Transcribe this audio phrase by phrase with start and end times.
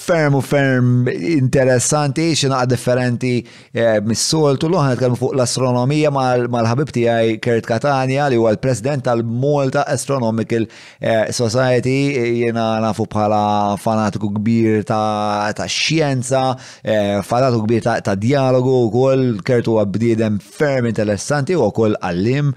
[0.08, 3.36] ferm u ferm interessanti, xinaqa differenti
[3.72, 10.66] eh, mis-soltu, l fuq l-astronomija mal-ħabib tiegħi Kurt Katania li huwa l-president tal-Malta Astronomical
[11.00, 11.96] eh, Society,
[12.42, 16.44] jiena nafu bħala fanatiku kbir ta' xjenza,
[16.84, 22.52] eh, fanatiku kbir ta' dialogu wkoll Kurt huwa bdiedem ferm interessanti u wkoll għallim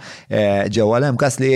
[0.73, 1.52] ġewwa l-hemm kas li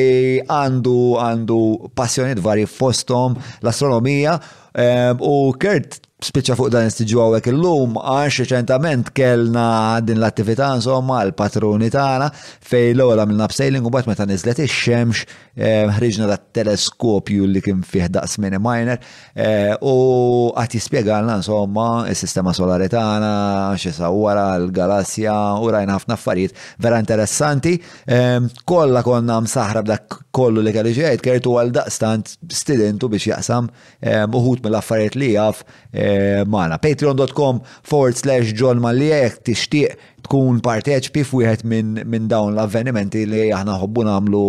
[0.46, 1.58] għandu għandu
[1.98, 3.34] passjoniet varji fosthom
[3.64, 4.38] l-astronomija
[4.78, 11.22] Ehm, u Kert spiċċa fuq dan istiġu għawek il-lum, għax ċentament kellna din l-attività insomma
[11.24, 15.24] l-patruni tagħna fej l għola mill-upsailing u bat meta niżlet ix-xemx
[15.56, 19.00] Eh, ħriġna da teleskopju li kien fih daqs mini minor
[19.34, 27.00] eh, u għat jispiegalna insomma il-sistema solari tagħna wara, l-galassja u rajna ħafna affarijiet vera
[27.02, 27.72] interessanti.
[28.06, 33.72] Ehm, Kolla konna msaħra b'dak kollu li kelli ġejt kertu għal daqstant studentu biex jaqsam
[34.00, 36.78] ehm, uħut mill-affarijiet li jaf eh, magħna.
[36.78, 39.98] Patreon.com forward slash John Malliek tixtieq
[40.30, 44.42] tkun parteċpi f'wieħed minn min dawn l-avvenimenti li aħna ħobbu nagħmlu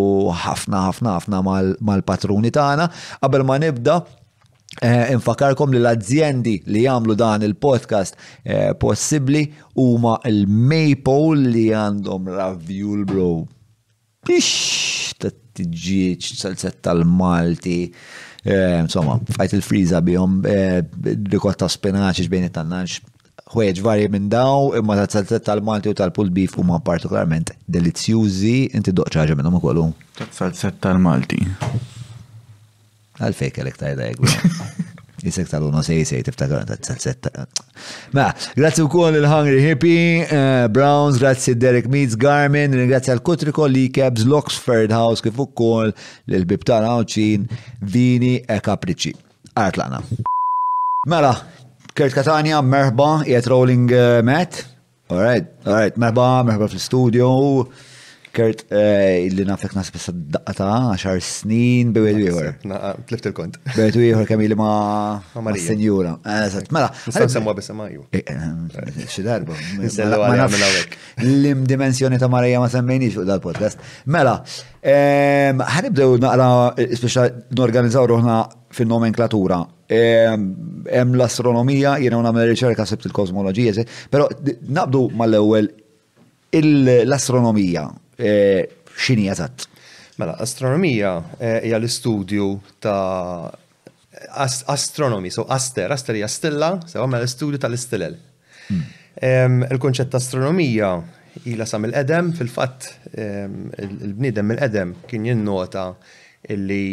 [0.46, 2.88] ħafna ħafna ħafna mal-patruni mal tagħna.
[3.26, 3.96] Qabel ma nibda,
[4.78, 9.44] eh, infakarkom li l-azzjendi li jagħmlu dan il-podcast eh, possibbli
[9.82, 13.30] huma il-Maple li għandhom Ravjul Bro.
[14.22, 17.80] Pix, t-tġieċ, salzet tal-Malti,
[18.46, 20.84] eh, insomma, fajt il-friza bihom, eh,
[21.34, 23.00] rikotta spinaċi, ġbejn it-tannanx,
[23.52, 28.94] ħwejġ varji minn daw, imma ta' tzatzet tal-Malti u tal-pull beef huma partikolarment delizzjużi, inti
[28.96, 29.84] doq ċaġa minnhom ukoll.
[30.36, 31.42] Tzatzet tal-Malti.
[33.22, 34.32] Għalfejk għalek ta' jgħu.
[35.22, 37.28] Jisek tal-uno sej sej tiftakar ta' tzatzet.
[38.16, 43.92] Ma, grazzi wkoll il-Hungry Hippie, eh, Browns, grazzi Derek Meets, Garmin, ringrazzi għal Kutriko, Lee
[43.94, 45.92] Cabs, Loxford House, kif ukoll
[46.26, 46.88] l-bibtan
[47.82, 49.14] Vini e Capricci.
[49.56, 50.00] Artlana.
[51.12, 51.34] Mela,
[51.94, 54.62] Kurt Katania, merħba, jiet Rolling eh, Matt.
[55.12, 57.28] Alright, alright, merħba, merħba fil-studio.
[58.32, 62.60] Kert eh, illi nafek nas bissa daqta, għaxar snin, bewed u jħor.
[63.10, 63.58] Tlift il-kont.
[63.76, 64.68] Bewed u jħor kamili ma.
[65.60, 66.14] senjura.
[66.24, 66.92] Eżat, mela.
[67.10, 68.06] Nistan semwa bissa maju.
[69.12, 69.54] Xidarba.
[69.82, 73.84] L-imdimensjoni ta' Marija ma semmeni fuq dal-podcast.
[74.16, 74.38] Mela,
[74.82, 76.46] Għanibdew ehm, naqra,
[77.02, 78.36] speċa eh, n-organizzaw ruħna
[78.74, 79.58] fil-nomenklatura.
[79.92, 80.42] Ehm,
[80.90, 83.72] hemm l-astronomija, jiena nagħmel riċerka sebt il kosmologija
[84.10, 84.24] però
[84.64, 85.68] naqbdu mal-ewwel
[86.54, 87.84] l-astronomija
[88.22, 88.66] Eh,
[88.98, 89.66] xini jazat.
[90.22, 92.46] Mela, astronomija eh, hija l-istudju
[92.84, 93.50] ta'
[94.76, 98.20] astronomi, so aster, aster hija stella, sewa mela l-istudju tal-istilel.
[98.68, 98.84] Hmm.
[99.22, 100.92] Il-konċett ta' astronomija
[101.50, 105.88] ila sam il-edem, fil-fatt il-bnidem il-edem kien jinnota
[106.54, 106.84] illi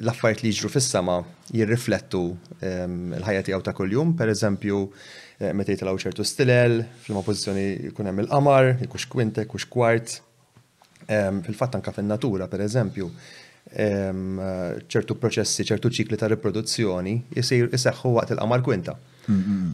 [0.00, 1.18] l-affarijiet li jġru fis-sama
[1.54, 2.22] jirriflettu
[2.64, 4.80] l-ħajja tiegħu ta' kuljum, per eżempju,
[5.42, 10.20] eh, meta jitlaw ċertu stilel, fil-ma pożizzjoni jkun hemm il-qamar, jkunx kwinte, jkunx kwart,
[11.06, 13.10] Fil-fatt anka fin-natura, per eżempju,
[13.74, 18.94] ċertu proċessi, ċertu ċikli ta' riproduzzjoni jiseħħu waqt il-qamar kwinta.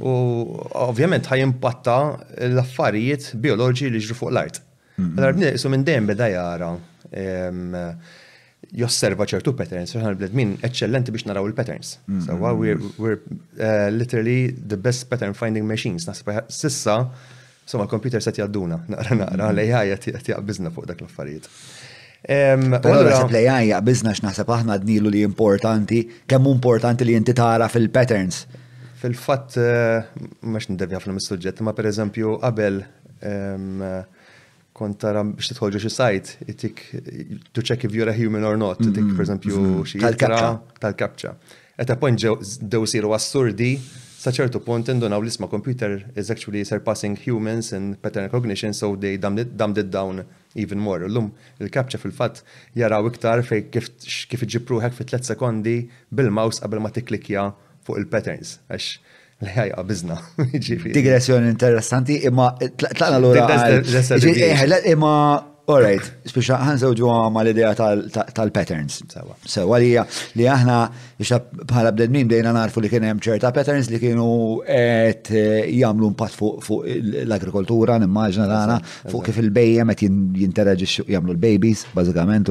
[0.00, 0.12] U
[0.84, 1.96] ovvjament ħaj impatta
[2.50, 4.60] l-affarijiet bioloġi li ġru fuq l-art.
[5.12, 6.72] L-art nisu minn dejjem beda jara
[8.76, 11.94] josserva ċertu patterns, ħan minn eccellenti biex naraw il-patterns.
[12.26, 13.18] So, we're, we're
[13.58, 16.06] uh, literally the best pattern finding machines.
[16.06, 17.02] Nasib sissa
[17.70, 19.60] Somma, l-computer set jadduna, naqra naqra, mm.
[19.60, 21.46] l-AI jgħabizna fuq dak l-affarijiet.
[22.24, 26.00] Pero se l-AI jgħabizna x'naħseb aħna nilu li importanti,
[26.30, 28.42] kemm importanti li inti tara fil-patterns.
[29.00, 30.10] Fil-fatt, eh,
[30.50, 32.82] mux ndevi ħafna mis-sujġett, ma per eżempju qabel
[34.80, 36.78] kont tara biex titħolġu xi sajt, itik
[37.52, 39.14] to check if you're a human or not, itik mm-hmm.
[39.14, 39.88] per eżempju mm-hmm.
[39.92, 40.52] xi tal-kapċa.
[40.82, 41.34] Tal-kapċa.
[41.84, 43.74] Eta point ġew siru assurdi
[44.20, 49.78] saċertu punt indunaw l-isma computer is actually surpassing humans in pattern recognition so they dumbed
[49.78, 50.24] it, down
[50.54, 51.02] even more.
[51.08, 51.30] L-lum
[51.64, 52.42] il-kapċa fil-fat
[52.76, 55.76] jaraw iktar fej kif iġipruħek fi 3 sekondi
[56.10, 57.48] bil-mouse qabel ma tiklikja
[57.86, 58.58] fuq il-patterns.
[58.68, 58.92] Għax
[59.40, 60.16] l ħajja għabizna.
[60.98, 63.46] Digressjoni interessanti, imma tlaqna l-għura.
[63.80, 65.14] Eh, imma
[65.70, 67.74] Alright, spiċa ħan sewġu għama l-idea
[68.34, 68.96] tal-patterns.
[69.46, 69.92] Sewa li
[70.38, 70.78] li aħna
[71.20, 74.26] bħala bledmin bdejna narfu li kien hemm ċerta patterns li kienu
[74.66, 76.84] qed jagħmlu impatt fuq
[77.26, 78.76] l-agrikoltura, nimmaġna tagħna,
[79.12, 80.02] fuq kif il-bejjem qed
[80.44, 82.46] jinteraġixxu jagħmlu l-babies, bażikament.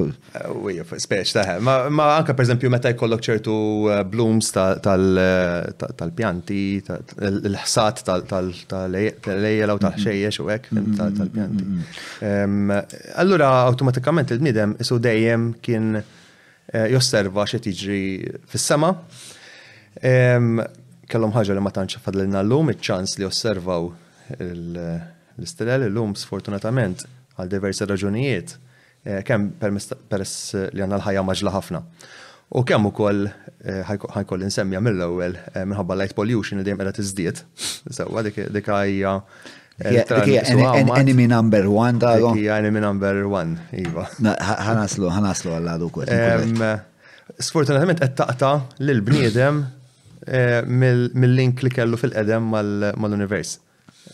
[1.07, 1.55] Speċ taħe.
[1.63, 3.55] Ma anke pereżempju meta jkollok ċertu
[4.13, 6.61] blooms tal-pjanti,
[7.33, 10.65] l-ħsat tal-lejjel u tal-ħxejjex u hekk
[11.19, 11.63] tal-pjanti
[13.15, 18.03] allura automatikament il-bniedem isu dejjem kien eh, josserva xe tiġri
[18.51, 18.91] fis-sema.
[21.09, 23.89] Kellhom ħaġa li ma tantx fadlilna llum iċ-ċans li osservaw
[24.45, 27.01] l-istilel illum sfortunatament
[27.37, 28.53] għal diversi raġunijiet
[29.03, 31.83] eh, kemm peress li għandna l-ħajja maġla ħafna.
[32.57, 35.35] U kemm ukoll eh, ħajkoll insemmja mill-ewwel
[35.65, 37.41] minħabba light pollution li dejjem qiegħda tiżdied.
[37.99, 39.17] Sewwa dik hija
[39.85, 44.07] Enemy number one ta' Enemy number one, iva.
[44.19, 46.11] Ħanaslu, ħanaslu għalladu kod.
[47.39, 48.49] Sfortunatament qed taqta
[48.83, 49.61] lil bniedem
[50.27, 53.57] eh, mill-link li kellu fil-qedem mal-univers.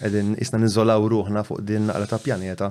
[0.06, 2.70] Edin isna nizzolaw ruħna fuq din naqra ta' pjaneta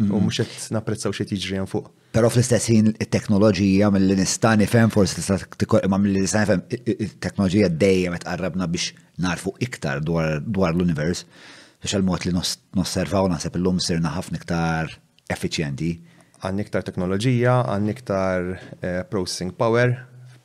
[0.00, 0.20] u mm-hmm.
[0.24, 1.90] mhux qed napprezzaw xi jiġri fuq.
[2.16, 5.20] Però fl-istess ħin it-teknoloġija mill-li nista' nifhem forsi
[5.92, 6.64] ma mill-li nista' nifhem
[7.04, 11.26] it-teknoloġija dejjem qed qarrabna biex narfu iktar dwar l-univers
[11.80, 12.32] biex għal-mod li
[12.76, 14.90] nosservaw naħseb illum sirna ħafna iktar
[15.32, 15.90] effiċjenti.
[16.44, 18.48] Għan iktar teknoloġija, għan iktar
[18.80, 19.94] eh, processing power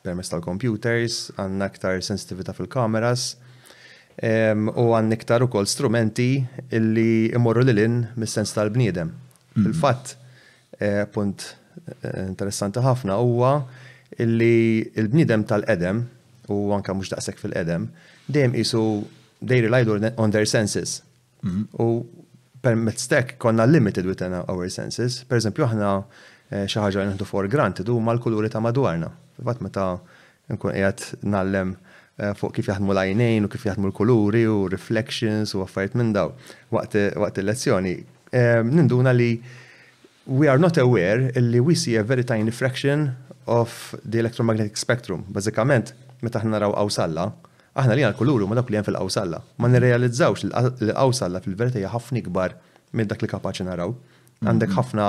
[0.06, 3.32] permess tal-computers, għan iktar sensitivita fil-kameras,
[4.22, 6.38] u għan iktar u kol strumenti
[6.72, 9.10] illi imorru li in mis-sens tal-bniedem.
[9.58, 10.86] Fil-fatt, mhm.
[10.86, 11.48] eh, punt
[12.02, 13.50] eh, interessanti ħafna huwa
[14.22, 16.04] illi l bniedem tal-edem,
[16.54, 17.90] u anka mux daqsek fil-edem,
[18.30, 18.82] dejjem isu
[19.42, 19.82] they rely
[20.16, 21.02] on their senses.
[21.82, 21.90] U
[22.62, 25.22] permezz tek konna limited within our senses.
[25.28, 29.10] Per eżempju, aħna eh, xi ħaġa li nħdu for granted huma l-kuluri ta' madwarna.
[29.46, 29.84] Fatt meta
[30.52, 35.62] nkun qiegħed nallem eh, fuq kif jaħdmu l-għajnejn u kif jaħdmu l-kuluri u reflections u
[35.66, 36.32] affarijiet minn daw
[36.74, 37.96] waqt il-lezzjoni.
[38.32, 39.30] Eh, ninduna li
[40.26, 43.12] we are not aware illi we see a very tiny fraction
[43.46, 45.22] of the electromagnetic spectrum.
[45.30, 45.94] Bazzikament,
[46.24, 47.28] meta ħna naraw għaw salla,
[47.80, 49.40] aħna li għal-kuluru ma dak li għan fil-qawsalla.
[49.60, 52.56] Ma nirrealizzawx l-qawsalla fil-verta hija ħafna kbar
[52.96, 53.92] minn dak li kapaċi naraw.
[54.44, 54.76] Għandek mhm.
[54.76, 55.04] ħafna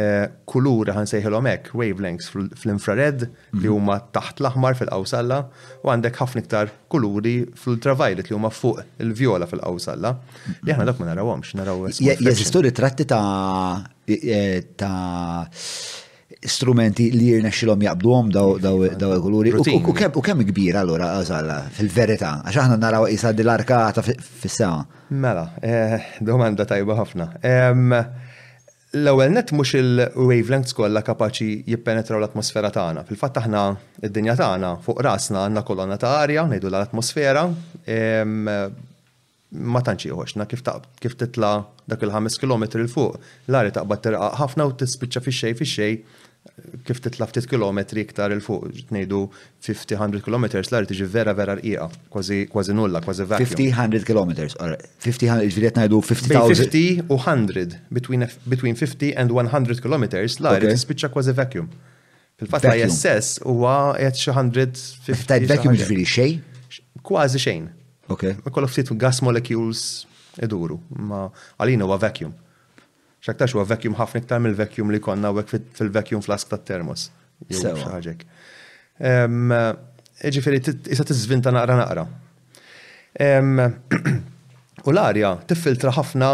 [0.00, 3.60] eh, kuluri għan sejħilhom hekk wavelengths fl-infrared mhm.
[3.64, 5.40] li huma taħt l-aħmar fil-qawsalla
[5.84, 10.14] u għandek ħafna iktar kuluri fl-ultraviolet li huma fuq il-vjola fil-qawsalla
[10.64, 11.84] li aħna dak ma narawhomx naraw.
[12.00, 13.24] Jeżistu ritratti ta'
[14.08, 15.44] eh, ta'
[16.46, 19.54] strumenti li jirna xilom jaqbduhom daw il-kuluri.
[19.56, 24.84] U kemm kbira allura għazalla fil-verità, għax aħna naraw jisa dil-arkata fis-sewa.
[25.16, 27.26] Mela, eh, domanda tajba ħafna.
[28.94, 33.06] L-ewwel net mhux il-wavelengths kollha kapaċi jippenetraw l-atmosfera tagħna.
[33.08, 33.62] Fil-fatt aħna
[34.04, 37.46] id-dinja tagħna fuq rasna għandna kolonna ta' arja, ngħidu l-atmosfera,
[39.54, 40.62] ma tantx jieħoxna kif
[41.00, 41.56] kif titla'
[41.88, 43.16] dak il-5 km il fuq,
[43.48, 45.98] l-arja taqbad tirqaq ħafna u tispiċċa fix-xej fix-xej
[46.84, 49.20] kif titla ftit kilometri iktar il fuq tnejdu
[49.64, 53.52] 50-100 km l għar tiġi vera vera rqiqa, kważi nulla, kważi vacuum.
[53.52, 54.32] 50-100 km,
[55.04, 56.70] 50-100 ġviriet najdu 50,000.
[57.08, 61.70] 50 u 100, between 50 and 100 km l-ar tiġi kważi vacuum.
[62.40, 65.48] Fil-fatt la ISS huwa qed xi 150.
[65.48, 66.38] vacuum ġifieri xej?
[67.06, 67.68] Kważi xejn.
[68.12, 68.24] Ok.
[68.44, 69.84] Ma kollok ftit gas molecules
[70.42, 71.28] iduru, ma
[71.62, 72.34] għalina huwa vacuum
[73.24, 77.06] xaktax huwa vacuum ħafna iktar mill-vacuum li konna u fil-vacuum flask ta' termos.
[77.48, 78.24] Xaġek.
[80.34, 80.60] Ġifiri,
[80.92, 82.04] jisa t-zvinta naqra naqra.
[84.88, 86.28] U l-arja tiffiltra ħafna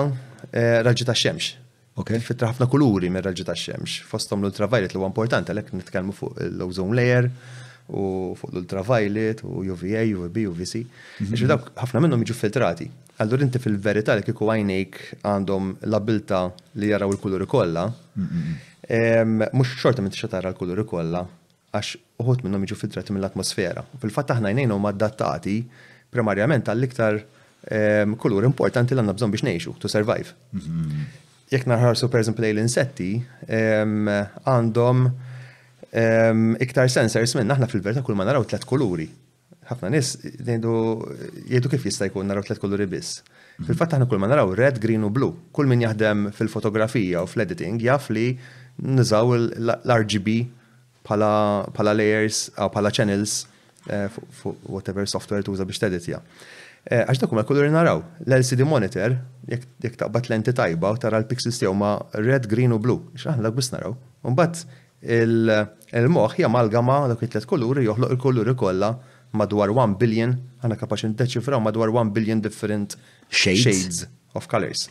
[0.50, 1.54] eh, raġi ta' xemx.
[2.00, 4.00] T-filtra ħafna kuluri minn raġi ta' xemx.
[4.10, 7.28] Fostom l-ultraviolet li huwa importanti, għalek nitkellmu fuq l-ozone layer,
[7.92, 10.82] u fuq l-ultraviolet u UVA, UVB, UVC.
[11.20, 11.34] Mhm.
[11.34, 12.88] Ixi dak ħafna minnhom jiġu filtrati.
[13.20, 16.44] Allura inti fil-verità li kieku għajnejk għandhom l-abilta
[16.80, 17.86] li jaraw il-kuluri kollha.
[18.14, 19.42] Mhm.
[19.54, 21.24] Mhux xorta minn t tara l-kuluri kollha
[21.74, 23.84] għax uħut minnhom jiġu filtrati mill-atmosfera.
[24.02, 25.60] Fil-fatt aħna jnejnhom adattati
[26.10, 27.20] primarjament għall-iktar
[28.18, 30.32] kulur importanti l-għanna bżon biex neħxu, to survive.
[30.52, 31.28] Mhm.
[31.50, 33.20] Jek naħarsu per esempio, l-insetti,
[33.50, 35.08] għandhom
[36.60, 39.08] iktar sensors minn aħna fil-verta kull ma naraw tlet kuluri.
[39.70, 43.20] ħafna nis jgħidu kif jista' jkun naraw tlet kuluri biss.
[43.60, 43.66] Mhm.
[43.68, 45.28] Fil-fatt aħna kull ma naraw red, green u blu.
[45.54, 48.38] Kull min jaħdem fil-fotografija u fl-editing jaf li
[48.82, 49.30] nizaw
[49.84, 50.34] l-RGB
[51.06, 53.44] pala layers u pala channels
[53.88, 54.08] eh,
[54.66, 56.20] whatever software tuża biex teditja.
[56.86, 59.16] Eh, għax dakum kulur naraw, l-LCD monitor,
[59.82, 63.52] jek taqbat l-enti tajba u tara l-pixels tiegħu ma red, green u blu, x'aħna l
[63.60, 63.94] biss naraw.
[64.26, 64.66] Mbagħad
[65.08, 68.90] il-moħ jamalgama dak it-tlet kuluri joħloq il-kuluri kollha
[69.40, 72.96] madwar 1 billion, għana n ndeċifraw madwar 1 billion different
[73.28, 73.60] shades.
[73.64, 74.90] shades of colors.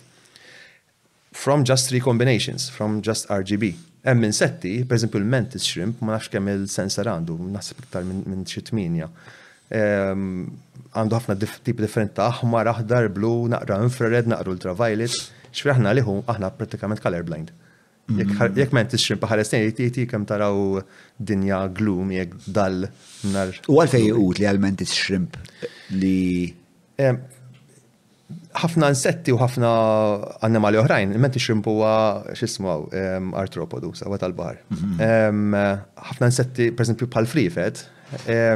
[1.32, 3.76] From just three combinations, from just RGB.
[4.04, 8.46] Hemm setti per esempio il mentis shrimp, ma nafx kemm il-sensor għandu, nasib iktar minn
[8.48, 9.10] xi tminja.
[9.70, 10.48] Ehm,
[10.96, 15.14] għandu ħafna tip different ta' aħmar, aħdar, blu, naqra infrared, naqra ultraviolet.
[15.52, 17.52] Xfri aħna liħu, aħna pratikament colorblind.
[17.52, 17.69] blind
[18.18, 18.74] Jek mm.
[18.74, 20.80] ma jentix ximpa ħalestin, jtiti kem taraw
[21.20, 22.88] dinja gloom, jek dal
[23.34, 23.52] nar.
[23.70, 25.38] U fej jgħut li għal mentis xrimp
[25.94, 26.16] li.
[28.60, 29.70] ħafna insetti u ħafna
[30.48, 31.92] annimali oħrajn, ment xrimp huwa
[32.38, 32.88] xismu
[33.40, 34.58] artropodu, sawa tal-bar.
[34.74, 35.54] Mhm.
[36.10, 37.84] ħafna insetti, per esempio, bħal-frifet,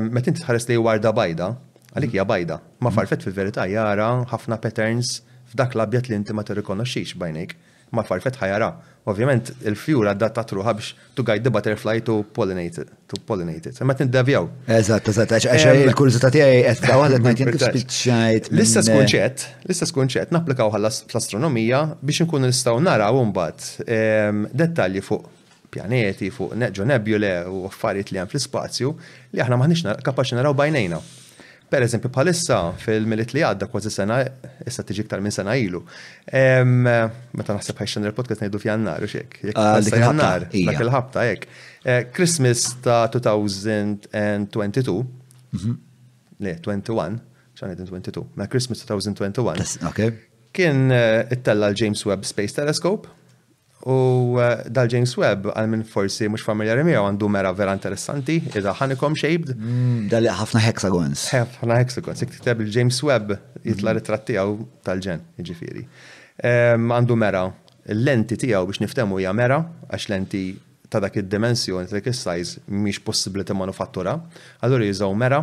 [0.10, 1.52] met inti tħares li warda bajda,
[1.94, 2.98] għalik hija bajda, ma mhm.
[2.98, 5.20] farfet fil-verità jara ħafna patterns
[5.54, 7.54] f'dak l abjet li inti ma tirrikonoxxix bajnik
[7.96, 8.70] ma farfet ħajara.
[9.12, 12.92] Ovvjament, il fjura għaddat ta' truħa biex to guide butterfly to pollinate it.
[13.12, 13.80] Tu pollinate it.
[13.84, 14.46] Ma tindavjaw.
[14.78, 18.50] Eżatt, eżatt, għax il-kurzita tiegħi qed tawal qed ngħid kif spiċċajt.
[18.56, 25.28] L-istess kunċett, l-istess kunċett napplikaw fl-astronomija biex nkunu nistgħu naraw imbagħad dettalji fuq
[25.74, 28.94] pjaneti, fuq neġġu nebjule u affarijiet li hemm fl-ispazju
[29.34, 31.04] li aħna maħniex kapaċi naraw bajnejna.
[31.72, 34.20] Per eżempju, palissa fil-milit li għadda kważi sena,
[34.68, 35.80] issa tiġi iktar minn sena ilu.
[36.30, 39.40] Meta naħseb ħajx il-podcast najdu għannar, u xiek.
[39.56, 41.48] Għannar, ah, dak il-ħabta, jek.
[41.84, 45.08] Eh, Christmas ta' 2022,
[45.56, 45.74] mhm.
[46.46, 47.18] le, 21,
[47.58, 49.90] xan 22, ma' Christmas 2021.
[50.54, 53.10] Kien eh, it-tella l-James Webb Space Telescope,
[53.86, 58.38] U eh, dal James Webb, għal minn forsi mux familjari miegħu għandu mera vera interessanti,
[58.48, 59.52] idha honeycomb shaped.
[59.58, 61.26] Mm, Dalli ħafna hexagons.
[61.34, 62.22] ħafna hexagons.
[62.24, 63.34] Jek tikteb il-James Webb
[63.66, 63.98] jitla mm.
[64.00, 64.56] ritratt tiegħu
[64.88, 65.84] tal-ġen, jiġifieri.
[66.48, 67.44] Ehm, għandu mera.
[67.92, 69.58] L-lenti tiegħu biex niftemu hija mera,
[69.92, 70.44] għax lenti
[70.88, 74.16] ta' dak id-dimensjoni ta' dak is-sajz mhix possibbli manufattura.
[74.64, 75.42] Allura jużaw mera.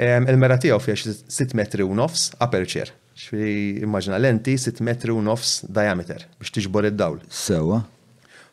[0.00, 3.44] Ehm, il-mera tiegħu fiex 6 metri u nofs aperċer, xi
[3.82, 7.18] immaġina lenti 6 metri u nofs diameter biex tiġbor id-dawl.
[7.34, 7.80] Sewa.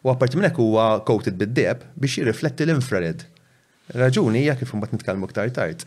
[0.05, 3.23] U apart minnek huwa coated bid-deb biex jirrifletti l-infrared.
[3.93, 5.85] Raġuni hija kif imbagħad nitkellmu ktar tard.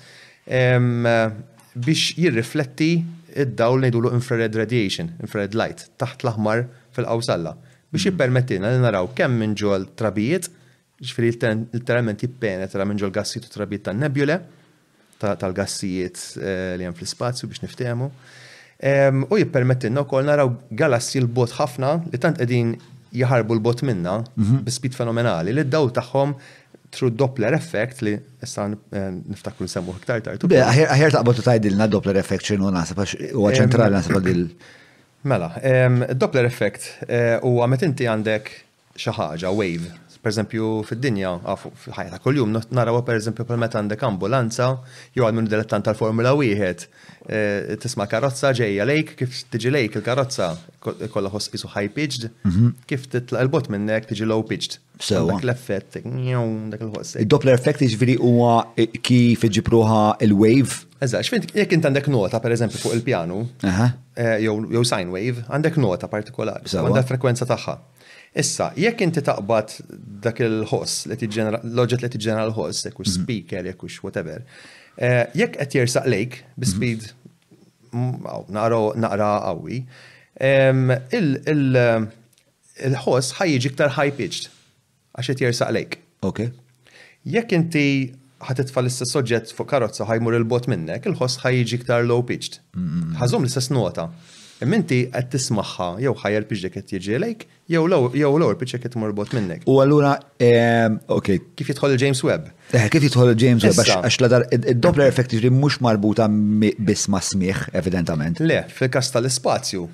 [1.78, 2.92] Biex jirrifletti
[3.38, 6.62] id-dawl ngħidulu infrared radiation, infrared light, taħt l-aħmar
[6.96, 7.52] fil-qawsalla
[7.88, 8.12] biex hmm.
[8.12, 10.50] jippermettina li naraw kemm minn ġol trabijiet,
[11.02, 11.34] ġifieri
[11.74, 14.36] literalment jippenetra minn ġol gassijiet u trabijiet tan-nebule,
[15.22, 18.10] tal-gassijiet eh, li hemm fl-ispazju biex niftehmu.
[19.28, 22.76] U jippermettilna wkoll naraw galassi l-bot ħafna li tant qegħdin
[23.18, 24.60] jaħarbu l-bot minna mhm.
[24.70, 26.34] bi fenomenali li d-daw tagħhom
[26.94, 30.46] tru Doppler effect li jessan eh, niftakru nsemmu iktar tartu.
[30.46, 33.02] taqbot aħjar tajdil tajdilna Doppler effect xinu nasab,
[33.34, 34.46] u għacentrali nasab dil.
[35.26, 35.50] Mela,
[36.14, 38.54] Doppler effect eh, huwa meta inti għandek
[38.94, 39.90] xi ħaġa wave
[40.28, 44.68] per eżempju, fid-dinja, ah, fil-ħajja kol-jum, narawa per eżempju, per meta għandek ambulanza,
[45.16, 46.88] jew għal minnu dilettant tal-Formula 1,
[47.28, 50.50] eh, tisma karozza ġejja lejk, kif tiġi lejk il-karozza,
[50.82, 52.74] kolla ħoss isu high pitched, mhm.
[52.88, 54.78] kif titla' il-bot minnek tiġi low pitched.
[54.98, 55.32] Sewa.
[55.36, 57.20] Dak l-effett, dak il-ħoss.
[57.32, 58.54] Doppler effect iġviri huwa
[59.08, 60.80] kif iġipruha il-wave.
[60.98, 65.78] Eżax, xfint, jekk int għandek nota, per eżempju, fuq il-pjanu, eh, jew sine wave, għandek
[65.78, 67.76] nota partikolari, għandha frekwenza tagħha.
[68.34, 69.72] Issa, jekk inti taqbad
[70.22, 73.22] dak il-ħoss, l-oġġet li tiġġenera l-ħoss, jekk hux mhm.
[73.24, 74.42] speaker, jekk hux whatever,
[74.98, 76.70] eh, jekk qed jersaq lejk bi mhm.
[76.72, 77.06] speed
[77.92, 79.80] mm, naqra qawwi,
[82.78, 84.52] il-ħoss ħajjiġi iktar high pitched
[85.18, 85.96] għax qed jersaq lejk.
[86.22, 86.52] Okay.
[87.24, 87.86] Jekk inti
[88.44, 92.60] ħatitfa l-istess soġġett fuq karozza ħajmur il-bot minnek, il-ħoss ħaj jiġi iktar low pitched.
[92.76, 93.16] Mhm.
[93.22, 94.10] Ħażhom l-istess nota.
[94.64, 99.62] Imminti qed tismaħħa jew ħajjar l-piġġek qed jiġi lejk, jew l-ewwel piġġek qed morbot minnek.
[99.70, 102.48] U allura ehm, okej, Kif jidħol James Webb?
[102.74, 107.68] Eh, kif jidħol James Webb għax l-dar id-Doppler effekt jiġri mhux marbuta biss ma' smieħ
[107.78, 108.42] evidentament.
[108.42, 109.86] Le, fil-każ tal-ispazju.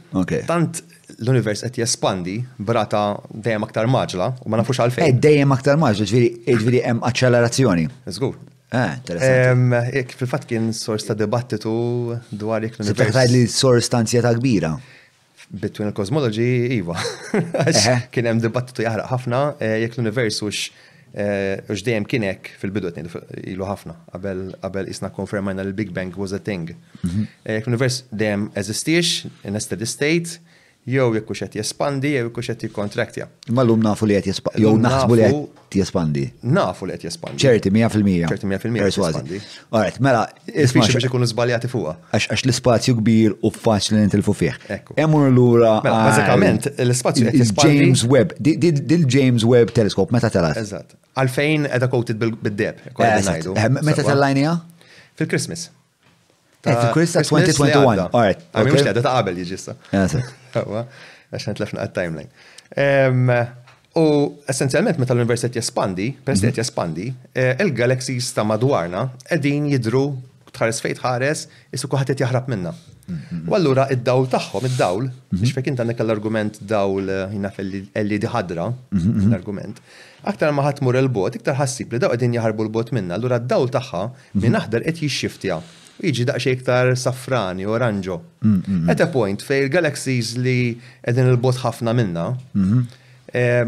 [0.49, 0.81] Tant
[1.19, 3.05] l-univers qed jespandi brata
[3.35, 5.11] dejjem aktar maġla u ma nafux għalfejn.
[5.13, 7.89] Eh, dejjem aktar maġla, ġifieri hemm aċċelerazzjoni.
[8.09, 8.41] Żgur.
[8.75, 8.97] Ah,
[9.95, 11.73] Ek fil-fat kien sors ta' dibattitu
[12.35, 13.19] dwar jek l-univers.
[13.31, 14.73] li sors ta' ansjeta kbira.
[15.51, 16.97] Between il-cosmology, iva.
[18.15, 20.65] Kien hemm dibattitu jaħraq ħafna eh, jekk l-univers x ux
[21.15, 23.15] eh, dejjem kienek fil-bidu qed
[23.53, 26.73] ilu ħafna qabel qabel isna konfermajna l-Big Bang was a thing.
[27.05, 27.29] Mhm.
[27.45, 29.15] Eh, jekk l-univers dejjem eżistix
[29.47, 30.41] in a steady state,
[30.85, 33.27] jew jekk hux qed jespandi jew jekk hux qed jikkontraktja.
[33.49, 36.23] llum nafu li qed jespandi jew naħsbu li qed jespandi.
[36.57, 37.39] Nafu li qed jespandi.
[37.45, 38.27] ċerti 100%.
[38.33, 39.39] ċerti 100% persważi.
[39.75, 41.95] Alright, mela isfix biex ikunu żbaljati fuqha.
[42.15, 44.59] Għax l-ispazju kbir u faċli nintilfu fih.
[44.69, 45.79] Hemm Emmur lura.
[45.87, 47.79] Mela, bażikament l-ispazju qed jespandi.
[47.81, 50.61] James Webb, dil James Webb teleskop meta telat.
[50.63, 50.95] Eżatt.
[51.19, 52.85] Għalfejn qiegħda coated bil-deb.
[53.83, 54.57] Meta tellajnija?
[55.19, 55.71] Fil-Christmas.
[56.65, 58.09] Eh, Fil-Christmas 2021.
[58.15, 58.47] Alright.
[58.53, 59.75] Għamil mux ta' qabel jiġissa
[60.63, 63.43] għax nitlef għal timeline.
[63.95, 64.05] U
[64.51, 66.59] essenzjalment meta l-universitet jespandi, pers qed mhm.
[66.61, 67.05] jespandi,
[67.39, 70.09] eh, il-galaxies ta' madwarna qegħdin jidru
[70.55, 71.45] tħares fejt ħares,
[71.75, 72.73] jissu kuħat qed jaħrab minna.
[73.07, 73.45] Mhm.
[73.47, 75.55] U allura id-dawl tagħhom, id-dawl, biex mhm.
[75.55, 78.67] fejn inti għandek l-argument dawl eh, jina fil-li diħadra,
[78.99, 79.79] l-argument,
[80.27, 84.03] aktar ma mur il-bot, iktar ħassib li daw għedin jaħarbu l-bot minna, allura d-dawl tagħha
[84.43, 85.63] minn aħdar qed jixxiftja
[86.03, 88.19] jiġi daqxie iktar safrani, oranġo.
[88.45, 88.91] Mm, mm, mm.
[88.93, 90.75] At a point fej il-galaxies li
[91.07, 92.87] edin il-bot ħafna minna, mhm.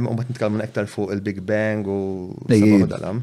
[0.09, 2.35] u bat nitkallmu iktar fuq il-Big Bang u
[2.87, 3.23] dalam.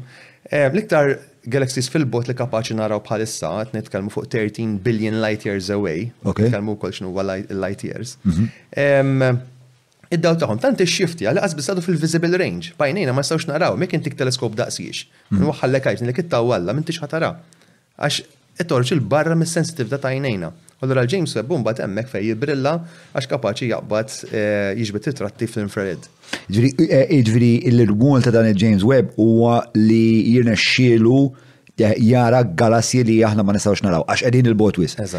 [0.50, 1.16] L-iktar
[1.48, 6.92] galaxies fil-bot li kapaċi naraw bħalissa, nitkallmu fuq 13 billion light years away, nitkallmu kol
[6.92, 7.12] xnu
[7.60, 8.16] light years.
[8.24, 9.40] Mhm.
[10.14, 14.14] Id-daw taħom, tant ix-xifti għal qas bisadu fil-visible range, bajnejna ma nistgħux naraw, mek intik
[14.16, 15.06] teleskop daqsiex.
[15.32, 15.40] Mhm.
[15.42, 17.32] Nwaħħallek għajġ, li kittaw għalla, m'intix tix ħatara.
[17.98, 18.20] Għax
[18.60, 20.50] it-torċ il-barra mis-sensitivita ta' jnejna.
[20.84, 22.72] Allora James Webb mbagħad hemmhekk fej jibrilla
[23.16, 26.06] għax kapaċi jaqbad eh, it-tratti fl-infrared.
[26.52, 31.20] Ġifieri eh, eh, l rgħun ta' dan il-James Webb huwa li xielu
[31.76, 35.16] jara galassi li aħna ma nistawx naraw għax qegħdin il botwis wis.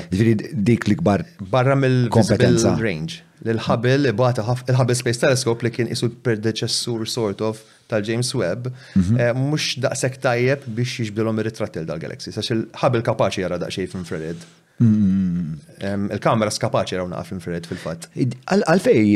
[0.56, 3.24] dik li kbar barra mill-kompetenza range.
[3.46, 9.20] L-Hubble il-Hubble Space Telescope li kien isu predeċessur sort of tal-James Webb, mux mhm.
[9.20, 14.46] eh, daqsek tajjeb biex jiġbilhom ir-ritratt tal-Galaxy, sax il-ħabel kapaċi jara daqsxejn f'infrared.
[14.78, 16.16] Mm-hmm.
[16.18, 18.10] Il-kamera skapaċi jara naqaf infrared fil-fatt.
[18.20, 19.14] Għalfej,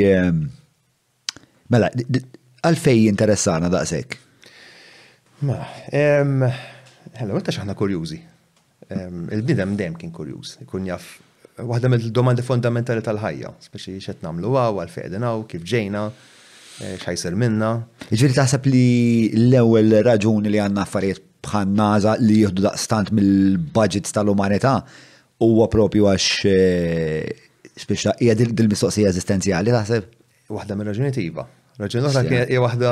[1.76, 1.90] mela,
[2.64, 4.18] għalfej interessana daqsek?
[5.50, 5.58] Ma,
[5.92, 8.22] hello, għetta xaħna kurjużi.
[8.90, 11.18] Il-bnidem dem kien kurjuż, kun jaff
[11.60, 16.06] waħda mill-domandi fondamentali tal-ħajja, speċi xet namlu għaw, għalfej għedinaw, kif ġejna
[16.80, 17.72] xajser minna.
[18.12, 18.84] Iġviri taħseb li
[19.50, 24.78] l-ewel raġuni li għanna affarijiet bħan naza li jihdu daqstant mill-budgets tal-umanità
[25.44, 26.32] huwa propju għax
[27.80, 30.10] speċa eh, hija dil-mistoqsija eżistenzjali taħseb?
[30.52, 31.46] Waħda minn raġuniet iva.
[31.80, 32.90] Raġuni oħra hija waħda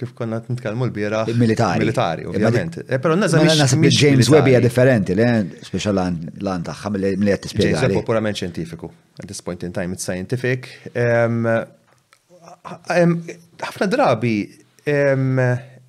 [0.00, 1.82] kif konna nitkellmu l-bira militari.
[1.84, 2.80] Militari, eh, ovvjament.
[2.88, 3.64] Eh, però nażel
[3.94, 5.28] James Webb hija differenti, le
[5.66, 7.82] speċa lan tagħha mill-li qed tispjega.
[7.82, 8.90] James Webb xjentifiku.
[9.22, 10.70] At this point in time it's scientific
[12.68, 14.32] ħafna drabi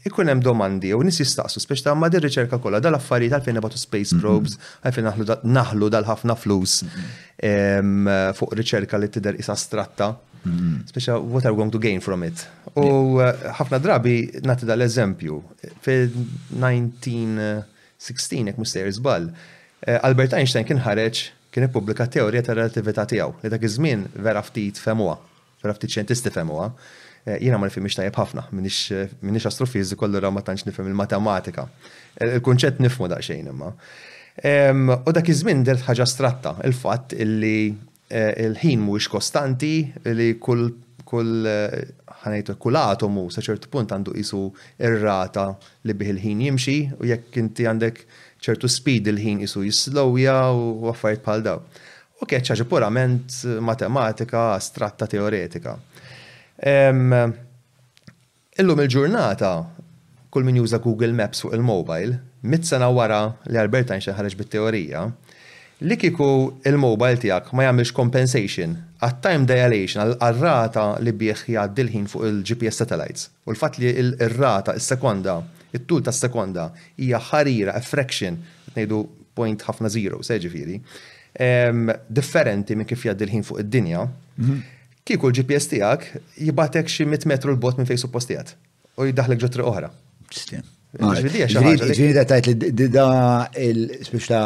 [0.09, 4.11] ikun hemm domandi u nies jistaqsu speċi ta' madir riċerka kollha dal-affarijiet għalfejn nebatu space
[4.15, 4.21] mhm.
[4.23, 5.07] probes, għalfejn
[5.59, 7.97] naħlu dal-ħafna flus mhm.
[8.39, 10.07] fuq riċerka li tidher isa stratta.
[10.43, 10.75] Mhm.
[10.91, 12.37] Speċi what are going to gain from it?
[12.79, 12.81] U
[13.19, 13.25] eh,
[13.59, 14.15] ħafna drabi
[14.45, 15.33] nagħti dal-eżempju.
[15.83, 18.19] Fil-1916,
[18.53, 19.25] jekk mister żball,
[19.83, 21.15] eh, Albert Einstein kien ħareġ
[21.49, 25.17] kien ippubblika teorija tar relatività tiegħu li dak iż-żmien vera ftit femuha
[25.67, 26.69] rafti ċen tistifemuha.
[27.25, 31.67] Eh, jiena ma nifhimx tajjeb ħafna, minix eh, astrofiżiku allura ma tantx nifhem il-matematika.
[32.15, 33.73] Eh, il-kunċett nifmu daqsxejn imma.
[34.39, 37.67] U dak iż-żmien dert ħaġa stratta, il-fatt illi
[38.07, 39.73] il-ħin mhuwiex kostanti
[40.13, 40.69] li kull
[41.09, 41.43] kull
[42.23, 44.39] ħanajtu kull atomu sa ċertu punt għandu qisu
[44.87, 45.49] ir-rata
[45.83, 47.99] li bih il-ħin jimxi u jekk inti għandek
[48.47, 51.59] ċertu speed il-ħin isu jislowja u għaffajt bħal daw
[52.19, 55.75] u kieċċaġi purament matematika astratta teoretika.
[58.59, 59.51] Illum il-ġurnata
[60.29, 65.05] kull min juża Google Maps fuq il-mobile, mit sena wara li Albert Einstein ħareġ bit-teorija,
[65.87, 66.27] li kiku
[66.67, 72.83] il-mobile tijak ma jagħmilx compensation għal time dilation għal-rata li bieħ jgħaddi ħin fuq il-GPS
[72.83, 73.29] satellites.
[73.47, 75.37] U l-fat li il-rata, il-sekonda,
[75.71, 76.67] il-tul ta' sekonda
[76.99, 78.37] hija ħarira, a fraction,
[78.75, 79.01] nejdu
[79.39, 80.77] point ħafna zero, seġifiri,
[81.35, 84.05] differenti minn kif jgħaddi l-ħin fuq id-dinja,
[84.39, 84.61] mhm.
[85.05, 86.07] kieku l-GPS tijak
[86.39, 88.55] jibatek xi mit metru l-bot minn fejn postijat
[88.99, 89.91] u jidaħlek ġotri oħra.
[90.99, 94.39] Ġvini da tajt li da il spiċta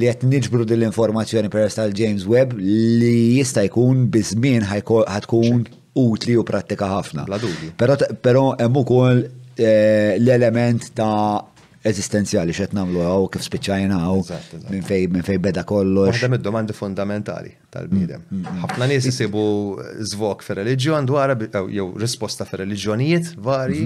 [0.00, 5.64] li għet nġbru dil-informazzjoni per tal James Webb li jista jkun bizmin ħatkun
[6.02, 7.26] utli u prattika ħafna.
[8.22, 9.22] Pero hemm ukoll
[9.54, 11.53] eh, l-element ta'
[11.84, 14.38] eżistenzjali xed namlu għaw kif spiċċajna għaw
[14.72, 16.14] minn fej min fej beda kollox.
[16.16, 18.62] Għadda mid-domandi fundamentali tal bnidem mm, mm, mm.
[18.64, 19.42] Ħafna nies jisibu
[20.12, 23.84] żvok fi religjon dwar jew risposta fir-reliġjonijiet vari.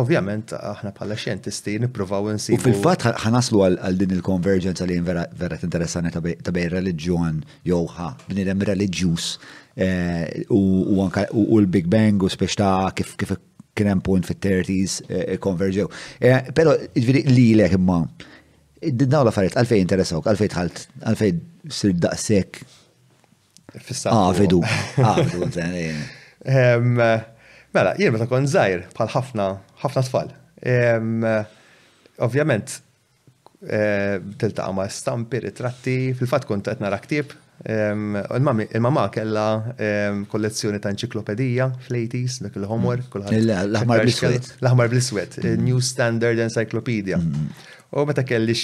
[0.00, 2.60] Ovvjament, aħna bħala xjentisti nippruvaw nsibu.
[2.60, 6.20] U fil-fatt ħanaslu għal din il-konverġenza li vera interessani ta'
[6.54, 9.32] bej religjon jew ħa bniedem religjus
[9.74, 11.04] eh, u
[11.58, 13.16] l-Big Bang u speċta kif
[13.78, 15.86] kien hemm punt fit-30s eh, eh, konverġew.
[16.22, 18.00] Eh, però li jiġifieri, lilek imma
[18.80, 21.40] dawn l-affarijiet għalfej interessawk, għalfejn tħalt, għalfejn
[21.78, 22.62] sir daqshekk.
[23.86, 24.10] Fissa.
[24.12, 24.62] Ah, vedu.
[24.98, 25.46] Ah, vedu.
[27.70, 29.50] Mela, jien meta kon żgħir bħal ħafna
[29.84, 30.32] ħafna tfal.
[32.24, 32.78] Ovvjament,
[34.40, 39.44] tiltaqa' ma' stampi, ritratti, fil-fatt kont qed nara ktieb Il-mamma kella
[40.32, 43.02] kollezzjoni ta' enċiklopedija fl-80s, dak il-homor.
[43.04, 45.36] l aħmar bl L-ħmar bliswet.
[45.60, 47.18] New Standard Encyclopedia.
[47.18, 47.50] Mm.
[47.92, 48.54] U meta kelli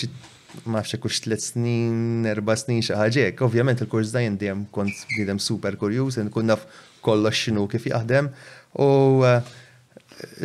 [0.73, 5.77] ma fxie kux tlet snin, erba snin xaħġek, ovvjament il-kurs da jendem kont bidem super
[5.77, 6.63] kurjus, kun naf
[7.05, 8.31] kollox xinu kif jaħdem.
[8.81, 8.87] U
[9.29, 9.51] eh,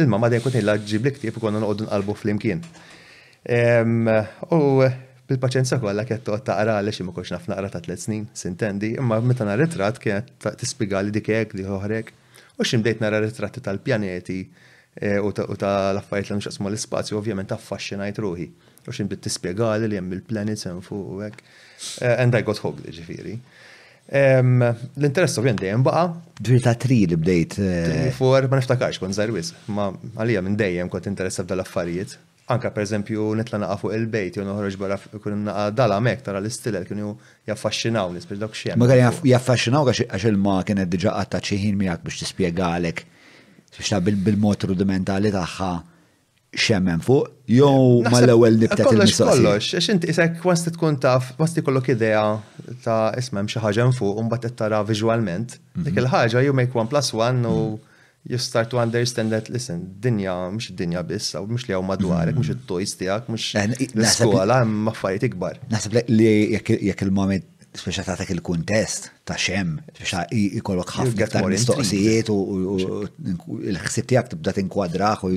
[0.04, 2.66] il-mamma dejjem kont illa ġib ktieb ktib u konna noqogħdu nqalbu fl-imkien.
[4.52, 4.60] U
[5.32, 9.20] Bil-paċenza kollha qed toqgħod taqra għaliex ma kontx naf naqra ta' tliet snin, sintendi, imma
[9.24, 12.10] meta nara ritratt kienet tispjegali dik hekk li oħrek.
[12.60, 14.40] U x'imbdejt nara ritratti tal-pjaneti
[15.00, 18.48] e, u tal-affarijiet li nxaqsmu l-ispazju, ovvjament affaxxinajt ruħi.
[18.84, 21.46] U x'imbdejt tispjegali li hemm il-planets hemm fuq u hekk.
[22.04, 23.38] E, and I got hooked, ġifieri.
[24.12, 26.02] L-interess ovvjament dejjem baqa.
[26.44, 27.56] Dwir ta' tri li bdejt.
[27.64, 32.18] E, fuq ma niftakarx kont żgħir ma għalija minn dejjem kont interessa f'dal-affarijiet.
[32.52, 36.42] Anka per eżempju nitla naqa fuq il-bejt, jew noħroġ barra kun naqa dala mek tara
[36.42, 37.12] l-istilel kienu
[37.48, 38.82] jaffaxxinaw li spiċ dak xiem.
[38.82, 43.08] Ma jaffasċinaw għax il-ma kienet diġa għatta ċiħin miegħek
[43.72, 45.70] biex ta' bil mot rudimentali tagħha
[46.62, 49.38] xemmen fuq, jew mal-ewel nibtet il-mistoqsija.
[49.40, 52.26] Kollox, għax inti isek wasti tkun taf, wasti kollok idea
[52.84, 55.88] ta' ismem xi ħaġa fuq u mbagħad tara vizualment, mhm.
[55.88, 57.88] Dik il-ħaġa jow make one plus one u mhm
[58.28, 62.38] you start to understand that, listen, dinja, mux dinja bissa, u mux li għaw madwarek,
[62.38, 62.62] mux mm-hmm.
[62.62, 65.58] il-toys tijak, mux eh, l-skola, maffariet ikbar.
[65.72, 67.48] Nasib li jek il-moment,
[67.82, 72.38] speċa ta' il-kontest ta' xem, speċa jikollok ħafna ta' mistoqsijiet u
[73.10, 75.36] l-ħsib tijak tibda tinkwadraħ u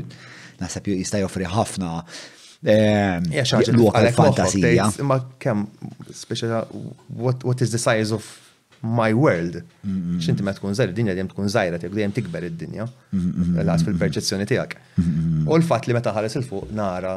[0.61, 1.97] nasib jistaj joffri ħafna
[2.65, 4.87] Ja, l-fantasija.
[4.89, 5.67] għu għal Ma' kem,
[6.17, 6.63] speċa,
[7.21, 8.25] what is the size of
[8.85, 9.59] my world.
[10.21, 12.87] Xinti ma tkun zaħir, dinja dejjem tkun zaħira, tibda dejjem tikber id-dinja.
[13.67, 14.77] Laqas fil-perċezzjoni tiegħek.
[15.49, 17.17] U l-fatt li meta ħares il fuq nara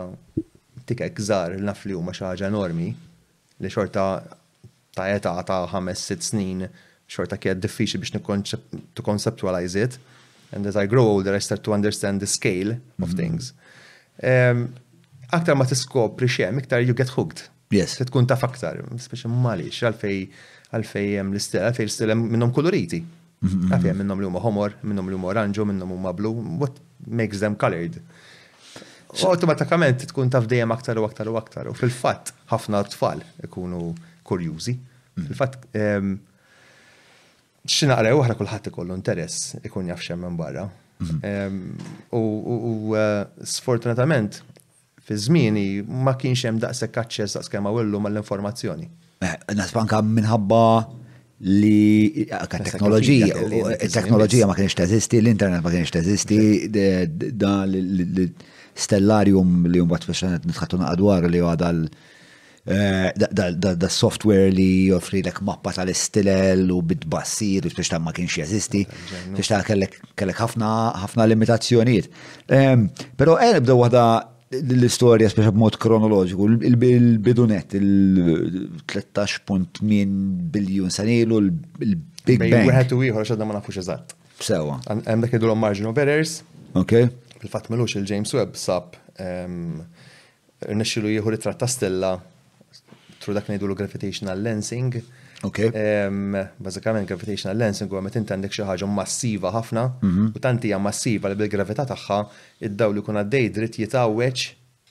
[0.88, 4.08] tikek żgħar naf li huma xi ħaġa enormi li xorta
[4.98, 6.64] ta' età ta' ħames sitt snin
[7.12, 8.56] xorta kienet diffiċli biex
[8.96, 10.00] to conceptualize it.
[10.56, 13.52] And as I grow older, I start to understand the scale of things.
[15.28, 17.50] Aktar ma tiskopri xiem, iktar you get hooked.
[17.76, 17.98] Yes.
[18.00, 20.22] Tkun taf aktar, speċi malix, għalfej
[20.74, 23.02] għalfejjem l istilem fej l istilem minnom koloriti.
[23.38, 24.02] Mhm, Għafjem mhm.
[24.04, 28.00] minnom li huma homor, minnom li huma oranġu, minnom huma blu, what makes them colored.
[29.24, 31.70] Automatikament tkun taf dejjem aktar u aktar u aktar.
[31.72, 33.92] U fil-fatt, ħafna tfal ikunu
[34.28, 34.76] kurjużi.
[34.82, 35.28] Mhm.
[35.30, 36.18] Fil-fatt, ehm,
[37.68, 40.68] xinaqra u ħra kullħat ikollu interess ikun jaf minn barra.
[41.22, 41.78] Ehm,
[42.12, 42.96] u
[43.46, 44.42] sfortunatament,
[45.06, 48.90] fi zmini ma kienx hemm daqshekk aċċess daqs kemm għawillu mal-informazzjoni.
[49.26, 50.58] Eh, Nasbanka minħabba
[51.58, 53.30] li eh, teknoloġija,
[53.74, 56.38] eh, teknoloġija ma kienx teżisti, l-internet ma kienx teżisti,
[57.34, 61.70] da l-stellarium li jumbat biex nitħattu naqadwar li għada
[63.78, 68.82] da software li joffri l mappa tal-istilel u bit-bassir, biex ta' ma kienx jeżisti,
[69.38, 72.06] biex ta' kellek ħafna limitazzjonijiet.
[73.18, 74.06] Pero għen bdew għada
[74.50, 79.84] l-istoria speċa b'mod kronoloġiku, il-bidunet, il-13.8
[80.56, 81.38] biljun sanilu,
[81.84, 82.70] il-Big Bang.
[82.70, 84.08] Wieħed u ieħor xadda ma nafux eżatt.
[84.44, 84.76] Sewa.
[84.88, 86.34] Hemm dak idulhom margin of errors.
[86.78, 86.94] Ok.
[87.42, 88.86] Fil-fatt melux il-James Webb sab
[90.68, 92.12] nixxilu jieħu it-tratta stella
[93.24, 94.92] tru dak ngħidu gravitational lensing
[95.46, 95.58] Ok.
[96.58, 100.28] Bazzikament gravitational lensing huwa għamet inti għandek xi ħaġa massiva ħafna mhm.
[100.36, 102.18] u tanti hija massiva li bil-gravità tagħha
[102.66, 104.48] id-dawl ikun għaddej dritt jitawweċ,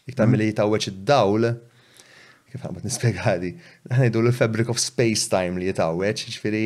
[0.07, 0.33] iktar mhm.
[0.35, 1.49] milli jitawweċ id-dawl
[2.53, 3.51] kif għambat nispiegħadi,
[3.91, 6.63] għanidu l-fabric of space-time li jitawweċ, ġifiri,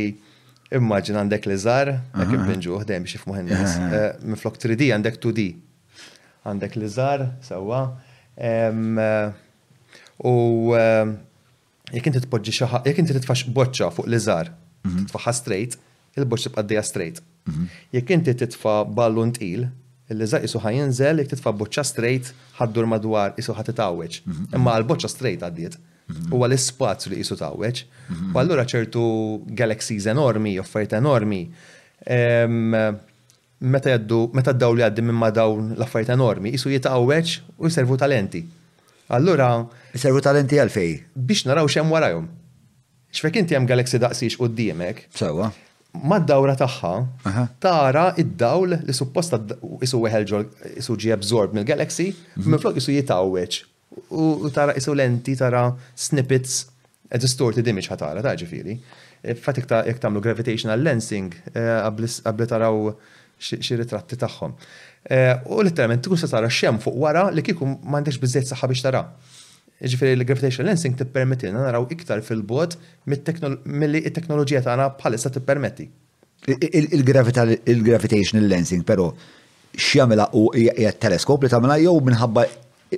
[0.77, 3.39] immaġin għandek li zar, għak ibbinġu, għdem biex jifmu
[4.35, 5.47] miflok 3D għandek 2D,
[6.47, 7.81] għandek li zar, sawa,
[10.21, 10.37] u
[11.95, 14.51] jekk inti tpoġġi xi jekk inti titfax boċċa fuq l-iżar,
[14.87, 15.05] mhm.
[15.11, 15.77] titfaħħa straight,
[16.19, 17.21] il-boċċa tibqa' straight.
[17.51, 17.65] Mhm.
[17.97, 19.67] Jekk inti titfa' ballun tqil,
[20.13, 24.21] il-liżar isu ħajinżel, jekk titfa' boċċa straight ħaddur madwar isu ħatitawweġ.
[24.25, 24.51] Mhm.
[24.59, 25.79] Imma l boċċa straight għaddiet.
[26.11, 27.85] Huwa l-ispazju li isu tawweġ.
[28.35, 29.03] U allura ċertu
[29.55, 31.45] galaxies enormi, offerta enormi.
[33.71, 38.43] Meta jaddu, meta d-daw għaddi minn ma dawn l-affarijiet enormi, isu jitawweġ u jservu talenti.
[39.11, 39.49] Allura.
[39.99, 40.91] Servu talenti għalfej.
[41.19, 42.29] Biex naraw xem warajum.
[43.11, 45.09] Xfek inti hemm galaxy daqsix u d-diemek.
[45.25, 45.51] Ma
[46.13, 46.93] Mad-dawra tagħha
[47.65, 49.41] tara id-dawl li supposta
[49.83, 50.45] isu weħelġol
[50.79, 52.47] isu ġi absorb mill-galaxy, mhm.
[52.55, 53.59] minflok isu jitawweċ.
[54.15, 55.65] U tara jisu lenti, tara
[55.99, 56.61] snippets,
[57.19, 58.77] distorted image ħatara, taħġi firi.
[59.21, 62.93] E, Fatik ta' jek tamlu gravitational lensing, għabli e, taraw
[63.43, 64.55] xi ritratti tagħhom.
[65.03, 68.85] Eh, u letteralment tkun se tara xem fuq wara li kieku m'għandekx biżejt saħħa biex
[68.85, 69.01] tara.
[69.93, 72.75] Ġifiri, l-gravitational lensing tippermettilna naraw iktar fil-bod
[73.09, 75.87] milli t-teknoloġija tagħna bħalissa tippermetti.
[76.53, 79.09] Il-gravitational lensing però
[79.73, 82.45] xjamela u jgħat teleskop li tagħmilha jew minħabba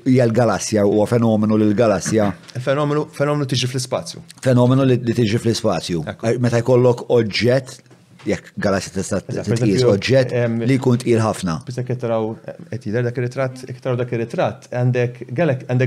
[0.03, 2.33] hija galassja u fenomenu l galassja
[2.67, 4.27] Fenomenu fenomenu tiġi fl-ispazju.
[4.43, 6.03] Fenomenu li tiġi fl-ispazju.
[6.43, 7.92] Meta jkollok oġġett
[8.27, 10.33] jekk galassi tista' tqis oġġett
[10.67, 11.59] li jkun il ħafna.
[11.67, 12.29] Bisa jittaraw,
[12.71, 15.21] qed dak il-ritrat, jittaraw eh, dak ir ritrat għandek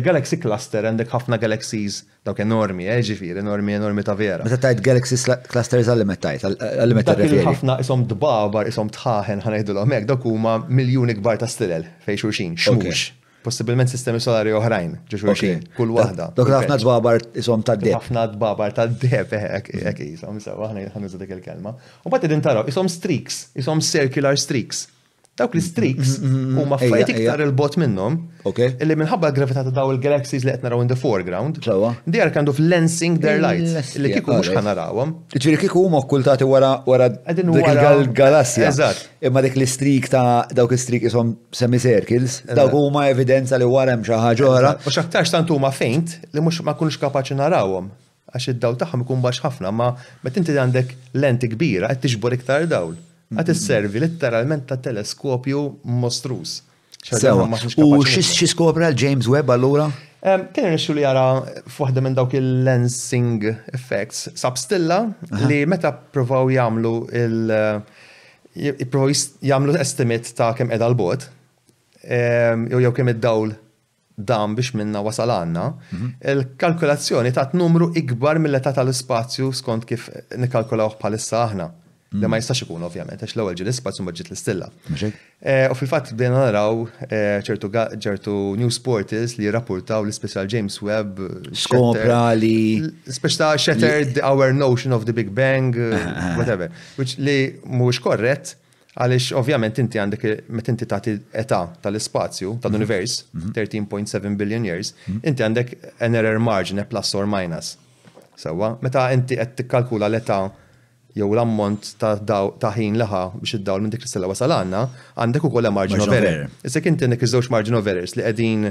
[0.06, 4.44] Galaxy Cluster, għandek ħafna galaxies dawk enormi, eġifir, eh, enormi enormi ta' vera.
[4.48, 5.20] Meta tajt Galaxy
[5.50, 7.44] Clusters għal-limit tajt, għal-limit referi.
[7.48, 12.58] ħafna isom dbabar, isom tħaħen ħanajdulhom hekk, dak huma miljuni kbar ta' stilel fejn xulxin,
[12.68, 13.10] xmux
[13.46, 16.32] possibilment sistemi solari oħrajn, ġuġurxin, kull wahda.
[16.38, 17.94] Dok ħafna dbabar isom ta' deb.
[18.00, 21.76] ħafna dbabar ta' deb, eh, ek, ek, isom, isom, ħana dik il-kelma.
[22.10, 24.88] U bat id-intaraw, isom streaks, isom circular streaks
[25.36, 25.72] dawk li mm-hmm.
[25.74, 26.12] streaks
[26.60, 28.14] u ma fajt iktar il-bot minnom.
[28.80, 31.60] Illi minħabba gravità ta' daw il-galaxies li qed naraw in the foreground.
[32.06, 33.68] They are kind of lensing their light.
[34.00, 35.12] Illi kiku mhux ħanarawhom.
[35.36, 38.70] Ġifieri kiku huma okkultati wara wara il-galassja.
[38.70, 39.02] Eżatt.
[39.28, 44.06] Imma dik li streak ta' dawk il-streak ishom semicircles, dawk huma evidenza li wara hemm
[44.08, 44.70] xi ħaġa oħra.
[44.88, 47.92] U x'aktarx tant huma feint li mhux ma kunx kapaċi narawhom
[48.36, 49.92] għax id-dawl tagħhom ikun baxx ħafna, ma
[50.26, 52.96] meta inti għandek lenti kbira qed tiġbor iktar dawl
[53.34, 55.62] għat servi literalment ta' teleskopju
[56.00, 56.60] mostrus.
[57.86, 59.90] U xi skopra l-James Webb allura?
[60.26, 61.26] Kien nixxu li jara
[61.70, 63.44] fuħda minn dawk il-lensing
[63.78, 64.96] effects sabstilla
[65.46, 67.54] li meta provaw jagħmlu il-
[68.56, 71.28] jipprovaw eh, jagħmlu estimate ta' kemm edha l-bot,
[72.10, 73.54] jew jew kem id-dawl
[74.16, 76.10] dam biex minna wasal għanna, mhm.
[76.32, 80.08] il kalkulazzjoni ta' numru ikbar mill-età tal-ispazju skont kif
[80.40, 81.70] nikalkulaw bħalissa aħna.
[82.20, 82.42] Da ma mm-hmm.
[82.42, 84.70] jistax ikun ovvjament, għax l-ewwel ġil ispazz u ġiet l-istilla.
[85.04, 91.20] Eh, u fil-fatt bdejna naraw eh, ċertu New Sportis li rapportaw l-Special James Webb.
[91.20, 92.82] Eh, Skopra li.
[93.38, 96.32] ta' shattered our notion of the Big Bang, ah, ah, ah.
[96.40, 96.70] whatever.
[96.96, 98.56] Which li mhuwiex korrett,
[98.96, 104.04] għalix ovvjament inti għandek meta inti tagħti età tal-ispazju tal-univers 13.7 mm-hmm.
[104.08, 104.38] mm-hmm.
[104.40, 107.76] billion years, inti għandek an error margin plus or minus.
[108.40, 110.42] Sawa, meta inti qed tikkalkula l-età
[111.16, 112.16] jew l-ammont ta'
[112.62, 114.82] ta' ħin laħa biex id-dawl minn dik l-istella wasal għanna,
[115.24, 116.50] għandek ukoll margin of error.
[116.68, 118.68] Issa kien għandek iż-żewġ margin of errors li qegħdin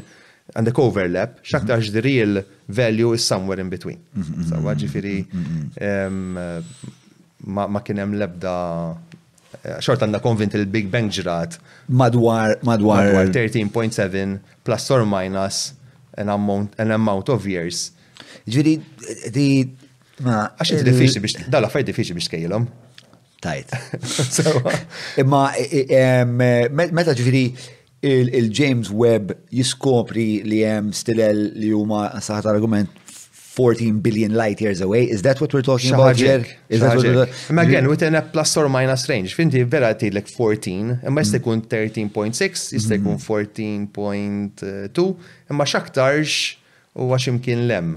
[0.52, 2.04] għandek overlap, x'aktar the mhm.
[2.04, 2.34] real
[2.80, 4.02] value is somewhere in between.
[4.12, 5.16] Mhm, mhm, Sawa ġifieri
[7.48, 8.54] ma kien hemm l-ebda
[9.86, 11.56] xort għandna konvint il-Big Bang ġrat.
[11.92, 13.08] Madwar, madwar.
[13.12, 15.64] Madwar 13.7 plus or minus
[16.20, 17.92] an amount, an amount of years.
[18.44, 18.76] Ġviri,
[20.22, 22.66] Għax inti diffiċli biex, dalla fajt diffiċli biex kejlom.
[23.44, 23.72] Tajt.
[25.20, 25.48] Imma
[26.70, 27.46] meta ġifiri
[28.04, 33.00] il-James Webb jiskopri li jem stilel li huma saħat argument
[33.54, 35.04] 14 billion light years away.
[35.06, 36.44] Is that what we're talking about here?
[36.68, 39.34] Is that what we're talking Again, within a plus or minus range.
[39.34, 42.76] Finti vera like 14, imma jista' jkun 13.6, mm-hmm.
[42.76, 45.30] jista' jkun 14.2, mm-hmm.
[45.50, 46.54] imma xaktarx
[46.98, 47.92] u għaxim kien lem.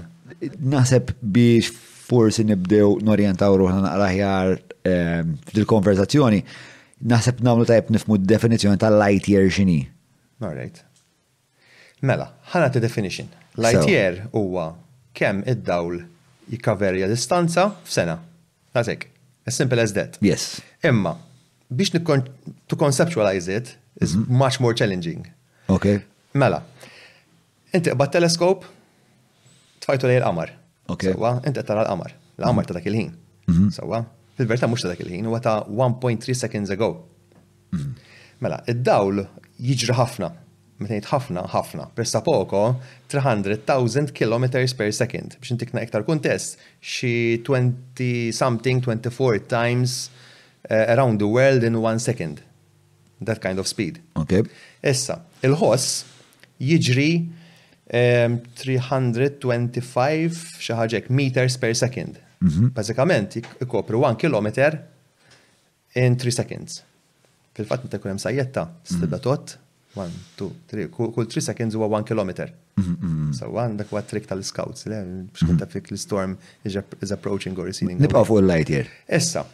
[0.62, 1.72] Naħseb biex
[2.08, 4.52] forsi nibdew norientaw ruħna naqra ħjar
[4.88, 6.40] eh, fil-konverzazzjoni,
[7.12, 9.82] naħseb namlu tajb nifmu d-definizjoni tal light year xini.
[10.40, 10.80] Alright.
[12.08, 13.28] Mela, ħana ta' definition.
[13.60, 14.70] Light year huwa
[15.18, 16.00] kemm id-dawl
[16.48, 18.16] jikkaverja distanza f'sena.
[18.72, 19.04] Għazek,
[19.50, 20.16] as simple as that.
[20.24, 20.62] Yes.
[20.86, 21.16] Imma,
[21.68, 24.38] biex to conceptualize it is mm -hmm.
[24.44, 25.26] much more challenging.
[25.68, 26.00] Okay.
[26.32, 26.62] Mela,
[27.74, 28.64] inti qbad teleskop,
[29.82, 30.54] tfajtu lej l-qamar.
[30.88, 33.10] Sawa, inti tara l-qamar, l-qamar ta' dak il-ħin.
[33.50, 33.70] Mhm.
[33.72, 34.00] Sawa,
[34.36, 37.04] fil-verità mhux ta' dak il-ħin, huwa ta' 1.3 seconds ago.
[37.76, 37.92] Mhm.
[38.40, 39.26] Mela, id-dawl
[39.60, 40.30] jiġri ħafna,
[40.80, 42.60] jgħid ħafna, ħafna, pressa poko
[43.12, 44.44] 300,000 km
[44.78, 45.36] per second.
[45.40, 50.08] Biex intikna iktar kuntest xi 20 something, 24 times
[50.70, 52.40] uh, around the world in one second.
[53.20, 54.00] That kind of speed.
[54.16, 54.42] Okay.
[54.82, 56.04] Issa, il-ħoss
[56.60, 57.37] jiġri
[57.88, 62.18] 325 xaħġek meters per second.
[62.44, 62.68] Mhm.
[62.76, 64.80] Bazzikament, ikopru 1 km
[65.98, 66.82] in 3 seconds.
[67.56, 68.70] Fil-fat nita kunem sajjetta, mhm.
[68.92, 69.56] stibda tot,
[69.98, 72.50] 1, 2, 3, kull 3 seconds huwa 1 km.
[72.78, 75.00] Mhm, so dak għat trik tal-scouts, le,
[75.44, 77.98] kunta fik l-storm is approaching or receding.
[77.98, 78.86] Nibqa fuq il-light jir.
[79.18, 79.46] Issa,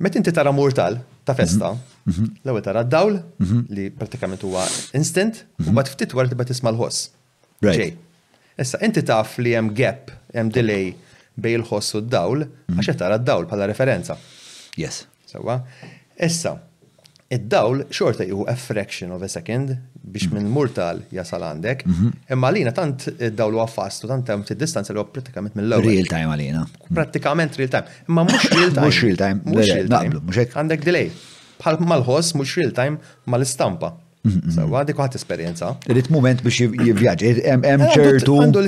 [0.00, 1.72] Met inti tara murtal ta' festa,
[2.06, 3.16] l-ewwel tara d-dawl
[3.74, 4.62] li pratikament huwa
[4.94, 7.08] instant, u bad ftit wara tibgħet tisma' l-ħoss
[7.64, 7.90] ġej.
[8.58, 10.94] Issa, inti taf li hemm gap, hemm delay
[11.38, 12.78] bej il-ħoss u d-dawl, mhm.
[12.82, 14.16] għax tara d-dawl bħala referenza.
[14.78, 15.04] Yes.
[15.28, 15.58] Sewwa,
[16.24, 16.56] Issa,
[17.28, 19.74] id-dawl xorta jieħu a fraction of a second
[20.08, 20.36] biex mhm.
[20.38, 22.10] minn murtal jasal għandek, mhm.
[22.34, 26.10] imma għalina tant id-dawl u għaffastu, tant hemm distanza li huwa pratikament mill ewwel Real
[26.10, 26.66] time għalina.
[26.94, 27.94] Pratikament real time.
[28.08, 28.82] Imma mhux real time.
[28.88, 29.40] Mhux real time.
[29.46, 30.52] Mhux real time.
[30.64, 31.12] Għandek delay.
[31.62, 33.94] Bħal mal-ħoss mhux real time mal-istampa.
[34.50, 35.68] Sewa, dik għat esperienza.
[35.86, 38.34] Rrit moment biex jivjaġ, hemm eh, ċertu.
[38.42, 38.64] Għandu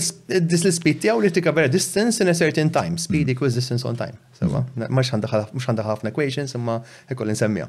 [0.46, 3.34] dis l-speed tiegħu li tika vera distance in a certain time, speed mm-hmm.
[3.34, 4.14] equals distance on time.
[4.38, 5.60] Sewa, mm-hmm.
[5.66, 6.78] għandha ħafna equations imma
[7.12, 7.66] ekkol insemmija.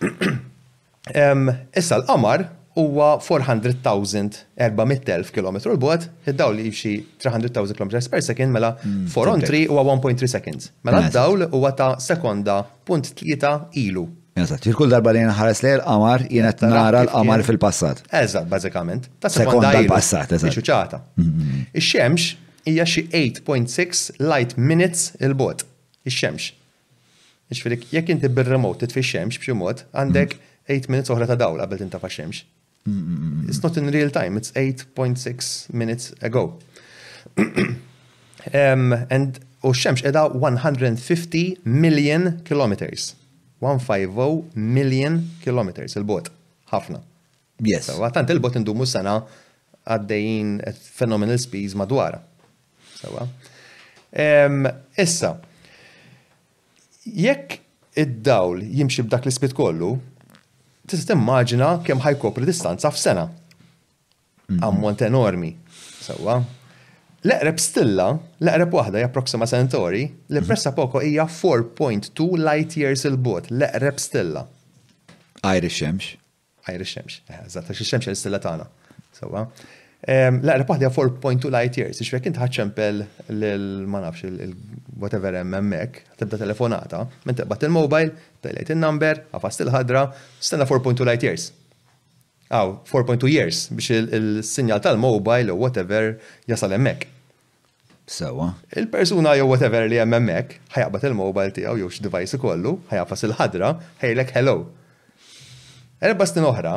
[1.78, 2.46] Issa l-qamar
[2.78, 4.72] huwa 400,000
[5.34, 9.84] km l-bot, id-dawl li jimxi 300,000 km per second, mela 4 mm, on 3 huwa
[9.98, 10.72] 1.3 seconds.
[10.88, 14.08] Mela d-dawl huwa ta' sekonda punt tlieta ilu
[14.42, 18.02] Eżat, kull darba li nħares li l-qamar jenet nara l-qamar fil-passat.
[18.22, 19.08] Eżatt, bazzikament.
[19.22, 20.60] Ta' sekonda il passat eżat.
[20.68, 21.00] ċata.
[21.16, 21.66] Mm, mm, mm.
[21.80, 22.26] Ix-xemx
[22.68, 25.64] hija xi 8.6 light minutes il-bot.
[26.08, 26.50] Ix-xemx.
[27.54, 30.36] Ixfirik, jekk inti bil-remote titfi xemx b'xi mod, għandek
[30.74, 32.44] 8 minutes oħra ta' dawla tinta fa' xemx.
[33.48, 36.58] It's not in real time, it's 8.6 minutes ago.
[37.40, 43.14] um, and u xemx edha 150 million kilometers.
[43.60, 46.30] 150 million kilometers il-bot.
[46.68, 46.98] ħafna.
[47.64, 47.88] Yes.
[47.94, 49.16] So, tant il-bot indumu sena
[49.88, 50.50] għaddejn
[50.94, 52.18] phenomenal speeds madwar.
[54.18, 54.66] um,
[54.96, 55.38] issa,
[57.06, 57.58] jekk
[57.98, 59.94] id-dawl jimxi b'dak l-ispit kollu,
[60.86, 63.24] tista' timmaġina kemm ħajkopri distanza f'sena.
[64.48, 64.62] Mhm.
[64.64, 65.54] Ammont enormi.
[66.00, 66.14] So,
[67.26, 70.76] L-eqreb stilla, l-eqreb wahda japproxima Centauri, li pressa mhm.
[70.76, 74.46] poko hija 4.2 light years il-bot, l-eqreb stilla.
[75.56, 75.80] Irish
[76.68, 76.90] Ajri xemx.
[76.90, 77.14] Shemx,
[77.46, 78.64] eżatt, għax il l-stilla tagħna.
[79.16, 79.46] Sewa.
[80.04, 83.00] L-eqreb wahda 4.2 light years, xie kint ħacċempel
[83.34, 88.12] l-ma nafx il-whatever hemm hemmhekk, tibda telefonata, minn tibba il-mobile,
[88.44, 90.06] tajlejt il-number, għafast il-ħadra,
[90.44, 91.50] stenna 4.2 light years
[92.52, 96.14] għaw 4.2 years biex il-sinjal tal-mobile u whatever
[96.48, 97.06] jasal emmek.
[98.08, 98.54] Sewa.
[98.72, 104.32] Il-persuna jew whatever li hemm hemmhekk ħajaqbad il-mobile tiegħu jew x'device kollu, ħajaqfas il-ħadra, ħejlek
[104.38, 104.54] hello.
[106.08, 106.74] Erba' stin oħra,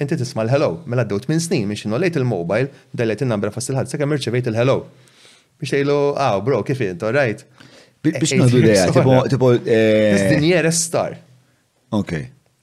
[0.00, 3.92] inti tisma' l-hello, mela d-dot minn snin minn xinu lejt il-mobile, dejlejt in-nambra fas il-ħadra
[3.92, 4.78] sakemm irċevejt il-hello.
[5.60, 7.44] Biex jgħidu, għaw, bro, kif int, all right.
[8.00, 9.52] Biex nagħdu dejja, tipo tipo.
[9.60, 11.18] Eh, This the star.
[11.92, 12.16] Ok,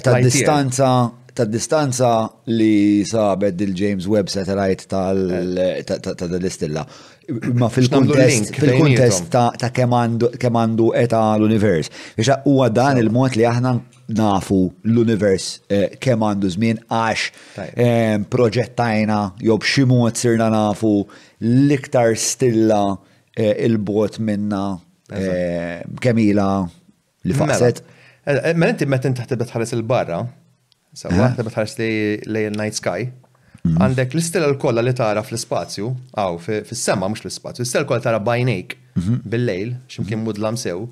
[0.02, 6.82] Ta' distanza ta' distanza li sabet il-James Webb satellite tal-istilla.
[6.82, 7.52] Eh.
[7.54, 9.94] Ma fil-kontest fil-kontest ta' kemm
[10.58, 11.92] għandu eta l-univers.
[12.18, 13.76] Biex huwa dan il-mod li aħna
[14.18, 15.60] nafu l-univers
[16.02, 21.04] kemm għandu żmien għax proġettajna jobb ximu mod sirna nafu
[21.38, 22.82] l-iktar stilla
[23.38, 24.76] Eh, il-bot minna
[25.12, 26.66] eh, kemila
[27.22, 27.54] li mela.
[27.54, 27.84] faqset.
[28.24, 30.18] Eh, mela inti meta taħteb tħares il-barra,
[30.90, 31.76] sawa taħteb tħares
[32.32, 33.04] li night sky,
[33.62, 33.78] mm.
[33.78, 39.20] għandek l-istela l-kolla li tara fl-spazju, għaw, fil-sema, mux fl-spazju, l-istela l-kolla tara bajnejk mhm.
[39.22, 40.32] bil-lejl, ximkien mhm.
[40.32, 40.88] mudlam sew,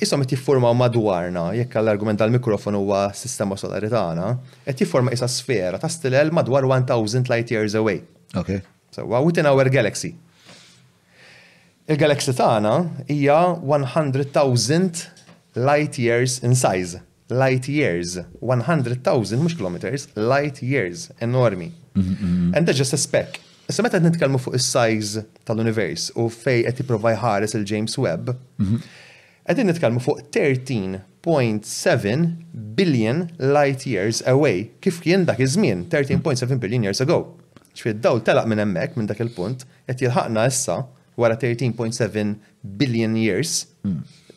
[0.00, 4.32] jisom qed jiffurmaw madwarna, jekk l-argument tal-mikrofon huwa sistema solari tagħna,
[4.64, 8.00] qed jifforma isa sfera ta' stilel madwar 1000 light years away.
[8.32, 8.62] Okay.
[8.90, 10.16] So, within our galaxy.
[11.86, 12.70] Il-galaxy tagħna
[13.06, 15.04] hija 100,000
[15.54, 16.98] light years in size.
[17.30, 18.16] Light years.
[18.42, 21.12] 100,000 mhux kilometers, light years.
[21.20, 21.70] Enormi.
[21.94, 22.54] Mm-hmm.
[22.56, 23.38] And that's just a speck.
[23.70, 28.90] Issa meta nitkellmu fuq is-size tal-univers u fej qed jipprova jħares il-James Webb, mm-hmm.
[29.50, 32.26] qed nitkellmu fuq 13.7
[32.82, 37.24] billion light years away kif kien dak iż-żmien 13.7 billion years ago.
[37.78, 40.80] Ġifier dawl telaq minn hemmhekk minn dak il-punt qed jilħaqna issa
[41.16, 43.66] wara 13.7 billion years,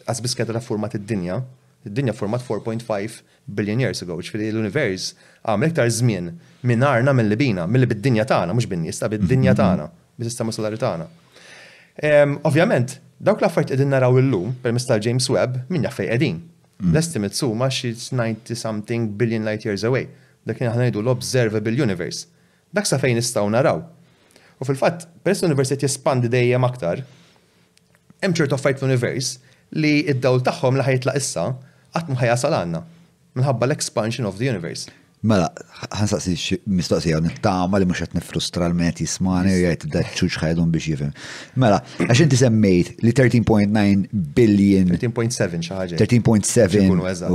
[0.07, 0.51] għazbis hmm.
[0.53, 1.41] ta' format id-dinja,
[1.85, 3.21] id-dinja format 4.5
[3.55, 5.13] billion years ago, ċfiri l-univers
[5.47, 6.31] għamlek tar zmin
[6.67, 9.59] minn arna mill bina, mill bid-dinja tagħna, mhux bin nies, bid-dinja hmm.
[9.61, 9.89] tagħna,
[10.19, 11.07] bis-sistema solari tagħna.
[12.07, 16.37] Ehm, ovvjament, dawk l-affarijiet qegħdin naraw illum permezz tal-James Webb min jaf qegħdin.
[16.79, 16.93] Hmm.
[16.95, 20.05] L-estimate suma xi 90 something billion light years away.
[20.47, 22.29] Dak li aħna ngħidu l-observable universe.
[22.71, 23.81] Dak sa fejn nistgħu naraw.
[24.59, 26.99] U fil-fatt, peress l-universit jespandi dejjem aktar,
[28.19, 29.29] hemm ċertu affarijiet l-univers
[29.79, 31.45] li id-dawl tagħhom li ħajtlaq issa
[31.95, 32.81] qatt ħajja salanna
[33.39, 34.89] minħabba l-expansion of the universe.
[35.21, 35.49] Mela,
[35.95, 41.13] ħansaqsi mistoqsija nittama li mhux qed nifrustra l-met jismani u jgħid daċċux ħajdun biex jifem.
[41.59, 44.05] Mela, għax t semmejt li 13.9
[44.39, 44.91] billion.
[44.91, 45.99] 13.7 xi ħaġa.
[46.03, 47.31] 13.7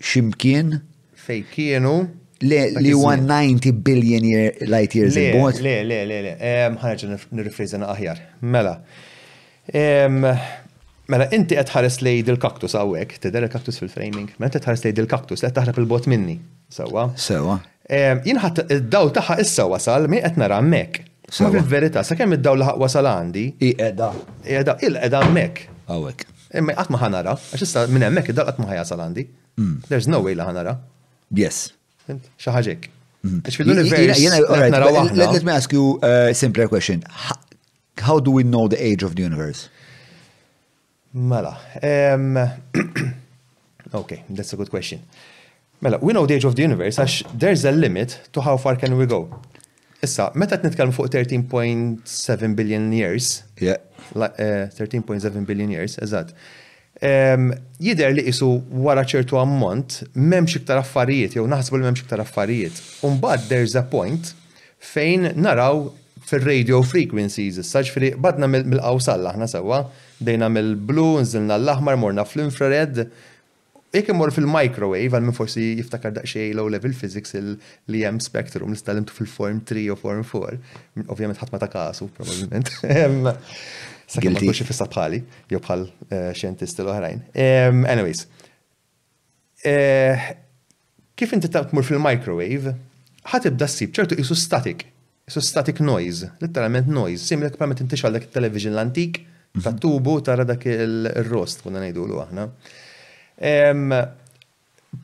[0.04, 0.80] ximkien
[1.24, 1.96] Fejkienu
[2.44, 5.62] Le li 90 billion year, light years in bot.
[5.64, 6.32] Le, le, le, le,
[6.82, 8.18] ħanġa nirrifriżana aħjar.
[8.52, 8.74] Mela,
[9.72, 15.46] mela, inti qed ħares lejd il-kaktus hawnhekk, tidher il-kaktus fil-framing, mela inti tħares lejd il-kaktus
[15.46, 16.36] qed taħrab il-bot minni.
[16.68, 17.06] Sewa.
[17.16, 17.62] Sewa.
[17.88, 21.13] Jien id-daw taħħa issa wasal min qed nara hemmhekk.
[21.40, 23.44] Ma fil-verita, sa' kemm id-daw laħaq wasal għandi.
[23.70, 24.10] Iqeda.
[24.44, 25.62] Iqeda, il-qeda mek.
[25.94, 26.26] Awek.
[26.60, 29.24] Imma għatma ħanara, għax issa minn hemmhekk id-daw għatma ħajasal għandi.
[29.58, 29.78] Hmm.
[29.88, 30.76] There's no way laħanara.
[31.40, 31.70] Yes.
[32.10, 32.90] Xaħġek.
[33.24, 33.42] Hmm.
[33.64, 37.04] Let me ask you a simpler question.
[38.04, 39.70] How do we know the age of the universe?
[41.14, 41.58] Mela.
[44.02, 45.00] okay, that's a good question.
[45.80, 46.98] Mela, we know the age of the universe,
[47.34, 49.30] there's a limit to how far can we go.
[50.06, 53.44] Issa, meta t-nitkellmu fuq 13.7 billion years.
[53.60, 53.78] Yeah.
[54.14, 56.34] 13.7 billion years, eżatt.
[57.88, 58.50] Jider li isu
[58.86, 62.80] wara ċertu ammont, memx iktar affarijiet, jew naħsbu li memx iktar affarijiet.
[63.08, 64.34] Umbad there's a point
[64.84, 65.86] fejn naraw
[66.28, 69.82] fil-radio frequencies, saġfri badna mill-qawsalla ħna sewa,
[70.24, 73.06] dejna mill-blu, nżilna l-aħmar, morna fl-infrared,
[73.94, 78.80] Jek imur fil-microwave, għal minn forsi jiftakar daqxej low level physics li jem spectrum li
[78.80, 80.58] stalimtu fil-form 3 u form 4.
[81.14, 82.72] Ovvijament ħatma ta' kasu, probabilment.
[84.14, 85.20] Sakin ma kuxi fissa bħali,
[85.54, 87.22] jew bħal eh, xjentisti l-oħrajn.
[87.38, 88.24] Anyways,
[89.70, 90.26] eh,
[91.14, 92.74] kif inti ta' tmur fil-microwave,
[93.30, 94.88] ħatibda s-sib ċertu jisu static,
[95.30, 99.22] isu static noise, literalment noise, simil permet għal dak il-television l-antik,
[99.60, 99.80] ta' mhm.
[99.86, 102.48] tubu tara dak il-rost, kuna najdu l aħna.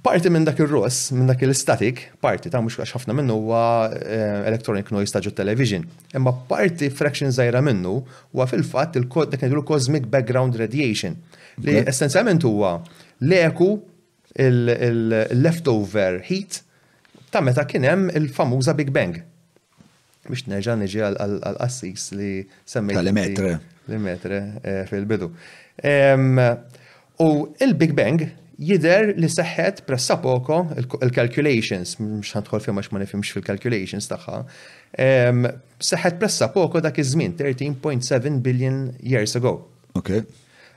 [0.02, 3.62] Parti minn dak il-ross, minn dak il-static, parti ta' mux ħafna minnu huwa
[3.92, 5.84] eh, electronic noise ta' television.
[6.16, 7.98] Imma parti fraction zaħira minnu
[8.32, 11.18] huwa fil-fatt il-kod dak cosmic background radiation.
[11.66, 12.78] Li essenzjalment huwa
[13.26, 13.72] l-eku
[14.40, 16.62] il-leftover heat
[17.34, 19.18] ta' meta kienem il-famuża Big Bang.
[20.30, 23.02] Biex nerġa' niġi għal-assis li semmejt.
[23.02, 23.56] Tal-emetre.
[23.90, 24.28] l
[24.62, 25.34] eh, fil-bidu.
[27.22, 28.22] U il-Big Bang
[28.60, 30.62] jider li seħħet pressa poko
[31.04, 34.38] il-calculations, mux ħantħol fima ma nifimx fil-calculations taħħa,
[35.84, 39.54] seħħet pressa poko dak iż-żmien, 13.7 billion years ago.
[40.00, 40.14] Ok.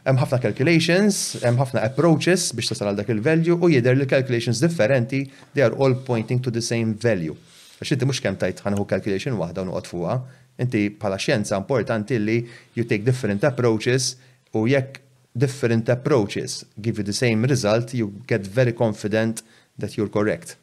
[0.02, 4.62] Hemm ħafna calculations, hemm ħafna approaches biex tasal għal dak il-value u jidher li calculations
[4.66, 5.22] differenti
[5.54, 7.38] they are all pointing to the same value.
[7.78, 10.18] Għax inti mhux kemm tajt ħanħu calculation waħda u noqgħod fuqha,
[10.66, 12.40] inti bħala xjenza importanti li
[12.74, 14.16] you take different approaches
[14.58, 14.98] u jekk
[15.32, 19.42] different approaches give you the same result, you get very confident
[19.78, 20.56] that you're correct.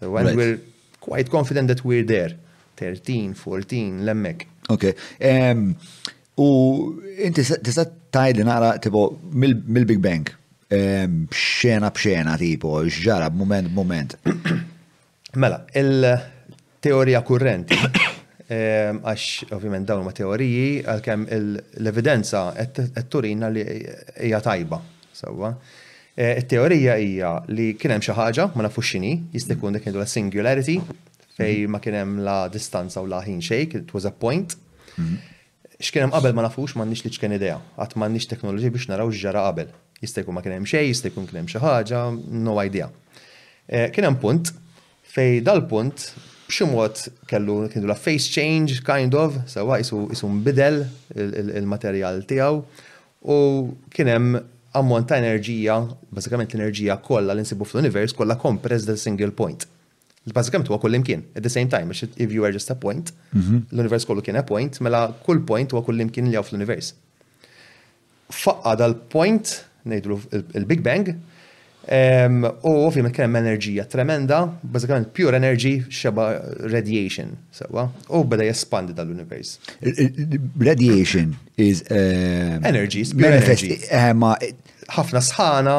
[0.00, 0.36] So when right.
[0.36, 0.60] we're
[1.00, 2.30] quite confident that we're there,
[2.76, 4.46] 13, 14, lemmek.
[4.70, 4.94] Okay.
[5.20, 5.74] Um,
[6.38, 10.26] u inti tista' tajli nara tipo mill-Big Bang,
[11.30, 14.16] xena b'xena tipo, xġara b'mument b'mument.
[15.44, 17.76] Mela, il-teorija kurrenti
[18.52, 21.22] Ehm, għax ovvjament dawn ma teoriji għalkemm
[21.80, 24.80] l-evidenza qed turina li hija tajba.
[25.16, 25.54] Sewwa.
[26.14, 30.04] Eh, it-teorija hija li kien hemm xi ħaġa ma nafux x'inhi, jista' jkun dak la
[30.06, 30.76] singularity
[31.38, 34.54] fej ma kien hemm la distanza u la ħin xejk, it was a point.
[35.80, 39.46] X'kien hemm qabel ma nafux m'għandniex li x'kien idea, qatt m'għandniex teknoloġi biex naraw x'ġara
[39.48, 39.72] qabel.
[40.04, 42.04] Jista' jkun ma kien hemm xejn, jista' jkun kien hemm xi ħaġa,
[42.44, 42.90] no idea.
[43.66, 44.52] Eh, kien hemm punt
[45.16, 46.10] fej dal-punt
[46.48, 46.98] b'ximot
[47.30, 50.82] kellu kindu la face change kind of, sewa isu, isu bidel
[51.16, 52.58] il-materjal il, tijaw
[53.24, 53.38] u
[53.90, 54.34] kienem
[54.76, 55.76] ammont ta' enerġija,
[56.12, 59.64] basikament l-enerġija kollha li insibu fl-univers kollha kompress del single point.
[60.34, 63.62] Basikament huwa kull imkien, at the same time, if you are just a point, mhm.
[63.72, 66.94] l-univers kollu kien a point, mela kull point huwa kull imkien li għaw fl-univers.
[68.34, 70.18] Faqqa dal-point, nejdu
[70.58, 71.12] il-Big Bang,
[71.84, 74.38] U fi ma hemm enerġija tremenda,
[74.72, 76.30] bażikament pure energy xeba
[76.72, 79.58] radiation, sewa, u bada jespandi dal-univers.
[80.60, 83.76] Radiation is energy, pure energy.
[83.90, 84.54] Eh, eh,
[84.94, 85.74] ħafna sħana,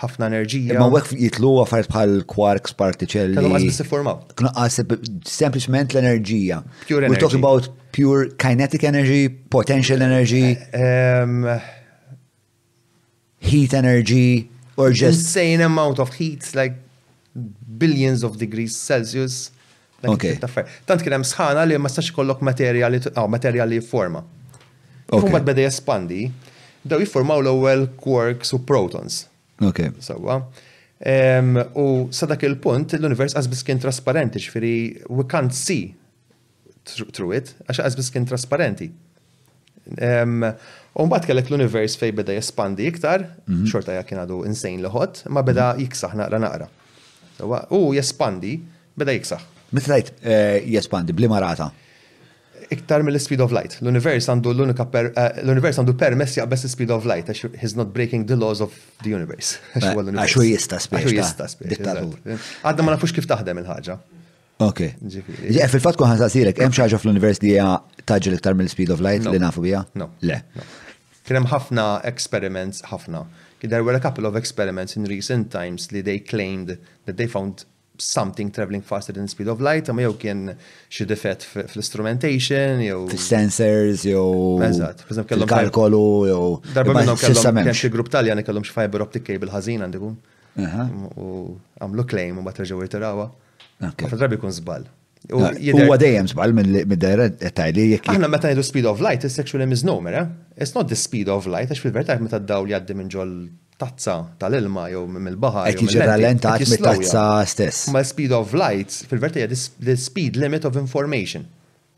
[0.00, 0.76] ħafna enerġija.
[0.80, 3.38] Ma wek jitlu għafajt bħal quarks, particelli.
[3.38, 4.20] Kellu għas formaw.
[4.38, 4.80] Knaqas
[5.30, 6.60] sempliciment l-enerġija.
[6.88, 7.12] Pure energy.
[7.12, 11.58] We're talking about pure kinetic energy, potential energy, eh,
[13.40, 16.74] heat energy or just insane amount of heat, like
[17.78, 19.50] billions of degrees Celsius.
[20.04, 20.36] Okay.
[20.86, 24.20] Tant kien hemm sħana li ma stax ikollok materja li ah, materja forma.
[24.22, 24.24] jifforma.
[25.08, 26.26] Kumbat beda jespandi,
[26.84, 29.22] daw jiffurmaw l-ewwel quarks u protons.
[29.58, 29.90] Okay.
[30.04, 30.42] Sawa.
[31.80, 34.74] U sa dak il-punt l-univers qasbis kien trasparenti, xfiri
[35.08, 35.94] we can't see
[36.86, 38.92] through it, għax qasbis kien trasparenti.
[41.02, 43.64] Umbat kellek l-univers fej beda jespandi iktar, mhm.
[43.68, 45.82] xorta jak jenadu insane liħot, ma beda mhm.
[45.84, 46.68] jiksaħ naqra naqra.
[47.76, 48.54] U jespandi,
[48.96, 49.44] beda jiksaħ.
[49.76, 51.68] Mithlajt eh, jespandi, bli marata?
[52.72, 53.76] Iktar mill-speed of light.
[53.82, 58.24] L-univers għandu l-unika eh, l-univers għandu permess jaqbess speed of light, għax he's not breaking
[58.30, 58.72] the laws of
[59.04, 59.60] the universe.
[59.76, 61.04] Għax u jista speed.
[61.04, 62.40] Għax u jista speed.
[62.66, 63.98] Għadda ma nafux kif taħdem il-ħagġa.
[64.66, 64.82] Ok.
[64.88, 67.68] Eh, Fil-fat kun ħasasirek, hemm ħaġa fl-univers li hija
[68.08, 69.84] taġġel iktar mill-speed of light li nafu bija?
[70.00, 70.10] No.
[70.26, 70.40] Le.
[71.26, 73.24] Kienem ħafna experiments, ħafna.
[73.60, 77.64] There were a couple of experiments in recent times li they claimed that they found
[77.98, 80.42] something traveling faster than the speed of light, ma jew kien
[80.92, 83.00] xi defett fl-instrumentation, jew.
[83.10, 84.28] Fil-sensors, jew.
[84.68, 85.50] Eżatt, fizem kellhom.
[85.50, 86.44] Kalkolu, jew.
[86.76, 90.14] Darba minnhom kellhom Kien xi grupp tal-jani kellhom xi fiber optic cable ħażin għandikum.
[91.18, 91.26] U
[91.82, 93.26] għamlu claim u ma terġgħu jitirawa.
[93.82, 94.86] Ħafna drabi kun zbal.
[95.30, 97.24] Huwa dejjem żball mid-dajra
[97.56, 98.10] tajli jekk.
[98.12, 100.24] Aħna meta ngħidu speed of light, is-sexualism is no, eh?
[100.56, 103.32] It's not the speed of light, għax fil-verità meta d-dawl għaddi minn ġol
[103.80, 105.72] tazza tal-ilma jew mill-baħar.
[105.72, 107.88] Ek jiġi ralentat mit-tazza stess.
[107.96, 109.50] Ma speed of light fil-verità hija
[109.88, 111.48] the speed limit of information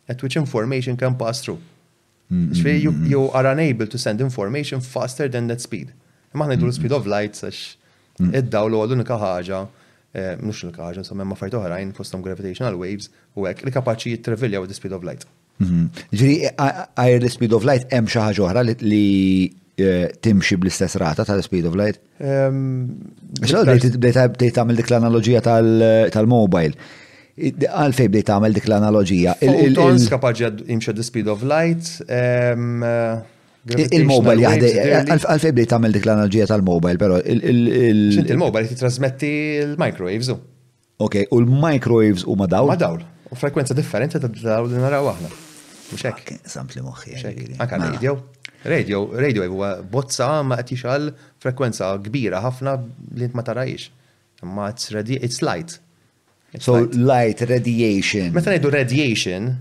[0.08, 1.60] at which information can pass through.
[2.32, 2.38] Ġifieri
[2.80, 5.92] mm, mm, you, mm, you are unable to send information faster than that speed.
[6.34, 7.66] Imma ħna speed of light għax
[8.38, 9.64] id dawlu u l-unika ħaġa
[10.16, 14.18] Eh, mux il-kaġ, insomma, ma fajt oħrajn, fostom gravitational waves, u għek li kapaċi u
[14.66, 15.24] the speed of light.
[15.60, 15.84] Mhm.
[16.14, 16.48] Ġiri,
[16.96, 19.44] għajr the speed of light, hemm xi ħaġa oħra li
[19.76, 22.00] eh, timxi bl-istess rata tal-speed of light?
[22.16, 26.72] Bdejt għamil dik l-analogija tal-mobile.
[27.38, 29.34] Għalfej bdejt tagħmel dik l-analogija.
[29.44, 32.00] Il-tons kapaċi jimxi the speed of light.
[32.08, 32.80] Ehm,
[33.66, 34.68] Il-mobile jahdi,
[35.18, 39.30] għalfej bdejt dik l analġija tal-mobile, pero il-mobile jitrasmetti
[39.64, 40.30] il-microwaves.
[41.02, 42.70] Ok, u l-microwaves u madawl?
[42.70, 45.30] Madawl, u frekwenza differenti ta' daw li naraw aħna.
[45.90, 46.32] Muxek.
[46.46, 47.18] Samt moħi.
[47.58, 48.16] Anka radio.
[48.68, 51.10] Radio, radio huwa bozza ma qed għal
[51.42, 52.74] frekwenza kbira ħafna
[53.18, 53.90] li ma tarajx.
[54.46, 55.78] Ma it's it's light.
[56.58, 58.30] So light radiation.
[58.34, 59.52] Meta ngħidu radiation,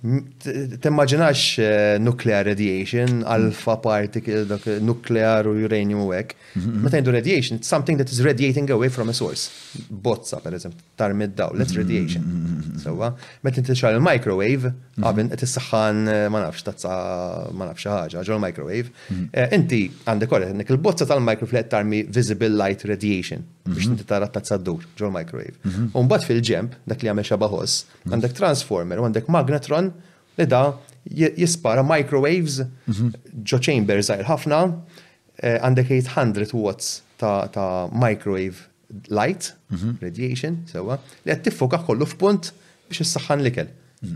[0.00, 6.32] Timmaġinax eh, nuclear radiation, alpha particle, eh, nuclear u uranium u hekk.
[6.56, 6.78] Mhm.
[6.86, 9.50] Meta jgħidu radiation, it's something that is radiating away from a source.
[9.90, 11.76] Bozza, per eżem, tar daw let's mhm.
[11.82, 12.22] radiation.
[12.24, 12.78] Mhm.
[12.80, 13.12] Sewa, uh,
[13.44, 14.72] meta inti xal il-microwave,
[15.02, 16.96] għabin qed eh, issaħħan ma nafx tazza
[17.60, 18.88] ma nafx ħaġa, ġol microwave.
[19.60, 23.44] Inti għandek korret, il-bozza tal-microwave tarmi visible light radiation
[23.74, 24.08] biex inti mhm.
[24.10, 25.56] tara tazza d-dur ġol microwave.
[25.64, 25.86] Mhm.
[26.00, 28.12] Umbat fil-ġemp, dak li għamil xabaħos, mhm.
[28.14, 29.90] għandek transformer u għandek magnetron
[30.38, 30.60] li da
[31.10, 34.60] jispara microwaves ġo chambers għajl ħafna,
[35.42, 38.66] eh, għandek 800 watts ta' microwave
[39.08, 39.52] light,
[40.02, 42.52] radiation, sewa, li għattifuka kollu f'punt
[42.90, 43.70] biex s-saxħan likel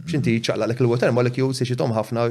[0.08, 2.22] xinti ċaqlaq il-water molecules xie tom ħafna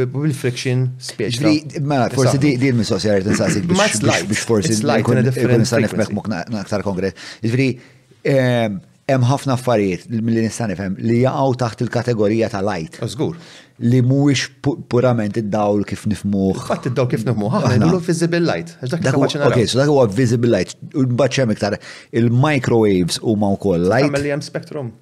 [0.00, 1.38] bil-friction speċ.
[1.86, 6.12] Mela, forsi di di missos jgħar t-insasik biex forsi kun nistan nifmek
[6.56, 6.82] naqtar
[9.08, 12.98] hemm ħafna affarijiet mill-li nifhem li jaqgħu taħt il-kategorija ta' light.
[13.14, 13.38] Żgur.
[13.38, 13.56] Oh,
[13.88, 14.48] li mhuwiex
[14.90, 16.58] purament id-dawl kif nifmuh.
[16.66, 18.74] Fatt id-dawl kif nifmuh, aħna nagħmlu visible light.
[18.82, 20.74] Ok, so dak huwa visible light.
[20.92, 21.78] Mbagħad hemm iktar
[22.10, 24.10] il-microwaves huma wkoll light.
[24.10, 24.92] Tagħmel li hemm spectrum.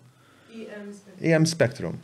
[1.26, 1.96] EM Spectrum.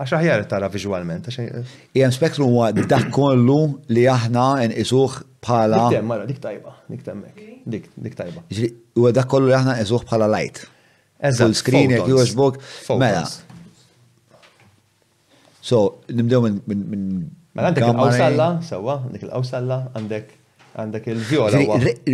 [0.00, 1.26] Għax aħjar tara vizualment.
[1.34, 3.56] EM Spectrum huwa dak kollu
[3.92, 5.86] li aħna nqisuh bħala.
[5.94, 7.42] Dik mara, dik tajba, dik temmek.
[7.74, 8.44] Dik, dik tajba.
[9.02, 10.62] U dak kollu li aħna nqisuh bħala light.
[11.20, 12.60] Full screen, jek bok.
[13.00, 13.26] Mela.
[15.60, 17.24] So, nimdew minn.
[17.50, 20.36] Mela għandek il awsalla sawa, għandek il awsalla għandek
[20.80, 21.60] għandek il-viola.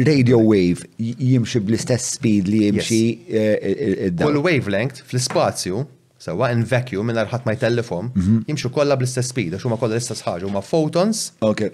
[0.08, 5.82] Radio wave jimxi bl-istess speed li jimxi Kull eh, eh, eh, wavelength fl-spazju
[6.26, 8.38] Sewa in vacuum minn ħadd ma jtellifhom, mhm.
[8.50, 11.20] jimxu kollha bl-istess speed, għax huma kollha l-istess ħaġa, huma photons.
[11.46, 11.68] Ok.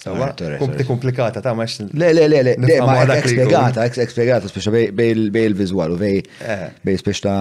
[0.00, 1.90] Sewa, ah, kompli komplikata ta' maċ.
[1.92, 5.10] Le, le, le, le, ma ekspiegata, ekspiegata, speċa bej
[5.50, 6.62] il-vizual, bej eh.
[6.88, 7.34] bej speċa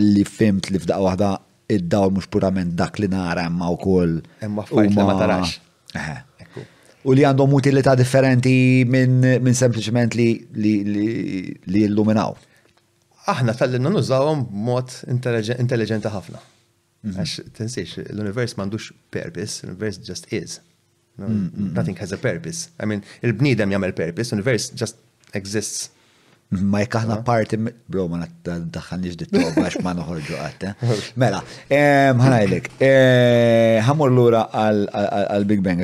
[0.00, 1.28] li fimt li f'daqqa waħda
[1.76, 4.16] id-dawl mux purament dak li nara emma u koll.
[4.48, 5.54] Emma fajt ma tarax.
[5.94, 6.10] Eh.
[7.06, 8.56] U li għandhom utilita differenti
[8.90, 10.30] minn sempliciment li
[10.64, 12.34] li illuminaw
[13.30, 14.94] aħna tal-linna nużawhom b'mod
[15.62, 16.40] intelligenti ħafna.
[16.40, 17.16] Mhm.
[17.16, 20.60] Għax tensiex, l-univers m'għandux purpose, l-univers just is.
[21.16, 21.72] Mm, mm, mm.
[21.78, 22.70] Nothing has a purpose.
[22.82, 24.98] I mean, il-bniedem jagħmel purpose, l-univers just
[25.36, 25.90] exists.
[26.46, 27.56] Ma jkaħna aħna parti,
[27.90, 29.26] bro, ma daħħan nix
[29.58, 30.68] għax ma noħorġu għatte.
[30.78, 30.98] Eh.
[31.18, 35.82] Mela, ehm, ħanajlek, ehm, ħamur l-ura għal-Big Bang.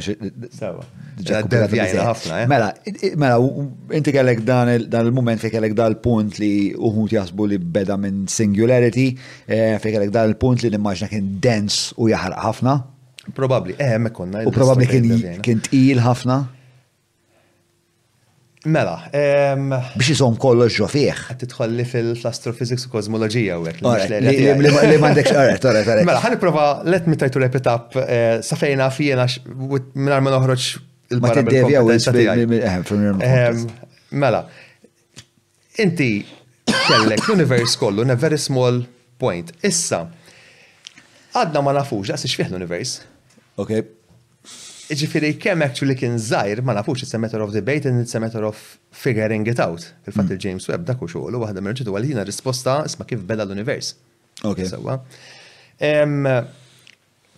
[2.47, 2.71] Mela,
[3.17, 3.37] mela,
[3.97, 9.11] inti kellek dan il-moment fej kellek dan il-punt li uħut jasbu li beda minn singularity,
[9.49, 12.79] eh, fej kellek dan il-punt li l-immaġna kien dens u jaħraq ħafna.
[13.35, 14.87] Probabli, eh, mekkonna, U probabli
[15.43, 16.45] kien il ħafna.
[18.65, 18.95] Mela.
[19.97, 20.87] Biex jisom kollox ġo
[21.41, 23.81] Titħolli fil-astrophysics u kozmologija u għek.
[23.83, 26.07] Li mandekx, għarret, għarret, għarret.
[26.07, 29.27] Mela, ħan prova, let me try to wrap it up, eh, safejna fijena,
[29.99, 30.67] minnar ma noħroċ
[31.11, 31.43] il-barra.
[33.19, 33.65] Eh,
[34.13, 34.45] mela,
[35.83, 36.13] inti
[36.71, 38.85] kellek l-univers kollu, in very small
[39.19, 39.51] point.
[39.63, 40.07] Issa,
[41.35, 43.01] għadna ma nafux, għas xfieħ l-univers.
[43.59, 43.83] Ok
[44.99, 48.19] ġifiri kem actually kien zaħir ma nafux it's a matter of debate and it's a
[48.21, 48.59] matter of
[48.91, 49.87] figuring it out.
[50.05, 50.33] Fil-fat hmm.
[50.37, 51.65] il-James Webb dak u xoħlu waħda u
[51.99, 53.87] għalina risposta isma kif beda l-univers.
[54.45, 54.59] Ok.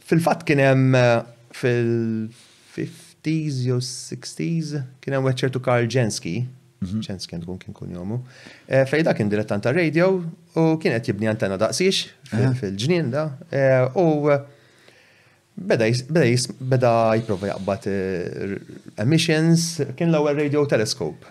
[0.05, 1.21] Fil-fat kien hemm eh,
[1.61, 5.27] fil-50s jew 60s kien hemm
[5.65, 6.37] Karl Jenski,
[6.85, 8.17] ċens kien tkun eh, kien kun jomu.
[8.69, 10.07] Fejda kien dilettanta radio
[10.59, 11.97] u kienet jibni antenna daqsix
[12.29, 13.29] fil-ġnien da.
[13.51, 14.07] Eh, u
[15.57, 15.87] beda
[16.61, 18.55] beda jiprofa jaqbad eh,
[18.99, 21.31] emissions kien l-ewwel radio telescope.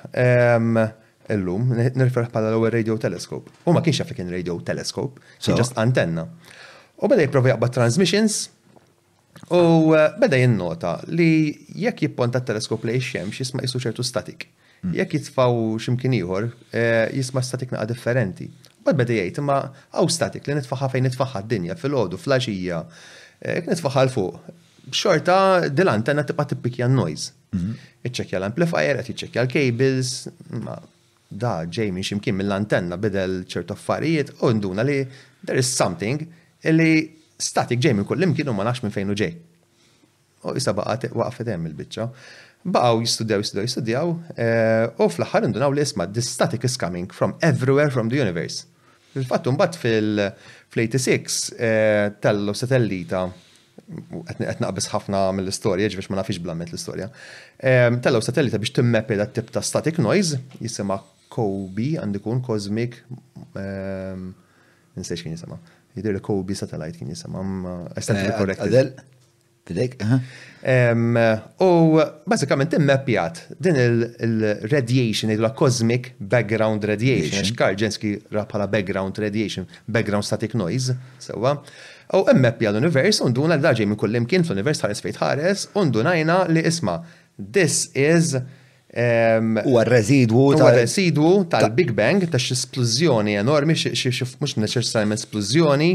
[1.34, 3.52] Illum, nirferħ bħala l-ewwel radio telescope.
[3.68, 6.26] U ma kienx jaf kien radio telescope, kien just antenna.
[7.00, 8.42] U beda jiprofa jaqbad transmissions
[9.52, 9.62] u
[9.96, 11.30] eh, beda jinnota li
[11.80, 14.46] jekk jipponta teleskop li xemx jisma' jisu ċertu statik.
[14.84, 14.94] Hmm.
[15.00, 18.48] Jekk jitfaw ximkien ieħor, eh, jisma' statik naqa' differenti.
[18.84, 19.60] Bad beda jgħid ma
[19.96, 22.82] għaw statik li nitfaħħa fejn nitfaħħa d-dinja fil-ħodu, fl-ħaxija.
[23.44, 24.52] Eh, knet faħal fuq.
[24.96, 25.36] Xorta
[25.72, 27.32] dil-antenna tibqa tippikja noise.
[27.56, 27.72] Mhm.
[28.08, 30.12] Iċċekja l-amplifier, qed iċċekja l-cables,
[30.64, 30.78] ma
[31.44, 35.00] da ġej minn ximkien mill-antenna bidel ċertu affarijiet u nduna li
[35.48, 36.28] there is something
[36.62, 37.10] illi
[37.42, 39.34] statik ġej minn kullim kienu ma nafx minn fejn ġej.
[40.46, 42.08] U issa baqgħet waqfet hemm il-biċċa.
[42.64, 47.36] Baqgħu jistudjaw, jistudjaw, jistudjaw, eh, u fl-aħħar ndunaw li isma' the static is coming from
[47.42, 48.68] everywhere from the universe.
[49.16, 53.28] Il-fatt mbatt fil-86 eh, tellu satellita
[53.84, 57.10] qed naqbis ħafna mill istoria ġifier ma nafix blammet l-istorja.
[57.70, 60.98] Ehm, tellu satellita biex timmepi da tip ta' static noise jisima
[61.34, 63.00] Kobe għandikun Cosmic
[63.60, 64.32] ehm,
[64.98, 65.58] Nsejx kien jisima,
[65.98, 67.42] Jidir Kobe Satellite kien jisema.
[67.98, 69.00] Estanti korrekt.
[69.64, 69.94] Fidejk?
[71.64, 71.68] U
[72.26, 80.54] bazzikament immeppjat din il-radiation, il cosmic background radiation, Xkar Ġenski rapala background radiation, background static
[80.60, 81.56] noise, sewa.
[82.14, 87.00] U immeppja l-univers, unduna l-daġi minn kullim kien fl-univers ħares fejt ħares, undunajna li isma,
[87.40, 88.36] this is
[88.94, 95.88] U għal-residwu tal-residwu tal-Big Bang, ta' x-esplużjoni enormi, mux neċessarjament esplużjoni,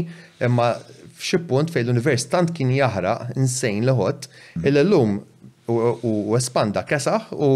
[0.49, 0.73] imma
[1.19, 4.27] f'xi punt fejn l-univers tant kien jaħra insejn l ħodd
[4.71, 5.17] il-lum
[5.71, 7.49] u espanda kesaħ u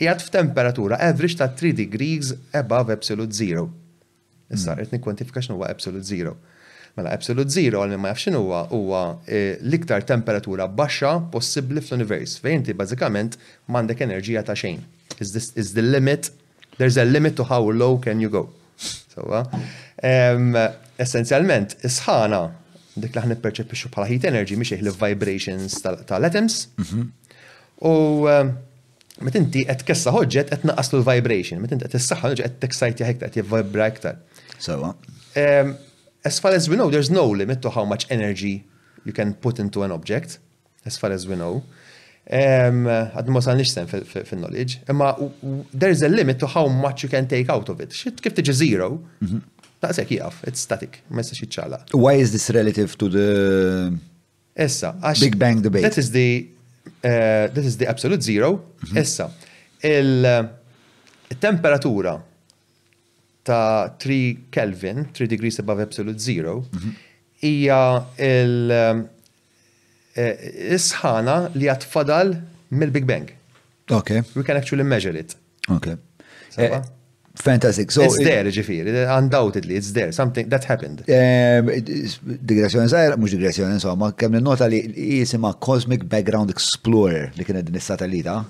[0.00, 3.66] jgħat f'temperatura average ta' 3 degrees above absolute zero.
[4.50, 5.02] Issa, qed hmm.
[5.04, 6.32] kwantifika x'nuwa absolute zero.
[6.98, 12.64] Mela, absolute zero għal ma jafx huwa huwa e, l-iktar temperatura baxxa possibbli fl-univers, fejn
[12.64, 13.36] inti bażikament
[13.70, 14.80] m'għandek enerġija ta' xejn.
[15.22, 16.32] Is the limit,
[16.80, 18.48] there's a limit to how low can you go.
[21.00, 22.48] Essenzjalment, isħana
[22.98, 26.56] dik li perċepixu bħala heat energy miex li vibrations tal-atoms.
[26.80, 27.04] Mhm.
[27.86, 27.94] U
[28.28, 28.50] eh,
[29.24, 33.02] met inti qed kessa ħoġġet qed naqaslu l-vibration, met inti qed issaħħa ħoġġet qed teksajt
[33.04, 34.18] jahek qed jivvibra iktar.
[34.60, 34.94] Sewa.
[36.22, 38.64] As far as we know, there's no limit to how much energy
[39.06, 40.38] you can put into an object,
[40.84, 41.62] as far as we know.
[42.30, 45.14] Għad ma sa' sen fil-knowledge, imma
[45.72, 47.90] there's a limit to how much you can take out of it.
[47.96, 49.40] Xit kif tiġi zero, mhm.
[49.80, 51.78] Ta' sekk jgħaf, it's static, messa xieċala.
[51.96, 53.28] Why is this relative to the
[54.52, 55.82] Essa, għax, Big Bang debate?
[55.88, 57.08] That is the uh,
[57.48, 58.50] that is the absolute zero.
[58.52, 58.58] Mm
[58.88, 59.00] -hmm.
[59.00, 59.30] Essa,
[59.88, 62.20] il-temperatura eh,
[63.42, 66.88] ta' 3 Kelvin, 3 degrees above absolute zero, mhm.
[67.40, 68.24] hija mm -hmm.
[68.24, 69.08] il- uh,
[70.76, 72.36] isħana li għatfadal
[72.68, 73.30] mill-Big Bang.
[73.88, 74.20] Okay.
[74.36, 75.36] We can actually measure it.
[75.68, 75.96] Okay.
[77.34, 77.92] Fantastic.
[77.94, 81.04] So it's there, ġifiri, undoubtedly, it's there, something that happened.
[81.06, 84.80] Digressjoni zaħira, mux digressjoni, insomma, kemm nota li
[85.20, 88.40] jisima Cosmic Background Explorer li kienet din is-satellita.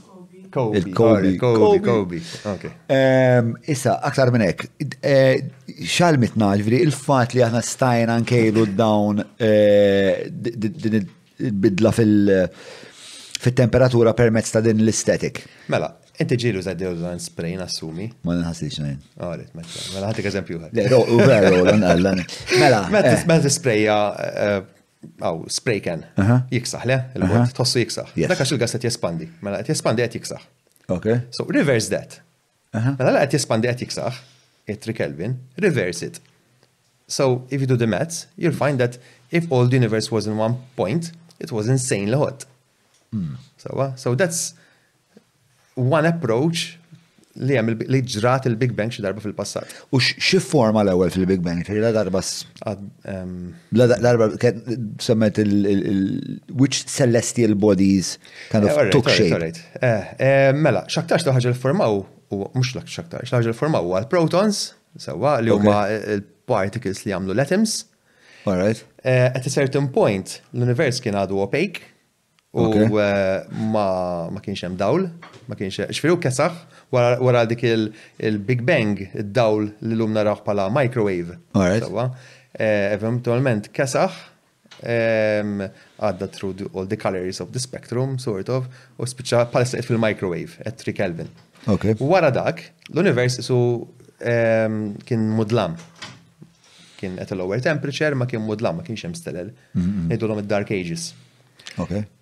[0.51, 0.81] Kobe.
[0.97, 1.35] Kobe.
[1.39, 1.77] Kobe.
[1.85, 2.21] Kobe.
[2.55, 2.73] Okay.
[3.71, 4.65] Issa, aktar minn hekk,
[5.87, 9.21] xalmitna ġifiri il-fatt li aħna stajna nkejlu dawn
[10.41, 11.03] din
[11.37, 12.49] bidla fil-
[13.41, 15.39] fit-temperatura permezz ta' din l-estetik.
[15.73, 18.11] Mela, Inti ġilu za deodorant spray nasumi.
[18.29, 18.99] Ma nħassix nejn.
[19.21, 19.31] ma
[19.65, 19.95] meċċa.
[19.95, 20.81] Mela ħatik eżempju ħad.
[20.99, 22.21] U veru, l-għallan.
[22.61, 22.83] Mela.
[22.93, 23.47] Mela eh.
[23.47, 26.05] t-sprayja għaw eh, spray can.
[26.53, 26.99] Jiksaħ, le?
[27.17, 28.13] Il-bot, tossu jiksaħ.
[28.29, 29.31] Dakax il-gas jespandi.
[29.41, 30.45] Mela għet jespandi għet jiksaħ.
[30.93, 31.09] Ok.
[31.37, 32.19] So, reverse that.
[32.77, 34.21] Mela għet jespandi għet jiksaħ.
[34.71, 36.21] 3 Kelvin, reverse it.
[37.11, 39.01] So, if you do the maths, you'll find that
[39.33, 41.11] if all the universe was in one point,
[41.41, 42.45] it was insane hot.
[43.13, 43.33] Mm.
[43.97, 44.55] so that's
[45.77, 46.75] one approach
[47.41, 49.71] li għam li ġrat il-Big Bang xi darba fil-passat.
[49.95, 51.63] U xie forma l-ewwel fil-Big Bang?
[51.81, 52.75] La darba ah,
[53.09, 54.27] ehm, La darba
[55.01, 58.17] semmet il-which celestial bodies
[58.51, 59.55] kind of eh, took shape.
[59.79, 59.87] Eh,
[60.19, 62.01] eh, mela, x'aktax taħġa l-formaw
[62.31, 65.87] u mux lak xaktarx taħġa l-formaw u għal protons sewa li huma
[66.51, 67.85] particles li għamlu l-atoms.
[68.51, 68.85] All right.
[69.07, 71.90] At a certain point, l-univers kien għadu opaque,
[72.51, 73.85] U eh, ma,
[74.43, 75.05] kienx hemm dawl,
[75.47, 76.57] ma kienx xfiru kesaħ
[77.23, 81.37] wara dik il-Big Bang, id-dawl li lum naraw bħala microwave.
[81.61, 84.17] Eh, eventualment kesaħ
[84.83, 85.63] ehm,
[86.03, 88.67] għadda through all the colors of the spectrum, sort of,
[88.99, 91.31] u spiċċa palestra fil-microwave at 3 Kelvin.
[92.03, 93.61] Wara dak, l-univers su
[94.19, 95.79] ehm, kien mudlam.
[96.99, 99.55] Kien at a lower temperature, ma kien mudlam, ma kienx hemm stelel.
[99.79, 101.13] Ngħidulhom id-dark ages.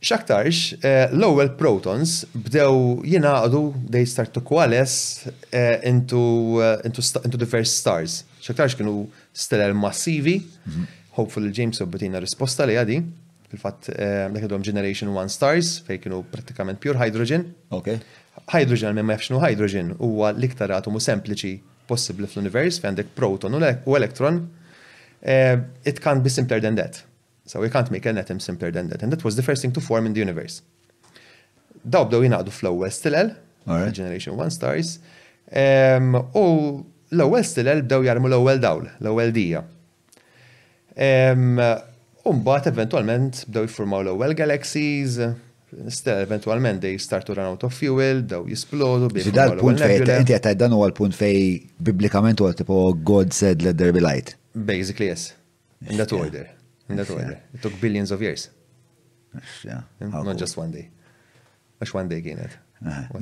[0.00, 3.60] Xaktarx, eh, l-ewwel protons bdew jinaqdu
[3.90, 6.60] they start to coalesce eh, eh, into,
[7.38, 8.22] diverse stars.
[8.42, 10.86] Xaktarx kienu stellar massivi, mhm.
[11.18, 13.00] hopeful James obbetina risposta li għadi,
[13.48, 17.48] fil-fatt dak idhom Generation 1 stars fejn kienu pratikament pure hydrogen.
[17.80, 17.98] Okay.
[18.52, 21.56] Hydrogen ma jafx hydrogen huwa l-iktar atomu sempliċi
[21.88, 24.44] possibbli fl-univers fejn għandek proton u elektron.
[25.88, 27.02] It can be simpler than that.
[27.48, 29.02] So we can't make an atom simpler than that.
[29.02, 30.54] And that was the first thing to form in the universe.
[31.94, 33.28] Daw bdew jinaqdu fl-ewwel stilel,
[33.98, 34.88] Generation 1 stars,
[35.54, 36.46] u
[37.18, 39.62] l-ewwel stilel bdew jarmu l-ewwel dawl, l-ewwel dija.
[42.32, 45.16] Umbat eventualment bdew jiffurmaw l-ewwel galaxies,
[45.98, 49.08] stel eventualment they start to run out of fuel, daw jisplodu.
[49.30, 51.40] Ġida l-punt fej, inti għataj dan u għal-punt fej
[51.88, 52.82] biblikament u għal tipo
[53.12, 54.36] God said let there be light.
[54.74, 55.30] Basically yes,
[55.88, 56.44] in that order
[56.88, 57.40] in that order.
[57.54, 58.48] It took billions of years.
[59.64, 59.82] Yeah.
[60.00, 60.88] Not just one day.
[61.78, 62.56] Għax one day kienet.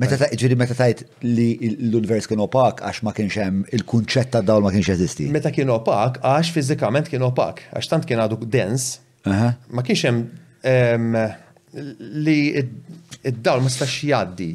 [0.01, 1.43] Meta ġiri meta tajt li
[1.77, 5.27] l-univers kien opak għax ma kienx hemm il-kunċett ta' dawl ma kienx eżisti.
[5.33, 8.95] Meta kien opak għax fiżikament kien opak, għax tant kien għadu dens,
[9.29, 11.19] ma kienx hemm
[12.25, 14.49] li id-dawl ma stax jgħaddi.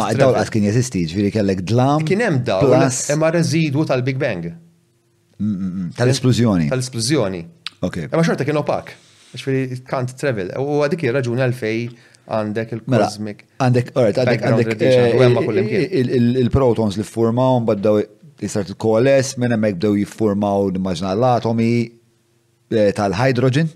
[0.00, 2.06] Ma id-dawl għad kien jeżisti, ġviri kellek dlam.
[2.08, 2.72] Kien hemm dawl,
[3.12, 4.48] imma residwu tal-Big Bang.
[5.42, 5.92] Mm, mm, mm.
[6.00, 6.70] Tal-esplużjoni.
[6.72, 7.42] Tal-esplużjoni.
[7.82, 7.96] Ok.
[8.14, 8.92] Ma xorta kien opak.
[9.40, 10.50] fili kant travel.
[10.60, 11.78] U għadik raġuni għalfej
[12.36, 13.38] għandek mela, il-cosmic.
[13.64, 17.96] Għandek, għandek, għandek eh, il-protons li formaw, mbaddaw
[18.44, 21.70] jisart il-koaless, minna mek bdew jiffurmaw l-immaġna l-atomi
[22.70, 23.72] eh, tal-hydrogen.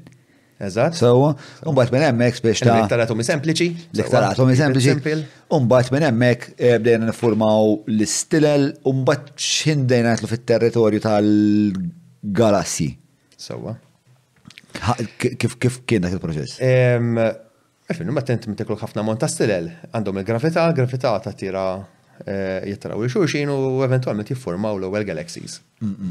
[0.67, 0.95] Eżat.
[0.97, 1.33] So,
[1.69, 3.67] unbat minn emmek biex ta' l atomi sempliċi.
[3.93, 5.19] l atomi sempliċi.
[5.53, 12.93] Unbat minn emmek eh, bdejna nifurmaw l-istilel, unbat xindejna jitlu fit-territorju tal-galassi.
[13.37, 13.75] Sawa.
[15.41, 16.59] Kif kif kien dak il-proċess?
[16.67, 21.65] Għalfin, ma tent miteklok ħafna mont ta' stilel, għandhom il-gravità, gravità ta' tira
[22.27, 25.61] eh, jittraw li xurxin u eventualment jiffurmaw l-ewwel galaxies.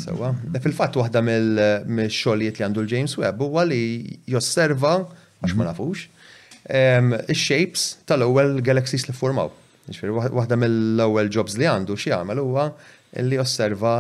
[0.01, 0.31] Sewa,
[0.63, 3.83] fil-fatt waħda mill-xogħlijiet li għandu l-James Webb huwa li
[4.31, 5.69] josserva għax ma mm-hmm.
[5.71, 6.05] nafux
[7.29, 9.51] ix-shapes tal-ewwel galaxies li ffurmaw.
[10.31, 12.69] waħda mill-ewwel jobs li għandu xi jagħmel huwa
[13.25, 13.99] li osserva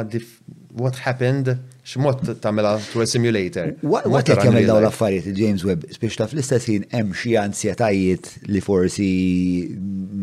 [0.79, 1.53] what happened
[1.85, 3.67] x'mod tagħmilha tu simulator.
[3.85, 8.29] Wat qed jagħmel dawn l-affarijiet james Webb, spiex taf fl istess jien hemm xi ansjetajiet
[8.49, 9.05] li forsi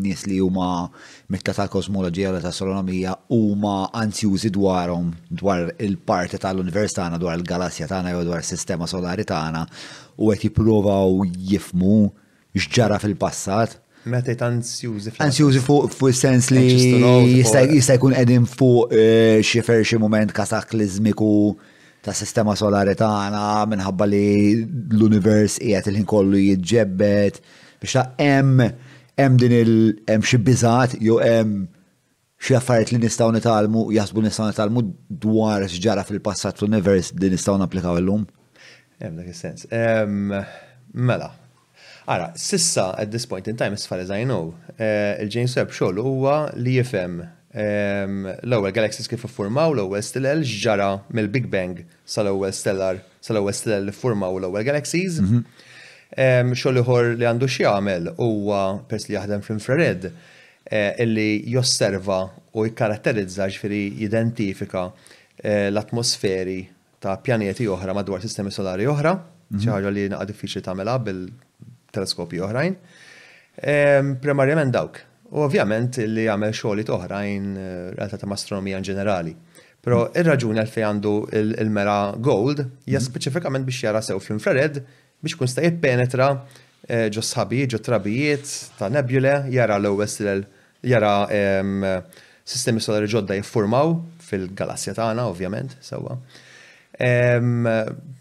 [0.03, 0.89] nies li huma
[1.31, 7.87] mitta ta' kosmoloġija u ta' astronomija huma ansjużi dwarhom dwar il-parti tal-univers tagħna dwar il-galassja
[7.91, 9.63] tagħna jew dwar is-sistema solari tagħna
[10.19, 12.01] u qed jippruvaw jifmu
[12.59, 19.61] x'ġara fil-passat Meta ansjużi Ansjuzi fuq fuq sens li jista' jkun qegħdin fuq eh, xi
[19.63, 21.29] fer xi mument kasaklizmiku
[22.03, 24.23] ta' sistema solari tagħna minħabba li
[24.59, 27.37] l-univers qiegħed il-ħin kollu jiġġebbet
[27.79, 29.75] biex ta' hemm din il
[30.09, 31.55] hemm xi biżat jew em
[32.43, 34.83] xi affarijiet li nistgħu nitalmu jasbu nistgħu nitalmu
[35.27, 38.27] dwar x'ġara fil-passat l-univers nistaw nistgħu napplikaw illum.
[38.99, 39.63] Hemm dak is-sens.
[40.93, 41.29] Mela,
[42.05, 45.71] Ara, sissa, at this point in time, as far as I know, eh, il-James Webb
[45.71, 47.21] xogħol huwa li jifhem
[47.55, 51.77] ehm, l-ewwel galaxies kif iffurmaw l-ewwel stilel ġara mill-Big Bang
[52.15, 55.21] sal-ewwel stellar sal-ewwel stilel li ffurmaw l-ewwel galaxies.
[55.23, 55.45] Mhm.
[56.19, 58.59] Ehm, xogħol ieħor li għandu xi jagħmel huwa
[58.91, 62.19] pers li jaħdem fl-infrared eh, illi josserva
[62.59, 64.89] u jkaratterizza ġifieri jidentifika
[65.39, 66.59] eh, l-atmosferi
[66.99, 69.15] ta' pjaneti oħra madwar sistemi solari oħra,
[69.55, 69.75] xi mhm.
[69.77, 71.23] ħaġa li naqa' diffiċli tagħmelha bil
[71.93, 72.75] teleskopi oħrajn.
[74.23, 75.01] Primarjament dawk.
[75.33, 79.31] U ovvjament li għamel xogħli oħrajn eh, realtà ta' astronomija in ġenerali.
[79.83, 83.05] Pero ir-raġuni fejn għandu il-mera gold hija mhm.
[83.07, 84.77] speċifikament biex jara sew fl-infrared
[85.23, 86.29] biex kun sta jippenetra
[86.85, 90.45] eh, ġo sħabi, ġo trabijiet ta' nebjule, jara l-ewwel
[90.85, 91.13] jara
[92.45, 93.93] sistemi solari ġodda jiffurmaw
[94.27, 96.17] fil-galassja tagħna ovvjament sewwa.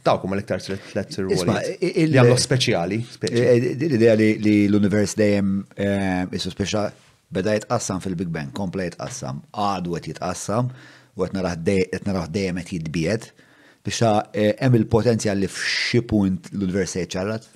[0.07, 2.97] Dawk huma l-iktar tlet ruoli li speċjali.
[3.29, 4.33] Eh, eh, l-idea li
[4.67, 6.89] l-univers dejjem eh, isu speċa
[7.33, 10.69] beda jitqassam fil-Big Bang, kompla jitqassam, għadu għet jitqassam,
[11.17, 13.31] u għet naraħ dejjem għet jitbiet,
[13.87, 14.15] biex
[14.59, 17.47] hemm il-potenzjal li f'xi punt l-univers jitxarrat,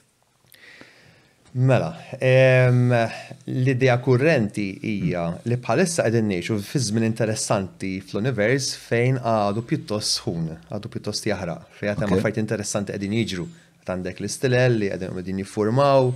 [1.58, 10.18] Mela, l-idea kurrenti hija li bħalissa qegħdin ngħixu fi żmien interessanti fl-univers fejn għadu pjuttost
[10.18, 13.46] sħun, għadu pjuttost jaħra, fejn għad hemm affarijiet interessanti qegħdin jiġru.
[13.88, 16.10] Għandek l-istilel li qegħdin qegħdin jiffurmaw,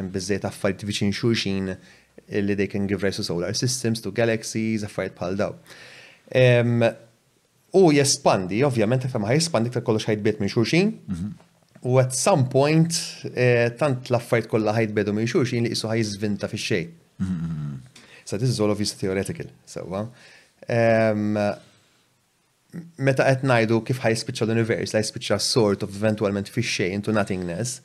[0.00, 1.68] hemm biżejjed affarijiet viċin xulxin
[2.40, 5.58] li they can give rise to solar systems, to galaxies, affarijiet bħal daw.
[7.76, 11.42] U jespandi, ovvjament, fem ħaj jespandi ktar kollox bit minn xulxin, mhm.
[11.86, 12.92] U at some point,
[13.34, 16.84] eh, tant laffajt kolla ħajt bedu minn xurxin li jisu zvinta fi xej.
[18.24, 20.00] So this is all obviously theoretical, sewa.
[20.66, 21.14] Eh,
[22.98, 27.78] meta qed ngħidu kif ħajspiċċa l-univers, ħaj jispiċċa sort of eventualment fi xej to nothingness,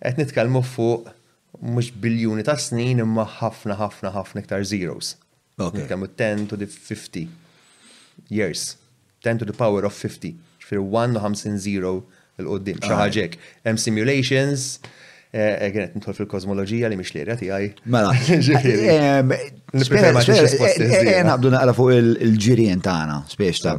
[0.00, 1.12] qed nitkellmu fuq
[1.60, 5.16] mhux biljuni ta' snin imma ħafna ħafna ħafna iktar zeros.
[5.60, 7.28] Nitkellmu 10 to the 50
[8.32, 8.78] years.
[9.22, 10.38] 10 to the power of 50.
[10.66, 12.00] Fir 1 u 50
[12.40, 12.92] l-qoddim, ah.
[12.92, 13.36] xaħġek.
[13.66, 14.68] Hemm simulations,
[15.32, 17.68] għenet eh, eh, nitħol fil-kozmologija li mux lirja tijaj.
[17.92, 18.14] Mela.
[18.32, 23.76] Ehm, eh, Naqdu naqra fuq il-ġirien tagħna, spiex ta'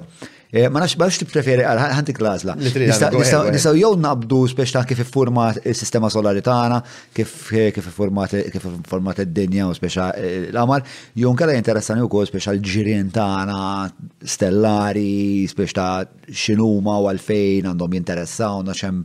[0.55, 2.53] Eh, ma nafx barx ti preferi għal ħanti klazla.
[2.53, 6.77] Nisaw jow nabdu spiex ta' kif format il-sistema solari tagħna,
[7.17, 7.31] kif
[7.95, 9.97] format kif format id-dinja u spiex
[10.53, 10.85] l amar
[11.17, 13.63] jew nkella interessani wkoll spiex l ġirien tagħna
[14.35, 19.01] stellari, spiex ta' xinuma u għalfejn għandhom jinteressaw naċem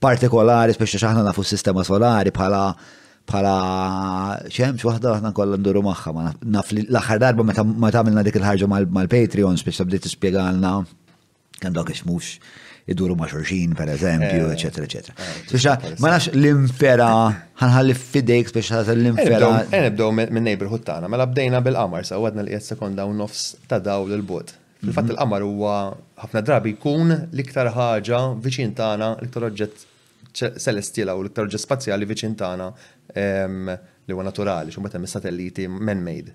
[0.00, 2.62] partikolari, spiex xaħna nafu s-sistema solari bħala
[3.28, 3.56] bħala
[4.48, 7.64] xemx waħda għahna kolla nduru magħha ma naf l-aħħar darba meta
[8.00, 10.72] għamilna dik il-ħarġa mal-Patreon biex bdiet tispjegalna
[11.60, 12.38] kan dak mhux
[12.88, 14.86] iduru ma' xurxin, per eżempju, eccetera, eh.
[14.88, 15.14] eccetera.
[15.20, 17.08] Eh, speċa, ma' nafx l-infera,
[17.60, 19.50] ħanħalli fidejk, ta' l-infera.
[19.68, 23.76] Eh, Nibdow minn neighborhood tagħna, mela bdejna bil-qamar, sa' għadna li jessakonda u nofs ta'
[23.84, 24.54] daw l-bot.
[24.80, 25.18] Fil-fatt mhm.
[25.18, 25.74] il-qamar huwa
[26.22, 29.84] ħafna drabi jkun l-iktar ħaġa viċin tagħna, l-iktar oġġet
[30.56, 32.72] celestila u l-iktar spazjali viċin tagħna
[33.16, 36.34] li huwa naturali, xumma hemm mis-satelliti man-made.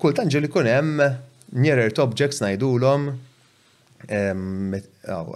[0.00, 1.04] Kultan ġili kun hemm
[1.54, 3.08] nearer to objects ngħidulhom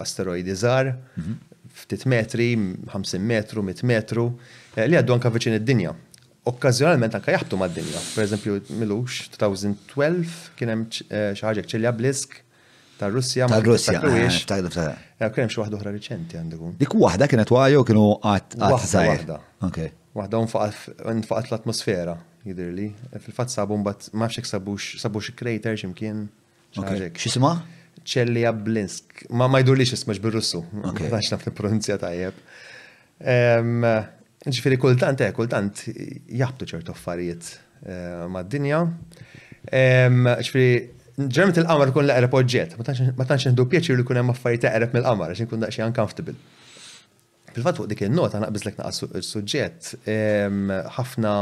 [0.03, 1.39] asteroidi żgħar mhm.
[1.79, 2.49] ftit metri,
[2.91, 4.27] 50 metru, 100 metru,
[4.75, 5.93] eh, li għaddu anka viċin id-dinja.
[6.49, 8.01] Okkazjonalment anka jaħtu mad-dinja.
[8.15, 12.41] Per eżempju, milux 2012 kien hemm eh, xi ħaġa ċilja blisk
[12.99, 13.47] ta' Russja.
[13.47, 13.59] ma'.
[13.63, 13.99] Russja.
[14.47, 16.71] Ta' ah, kienem xi waħda oħra riċenti għandu.
[16.79, 19.37] Dik waħda kienet wajo kienu għat waħda.
[19.67, 19.89] Okej.
[20.19, 22.17] Waħda nfaqat l-atmosfera
[22.49, 22.89] jidirli.
[23.23, 24.53] Fil-fatt sabu bat ma nafx
[24.97, 26.25] sabux krejter x'imkien.
[27.15, 27.53] Xisima?
[28.09, 29.25] Ċellija Blinsk.
[29.35, 30.61] Ma ma jdurlix ismax bil-Russu.
[30.83, 32.37] Ma naf pronunzja tajjeb.
[34.39, 35.81] Ġifiri kultant, eh, kultant
[36.39, 37.49] jabtu ċertu affarijiet
[37.83, 38.79] eh, mad-dinja.
[39.67, 40.69] Ġifiri,
[41.27, 45.33] ġermet il-qamar kun laqreb oġġett, ma tantx nħdu pieċi li kun hemm affarijiet taqreb mill-qamar
[45.33, 46.35] għax nkun daqsxejn uncomfortable.
[47.51, 50.09] Fil-fatt fuq dik il-nota naqbiż lek naqas suġġett
[50.95, 51.33] ħafna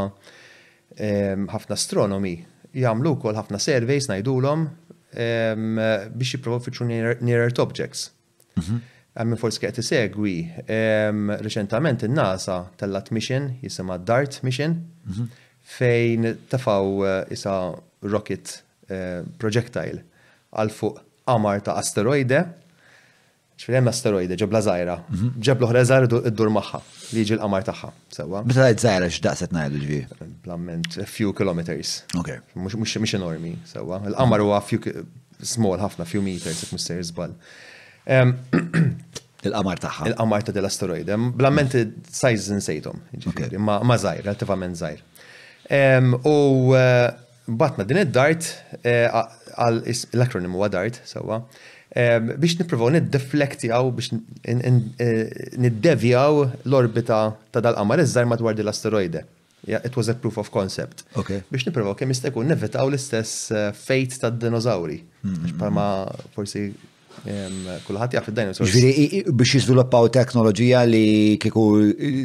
[1.53, 2.33] ħafna astronomi
[2.77, 4.65] jagħmlu wkoll ħafna surveys ngħidulhom
[5.13, 8.07] biex jippruvaw fitxu near earth objects.
[8.57, 9.41] Għammin mhm.
[9.41, 10.33] forsi kħet segwi,
[11.45, 15.29] reċentament il-NASA tellat mission, jisima DART mission, mhm.
[15.77, 17.53] fejn tafaw eh, isa
[18.05, 18.61] rocket
[19.41, 20.03] projectile
[20.55, 22.39] għal fuq qamar ta' asteroide,
[23.59, 25.27] ċfirem asteroide, ġebla zaħira, mhm.
[25.43, 26.79] ġebla uħra zaħira id-dur maħħa,
[27.17, 27.89] li ġi l-qamar taħħa.
[28.47, 29.99] Bita għed zaħira x'daqset najdu ġvi?
[30.45, 31.89] Blamment, a few kilometers.
[32.19, 32.29] Ok.
[32.55, 33.95] Mux enormi, sewa.
[34.13, 34.79] L-qamar huwa few,
[35.41, 37.31] small ħafna, few meters, if mister zbal.
[39.45, 40.03] Il-qamar taħħa.
[40.13, 41.13] Il-qamar ta' dell-asteroide.
[41.37, 41.71] Blamment,
[42.09, 45.01] sajz nsejtom, ġifiri, ma zaħir, relativament zaħir.
[46.23, 46.35] U
[46.77, 47.07] eh,
[47.47, 48.43] Batna din id-dart,
[48.83, 49.07] eh,
[49.55, 51.39] għal l-akronimu huwa dart, sawa,
[51.95, 54.09] eh, biex niprofaw għaw, biex
[54.43, 57.21] eh, niddevjaw l-orbita
[57.51, 59.23] ta' dal-qamar iż-żar madwar din l-asteroide.
[59.67, 61.03] It was a proof of concept.
[61.51, 65.57] Biex niprofaw kemm jista' jkun nevitaw l-istess fate tad Għax mm-hmm.
[65.59, 65.85] palma
[66.35, 66.69] forsi
[67.87, 68.69] Kulħadd jaf id-dinosaurs.
[68.71, 71.03] Ġifieri biex jiżviluppaw teknoloġija li
[71.41, 71.63] kieku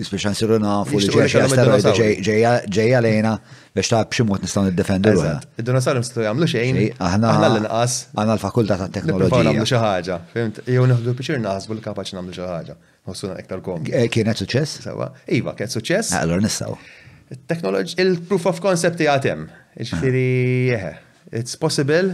[0.07, 3.33] speċan siru nafu li ġejja lejna
[3.73, 5.15] biex ta' b'xi mod nistgħu niddefendu.
[5.61, 6.81] Id-dinosaur nistgħu jagħmlu xejn.
[7.01, 7.99] Aħna l-inqas.
[8.15, 9.47] Aħna l-fakultà ta' teknoloġija.
[9.49, 10.61] Nagħmlu xi ħaġa, fimt?
[10.75, 12.79] Jew neħdu biċir naħsbu l-kapaċi nagħmlu xi ħaġa.
[13.09, 13.87] Mossuna iktar kom.
[13.89, 14.83] Kienet suċċess?
[14.91, 15.09] Sewa.
[15.33, 16.13] Iva, kienet suċċess.
[16.13, 17.97] Eh, allora nistgħu.
[18.05, 19.49] Il-proof of concept jgħatem.
[19.81, 20.37] Ġifieri,
[20.77, 20.93] eh,
[21.33, 22.13] it's possible,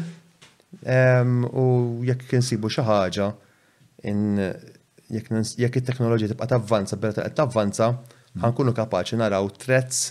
[0.68, 1.66] U
[2.06, 3.28] jekk insibu xi ħaġa
[5.08, 8.42] jekk it-teknoloġija tibqa' tavvanza bera qed tavvanza, hmm.
[8.42, 10.02] ħankunu kapaċi naraw trezz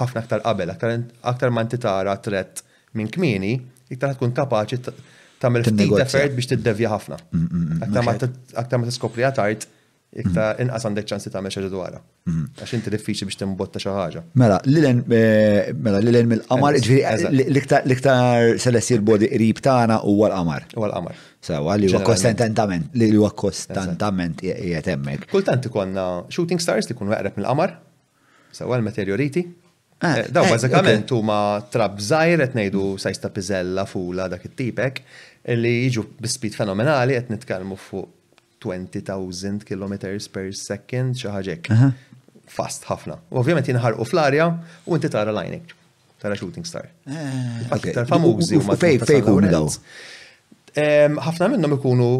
[0.00, 2.62] ħafna aktar qabel, aktar ma titara tara trett
[2.96, 3.52] minn kmieni,
[3.92, 7.18] iktar tkun kapaċi tagħmel ftit effort biex tiddevja ħafna.
[7.32, 8.24] Mm, mm, mm,
[8.62, 9.68] aktar ma tiskopri għatart
[10.10, 12.00] iktar inqas għandek ċansi tagħmel xi dwarha.
[12.26, 12.46] Mhm.
[12.58, 14.22] Għax inti diffiċli biex timbotta xi ħaġa.
[14.42, 20.66] Mela, lilen eh, mela lilen mill-qamar, eh, l-iktar selessi l-bodi qrib tagħna huwa l-qamar.
[20.74, 21.20] Huwa l-qamar.
[21.40, 25.30] Sewa li huwa kostantament li huwa kostantament qiegħed hemmhekk.
[25.30, 27.76] Kultant ikonna uh, shooting stars li jkunu eqreb mill-qamar,
[28.52, 29.46] sewa l-meteoriti.
[30.00, 31.38] Ah, eh, daw bażikament huma
[31.70, 35.02] trab żgħir qed ngħidu sajsta piżella fula dak it-tipek
[35.60, 38.16] li jiġu bi speed fenomenali qed nitkellmu fuq
[38.60, 39.92] 20,000 km
[40.32, 41.70] per second xaħġek.
[42.50, 43.16] Fast ħafna.
[43.40, 44.46] Ovvjament jinħarqu fl-arja
[44.86, 45.74] u inti tara lajnik.
[46.20, 46.88] Tara shooting star.
[47.08, 49.22] Ah, tara famużi u fej fej
[49.54, 49.70] daw.
[51.30, 52.10] Ħafna minnhom ikunu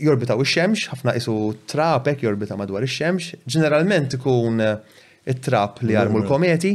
[0.00, 1.36] jorbita u xemx ħafna isu
[1.70, 4.58] trapek jorbita madwar ix-xemx, ġeneralment ikun
[5.30, 6.72] it-trap li jarmu l-kometi,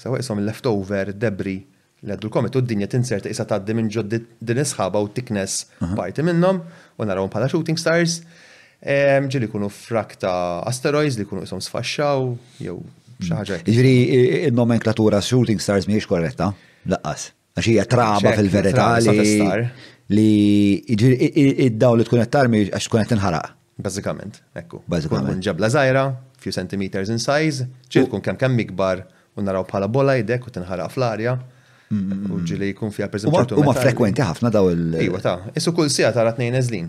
[0.00, 1.58] sawa isom il-leftover, debri
[2.02, 5.58] l-għaddu l-komitu d-dinja tinserta isa taddi minn ġod din isħaba u tiknes
[5.96, 6.58] parti minnom
[6.98, 8.20] u narawhom bħala shooting stars.
[8.82, 10.32] Ġili kunu frakta
[10.66, 12.24] asteroids li kunu jisom sfaxxaw
[12.64, 12.74] jew
[13.22, 13.60] xaħġa.
[13.68, 13.92] Ġili,
[14.48, 16.48] il-nomenklatura shooting stars miex korretta,
[16.90, 17.28] laqqas.
[17.54, 18.88] Għax hija traba fil-verità
[20.12, 23.52] li id-daw li tkun qed tarmi għax tkun qed tinħaraq.
[23.82, 24.82] Bażikament, ekku.
[24.90, 25.30] Bazzikament.
[25.30, 26.02] Kun ġabla żgħira,
[26.42, 29.04] few centimeters in size, ġili kun kemm kemm ikbar
[29.38, 31.36] u naraw bħala bola jdek u tinħaraq fl-arja.
[32.32, 33.58] U ġili jkun fija preżempju.
[33.60, 36.86] U ma frekwenti ħafna daw il- Iwa ta' issu kull sija tara tnejn eżlin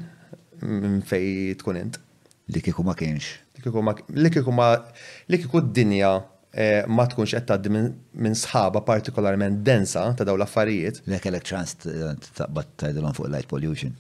[1.10, 2.00] fej tkun int.
[2.52, 3.28] Li kiku ma kienx.
[3.56, 3.62] Li
[4.30, 4.70] kiku ma
[5.30, 6.14] li kiku d-dinja
[6.92, 11.02] ma tkunx qed tgħaddi minn sħaba partikolarment densa ta' daw l-affarijiet.
[11.10, 13.96] Li kellek ċans taqbad tgħidilhom fuq light pollution.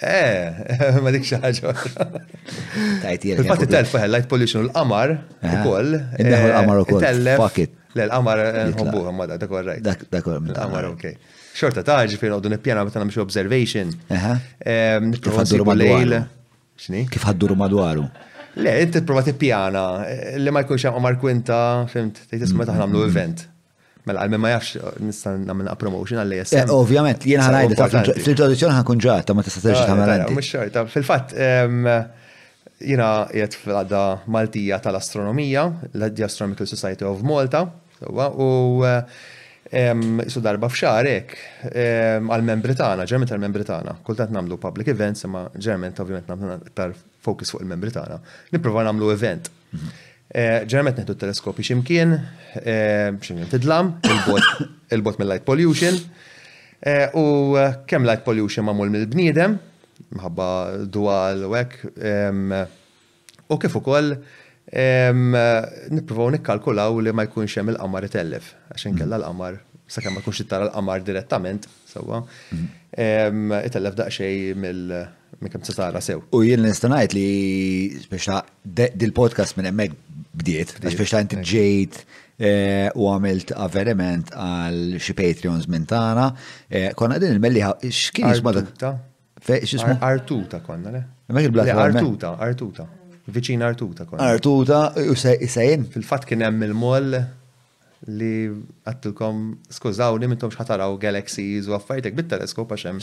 [0.00, 1.72] Eh, ma dik xaħġa.
[3.04, 3.48] Tajt jirka.
[3.50, 5.90] Fatti telf light pollution l-qamar ukoll, koll.
[6.22, 7.08] Indaħu eh, l-qamar u koll.
[7.44, 7.62] Fuck
[7.94, 9.84] L-qamar eh, nħobbuħa ma da, dakor rajt.
[10.12, 10.40] Dakor.
[10.40, 11.06] L-qamar, ok.
[11.54, 13.92] Xorta taġ fejn għoddu nippjana meta namxu observation.
[14.10, 16.22] Ehm, Kif għadduru madwaru?
[16.80, 17.04] Xni?
[17.12, 18.08] Kif ħaddur madwaru?
[18.64, 21.58] Le, inti prova tippjana, eh, li ma jkunx hemm qamar kwinta,
[21.92, 23.50] fimt, tgħid isma' taħna event.
[24.08, 26.66] Mela, għalmen ma jafx nistan namna promotion għalli jessem.
[26.68, 30.34] Eh, Ovvijament, jena ħanajda, fil-tradizjoni ħankun ġata, ma tista' terġa' tagħmel għandi.
[30.36, 31.32] Mhux xorta, fil-fatt
[32.84, 34.02] jena qiegħed fil-għadda
[34.36, 37.64] Maltija tal-Astronomija, l-The Astronomical Society of Malta,
[38.04, 38.50] u
[40.28, 41.32] su darba f'xarek
[41.72, 43.96] għal-membri tagħna, ġerment tal membri tagħna.
[44.04, 46.92] Kultant nagħmlu public events, imma ġerment ovvjament nagħmlu tar
[47.24, 48.20] focus fuq il-membri tagħna.
[48.52, 49.48] Niprofa nagħmlu event.
[49.72, 50.02] Mm -hmm.
[50.32, 52.14] Eh, ġermet neħdu teleskopi ximkien,
[52.56, 53.90] eh, ximkien tidlam,
[54.96, 55.98] il-bot mill-light pollution,
[56.80, 57.56] eh, u
[57.86, 59.58] kemm light pollution mamul mill-bniedem,
[60.16, 60.46] mħabba
[60.90, 61.76] dual u għek,
[63.46, 64.14] u kif ukoll
[65.94, 69.22] nippruvaw nikkalkulaw li ma jkunx hemm il-qamar itellef, għaxin kella mm.
[69.22, 69.60] l-qamar
[69.94, 72.22] sakemm ma jkunx ittara l-qamar direttament, sewwa,
[72.56, 73.60] mm.
[73.68, 74.96] itellef daqxej mill-
[75.42, 76.20] minn t-sara sew.
[76.34, 77.26] U jien nistanajt li
[78.06, 78.38] speċa
[78.82, 79.94] dil-podcast minn emmek
[80.34, 81.98] Bdiet, għax biex tant ġejt
[82.38, 86.26] eh, u għamilt avveriment għal xi Patreons minn tagħna.
[86.68, 89.04] Eh, konna qegħdin il-melliħa x'kien jisma' dak?
[90.02, 91.04] Artuta konna, le?
[91.76, 92.88] Artuta, Artuta.
[93.34, 94.32] Viċin Artuta konna.
[94.34, 95.86] Artuta, u sejn?
[95.94, 97.18] Fil-fatt kien hemm il-moll
[98.14, 98.32] li
[98.84, 99.38] għattilkom
[99.72, 102.98] skużawni mintom xħataraw galaxies u għaffajtek bit-teleskop għaxem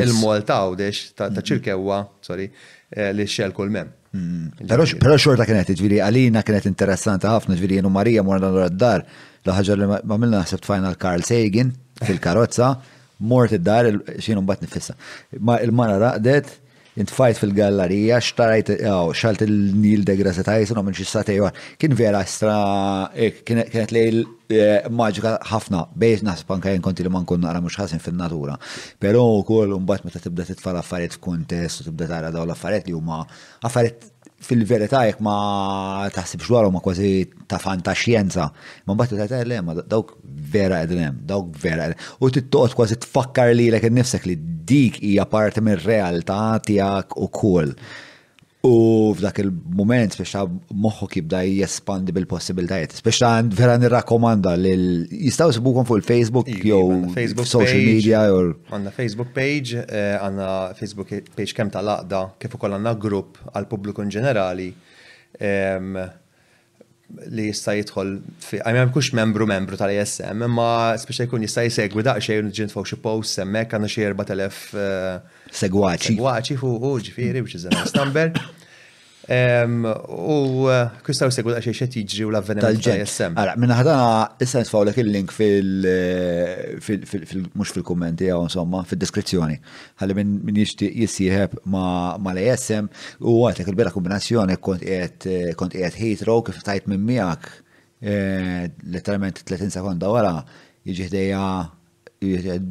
[0.00, 1.42] il-mol ta' ta' mhm.
[1.50, 2.46] ċirkewa, sorry,
[2.94, 3.90] eh, li xel kull mem.
[4.16, 4.66] Mm.
[5.02, 9.04] Pero xorta kienet, ġviri, għalina kienet interessanti ħafna, ġviri, jenu Marija morna l dar
[9.46, 12.70] laħġa li ma milna final Carl Sagan fil-karozza,
[13.30, 13.90] mort id-dar,
[14.22, 14.94] xinu mbat nifissa.
[15.40, 16.50] Ma il-mara raqdet,
[17.00, 22.56] intfajt fil-gallerija, xtarajt, oh, xalt il-Nil de Grasa Tyson, minn xissatejwa, kien vera stra,
[23.12, 28.00] eh, kienet lejl eh, maġika ħafna, bejt naspanka jen konti li man kun nara muxħasin
[28.00, 28.56] fil-natura.
[29.02, 33.24] Pero u koll, un-bat meta tibda titfa l-affariet f'kontest, tibda tara daw l-affariet li huma
[33.66, 34.12] affariet
[34.46, 35.36] fil-verità jek ma
[36.14, 37.10] taħsibx dwarhom ma kważi
[37.50, 38.46] ta' fantaxjenza.
[38.86, 40.14] Ma mbagħad ta' ma dawk
[40.54, 41.88] vera qegħdin hemm, dawk vera
[42.24, 44.36] U tittoqgħod kważi tfakkar lilek innifsek li
[44.70, 46.40] dik hija parti mir-realtà
[46.70, 47.74] tiegħek ukoll.
[48.66, 52.96] U f'dak il-moment, speċa moħħok jibda jespandi bil-possibilitajiet.
[53.00, 57.14] Speċa vera nirrakkomanda lil jistaw sibukom fuq il-Facebook jew
[57.46, 58.24] social media.
[58.26, 64.04] Għanna Facebook page, eh, għanna Facebook page kem tal-laqda, kif ukoll għanna grupp għal pubbliku
[64.06, 64.70] in ġenerali
[67.30, 68.08] li jista' jidħol
[68.46, 70.68] fi għajma kux membru membru tal-ISM, imma
[71.00, 76.12] speċa jkun jista' jsegwi daqsxejn ġint fuq xi post semmek għandna xi 4000 eh, segwaċi.
[76.12, 78.34] Segwaċi fuq ġifieri biex iżem number.
[79.28, 79.32] U
[80.70, 84.60] eh, Kristaw segwu da xiex jiġri u l avvenim tal ġsm Għara, minna ħadana issa
[84.62, 89.58] nisfaw il-link fil-mux eh, fil-kommenti għaw insomma, fil-deskrizzjoni.
[89.98, 92.86] Għalli minn jissiħeb ma l-ASM
[93.26, 97.50] u għatek il bera kombinazzjoni kont jgħet eh, hitro kif tajt minn miegħek
[98.86, 100.36] letteralment 30 sekonda wara
[100.86, 101.42] jġiħdeja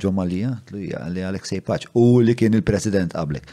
[0.02, 3.44] ġomalija, li Aleksej Paċ, u li kien il-president qablek.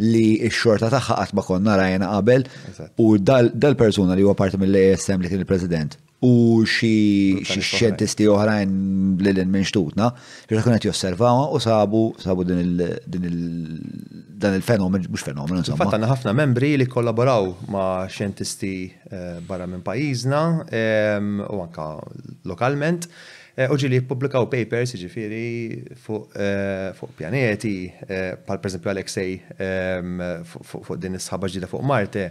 [0.00, 2.40] li x-xorta tagħha qatt ma konna rajna qabel
[3.02, 5.90] u dal-persuna li huwa parti mill-ASM li kien il-President
[6.24, 6.26] u
[6.68, 8.70] xi xjentisti oħrajn
[9.24, 10.06] li l-in minn xtutna,
[10.50, 15.84] ġirra kunet josservawa u sabu sabu din il-fenomen, mux fenomen, insomma.
[15.86, 18.74] Fatta ħafna membri li kollaboraw ma' xjentisti
[19.10, 20.40] eh, barra minn pajizna
[20.80, 21.86] ehm, u anka
[22.52, 23.02] lokalment.
[23.68, 25.48] Uġili eh, publikaw papers, ġifiri,
[25.90, 25.96] eh,
[26.96, 30.16] fuq pjaneti, eh, pal per esempio Alexej ehm,
[30.48, 32.30] fuq din is-sħaba ġdida fuq Marte,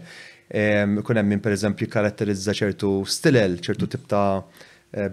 [0.50, 4.40] ehm, kunem minn per eżempju karatterizza ċertu stilel, ċertu tip ta'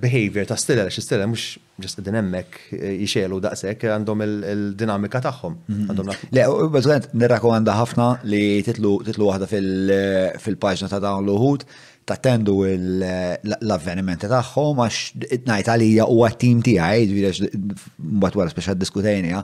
[0.01, 5.59] behavior ta' stilel, xe stilel mhux ġest din hemmhekk jixelu daqshekk għandhom il-dinamika tagħhom.
[5.69, 6.31] Mhm.
[6.33, 11.69] Le, bażgħet nirrakomanda ħafna li titlu waħda fil-paġna ta' dawn l-uħud
[12.07, 17.51] tattendu l-avvenimenti tagħhom għax it-najt għalija u għat-tim tiegħi, ġifieri
[17.99, 19.41] mbagħad wara speċjal diskutajnija,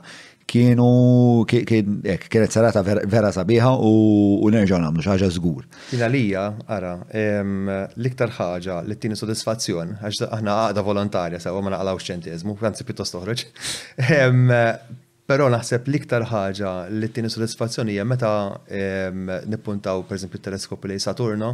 [0.53, 0.87] kienu
[1.47, 5.67] kienet serata vera sabiħa u nerġaw nagħmlu xi ħaġa żgur.
[5.99, 6.93] Għalija, għara,
[7.99, 13.15] l-iktar ħaġa li t-tini sodisfazzjon għax aħna għada volontarja sewa ma naqlawx ċentizmu, anzi pittost
[13.17, 13.43] toħroġ.
[15.23, 16.69] Però naħseb l-iktar ħaġa
[16.99, 18.29] li t-tini soddisfazzjoni hija meta
[18.75, 21.53] ehm, nippuntaw pereżempju teleskop li Saturno,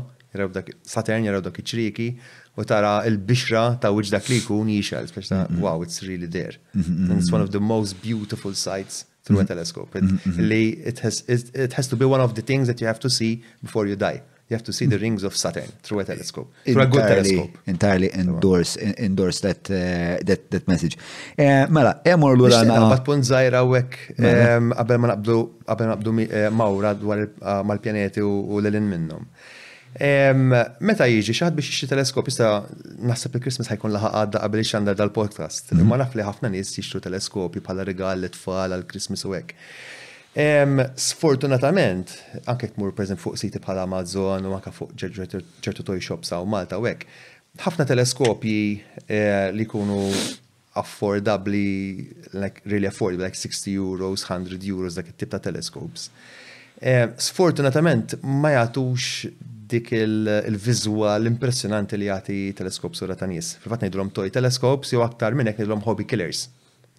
[0.81, 2.07] Saturn jaraw dak iċriki
[2.61, 6.57] u tara l-bixra ta' wiġ dak li jkun jixel, biex ta' wow, it's really there.
[6.73, 9.53] it's one of the most beautiful sights through a mm-hmm.
[9.53, 9.95] telescope.
[9.95, 13.09] It, it, has, it has to be one of the things that you have to
[13.09, 14.23] see before you die.
[14.49, 17.09] You have to see the rings of Saturn through a telescope, through entirely, a good
[17.15, 17.53] telescope.
[17.75, 20.97] Entirely endorse, endorse that, uh, that, that message.
[21.37, 22.77] Uh, Mela, emor l-għura għana.
[22.95, 24.47] Bat punt zaħira għek, mela.
[24.81, 25.11] għabel ma
[25.91, 26.13] naqbdu
[26.63, 29.29] mawra eh, dwar ah, mal-pjaneti u l-lin minnom.
[29.99, 32.49] Meta jiġi xaħat biex jixtri teleskop, jista
[33.09, 35.69] naħseb il-Christmas ħajkun laħa għadda qabel xandar dal-podcast.
[35.75, 35.85] Mhm.
[35.85, 39.53] Imma naf li ħafna nies jixtru teleskopi bħala regal l-tfal għal-Christmas u hekk.
[40.95, 42.13] Sfortunatament,
[42.47, 46.77] anke tmur preżent fuq siti bħala Amazon u anke fuq ċertu toy shops u Malta
[46.79, 47.03] u hekk,
[47.59, 48.61] ħafna teleskopji
[49.09, 49.97] eh, li jkunu
[50.79, 51.65] affordabli,
[52.39, 56.05] like really affordable, like 60 euros, 100 euros, dak tip ta' telescopes.
[57.19, 59.33] Sfortunatament ma jagħtux
[59.69, 63.57] dik il-vizwal impressionanti li jagħti teleskops u ta' nies.
[63.59, 66.47] fil fat ngħidulhom toy teleskops jew aktar minn hekk hobby killers.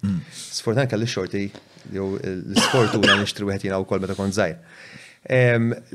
[0.05, 0.19] Mm.
[0.29, 1.41] Sfortunatament kalli xorti
[1.89, 4.59] jew l-sfortuna nixtri wieħed jiena wkoll meta kont żgħir.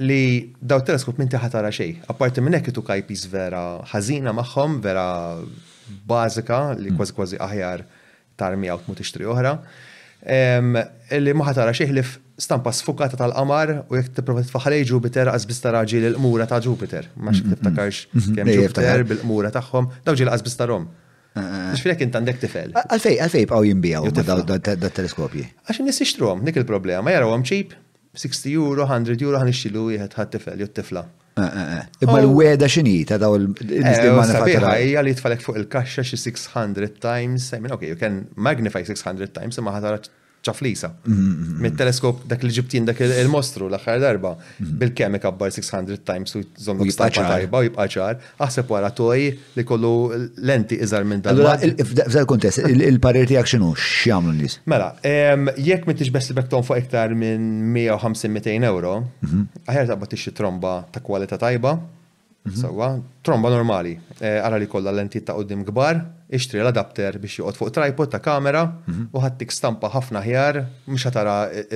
[0.09, 0.19] Li
[0.61, 5.07] daw teleskop minn taħat tara xejn, apparti minn hekk ituk IPs vera ħażina magħhom, vera
[6.09, 7.85] bażika li kważi kważi aħjar
[8.39, 9.57] tarmi għaw tmut ixtri oħra.
[10.27, 12.05] Li ma ħatara xejn li
[12.41, 17.09] stampa sfukata tal-qamar u jekk tipprova tfaħħalej Jupiter għaż biss l ġiel qmura ta' Jupiter.
[17.17, 17.63] Ma xi mm-hmm.
[17.63, 18.39] tiftakarx mm-hmm.
[18.39, 20.59] kemm Jupiter bil-qmura tagħhom, daw ġiel qas biss
[21.39, 22.71] Xfilek int għandek tifel.
[22.81, 25.45] Għalfej, għalfej bqaw jimbijaw da teleskopji.
[25.69, 27.75] Għax nis ixtrom, dik il-problema, jaraw għam ċip,
[28.17, 31.03] 60 euro, 100 euro għan ixtilu jħed ħat tifel, jut tifla.
[31.37, 34.75] Imma l-weda xini ta' daw il-manifatura.
[34.81, 39.35] Ija li tfalek fuq il-kaxxa xi 600 times, I mean, okay, you can magnify 600
[39.37, 40.01] times, imma ħatara
[40.45, 40.89] ċaflisa.
[40.89, 41.63] Mhm, mhm, mhm.
[41.65, 47.25] Mit-teleskop dak li ġibtin dak il-mostru l-axar darba, bil-kem ikabbar 600 times u jżommu jibqaċa
[47.31, 49.25] tajba u jibqaċar, aħseb wara toj
[49.57, 49.91] li kollu
[50.47, 51.39] lenti iżar minn dan.
[51.39, 53.73] F'dal kontest, il-parir tijak xinu,
[54.17, 54.61] n nis?
[54.69, 54.95] Mela,
[55.57, 59.01] jekk minn tiġbess il-bekton fuq iktar minn 150-200 euro,
[59.67, 61.75] aħjar taqba tixi tromba ta' kwalità tajba,
[62.55, 65.99] sawa, tromba normali, għara eh, li kollha lenti ta' qoddim gbar,
[66.33, 69.05] ixtri l-adapter biex joqgħod fuq tripod ta' kamera mhm.
[69.15, 70.59] u ħattik stampa ħafna ħjar
[70.91, 71.35] mhux ħatara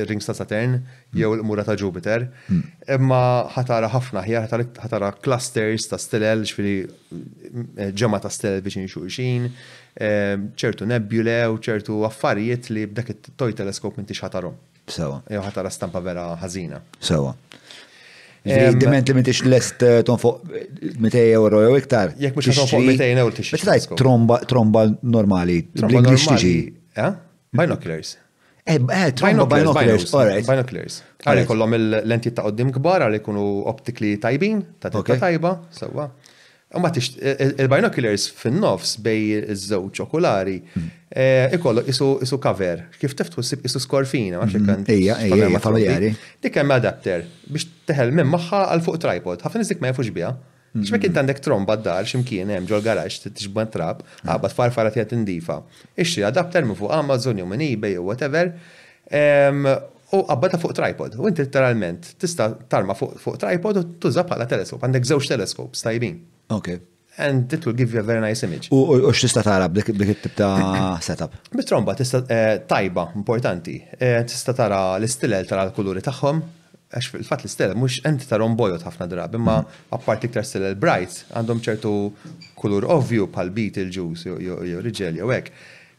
[0.09, 0.75] rings ta' Saturn
[1.15, 1.37] jew mhm.
[1.39, 2.65] l-mura ta' Jupiter, mhm.
[2.97, 3.21] imma
[3.55, 4.49] ħatara ħafna ħjar
[4.83, 9.47] ħatara clusters ta' stelel xfili eh, ġemma ta' stilel biex xulxin,
[9.95, 14.59] eh, ċertu nebbjule u ċertu affarijiet li b'dak it-toj teleskop inti xatarom.
[14.91, 15.21] Sewa.
[15.31, 16.83] Jew ħatara stampa vera ħażina.
[16.99, 17.37] Sewa.
[18.43, 20.45] Dement li m'intix l-est eh, fuq
[20.97, 22.15] 200 euro jew iktar.
[22.21, 23.61] Jek mux fuq 200 euro tixtri.
[23.61, 24.85] Meta tajt tromba
[25.17, 26.53] normali, bl-English tiġi.
[26.97, 27.11] Eh?
[27.53, 28.15] Binoculars.
[28.65, 30.09] Eh, eh, tromba binoculars,
[30.49, 31.01] Binoculars.
[31.21, 36.09] Għalli kollom l lenti ta' għoddim kbar, għalli kunu optikli tajbin, ta' tajba, sawa.
[36.79, 39.23] Ma e- e- il-binoculars fin-nofs bej
[39.55, 40.91] iż-żewġ okulari hmm.
[41.11, 44.85] eh, ikollok isu kaver, kif tiftu sib isu skorfina, ma xekkan.
[44.85, 44.95] Hmm.
[44.95, 46.13] Ija, ija, ma familjari.
[46.45, 49.43] Dik hemm adapter biex teħel minn magħha għal fuq tripod.
[49.43, 50.31] Ħafna niżdik ma jafux biha.
[50.77, 50.85] Hmm.
[50.87, 55.59] Xmek kien għandek tromba d-dar ximkien hemm ġol garax tixban trab, għabad farfara tiegħek tindifa.
[55.99, 58.55] Ixtri adapter minn fuq Amazon jew minn eBay jew whatever
[60.17, 61.15] u għabbata fuq tripod.
[61.21, 66.17] U inti literalment tista' tarma fuq tripod u tuża bħala teleskop, għandek żewġ teleskop, tajbin.
[66.51, 66.79] Ok.
[67.21, 68.69] And it will give you a very nice image.
[68.75, 69.93] U tista' tara b'dik
[70.23, 71.35] tip ta' setup?
[71.51, 72.25] Bitromba tromba tista'
[72.71, 73.77] tajba, importanti.
[73.99, 76.43] Eh, tista' tara l-istilel tara l-kuluri tagħhom,
[76.91, 80.31] għax fil-fat l istilel mux enti ta' rombojot ħafna drabi, imma għapparti mm.
[80.31, 81.93] iktar stilel bright, għandhom ċertu
[82.59, 85.53] kulur ovvju pal bit il-ġus, jew riġel, jew ek.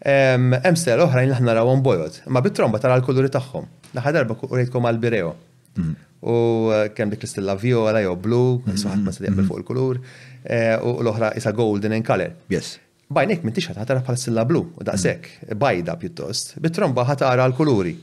[0.04, 3.70] Hemm stilel oħrajn li ħna rawhom bojot, ma bit-tromba tara l-kuluri tagħhom.
[3.98, 5.32] Naħa darba rejtkom għal-bireo.
[5.80, 5.94] Mhm.
[6.22, 6.34] U
[6.76, 8.78] eh, kemm dik l-istilla viola jew blu, mhm.
[8.78, 9.48] suħat ma s-sadiq mhm.
[9.50, 10.00] fuq il-kulur,
[10.44, 12.32] eh, u l-oħra isa golden in color.
[12.54, 12.76] Yes.
[13.12, 15.28] Bajnek minn tixħat ħatara pal stilla blu, u daqsek,
[15.60, 17.96] bajda pjuttost, bit-tromba ħatara l-kuluri.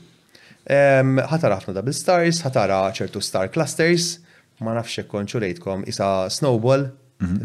[0.69, 4.19] ħatara ħafna double stars, ħatara ċertu star clusters,
[4.61, 6.89] ma nafx konċu rejtkom isa snowball,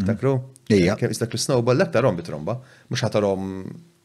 [0.09, 0.41] takru,
[0.73, 0.95] Ija.
[0.97, 2.55] Kem istakru snowball, l-aktarom bit-tromba,
[2.89, 3.51] mux ħatarom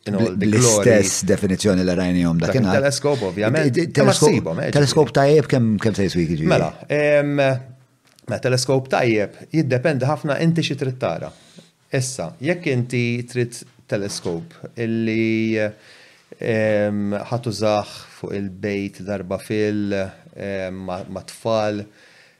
[0.05, 2.63] L-istess definizjoni l rajni jom dakin.
[2.71, 3.73] Teleskop, ovvijament.
[4.73, 6.47] Teleskop tajjeb kem kem ta' jiswiki ġi.
[6.49, 7.35] Mela, ehm,
[8.29, 11.29] ma teleskop tajjeb jiddependi ħafna inti xi trid tara.
[11.91, 13.59] Issa, jekk inti trid
[13.89, 15.59] teleskop illi
[16.39, 21.83] zaħ ehm, fuq il-bejt darba fil ehm, ma tfal,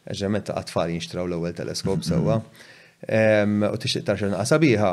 [0.09, 2.07] ġement għatfall jinxtraw l-ewwel teleskop mhm.
[2.07, 2.39] sewwa.
[2.39, 2.69] So,
[3.73, 4.91] u tixtiq tarxa nqasa qasabiħa.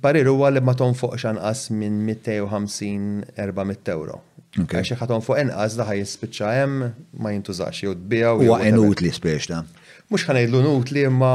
[0.00, 4.20] Parir huwa li ma tonfoq xanqas minn 250-400 euro.
[4.54, 6.88] Għax ħaton fuq inqas daħaj jispiċċa hemm
[7.20, 8.42] ma jintużax jew tbijaw.
[8.44, 9.62] Huwa inutli spiex ta.
[10.10, 11.32] Mhux ħanejdlu nutli imma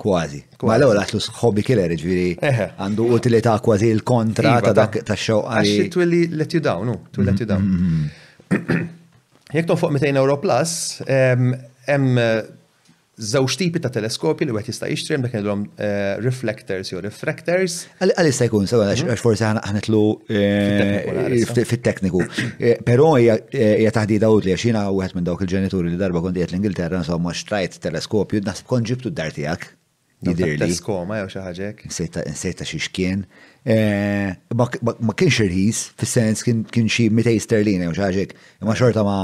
[0.00, 0.42] kważi.
[0.66, 5.16] Ma l ewwel għatlu hobby killer ġviri għandu utilità kważi il-kontra iva, ta' dak ta'
[5.20, 5.60] xewqa.
[5.60, 8.08] Għax twilli let you down, twilli let you down.
[9.50, 10.72] Jek ton fuq 200 euro plus,
[11.04, 12.24] hemm
[13.20, 17.74] żewġ tipi ta' teleskopi li wieħed jista' jixtri hemm kellhom eh, reflectors jew refractors.
[18.00, 19.20] Għal sta jkun sewa għax mhm.
[19.20, 20.02] forsi ħanetlu
[20.32, 22.24] eh, fit-tekniku.
[22.56, 26.54] Eh, però hija taħdida u li xina wieħed minn dawk il-ġenituri li darba kont qiegħed
[26.56, 29.68] l-Ingilterra insomma xtrajt teleskopju naħseb kont ġibtu d-dar tiegħek.
[30.40, 31.86] Teleskoma jew xi ħaġek.
[31.92, 33.26] Nsejta xi xkien.
[33.68, 34.70] Ma
[35.14, 39.18] kienx irħis, fis-sens kien xi 200 sterlina jew xi ħaġek, imma xorta ma.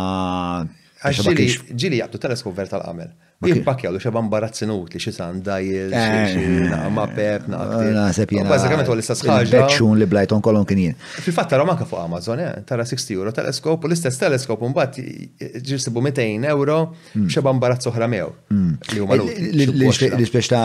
[0.97, 3.11] Għax ġili jaqbdu teleskop ver tal-qamel.
[3.45, 6.69] Jimpakjaw li xaban barazzi nutli, xie sandajl, xie eh.
[6.73, 7.81] naqma pep, naqma.
[7.85, 8.49] Ah, Nasib jena.
[8.49, 9.59] Bazzikament għal istess ħagġa.
[9.67, 10.95] Beċun li blajton kolon kien jien.
[11.27, 14.97] Fil-fat tara manka fuq Amazon, eh, tara 60 euro teleskop, u l-istess teleskop un bat
[14.97, 16.79] 200 euro
[17.13, 17.29] hmm.
[17.37, 18.33] xaban barazzi uħra mew.
[18.49, 19.05] Hmm.
[19.05, 20.65] L-ispeċ eh, ta'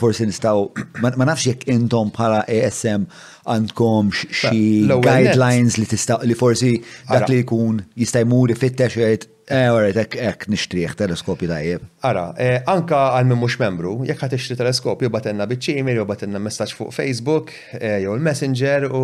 [0.00, 0.66] forsi nistaw,
[1.00, 3.08] ma nafx jek intom bħala ASM
[3.48, 6.76] għandkom xie guidelines li forsi
[7.08, 9.00] dak li jkun jistajmu rifittex
[9.50, 11.86] Għorret, eh, ek, ek, nishtriħ teleskopju dajjeb.
[12.06, 16.38] Ara, eh, anka għal minn mux membru, jek għat ixtri teleskopju, batenna bieċimil, u batenna
[16.42, 17.50] messaċ fuq Facebook,
[17.80, 19.02] eh, jew il-Messenger, u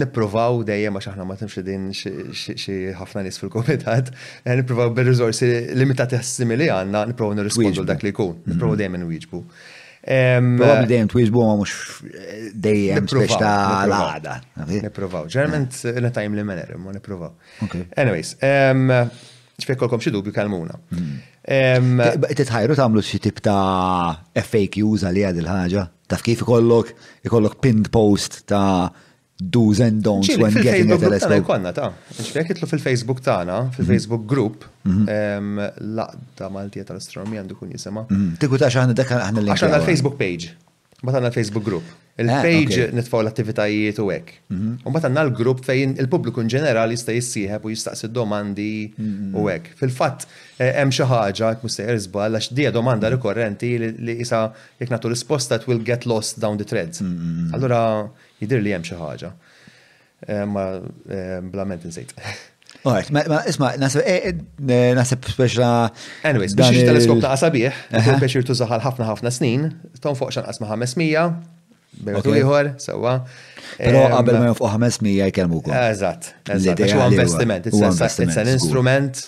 [0.00, 4.10] nipruvaw dejjem għax aħna ma timx din xi ħafna nis fil-komitat,
[4.50, 6.18] nipruvaw bil-rizorsi limitati
[6.56, 8.52] li għanna, nipruvaw nirrispondu dak li jkun, mhm.
[8.52, 9.44] nipruvaw dejjem nwiġbu.
[10.06, 11.70] Ehm, ehm, Probabli dejjem twiġbu ma mux
[12.54, 14.34] dejjem biex ta' l-għada.
[14.82, 17.30] Nipruvaw, ġerment netajm li menerim, ma nipruvaw.
[17.96, 19.10] Anyways, ehm,
[19.62, 20.76] ċfek kolkom xie dubju kalmuna.
[20.92, 22.28] Hmm.
[22.36, 26.92] Titħajru tamlu xie tip ta' FAQs għalija il ħagġa Taf kif ikollok,
[27.26, 28.90] ikollok pinned post ta'
[29.36, 31.40] do's and don'ts when getting at LSB.
[31.48, 34.30] Konna ta' ċfek jitlu fil-Facebook tana, fil-Facebook hmm.
[34.30, 35.76] group, hmm.
[35.98, 38.06] laqda Maltija tal-astronomija għandu kun jisema.
[38.12, 40.52] Tikku ta' xaħna dak għahna l facebook page,
[41.02, 41.94] bat għanna l-Facebook group.
[42.18, 44.30] Eh, il-page nitfaw l-attivitajiet u hekk.
[44.48, 44.68] Mhm.
[44.80, 49.44] U mbagħad għandna l-grupp fejn il-pubbliku in ġenerali jista' jissieħeb u jistaqsi domandi u mhm.
[49.52, 49.74] hekk.
[49.80, 50.24] Fil-fatt
[50.56, 54.46] eh, hemm xi ħaġa jekk mistejjer għax dija domanda rikorrenti li isa
[54.80, 57.02] jekk nagħtu risposta will get lost down the threads.
[57.04, 57.50] Mhm.
[57.54, 57.80] Allura
[58.40, 59.32] jidir li hemm xi ħaġa.
[60.26, 60.64] Eh, ma
[61.52, 62.14] blament insejt.
[62.86, 65.68] Għajt, ma isma, nasib speċa.
[66.32, 69.68] Anyways, biex teleskop ta' sabiħ, biex jirtużaħal ħafna ħafna snin,
[70.00, 71.36] ton fuq xan asma 500,
[72.04, 73.14] Bertu ieħor, sewwa.
[73.78, 75.76] Però qabel ma jonfqu 500 jkellmu wkoll.
[75.78, 76.82] Eżatt, eżatt.
[76.92, 79.22] Huwa investiment, it's an instrument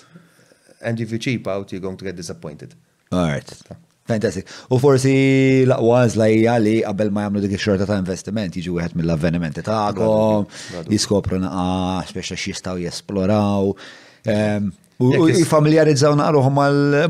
[0.83, 2.75] and if you cheap out you're going to get disappointed.
[3.13, 3.79] All right.
[4.09, 4.49] Fantastic.
[4.73, 9.65] U forsi laqwa zlajja li qabel ma jagħmlu dik xorta ta' investiment jiġu wieħed mill-avvenimenti
[9.67, 10.47] tagħhom,
[10.89, 13.69] jiskopru naqa' speċa x'jistgħu jesploraw.
[15.09, 16.59] U jifamiljarizzaw naqruhom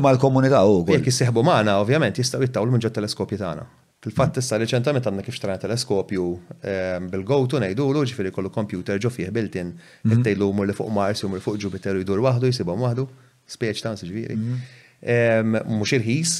[0.07, 0.81] mal komunita u.
[0.95, 3.69] Jekk jissieħbu magħna, ovvjament, jistgħu jittaw l-mġġa teleskopji tagħna.
[3.99, 6.25] Fil-fatt issa reċentament għandna kif xtrajna teleskopju
[6.63, 10.13] ehm, bil-gowtu ngħidulu ġifieri kollu kompjuter ġo fih built-in mhm.
[10.15, 13.05] ittejlu mur li fuq Mars u fuq Jupiter jidur waħdu jsibhom waħdu,
[13.57, 14.37] speċ ta' ġifieri.
[14.39, 14.71] Mhm.
[15.17, 16.37] Ehm, mhux irħis,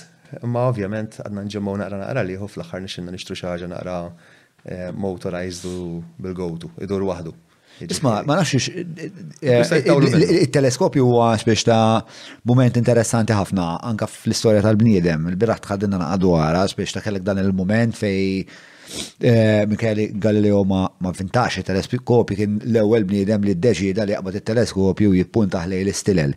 [0.47, 3.97] ma ovvjament għadna nġemmu naqra naqra liħu fl-aħħar nixinna nixtru xi ħaġa naqra
[4.63, 5.67] eh, motorized
[6.23, 7.35] bil-gowtu, idur waħdu.
[7.87, 8.67] Isma, ma nafx
[9.41, 9.91] eh, eh,
[10.43, 12.03] il-teleskopju huwa biex ta'
[12.49, 15.29] moment interessanti ħafna anka fl-istorja tal-bniedem.
[15.31, 18.49] Il-biraħ tħaddinna naqadu għara biex ta' kellek dan il-moment fej
[19.21, 20.81] eh, Michele Galileo ma
[21.21, 26.35] vintax il-teleskopju kien l-ewwel bniedem li d-deċida li jaqbad il-teleskopju jippunta ħlej l-istilel.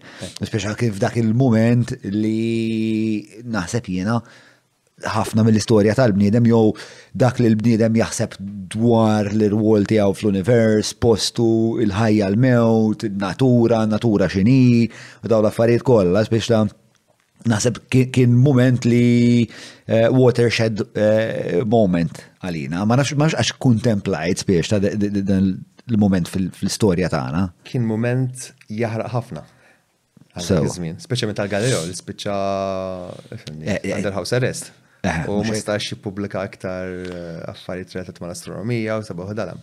[0.52, 1.90] ta' kif dak il-moment
[2.22, 4.22] li naħseb jiena
[5.10, 6.72] ħafna mill-istorja tal-bniedem jew
[7.22, 8.36] dak li l-bniedem jaħseb
[8.74, 11.46] dwar l-rwol tiegħu fl-univers, postu,
[11.82, 14.86] il-ħajja l-mewt, natura, natura x'inhi,
[15.24, 16.62] u daw l-affarijiet kollha biex ta'
[17.50, 19.42] naħseb kien moment li
[19.90, 22.84] eh, watershed eh, moment għalina.
[22.86, 27.48] Ma nafx għax kontemplajt biex ta' l-moment fil-istorja tagħna.
[27.66, 29.42] Kien moment jaħraq ħafna.
[30.32, 30.64] għal
[31.02, 32.36] Specialment tal-Galileo, l-spiċċa
[33.66, 34.70] eh, Underhouse Arrest.
[35.04, 39.62] U ma stax jippubblika aktar eh, affarijiet relatat mal astronomija u sabaħ dalam.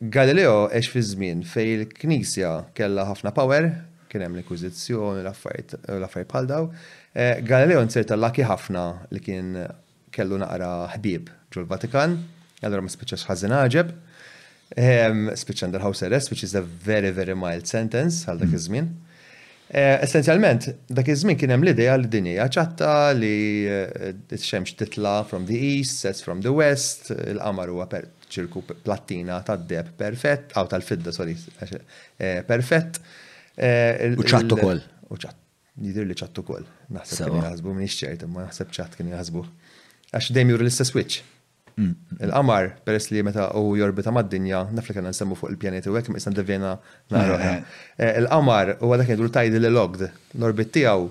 [0.00, 3.68] Galileo eċ fi żmien fej il-Knisja kella ħafna power,
[4.10, 6.66] kien hemm l u l-affarijiet bħal daw.
[7.14, 8.84] Eh, Galileo l laki ħafna
[9.14, 9.54] li kien
[10.10, 12.16] kellu naqra ħbib ġol vatikan
[12.64, 13.90] allora ma spiċċax ħażin għaġeb.
[15.34, 18.58] Spiċċa under house arrest, which is a very, very mild sentence għal dak mm.
[18.58, 18.86] iż-żmien.
[18.90, 19.08] Mm -hmm.
[19.70, 20.64] Eh, essenzjalment,
[20.98, 23.36] dak iż-żmien kien hemm l-idea li din hija ċatta li
[24.34, 27.86] x-xemx eh, titla from the east, sets from the west, il-qamar huwa
[28.34, 31.36] ċirku plattina tad-deb perfett, aw tal-fidda, sorry,
[32.18, 32.98] eh, perfett.
[34.18, 34.82] U ċattu kol.
[35.06, 35.38] U ċatt,
[35.86, 36.66] jidir li ċattu kol.
[36.96, 39.46] Naħseb kien jazbu, minix ċert, ma naħseb ċatt kien jazbu.
[40.10, 41.22] Għax dejjem juri l-istess switch.
[41.80, 42.24] Mm-hmm.
[42.26, 46.32] Il-qamar, peress li meta u jorbita mad-dinja, nafli kanna nsemmu fuq il-pjaneti u għek, misna
[46.36, 46.74] devjena
[47.14, 47.52] naroħa.
[47.52, 48.06] Eh, eh.
[48.06, 50.02] eh, il-qamar u għadak jgħidu l-tajdi l-logd,
[50.36, 51.06] l-orbit tijaw,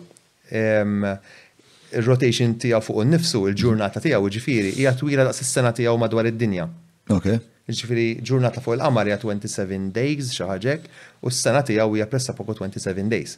[2.00, 6.68] il-rotation tijaw fuq nifsu, il-ġurnata tijaw, ġifiri, hija twila daqs is-sena tijaw madwar id-dinja.
[7.16, 7.32] Ok.
[7.72, 10.86] Ġifiri, ġurnata fuq il-qamar hija 27 days, xaħġek,
[11.26, 13.38] u s-sena tijaw hija pressa poco 27 days.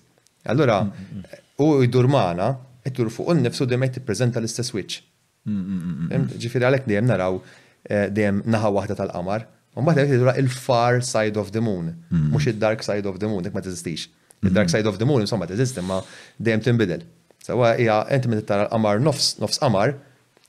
[0.51, 1.39] Allora, mm-hmm.
[1.63, 2.51] u id-durmana,
[2.89, 5.01] id-dur fuq nifsu dimet t-prezenta l-istess switch.
[5.41, 7.39] Mm, mm, mm, ġifiri għalek dejjem naraw
[7.89, 9.47] eh, dejjem naħa waħda tal-qamar.
[9.73, 13.55] Mbagħad hemm tidura il-far side of the moon, mhux id-dark side of the moon, dik
[13.55, 14.09] ma teżistix.
[14.43, 16.01] il dark side of the moon insomma teżisti ma
[16.39, 17.01] dejjem tinbidel.
[17.45, 19.93] Sawa hija enti minn tara l-qamar nofs nofs qamar,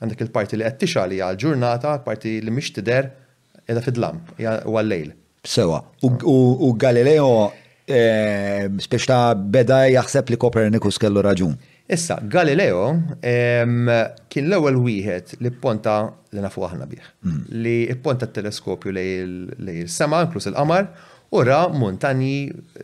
[0.00, 3.10] għandek il-parti li qed tixa li għal ġurnata, parti li mhix tidher
[3.66, 5.12] qiegħda fid-dlam, hija għal-lejl.
[5.56, 7.34] Sewa, u Galileo
[7.88, 9.24] eh, speċta
[9.54, 11.56] beda jaħseb li Kopernikus kellu raġun.
[11.92, 12.82] Issa, Galileo
[13.20, 15.96] kien l-ewwel wieħed li ponta
[16.32, 17.02] li nafu aħna bih.
[17.24, 17.42] Hmm.
[17.64, 17.74] Li
[18.04, 19.02] ponta t-teleskopju li
[19.82, 20.88] il-sema, inklus il-qamar,
[21.32, 22.32] u ra montani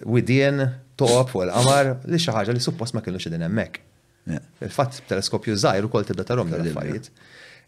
[0.05, 0.61] widien
[1.01, 3.85] toqob fuq il-qamar li xi ħaġa li suppost ma kienux idin hemmhekk.
[4.61, 7.09] Fil-fatt teleskopju u ukoll tibda tarom dal-affarijiet.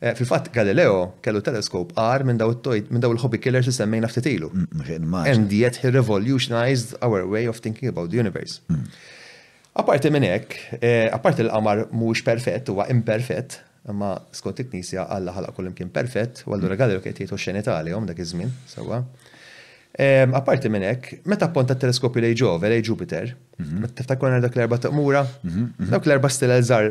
[0.03, 2.53] Eh, fil-fatt Galileo kellu teleskop għar minn daw
[2.89, 4.49] minn daw il-hobby killers li semmejna ftitilu.
[4.49, 4.67] Mm,
[5.05, 8.61] mm, And yet he revolutionized our way of thinking about the universe.
[8.73, 8.87] Mm.
[9.81, 10.52] Aparti minn hekk,
[10.82, 13.57] eh, aparti l-qamar mhux perfett huwa imperfett,
[13.89, 17.94] imma skont it knisja Alla ħalaq kull imkien perfett, u allura għadilu qed jgħidu xenitali
[17.94, 18.98] tal dak iż-żmien, sewwa.
[20.39, 23.94] Aparti minn hekk, meta t teleskopju lej Ġove, lej Jupiter, meta mhm.
[23.98, 25.90] tiftakru dak l-erba taqmura, mhm, mhm.
[25.94, 26.90] dawk l-erba stilla żgħar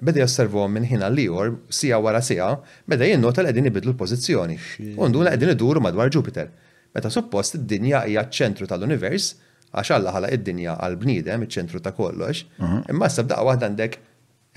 [0.00, 1.50] beda josservhom minn ħin għal ieħor
[1.80, 2.52] sija wara sija,
[2.88, 4.58] beda jinnota li qegħdin ibidlu l-pożizzjoni.
[4.96, 6.50] Unduna qegħdin iduru madwar Jupiter.
[6.94, 9.32] Meta suppost id-dinja hija ċ-ċentru tal-univers,
[9.72, 12.80] għax Alla ħala id-dinja għal-bniedem, iċ-ċentru ta' kollox, mhm.
[12.92, 13.98] imma s daqqa waħda għandek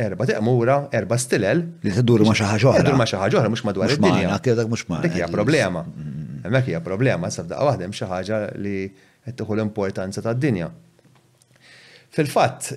[0.05, 1.61] erba teqmura, erba stilel.
[1.83, 2.83] Li t-dur ma xaħġa ġoħra.
[2.89, 4.65] Dur ma xaħġa ġoħra, mux madwar id-dinja.
[4.73, 5.01] mux ma.
[5.05, 5.83] Dik hija problema.
[5.83, 6.41] Mhm.
[6.45, 8.77] Hemmhekk hija problema, s daqqa waħda hemm xi ħaġa li
[9.25, 10.69] qed tieħu l-importanza tad-dinja.
[12.15, 12.75] Fil-fatt,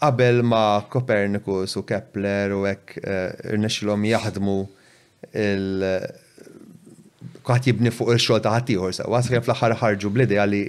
[0.00, 4.56] qabel ma Kopernikus u Kepler u hekk eh, irnexxilhom jaħdmu
[5.36, 6.25] il-
[7.46, 10.60] kħat jibni fuq il-xol ta' ħatiħor, sa' għasri fl laħħar ħarġu bl-idea li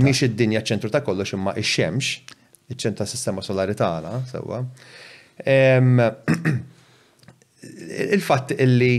[0.00, 2.22] miex id-dinja ċentru ta' kollox imma ix-xemx,
[2.72, 4.62] iċ-ċentru ta' sistema solari tagħna, sewwa.
[8.16, 8.92] Il-fatt illi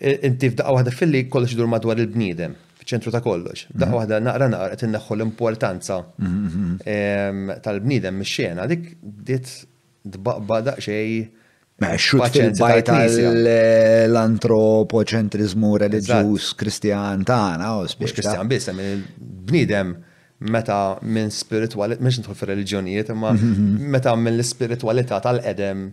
[0.00, 2.54] inti f'daqqa waħda fil-li kollox idur madwar il-bniedem
[2.84, 3.66] ċentru ta' kollox.
[3.72, 3.78] Mhm.
[3.82, 8.88] Da' waħda naqra naqra inneħħu l-importanza mhm, mhm, tal-bniedem mix-xena, dik
[9.30, 9.54] dit
[10.16, 11.16] dbaqba daqxej
[11.82, 12.38] Meċxut
[14.06, 18.70] l-antropoċentrizmu religjus kristjan tana, oh, Mux kristjan biss,
[19.50, 19.96] bnidem
[20.54, 23.90] meta minn spiritualit mux nidħol fil-reliġjonijiet, imma mhm, mhm, mhm.
[23.96, 25.86] meta minn l spiritualita tal-edem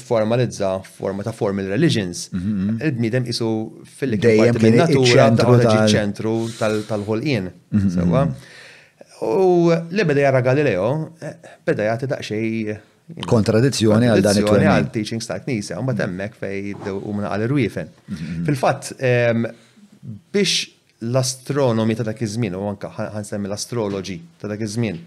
[0.00, 2.24] formalizza forma ta' formal religions.
[2.34, 3.50] Il-bnidem isu
[3.86, 7.52] fil għajem minn natura tal-ċentru tal-ħolqien.
[9.22, 10.88] U li beda jarra Galileo,
[11.20, 11.36] eh,
[11.66, 12.76] beda jgħati daqxej
[13.26, 17.92] kontradizzjoni għal dan it għal teaching ta' knisja, un temmek fej u mna għal irwifen.
[18.10, 18.42] Mhm.
[18.48, 18.90] Fil-fat,
[20.32, 20.66] biex
[21.06, 24.98] l-astronomi ta' dak iż-żmien, u anka ħansemmi l-astrologi ta' dak iż-żmien,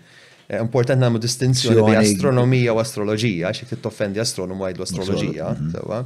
[0.47, 6.03] eh, importanti nagħmlu distinzjoni bi astronomija u astroloġija, xi t toffendi astronomu għajdu astroloġija, sewwa.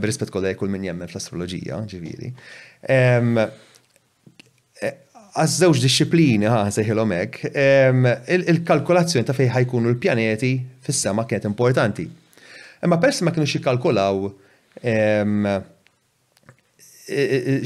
[0.00, 2.34] Birispett kull min jemmen fl astrologija ġiviri
[5.36, 7.50] għaż-żewġ disċiplini ħa seħilhom hekk,
[8.50, 10.48] il kalkulazzjoni ta' fejn ħajkunu l-pjaneti
[10.86, 12.06] fis-sema kienet importanti.
[12.86, 14.16] Imma pers ma kienu jikkalkolaw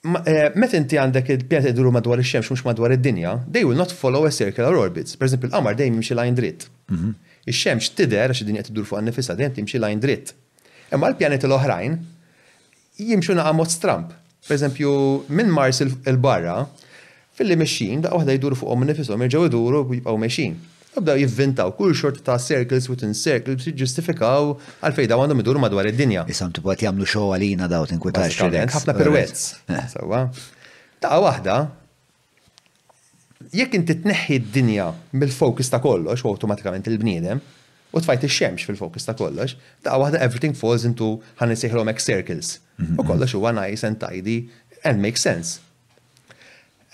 [0.00, 4.24] eh, Met inti għandek il-pjaneti duru madwar ix-xemx mhux madwar id-dinja, they will not follow
[4.26, 5.16] a circular orbits.
[5.16, 6.70] Per esempio, l-qamar dejjem jimxi lajn dritt.
[6.88, 7.08] Mhm.
[7.52, 10.32] Ix-xemx tidher għax id-dinja tidur fuq għannifissa, dejjem timxi lajn dritt.
[10.92, 11.98] Imma l-pjaneti l-oħrajn
[13.08, 14.12] jimxu naqa' mod stramp.
[14.48, 14.90] Pereżempju,
[15.28, 16.58] minn Mars il-barra,
[17.36, 20.54] fil-li meċin, da' waħda jduru fuqhom nifisom, irġgħu jduru u jibqgħu mexxin.
[20.94, 24.48] Nibdaw jivvintaw kull xort ta' circles within circles jġustifikaw
[24.82, 26.24] għalfej da għandhom iduru madwar id-dinja.
[26.26, 28.40] Isam tibu għat jamlu xo għalina daw tinkwitax.
[28.74, 29.44] Ħafna perwets.
[29.92, 30.24] Sawa.
[31.00, 31.60] Ta' wahda,
[33.54, 37.38] jekk inti tneħħi d-dinja mill-fokus ta' kollox u automatikament il-bniedem,
[37.90, 42.58] u tfajt ix-xemx fil-fokus ta' kollox, ta' waħda everything falls into ħan isiħlhom circles.
[42.78, 43.08] Mhm, u mhm.
[43.08, 44.48] kollox huwa nice and tidy
[44.84, 45.60] and makes sense.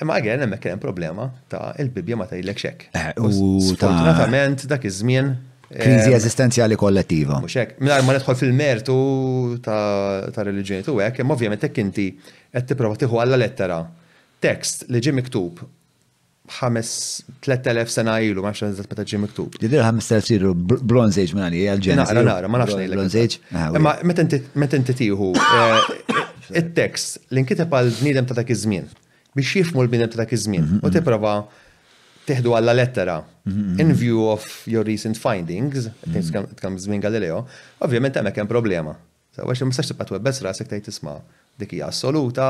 [0.01, 2.89] Imma għagħen hemmhekk hemm problema ta' il-bibja ma tgħidlek xek.
[2.93, 3.31] Eh, u
[3.73, 5.35] fortunatament dak iż-żmien
[5.66, 7.40] Kriżi eh, eżistenzjali kollettiva.
[7.43, 8.97] Mhux hekk, mingħajr ma nidħol fil-mertu
[9.64, 12.05] ta' religjoni tu hekk, imma ovvjament hekk inti
[12.55, 13.81] qed tipprova tieħu alla lettera
[14.44, 15.64] tekst li ġi miktub
[16.47, 16.90] ħames
[17.44, 19.59] 3000 sena ilu, ma xan meta ġi miktub.
[19.60, 22.01] Jidir 5000 ilu Bronze Age minn għani, għal-ġen.
[22.02, 22.97] Naqra, naqra, ma nafx nejlek.
[22.97, 23.40] Bronze Age.
[23.86, 26.20] Ma meta inti tiħu, eh,
[26.60, 28.86] il-tekst li nkiteb għal bnidem ta' dak żmien
[29.36, 30.93] biex jifmu l-bnidem ta' dak mhm, u mhm.
[30.94, 31.32] tipprova
[32.27, 35.90] teħdu għalla lettera mhm, in view of your recent findings,
[36.56, 37.43] tkam żmien Galileo,
[37.85, 38.97] ovvjament hemmhekk hemm problema.
[39.36, 41.18] Għax ma sax tibqa' twebbes rasek tgħid tisma'
[41.60, 42.46] dik hija assoluta,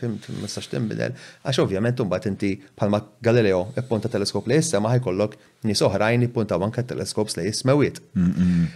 [0.00, 1.00] fimt, ma tistax
[1.44, 5.36] Għax ovvjament imbagħad inti bħalma Galileo e punta teleskop li jissa ma kollok
[5.68, 8.00] nies oħrajn punta anke teleskops li jismewit.
[8.14, 8.70] Mm-hmm.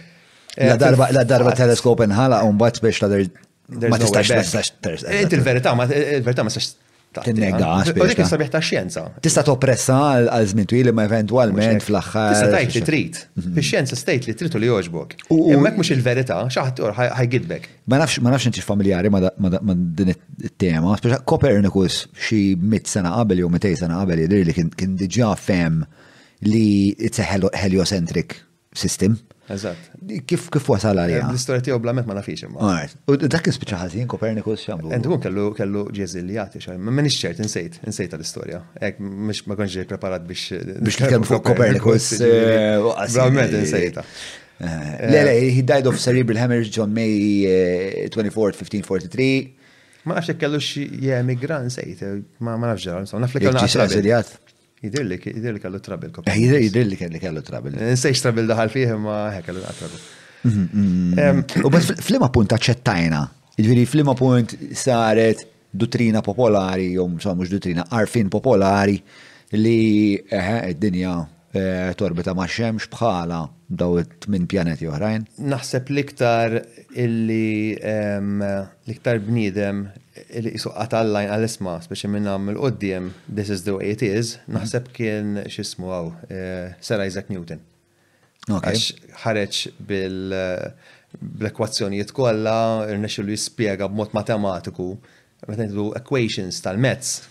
[0.57, 3.09] Eh, la darba la darba teleskop inħala u bat biex la
[3.89, 6.75] ma tistax eh, ma il ma il ma tistax
[7.11, 7.83] Tinnega.
[7.97, 9.03] U ta' xjenza.
[9.19, 9.95] Tista' toppressa
[10.29, 12.35] għal żmien twil ma eventwalment fl-aħħar.
[12.35, 13.15] Tista' tgħid li trid.
[13.41, 13.55] Mhm.
[13.55, 15.15] Fi xjenza stajt li trid u li joġbok.
[15.33, 16.83] Hemmhekk mhux il-verità, xi ħadd
[17.17, 17.65] ħajgidbek.
[17.89, 23.41] Ma nafx ma nafx inti familjari ma din it-tema, speċa Copernicus xi mit sena qabel
[23.41, 25.81] jom mitej sena qabel jidri li kien diġà fem
[26.45, 28.37] li it's a heliocentric
[28.77, 29.17] system.
[29.49, 29.77] Eżatt.
[30.29, 31.23] Kif kif wasal għalija?
[31.23, 32.73] Eh, L-istorja tiegħu blamet ma nafix imma.
[33.09, 34.91] U dak kien spiċċa ħażin Kopernikus x'għamlu.
[34.93, 39.41] Entu eh, kellu kellu ġeżiljati xejn, ma minix ċert insejt, insejt l istorja Hekk mhux
[39.49, 42.11] ma kontx preparat biex biex nitkellmu fuq Kopernikus.
[42.19, 44.05] Blamet eh, insejta.
[44.59, 47.49] Le, le, he died of cerebral hemorrhage on May
[48.13, 50.05] 24, 1543.
[50.07, 52.05] Ma nafx kellu xi jemigran sejt,
[52.45, 53.65] ma nafx ġara, naf naflek kellna.
[53.65, 54.37] Ġeżiljat.
[54.81, 56.11] Jidirlik, jidirlik għallu trabil.
[56.31, 57.73] Jidirlik għallu għallu trabil.
[57.97, 61.49] Nsejx trabil daħal fiħi ma ħek għallu trabil.
[61.67, 63.19] U bas flima punt aċċettajna,
[63.59, 65.43] ġviri flima punt saret
[65.75, 68.95] dutrina popolari, jom sa' mux dutrina, arfin popolari
[69.59, 69.75] li
[70.31, 71.17] id-dinja
[71.51, 73.39] Eh, torbita ma' xemx bħala
[73.73, 73.97] daw
[74.29, 75.23] minn pjaneti oħrajn?
[75.49, 76.59] Naħseb liktar
[76.93, 77.73] illi
[78.85, 79.79] liktar bnidem
[80.29, 84.91] illi jisuqqa għatallajn għal-isma, speċi minn għam l-qoddim, this is the way it is, naħseb
[84.93, 87.63] kien xismu għaw, eh, Sir Isaac Newton.
[88.53, 88.91] Għax
[89.25, 92.59] ħareċ bil-ekwazzjonijiet kolla,
[92.93, 94.91] nexu li jispiega b'mod matematiku,
[95.49, 95.65] meta
[95.97, 97.23] equations tal-mezz,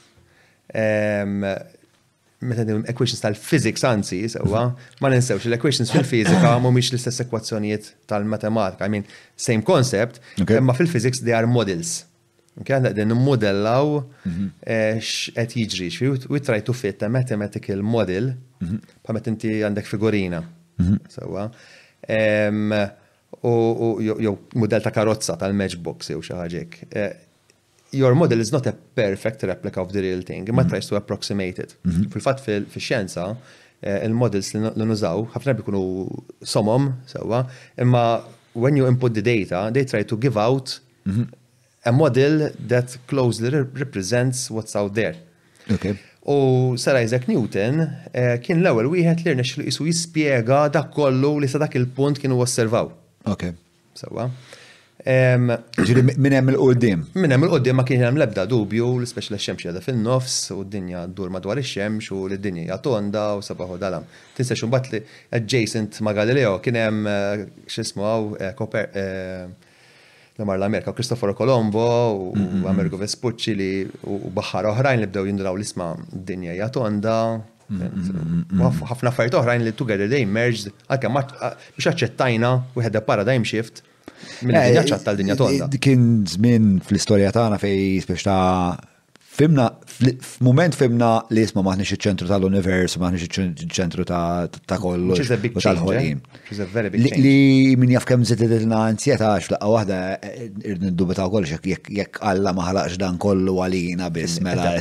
[2.39, 4.69] meta dim equations tal-physics anzi, sewa,
[5.02, 8.86] ma ninsewx l-equations fil-fizika mhumiex l-istess ekwazzjonijiet tal-matematika.
[8.86, 12.05] I mean, same concept, imma fil-physics they are models.
[12.59, 14.47] Okay, għandak din modellaw mhm.
[14.66, 15.90] eh, x'qed jiġri,
[16.31, 18.32] we try to fit a mathematical model
[18.62, 18.81] mhm.
[19.06, 20.43] pa meta inti għandek figurina.
[20.82, 20.98] Mhm.
[21.19, 21.47] Sewa.
[23.47, 26.35] U jew mudell ta' karozza tal-matchbox jew xi
[27.93, 30.69] your model is not a perfect replica of the real thing, ma mhm.
[30.69, 31.77] tries to approximate it.
[31.82, 32.10] Mhm.
[32.12, 33.36] Fil-fat fil-xjenza,
[33.81, 35.82] eh, il-models li nużaw, ħafna bikunu
[36.43, 37.44] somom, sewa,
[37.78, 38.05] imma
[38.52, 41.28] when you input the data, they try to give out mhm.
[41.85, 45.16] a model that closely represents what's out there.
[45.70, 45.97] Okay.
[46.27, 47.81] U Sir Isaac Newton
[48.12, 52.90] eh, kien l-ewwel wieħed li rnexxlu jispjega dak kollu li sa dak il-punt kienu osservaw.
[53.24, 53.55] Okay.
[53.97, 54.28] Sewa.
[54.28, 54.57] So,
[55.07, 57.05] Ġiri minn hemm il-qoddim.
[57.15, 60.65] Minn hemm il-qoddim ma kien hemm lebda dubju l speċi l xemx jada fin-nofs u
[60.66, 64.09] d-dinja ddur madwar ix-xemx u l-dinja jatonda tonda u sabaħu dalam.
[64.35, 65.01] Tinsex imbagħad li
[65.39, 69.05] adjacent ma' Galileo kien hemm eh, x'ismgħu Koper eh,
[69.47, 72.66] eh, l-Mar l-Amerika, Kristoforo Colombo u mm, mm, mm.
[72.70, 73.70] Amerigo Vespucci li
[74.03, 77.19] u Bahar oħrajn li bdew jindraw l-isma' d-dinja jatonda.
[77.70, 83.83] tonda ħafna affarijiet oħrajn li together they merged, għalkemm biex aċċettajna wieħed paradigm shift
[84.45, 85.69] Mill-dinja ċatta l-dinja tonda.
[85.73, 88.31] Eh, kien żmien fl-istorja tagħna fej biex
[89.39, 95.15] Fimna, f-moment fimna li jisma maħniċ il-ċentru tal-univers, maħniċ il-ċentru ta' kollu.
[95.55, 96.16] tal-ħolin.
[96.51, 97.05] Eh?
[97.23, 97.36] Li
[97.78, 102.99] minn jaf kem il-na ansjeta għax laqqa wahda eh, irdindubita u kollox jek għalla maħlaqx
[102.99, 104.74] dan kollu għalina bis mela.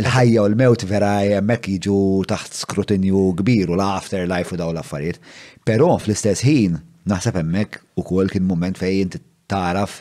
[0.00, 1.98] Il-ħajja u l-mewt vera jemmek jiġu
[2.32, 5.20] taħt skrutinju kbir u la afterlife u daw l-affarijiet.
[5.68, 6.80] Pero fl-istess ħin,
[7.10, 9.20] naħseb hemmhekk ukoll kien moment fejn inti
[9.50, 10.00] taraf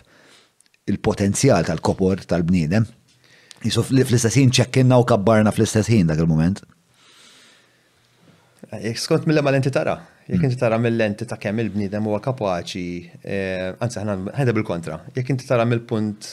[0.92, 2.86] il-potenzjal tal-kopor tal-bniedem.
[3.62, 6.62] Jisu fl-istessin ċekkinna u kabbarna fl-istessin dak il-moment.
[8.72, 9.96] Jek skont mill ma l-enti tara,
[10.30, 12.86] jek inti tara mill enti ta' kemm il-bniedem huwa kapaċi,
[13.24, 16.30] għanzi eh, ħana bil-kontra, jek inti tara mill-punt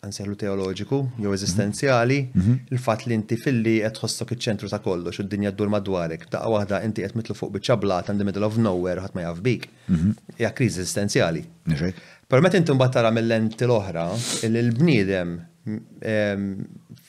[0.00, 1.34] għansellu teoloġiku, jew mhm.
[1.36, 2.54] eżistenzjali, mhm.
[2.72, 6.80] il-fat li inti filli qed tħossok iċ-ċentru ta' kollox u d-dinja ddur madwarek, ta' waħda
[6.88, 9.66] inti qed mitlu fuq biċablat għand middle of nowhere ħadd ma jaf bik.
[9.92, 10.14] Mhm.
[10.38, 11.44] Hija kriżi eżistenzjali.
[11.68, 14.06] meta inti mbagħad tara mill-lenti l-oħra
[14.48, 15.36] il bniedem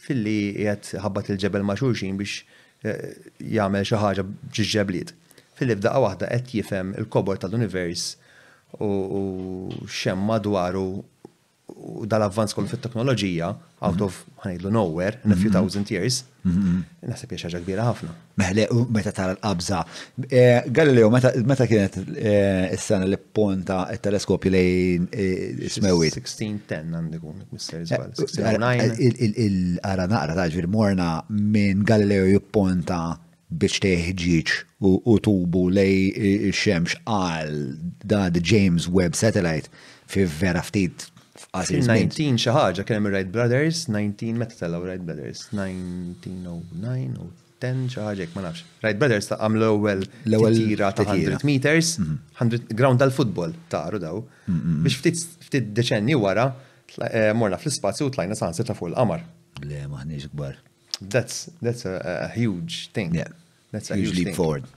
[0.08, 2.42] filli qed ħabbat il-ġebel ma' xulxin biex
[2.84, 3.14] eh,
[3.56, 4.26] jagħmel xi ħaġa
[4.58, 5.14] ġiġġebliet.
[5.62, 8.18] Filli f'daqqa waħda qed jifhem il-kobor tal-univers
[8.84, 10.88] u xemma dwaru
[11.76, 13.50] u dal-avvanz kollu fit-teknoloġija,
[13.86, 15.56] out of ħanidlu nowhere, in a few mhm.
[15.56, 16.84] thousand years, mhm.
[17.10, 18.12] naħseb hija ħaġa kbira ħafna.
[18.42, 19.82] Meħle, u meta tara l-qabża.
[20.28, 25.08] Eh, Galileo, meta kienet eh, s sena li ponta t-teleskopju lejn
[25.74, 26.18] smewit?
[26.22, 27.42] 1610 għandi kun,
[29.32, 33.02] il għara naqra ta' ġvir morna minn Galileo jipponta
[33.52, 34.52] biex teħġiġ
[34.88, 39.72] u tubu lej xemx eh, għal da' James Webb Satellite
[40.12, 41.11] fi vera ftit
[41.52, 47.26] 19 xi ħaġa kien hemm wright Brothers, 19 meta tellgħu Wright Brothers, 1909 u
[47.60, 48.62] 10 xi ħaġa ma nafx.
[48.82, 52.00] Wright Brothers ta' għamlu ewwel l-ewwel tira ta' 100 meters, 100
[52.46, 52.72] mhm.
[52.80, 54.22] ground tal-futbol taqru daw.
[54.48, 54.80] Mhm.
[54.88, 56.48] Biex ftit deċenni wara
[57.12, 59.28] eh, morna fl-ispazju u tlajna sansi ta' fuq il-qamar.
[59.68, 60.56] Le maħniex kbar.
[61.04, 62.00] That's that's a,
[62.32, 63.12] a huge thing.
[63.12, 63.36] Yeah.
[63.76, 64.40] That's a huge, huge leap thing.
[64.40, 64.72] forward.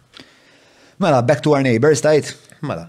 [0.98, 2.34] Mela, back to our neighbors, tajt?
[2.66, 2.88] Mela.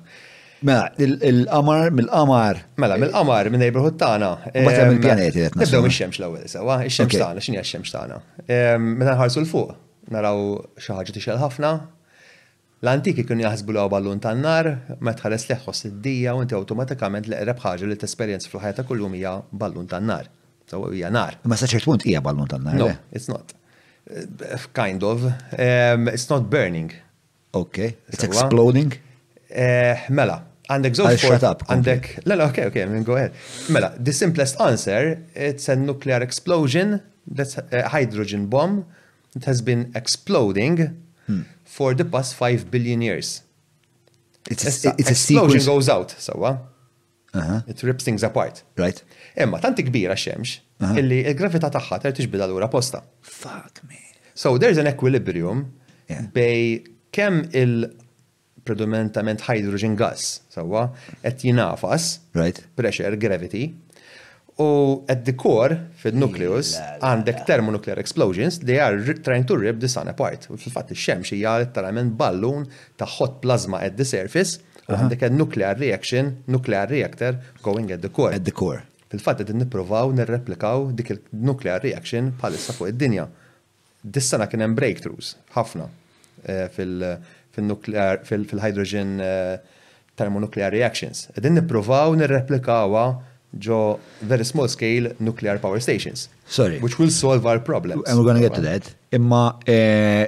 [0.61, 2.63] Mela, il-qamar mill-qamar.
[2.79, 4.29] Mela, mill-qamar minn neighborhood tagħna.
[4.53, 8.21] Mbagħad hemm il-pjaneti qed Nibdew mix-xemx l-ewwel sewa, ix-xemx tagħna, x'inhi x-xemx tagħna.
[8.81, 9.75] Meta nħarsu l fuq,
[10.15, 11.73] naraw xi ħaġa tixel ħafna.
[12.85, 14.69] L-antiki kienu jaħsbu l ballun tan-nar,
[15.01, 19.35] meta tħares leħ ħoss id-dija u inti awtomatikament l-qreb ħaġa li tesperjenz fil-ħajja kullum hija
[19.51, 20.31] ballun tan-nar.
[20.69, 21.35] Sewa hija nar.
[21.45, 22.77] Ma sa ċert punt hija ballun tan-nar.
[22.79, 22.97] No, eh?
[23.11, 23.51] it's not.
[24.09, 25.27] Eh, kind of.
[25.55, 26.93] It's not burning.
[27.59, 27.97] Okay.
[28.09, 28.91] It's exploding.
[29.55, 33.37] Eh, mela, għandek zoċ shut Għandek, lala, ok, ok, I go ahead.
[33.71, 38.83] Mela, the simplest answer, it's a nuclear explosion, that's a hydrogen bomb,
[39.35, 41.41] it has been exploding hmm.
[41.63, 43.43] for the past 5 billion years.
[44.51, 45.65] It's a, it's, it's explosion sequence.
[45.65, 46.57] goes out, So, uh,
[47.33, 47.69] uh -huh.
[47.69, 48.63] It rips things apart.
[48.77, 49.03] Right.
[49.35, 50.99] Emma, tanti kbira xemx, uh -huh.
[50.99, 53.01] illi il-gravità tagħha ter l-ura posta.
[53.21, 53.99] Fuck me.
[54.33, 55.65] So there's an equilibrium
[56.09, 56.23] yeah.
[56.33, 57.95] bej kemm il
[58.65, 60.87] predominantament hydrogen gas, sawa,
[61.21, 62.63] qed jinafas, right.
[62.75, 63.67] pressure, gravity,
[64.57, 64.69] u
[65.11, 66.73] at the core, fid nucleus
[67.03, 70.47] għandek thermonuclear explosions, they are trying to rip the sun apart.
[70.49, 72.63] U fil-fat il-xemx hija letteralment ballun
[72.97, 78.01] ta' hot plasma at the surface, u għandek a nuclear reaction, nuclear reactor going at
[78.05, 78.33] the core.
[78.39, 78.81] At the core.
[79.11, 83.29] Fil-fat qed nippruvaw nirreplikaw dik il-nuclear reaction bħalissa fuq id-dinja.
[84.05, 85.85] dis sana kien hemm breakthroughs ħafna
[86.45, 86.99] eh, fil-
[87.55, 89.55] fil nuklear fil-hydrogen eh,
[90.17, 91.27] thermonuclear reactions.
[91.35, 93.05] E din niprovaw nirreplikawa
[93.65, 93.75] ġo
[94.29, 96.25] very small scale nuclear power stations.
[96.57, 96.79] Sorry.
[96.83, 98.03] Which will solve our problems.
[98.09, 98.91] And we're going to get to that.
[99.17, 100.27] Imma eh,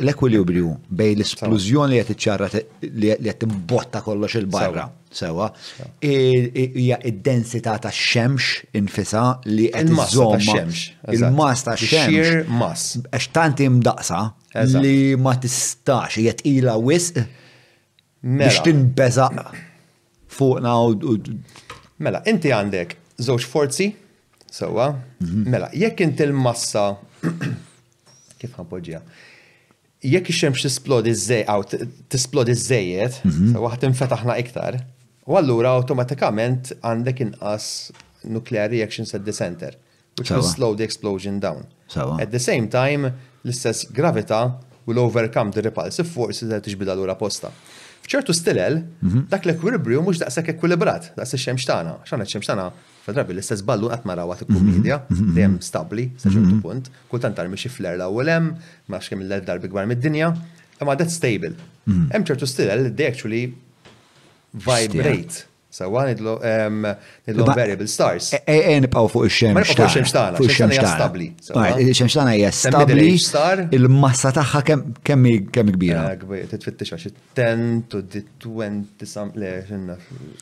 [0.00, 2.48] l equilibrium bej l-esplużjoni li qed iċċarra
[3.04, 4.86] li imbotta kollox il-barra
[5.18, 5.48] sewa,
[6.02, 10.82] hija id-densità ta' xemx infisa li il xemx
[11.12, 12.46] Il-mas ta' xemx.
[12.48, 12.86] mas.
[13.12, 14.20] Għax tanti imdaqsa
[14.82, 17.20] li ma tistax, hija tqila wisq
[18.22, 18.48] mela.
[18.48, 19.28] biex tinbeza
[20.34, 21.18] fuqna u.
[22.02, 23.92] Mela, inti għandek żewġ forzi,
[24.50, 24.92] sewa,
[25.22, 25.44] mhm.
[25.50, 26.94] mela, jekk inti il massa
[28.38, 29.00] kif ħanpoġġija?
[30.04, 31.62] jekk ix-xemx tisplodi zzej, għaw
[32.12, 33.54] tisplodi zzejiet, mhm.
[33.62, 34.76] waħt infetaħna iktar,
[35.24, 37.68] U allura automatikament għandek inqas
[38.28, 39.72] nuclear reactions at the center,
[40.18, 41.64] which will slow the explosion down.
[41.94, 43.12] At the same time,
[43.44, 44.44] l-istess gravita
[44.86, 47.50] will overcome the repulsive forces that tiġbida għallura posta.
[48.04, 49.22] F'ċertu stilel, mhm.
[49.32, 52.66] dak l-ekwilibrju mux daqsek ekwilibrat, daqsek xem xtana, xana xem xtana,
[53.06, 54.58] fadrabi l-istess ballu għatmaraw għat mhm.
[54.58, 55.30] kumedja, mhm.
[55.38, 58.50] dejjem stabli, saċertu punt, kultant tarmi xi fler l em hemm,
[58.92, 60.34] ma xkemm l-darbi gbar mid-dinja,
[60.84, 61.54] imma dat stable.
[61.88, 63.42] Hemm ċertu stilel li actually
[64.54, 65.34] vibrate.
[65.34, 65.44] So
[65.74, 66.38] Sawa nidlu
[67.50, 68.28] variable stars.
[68.30, 69.54] Ejja e, e, nibqaw fuq ix-xemx.
[69.56, 70.38] Ma fuq ix-xemx tagħna.
[70.38, 71.24] Fuq ix-xemx hija stabbli.
[71.82, 75.00] Ix-xemx tagħna hija Il-massa tagħha kemm
[75.50, 76.04] kemm kbira.
[76.12, 79.96] Ah, titfittex għax ten to the twenty some le xinna.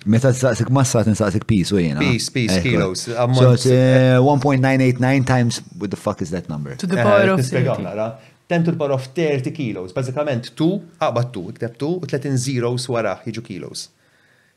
[0.04, 2.04] Meta tistaqsik massa tinsaqsik piece u jiena.
[2.04, 3.06] Piece, piece, eh, kilos.
[3.06, 6.76] So it's 1.989 uh, times what the fuck is that number?
[6.76, 9.96] To the power eh, of 10 to the power of 30 kilos.
[9.96, 10.70] Bażikament 2
[11.08, 13.88] aqbad 2, ikteb 2 u 30 zeros wara jiġu kilos.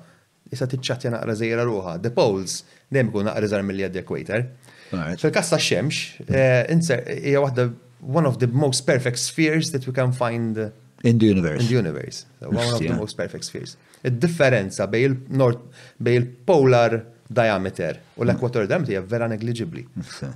[0.52, 1.96] issa tiċċatja naqra zejra ruħa.
[2.02, 2.60] The poles,
[2.92, 4.46] dejjem ikun naqra zar mill-equator.
[5.18, 7.70] fil kassa ta' xemx, eh, hija wahda
[8.00, 10.56] one of the most perfect spheres that we can find
[11.04, 11.60] in the universe.
[11.62, 12.24] In the universe.
[12.40, 13.76] one of the most perfect spheres.
[14.04, 15.58] il differenza bej il-nord
[15.98, 16.92] bej il-polar
[17.28, 19.84] diameter u l-ekwator diameter hija vera negligibli.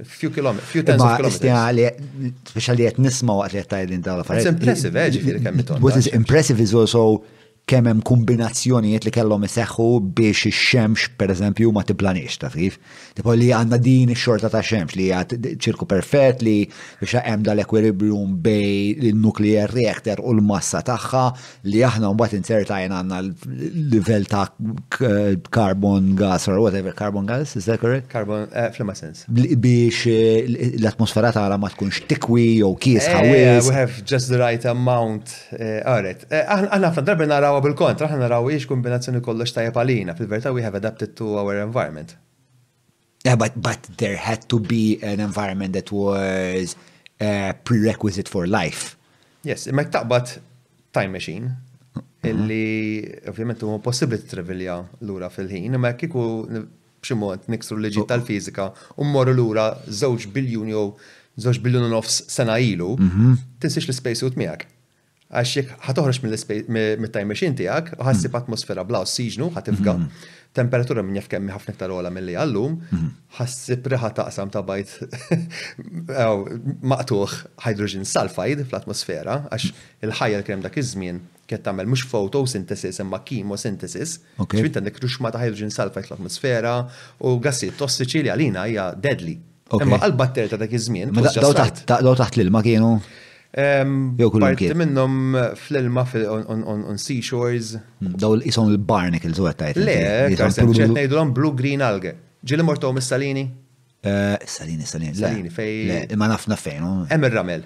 [0.02, 1.44] Few kilometers, few tens of kilometers.
[1.48, 4.48] Ma, Speċjali qed nisma' waqt li qed tgħidlin dawn l-affarijiet.
[4.50, 7.22] It's impressive, eh, ġifieri kemm What is impressive is also
[7.70, 9.86] kemm hemm kombinazzjonijiet li kellhom iseħħu
[10.18, 12.78] biex ix-xemx pereżempju ma tiplanix, taf kif.
[13.16, 16.62] Tipo li għanna din xorta ta' xemx li għat ċirku perfett li
[17.00, 21.24] biex hemm dal ekwilibrium bej il nuklear reactor u l-massa tagħha
[21.68, 24.46] li aħna mbagħad insertajn għandna l-livell ta'
[25.52, 28.08] carbon gas or whatever carbon gas, is that correct?
[28.12, 29.26] Carbon, eh, flimma sens.
[29.28, 33.20] Biex eh, l-atmosfera tagħna ma tkunx tikwi jew kies eh,
[33.62, 35.30] We have just the right amount.
[35.52, 40.16] Għaret, Aħna fl darbi narawa bil-kontra, aħna narawa ix kombinazzjoni kollox tajjeb għalina.
[40.18, 42.16] fil verta we have adapted to our environment.
[43.26, 46.74] Yeah, but, but there had to be an environment that was
[47.20, 48.96] a uh, prerequisite for life.
[49.44, 50.38] Yes, imma taqbad
[50.92, 52.30] time machine mm-hmm.
[52.30, 52.66] illi
[53.30, 54.18] ovvjament huwa possibbli
[54.66, 58.08] l lura fil-ħin, imma kiku b'xi mod niksru l-liġi oh.
[58.10, 58.68] tal-fiżika
[58.98, 60.84] u mmorru lura żewġ biljun jew
[61.42, 63.38] żewġ biljun nofs sena ilu, mm-hmm.
[63.62, 64.68] tinsix l-spacesuit miegħek.
[65.32, 68.42] Għax jekk ħatoħroġ mill-time machine tiegħek, ħassib mm.
[68.42, 69.94] atmosfera bla siġnu ħatifga.
[69.96, 73.10] Mm-hmm temperatura minn jafkem ħafna iktar ola mill-li għallum, mhm.
[73.38, 74.98] ħassib riħa taqsam ta' bajt
[76.92, 79.94] maqtuħ hydrogen sulfide fl-atmosfera, għax mhm.
[80.08, 84.18] il-ħajja krem dak iż-żmien kiet tagħmel mhux photosynthesis imma chemosynthesis.
[84.44, 86.76] Xbit għandek ma ta' hydrogen sulfide fl-atmosfera
[87.28, 89.38] u gassijiet tossiċi li għalina hija deadly.
[89.80, 91.14] Imma għal-batterja ta' dak iż-żmien.
[91.16, 92.94] Mela daw taħt l-ilma kienu?
[93.54, 96.06] Parti minnum fl-ilma
[96.64, 97.76] on seashores.
[98.00, 99.76] Hmm, daw jisom il barnacles il għattajt.
[99.84, 99.96] Le,
[100.40, 102.14] karsen ċet nejdulom blue-green alge.
[102.44, 103.44] Ġili mortom mis eh, salini
[104.02, 105.14] Salini, salini.
[105.14, 106.14] Salini, fej.
[106.18, 107.04] Ma nafna fejn.
[107.10, 107.62] Hemm il ramel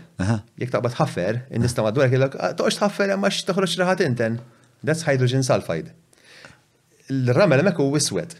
[0.60, 4.40] Jek taqbad ħaffer, in ma dwar kellek, ah, toqx ħaffer hemm għax toħroġ raħat inten.
[4.84, 5.94] That's hydrogen sulfide.
[7.14, 8.34] Il-ramel hemmhekk u iswed.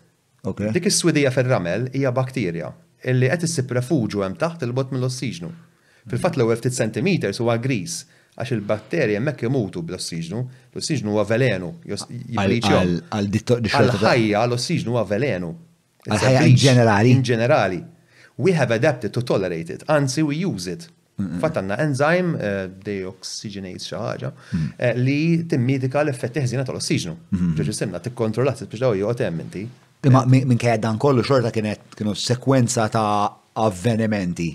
[0.74, 2.74] Dik is swedija fil ramel hija bakterja
[3.06, 5.52] illi qed issib refuġu hemm taħt il-bot mill-ossiġnu.
[6.06, 8.04] Fil-fatt l-ewwel ftit centimeters huwa gris
[8.38, 10.40] għax il-batterji hemmhekk imutu bl-ossiġnu,
[10.74, 11.70] l-ossiġnu huwa velenu.
[12.36, 15.50] Għal-ħajja l-ossiġnu huwa velenu.
[16.06, 17.08] Għal-ħajja in ġenerali.
[17.16, 17.80] In ġenerali.
[18.38, 20.82] We have adapted to tolerate it, anzi we use it.
[21.40, 22.38] Fatt għanna enzyme,
[22.84, 24.66] deoxygenase uh, xaħġa, mm.
[24.76, 25.16] uh, li
[25.48, 27.14] timmidika l-effetti ħzina tal-ossiġnu.
[27.32, 27.72] Ġeġi mm-hmm.
[27.78, 29.62] semna t-kontrollat biex daw jgħot emmenti.
[30.10, 31.80] Imma minn kajja dan kollu xorta kienet
[32.20, 33.08] sekwenza ta'
[33.64, 34.50] avvenimenti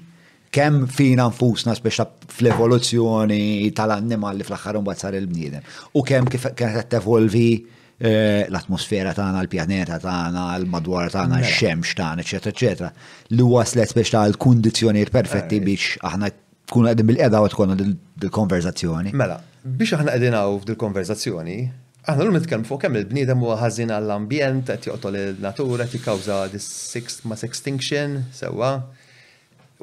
[0.56, 7.46] kemm fina nfusna speċa fl-evoluzzjoni tal-annimali fl-axħar un sar il-bniedem u kemm kif kienet tevolvi
[7.56, 11.50] eh, l-atmosfera tagħna, l-pjaneta tagħna, l-madwar tagħna, mela.
[11.52, 12.92] x-xemx tagħna, eċetera, eċetera.
[13.38, 15.66] Li waslet speċ ta' l-kundizzjonijiet perfetti eh.
[15.70, 16.32] biex aħna
[16.72, 19.16] tkun għedin bil-qeda u tkun dil-konverzazzjoni.
[19.22, 21.60] Mela, biex aħna għedin hawn f'dil-konverzazzjoni,
[22.02, 27.28] Aħna l-lum nitkellmu fuq kemm il-bniedem huwa ħażin għall-ambjent qed joqgħod il-natura qed jikkawża dis-sixth
[27.30, 28.72] mass extinction sewwa.
[28.88, 29.01] So,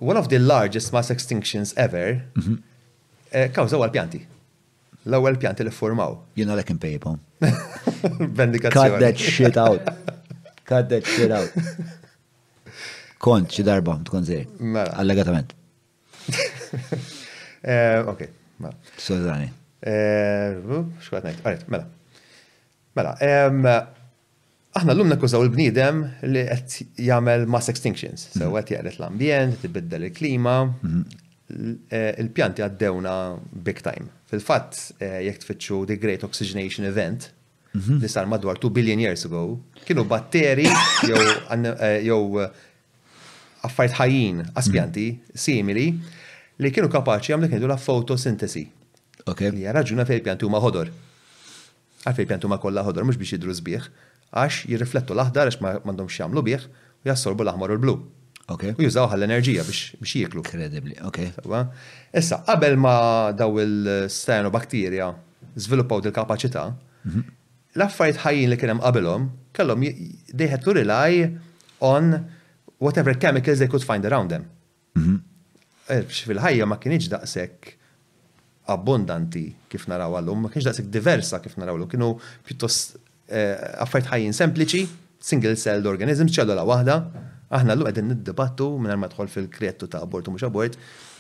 [0.01, 2.63] one of the largest mass extinctions ever, mhm.
[3.33, 4.21] eh, kawżaw għal-pjanti.
[5.09, 6.17] L-ewwel pjanti li formaw.
[6.37, 7.19] You know that can pay upon.
[7.41, 9.81] Cut that shit out.
[10.65, 11.51] Cut that shit out.
[13.19, 14.49] Kont xi darba tkun zej.
[14.61, 14.95] Mela.
[15.05, 15.55] Allegatament.
[17.59, 18.21] Eh, ok,
[18.63, 18.77] mela.
[18.97, 19.49] Sożani.
[19.83, 21.65] Eh, uh, Xkwatt ngħid.
[21.73, 21.89] Mela.
[22.97, 23.89] Mela.
[24.77, 28.59] Aħna l lumna kużaw il-bnidem li qed jagħmel mass extinctions, sew mhm.
[28.61, 31.25] qed jaqret l-ambjent, tibiddel il-klima, mhm.
[31.89, 33.15] eh, il-pjanti għaddewna
[33.69, 34.11] big time.
[34.29, 37.31] Fil-fatt eh, jekk tfittxu the Great Oxygenation Event
[37.73, 38.03] mhm.
[38.03, 39.43] li sar madwar 2 billion years ago,
[39.89, 40.69] kienu batteri
[41.09, 42.67] jew eh,
[43.65, 45.87] affarijiet ħajjin għaspjanti simili
[46.63, 48.67] li kienu kapaċi għamlu kienu la fotosintesi.
[49.55, 50.91] Li raġuna fej pjanti huma ħodor.
[52.09, 53.89] Għalfej pjanti huma kollha ħodor mhux biex jidru sbieħ
[54.37, 57.95] għax jirriflettu l-aħdar għax m'għandhomx jagħmlu bih u jassorbu l-aħmar u l-blu.
[58.49, 60.43] U jużaw l-enerġija biex jieklu.
[60.47, 61.21] Kredibli, ok.
[62.17, 62.95] Issa, qabel ma
[63.37, 64.09] daw il
[64.53, 65.11] bakterja
[65.59, 66.65] żviluppaw dil-kapaċità,
[67.05, 67.25] mhm.
[67.77, 69.83] l-affarijiet ħajjin li kien hemm qabelhom kellhom
[70.39, 71.25] they had to rely
[71.81, 72.13] on
[72.79, 74.47] whatever chemicals they could find around them.
[74.97, 75.21] Mhm.
[75.89, 77.75] Eh, fil-ħajja ma kienx daqshekk
[78.69, 82.15] abbondanti kif naraw għallum, ma kienx daqsik diversa kif naraw kienu
[82.45, 82.99] pjuttost
[83.29, 84.87] Eh, affarijiet ħajjin sempliċi,
[85.21, 86.95] single celled organisms, ċellola waħda,
[87.59, 90.79] aħna l qegħdin niddibattu minn ma tħol fil-krettu ta' abort u mhux abort,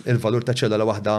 [0.08, 1.16] il-valur ta' ċellola waħda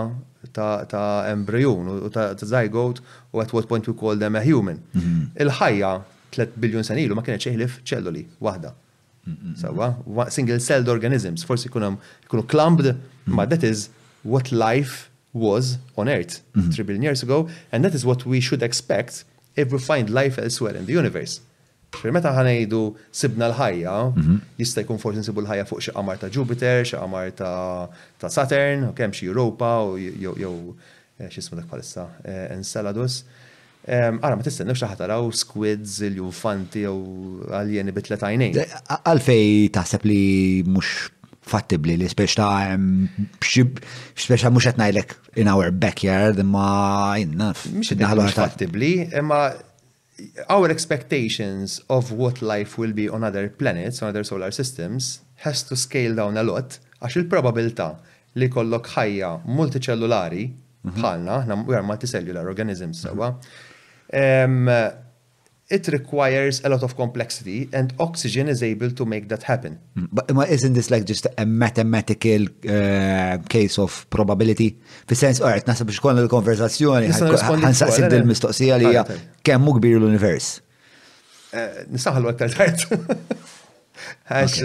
[0.50, 3.04] ta' embryon u ta' zygot
[3.36, 4.82] u at what point we call them a human.
[4.94, 5.30] Mhm.
[5.46, 5.92] Il-ħajja
[6.34, 8.74] 3 biljon sen ma kienet ċeħlif ċelloli waħda.
[9.30, 9.56] Mhm.
[9.62, 9.92] Sawa,
[10.34, 11.98] single celled organisms, forsi kunam
[12.28, 12.96] kunu clumped,
[13.30, 13.50] ma mhm.
[13.50, 13.90] that is
[14.24, 16.42] what life was on earth
[16.72, 20.38] 3 billion years ago, and that is what we should expect if we find life
[20.40, 21.42] elsewhere in the universe.
[21.90, 22.80] Xir meta ħanejdu
[23.18, 24.36] sibna l-ħajja, mhm.
[24.62, 28.94] jista' jkun forsi nsibu l-ħajja fuq xi qamar ta' Jupiter, xi qamar ta' Saturn, u
[28.94, 30.54] kemm xi Europa jew jew
[31.18, 33.24] eh, x'ismu dak palissa, eh, Enceladus.
[33.90, 38.60] Ara, ma tistennew xi ħataraw squids, il jufanti jew aljeni bitlet għajnejn.
[39.00, 39.50] Għalfej
[39.80, 40.20] taħseb li
[40.70, 41.08] mhux
[41.50, 42.52] fattibli li spiex ta'
[44.28, 46.68] ta' muxet najlek in our backyard imma
[47.24, 47.50] inna.
[47.74, 49.42] Mux fattibli, imma
[50.56, 55.64] our expectations of what life will be on other planets, on other solar systems, has
[55.64, 57.86] to scale down a lot, għax il-probabilta
[58.40, 60.98] li kollok ħajja multiċellulari mhm.
[60.98, 64.62] bħalna, we are multicellular organisms, mhm.
[64.68, 64.84] sewa,
[65.70, 69.80] it requires a lot of complexity and oxygen is able to make that happen.
[69.96, 70.06] Hmm.
[70.12, 74.70] But isn't this like just a mathematical uh, case of probability?
[75.08, 79.06] Fi sens, all right, nasa biex konna l-konversazzjoni, għansaqsib dil-mistoqsija li hija
[79.46, 80.50] kemmu kbir l-univers.
[81.54, 83.38] Eh, Nistaħlu għaktar tajt.
[84.34, 84.60] Għax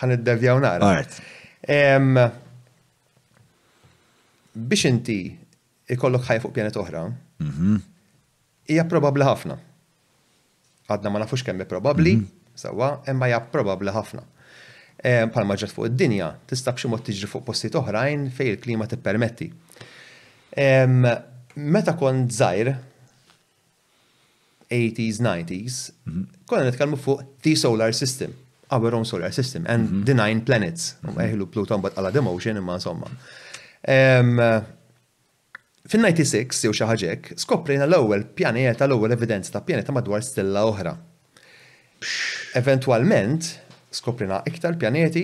[0.00, 0.94] ħan id-devjaw nara.
[4.72, 5.18] Biex inti
[5.92, 7.04] ikollok ħajja fuq pjanet oħra,
[7.44, 7.78] mhm.
[8.72, 9.54] hija probabli ħafna
[10.92, 12.58] għadna ma nafux kemm probabli, mhm.
[12.64, 14.24] sawa, imma hija probabli ħafna.
[14.98, 19.50] E, palma ġat fuq id-dinja, tista' b'xi mod tiġri fuq postijiet oħrajn fejn il-klima tippermetti.
[21.58, 22.72] Meta kont żgħir,
[24.74, 25.76] 80s, 90s,
[26.08, 26.24] mhm.
[26.50, 28.34] konna nitkellmu fuq the solar system,
[28.74, 30.04] our own solar system, and mhm.
[30.08, 30.96] the nine planets.
[31.08, 33.12] Eħlu Pluton, but għala the motion imma insomma.
[35.88, 40.90] Fin-96 jew xi ħaġek skoprejna l-ewwel pjaneta l-ewwel evidenza ta' pjaneta madwar stella oħra.
[42.60, 43.48] Eventwalment
[43.96, 45.22] skoprina iktar pjaneti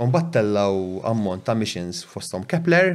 [0.00, 2.88] u mbagħad tellgħu ammont ta' missions fosthom Kepler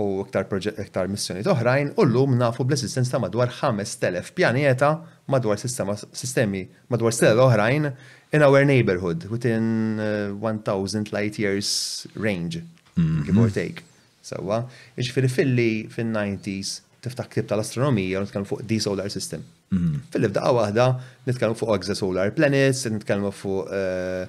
[0.00, 0.48] u iktar
[0.86, 4.94] iktar missjoni oħrajn u llum nafu bl-esistenza ta' madwar 5000 pjaneta
[5.28, 12.64] madwar sistema sistemi madwar stella oħrajn in our neighborhood within uh, 1000 light years range,
[12.96, 13.56] give or mhm.
[13.60, 13.84] take.
[14.28, 14.58] Sewa,
[15.00, 19.44] iġifiri filli fin-90s tiftaħ ktib tal-astronomija u nitkellmu fuq D solar system.
[19.72, 20.00] Mhm.
[20.14, 20.86] Fil-libdaqa waħda
[21.28, 24.24] nitkellmu fuq solar planets, nitkellmu fuq eh,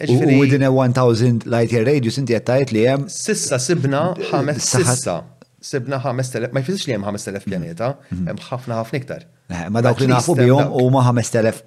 [0.00, 3.08] U within a 1000 light year radius inti qed tgħid li hemm.
[3.10, 5.18] Sissa sibna ħames sissa
[5.60, 7.44] sibna 5000, ma jfisix li hemm 5000 mhm.
[7.50, 8.26] pjaneta, mhm.
[8.30, 9.26] hemm ħafna ħafna iktar.
[9.50, 11.60] Eh, ma dawk li nafu bihom u ma 5000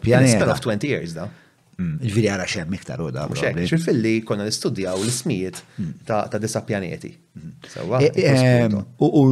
[0.00, 0.54] pjaneta.
[0.54, 1.28] 20 years da.
[1.76, 1.98] Mm.
[2.08, 3.26] Ġviri għara xem miktar u da.
[3.28, 5.88] Mxek, xil-filli konna nistudjaw l-ismijiet mm.
[6.08, 7.10] ta' disa pjaneti.
[7.36, 7.50] Mm.
[8.00, 9.24] E, e, u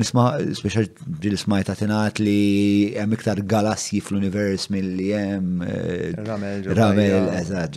[0.00, 0.30] nisma,
[0.62, 0.86] speċa
[1.20, 5.50] ġil-ismaj ta' tenat li jem iktar galassji fl-univers mill-li jem.
[5.66, 7.76] Eh, Ramel, Ramel, eżad,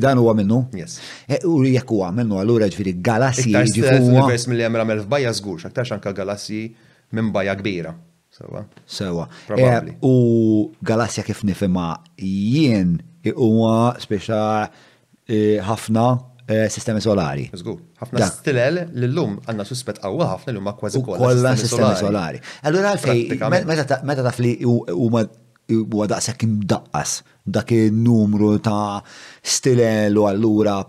[0.00, 0.62] Dan huwa minnu?
[0.80, 0.96] Yes.
[1.28, 3.50] E, u jek huwa għamennu, għallura ġviri galassi.
[3.52, 6.70] Fl-univers mill-li jem Ramel f'bajja zgur, aktarx anka galassji
[7.12, 7.92] minn bajja kbira.
[8.32, 8.64] Sewa.
[8.88, 9.26] Sewa.
[10.00, 10.14] U
[10.80, 14.40] galassja kif nifema jien huwa speċa
[15.26, 16.06] e, ħafna
[16.50, 17.46] e, sistemi solari.
[17.52, 22.42] ħafna stilel l-lum għanna suspet għawa ħafna l-lum kważi kolla sistemi solari.
[22.62, 27.16] Allora għalfej, meta taf li daqshekk daqsek imdaqqas
[27.46, 28.98] dak il-numru ta'
[29.42, 30.80] stilel u allura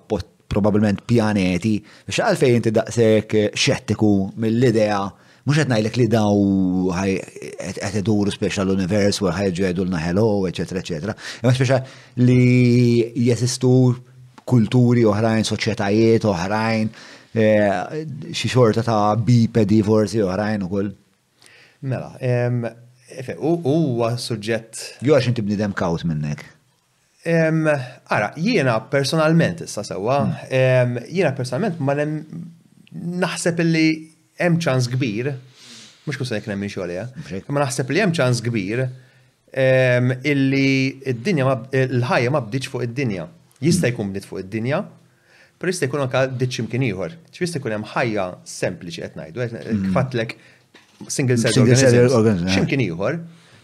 [0.54, 5.04] probabilment pjaneti, biex għalfej inti daqsek xettiku mill-idea
[5.44, 6.38] Mux għet najlek li daw
[6.96, 11.12] għet iduru special univers u ħajġu għedulna hello, eccetera, etc.
[11.42, 11.82] Imma special
[12.24, 13.72] li jesistu
[14.48, 16.92] kulturi oħrajn, soċietajiet oħrajn,
[17.36, 17.82] eh,
[18.32, 20.94] xi xorta ta' bipedi forsi oħrajn mela, u koll.
[21.92, 22.80] Mela,
[23.44, 25.04] huwa suġġett.
[25.04, 26.46] Jo għax inti bnidem kaut minnek.
[27.28, 31.04] Ara, jiena personalment issa sewa, hmm.
[31.12, 33.88] jiena personalment ma naħseb illi
[34.40, 35.32] hemm ċans kbir,
[36.06, 37.06] mhux kull se jekk nemmin xogħolija,
[37.44, 38.86] imma naħseb li hemm ċans kbir
[40.34, 40.66] illi
[41.12, 41.46] id-dinja
[41.86, 43.28] l-ħajja ma bdiċ fuq id-dinja.
[43.64, 44.80] Jista' jkun bdiet fuq id-dinja,
[45.62, 47.14] però jista' jkun anke bdiċ imkien ieħor.
[47.36, 49.46] Ċista jkun hemm ħajja sempliċi qed ngħidu,
[49.86, 51.14] kifatlek mm.
[51.14, 51.64] single cell
[52.10, 52.50] organism.
[52.50, 53.20] X'imkien ieħor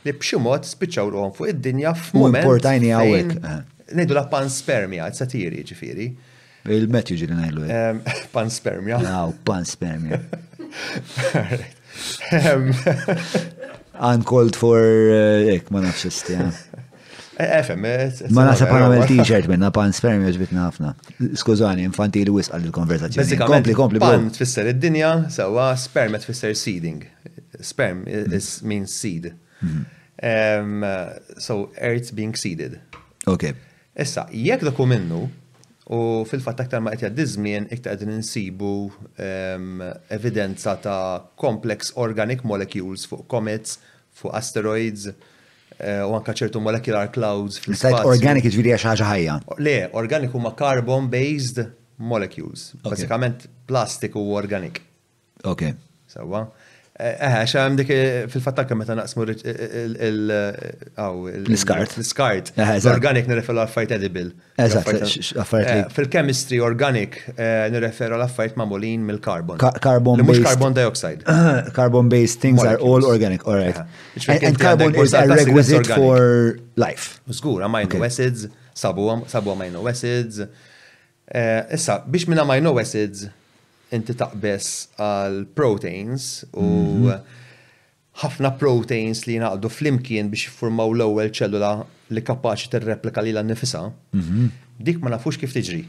[0.06, 2.46] li b'xi mod spiċċaw ruhom fuq id-dinja f'mument.
[2.46, 3.48] Importajni hawnhekk.
[3.90, 6.06] Ngħidu la panspermia, satiri ġifieri.
[6.70, 7.66] Il-met jiġri ngħidu.
[8.36, 8.98] Panspermia.
[9.02, 10.20] Naw, panspermia.
[14.02, 16.50] Uncalled for, uh, ek, ma nafx istja.
[17.40, 20.91] Eh, eh, eh, ma nasab għana t-shirt minna, pan spermi uġbitna ħafna.
[21.40, 23.40] Skużani, infantili wisq għal il-konverzazzjoni.
[23.44, 27.04] Kompli, kompli, pan tfisser id-dinja, sawa sperm tfisser seeding.
[27.60, 28.24] Sperm is,
[28.62, 28.68] mhm.
[28.68, 29.34] means seed.
[29.60, 30.84] Mhm.
[31.40, 32.80] so, earth being seeded.
[33.28, 33.54] Okay.
[34.00, 35.30] Issa, jek dokumennu, minnu,
[35.91, 35.99] U
[36.30, 39.80] fil-fatt aktar ma qed dizmien iktar għedin nsibu um,
[40.14, 43.80] evidenza ta' complex organic molecules fuq comets,
[44.14, 45.07] fuq asteroids,
[45.80, 49.40] eh, u anka ċertu molecular clouds fil organic ġviri jiġifieri għax ħaġa ħajja.
[49.66, 51.64] Le, organic huma carbon-based
[51.98, 52.68] molecules.
[52.86, 54.84] Basikament plastik u organic.
[55.41, 55.72] Ok.
[56.10, 56.45] Sawa.
[56.52, 56.59] So,
[56.99, 57.88] Eh, xa dik
[58.27, 64.34] fil kem meta naqsmu eh, eh, l eh, skart l skart L-organic nirreferu għaffajt edible.
[64.59, 67.85] Eżatt, Fil-chemistry organic l
[68.19, 69.63] għaffajt mamulin mill-carbon.
[69.80, 70.27] Carbon based.
[70.34, 71.23] Mux carbon dioxide.
[71.80, 73.80] Carbon based things are all organic, all right.
[74.27, 77.21] And carbon is a requisite for life.
[77.31, 80.43] Zgur, amino acids, sabu amino acids.
[81.31, 83.30] Issa, biex minn amino acids,
[83.95, 87.20] inti taqbess għal proteins u mhm.
[88.22, 91.72] ħafna proteins li naqdu flimkien biex jiffurmaw l-ewwel ċellula
[92.14, 93.84] li kapaċi tirreplika lilha nnifisha.
[94.18, 94.49] Mhm.
[94.80, 95.84] Dik ma nafux kif tiġri.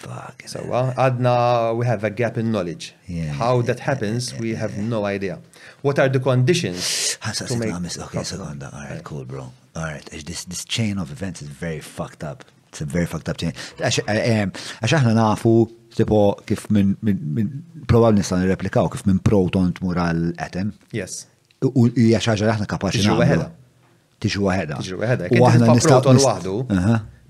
[0.00, 0.44] Fuck.
[0.46, 2.92] So, għadna, we have a gap in knowledge.
[3.40, 5.40] How that happens, we have no idea.
[5.82, 7.18] What are the conditions?
[7.48, 7.74] to make...
[7.74, 8.62] Okay, second.
[8.70, 9.50] All right, cool, bro.
[9.74, 12.44] All right, this, this chain of events is very fucked up
[12.78, 13.52] very fucked up thing.
[13.78, 15.54] Eh, eh, għax aħna nafu,
[15.96, 16.94] tipo, kif minn,
[17.90, 20.72] probabli nistan replikaw kif minn proton tmur għal etem.
[20.94, 21.26] Yes.
[21.62, 23.02] U hija xaġa aħna kapaxi.
[23.02, 23.48] Tiġu għahedha.
[24.20, 24.78] Tiġu għahedha.
[24.84, 25.30] Tiġu għahedha.
[25.40, 26.58] U aħna proton wahdu.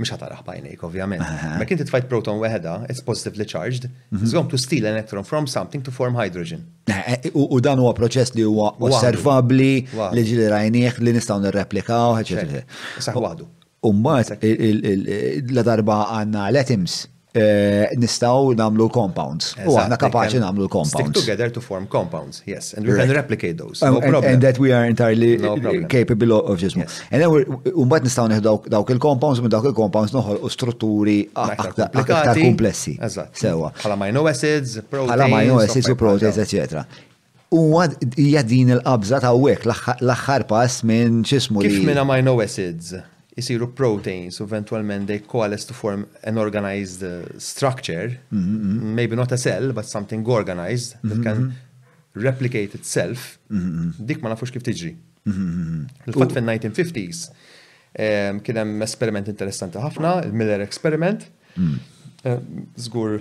[0.00, 1.24] Mux ħataraħ bajnejk, ovvijament.
[1.60, 4.22] Ma kien tfajt proton waheda, it's positively charged, mhm.
[4.24, 6.62] it's going to steal an electron from something to form hydrogen.
[6.88, 9.84] Eh, u dan huwa proċess li huwa osservabli,
[10.16, 12.64] li ġili li nistaw nir nirreplikaw, eccetera.
[12.96, 13.50] Saħ waħdu.
[13.80, 14.32] Ummat,
[15.56, 16.94] la darba għanna letims
[17.32, 19.54] eh, nistaw namlu compounds.
[19.64, 20.98] U għanna kapaċi namlu compounds.
[20.98, 22.74] Stick together to form compounds, yes.
[22.76, 23.80] And we can replicate those.
[23.82, 24.34] no problem.
[24.34, 25.38] And, that we are entirely
[25.88, 27.00] capable of just yes.
[27.10, 27.30] And then
[27.72, 32.98] ummat nistaw neħdu dawk il-compounds, minn dawk il-compounds noħol u strutturi aktar komplessi.
[33.32, 33.70] Sewa.
[33.80, 35.14] Għala amino acids, proteins.
[35.16, 36.82] Għala amino acids u proteins, etc.
[37.56, 38.04] U għad
[38.52, 41.64] din il-qabza ta' wek, l-axħar pass minn ċismu.
[41.64, 42.92] Kif minn amino acids?
[43.40, 48.94] jisiru proteins, eventualment they coalesce to form an organized uh, structure, mm, mm, mm.
[48.94, 52.22] maybe not a cell, but something organized that mm-hmm, can mm-hmm.
[52.22, 54.94] replicate itself, mm-hmm, dik ma nafux kif tiġri.
[55.30, 57.26] il fat fin fil-1950s
[57.92, 61.26] kienem kien hemm esperiment interessanti ħafna, il-Miller experiment,
[62.80, 63.18] zgur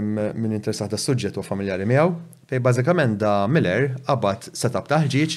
[0.00, 2.14] minn min interessata s-sujġet u familjari miegħu,
[2.50, 5.36] fej bazzikament da Miller qabad setup ta' ħġieġ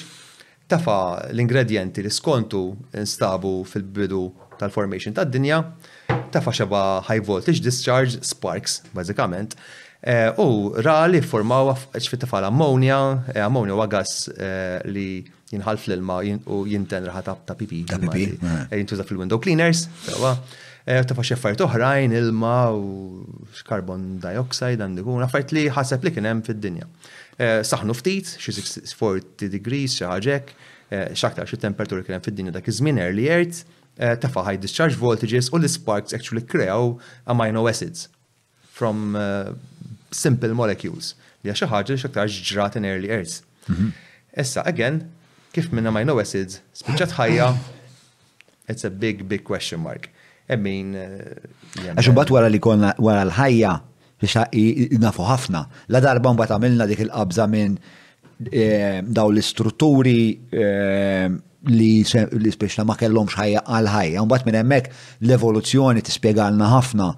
[0.70, 2.64] tafa l-ingredienti li skontu
[2.98, 4.20] instabu fil-bidu
[4.58, 5.60] tal-formation tad-dinja,
[6.34, 9.54] tafa xaba high voltage discharge sparks, bazzikament,
[10.02, 13.00] eh, u ra li formaw ċfit tafa l-ammonia,
[13.34, 15.08] eh, ammonia u għagas eh, li
[15.52, 16.18] jinħal fl-ilma
[16.50, 17.84] u jinten raħat ta' pipi.
[17.86, 18.32] Ta' pipi.
[18.72, 19.84] Jintuża fil-window cleaners,
[21.06, 23.22] tafa xeffart oħrajn, ilma u
[23.68, 26.90] carbon dioxide għandikun, affart li ħaseb li kienem fid-dinja.
[27.36, 28.64] Eh, saħnu ftit, xi
[28.96, 30.52] 40 degrees, xi ħaġek,
[30.88, 33.58] eh, xaktar xi temperatura kien fid-dinja dak iż-żmien early earth,
[34.00, 36.94] eh, tafa' high discharge voltages u l-sparks actually kreaw
[37.26, 38.06] amino acids
[38.76, 39.16] from
[40.12, 41.12] simple molecules
[41.44, 43.42] li xi ħaġa li xaktar ġrat in early earth.
[43.68, 43.92] Mhm.
[44.36, 45.02] Issa, again,
[45.52, 47.50] kif minn amino acids, spiċċat ħajja,
[48.68, 50.08] it's a big, big question mark.
[50.48, 50.94] I mean.
[51.74, 53.76] Għaxu bat wara li konna wara l-ħajja
[54.20, 55.64] biex nafu ħafna.
[55.92, 57.76] La darba mbagħad għamilna dik il qabza minn
[58.50, 61.28] e, daw l-istrutturi e,
[61.68, 64.24] li speċna ma kellhomx ħajja għal ħajja.
[64.24, 64.92] Mbagħad minn hemmhekk
[65.26, 67.10] l-evoluzzjoni tispjegalna ħafna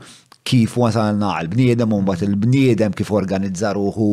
[0.48, 4.10] kif wasalna għal bniedem u mbagħad il-bniedem kif organizza ruħu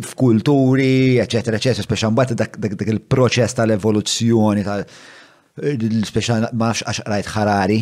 [0.00, 4.84] f'kulturi, eċetera, eċetera, speċa mbagħad dak il-proċess tal-evoluzzjoni tal
[5.56, 7.80] speċa ma nafx għax rajt ħarari.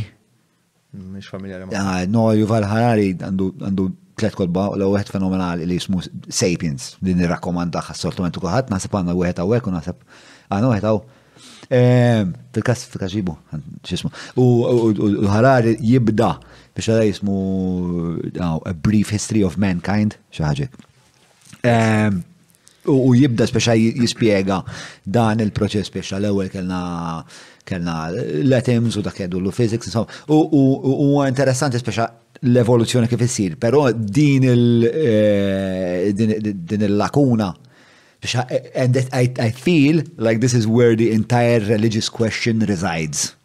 [0.95, 1.75] Mhix familjari ma'.
[1.75, 7.83] Ah, no, Juval Ħarari għandu tlet kolba u l-għu fenomenal li jismu Sapiens, din nirrakkomanda
[7.89, 10.03] xassortament u kħat, nasib għanna u għet għawek u nasib
[10.55, 11.01] għanna u għaw.
[11.75, 13.35] Ehm, fil-kas, fil-kas ġibu,
[13.89, 14.13] xismu.
[14.41, 16.35] U ħarari jibda
[16.77, 17.39] biex għada jismu
[18.43, 20.69] A Brief History of Mankind, xaħġi.
[21.65, 22.21] Ehm,
[22.93, 24.61] u jibda speċa jispiega
[25.11, 27.25] dan il-proċess biex għal ewel kellna
[27.65, 29.89] kellna l atoms u dak jeddu l-physics,
[30.29, 32.11] u interessanti speċa
[32.47, 37.55] l-evoluzzjoni kif issir, però din eh, il-lakuna
[38.75, 43.37] and I, I feel like this is where the entire religious question resides.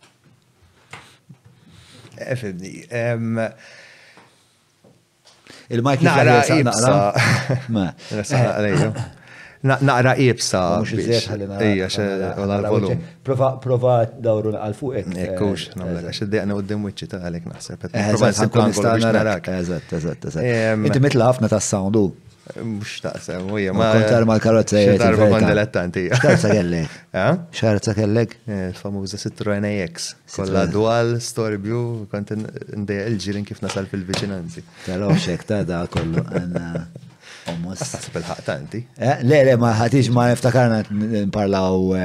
[2.35, 2.85] Fibni.
[2.89, 3.53] Ehm,
[5.67, 7.13] Il-Mike naqra jibsa.
[7.69, 7.93] Ma
[9.63, 10.81] naqra ibsa.
[10.85, 12.95] Ija, xe,
[13.25, 15.17] Prova dawru għal fuqek.
[15.25, 17.89] Ekkux, eh, namlek, eh, għax id-deqna u d-dim wicċi ta' għalek naħseb.
[17.93, 19.43] Eh, prova s-sikon istana narak.
[19.47, 20.85] Eżat, eżat, eżat.
[20.85, 22.11] Inti mitla ħafna ta' soundu.
[22.63, 23.93] Mux taqsem, u ma.
[23.93, 24.97] Kontar ma' karotza jgħet.
[24.97, 26.07] Darba ma' dilettanti.
[26.09, 26.89] Xarza kellek.
[27.59, 28.35] Xarza kellek.
[28.47, 30.15] Il-famuza Citroen AX.
[30.35, 32.31] Kolla dual, story view, kont
[32.75, 34.63] ndeja il-ġirin kif nasal fil-vicinanzi.
[34.87, 36.25] Tal-oċek, ta' da' kollu.
[37.49, 38.09] Almost.
[38.13, 38.81] Bil-ħaq tanti.
[38.95, 40.79] Eh, le, le, ma ħatix ma niftakarna
[41.29, 41.99] nparlaw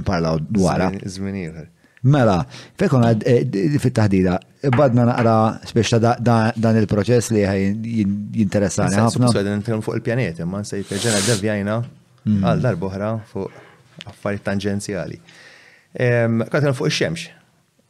[0.00, 0.88] nparlaw dwara.
[1.06, 1.66] Zminir.
[2.08, 2.38] Mela,
[2.78, 3.02] fekon
[3.82, 4.36] fit-taħdida,
[4.76, 5.32] badna naqra
[5.68, 7.42] speċta dan il-proċess li
[8.38, 9.32] jinteressani ħafna.
[9.34, 11.78] Għadin nitkellem fuq il-pjanet, imma nsejt ġena devjajna
[12.38, 15.18] għal darbohra fuq affarijiet tangenzjali.
[16.54, 17.26] Katrem fuq ix-xemx.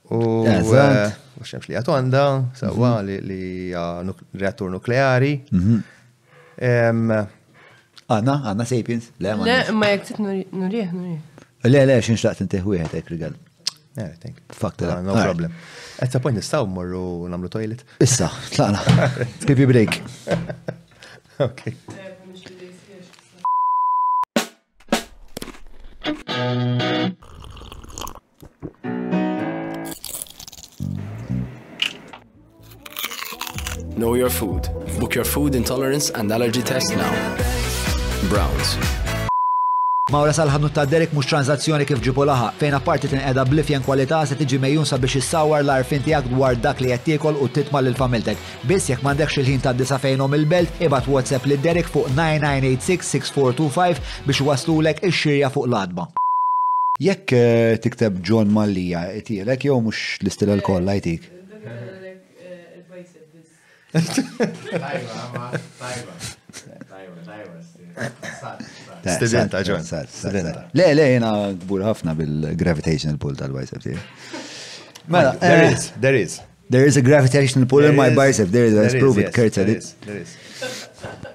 [0.09, 0.19] U
[0.49, 2.24] xemx li għatu għanda,
[2.57, 3.45] sawa li
[4.40, 5.35] reattur nukleari.
[6.64, 9.44] Għanna, għanna sapiens, le ma.
[9.47, 11.20] Le, ma jek tit nurieħ, nurieħ.
[11.68, 13.35] Le, le, xin xlaqt n teħu jħet ek rigal.
[13.98, 14.10] Eh,
[14.55, 14.90] Fuck that.
[14.98, 15.51] Ah, no problem.
[16.02, 17.82] Et sa' point nistaw morru namlu toilet.
[18.02, 18.80] Issa, tlaqna.
[19.47, 19.93] Pipi break.
[21.40, 21.60] Ok.
[21.94, 22.18] Thank
[28.86, 28.97] you.
[33.98, 34.62] Know your food.
[35.00, 37.14] Book your food intolerance and allergy test now.
[38.32, 38.68] Browns.
[40.14, 44.38] Mawra sal-ħanut ta' Derek mux tranzazzjoni kif ġibu laħa, fejn apparti blif blifjen kwalità se
[44.38, 48.38] tiġi mejjun sabiex issawar l-arfin tiegħek dwar dak li qed u titma' lil familtek.
[48.70, 54.00] Biss jekk m'għandekx il-ħin ta' disa fejnhom il-belt, ibat WhatsApp li Derek fuq 9986-6425
[54.30, 56.06] biex waslulek ix-xirja fuq l-adba.
[57.02, 61.32] Jekk eh, tikteb John Mallija, tielek jew mhux l-istil l jtik?
[69.15, 69.85] Studenta, ġon.
[70.12, 70.66] Studenta.
[70.77, 71.31] Le, le, jena
[71.62, 74.05] gbur ħafna bil-gravitational pull tal-bicep tiegħi.
[75.09, 76.36] Mela, there eh, is, there is.
[76.69, 79.70] There is a gravitational pull in my bicep, there is, let's prove it, Kurt said
[79.70, 79.86] it.
[80.05, 80.35] There is,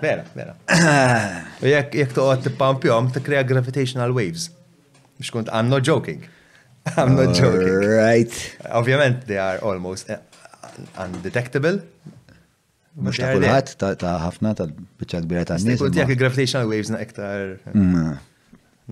[0.04, 0.54] Vera, vera.
[1.64, 4.50] U jek jek toqgħod tippampjom tikkrea gravitational waves.
[5.16, 6.26] Biex kont I'm not joking.
[7.00, 7.72] I'm not joking.
[7.94, 8.34] Right.
[8.70, 10.20] Ovvjament they are almost eh,
[11.00, 11.80] undetectable,
[12.94, 13.72] Mux ta' kulħadd
[14.02, 15.82] ta' ħafna tal-biċċa kbira ta' nies.
[15.82, 17.56] Kont jekk gravitational waves na iktar.
[17.72, 18.20] Mm.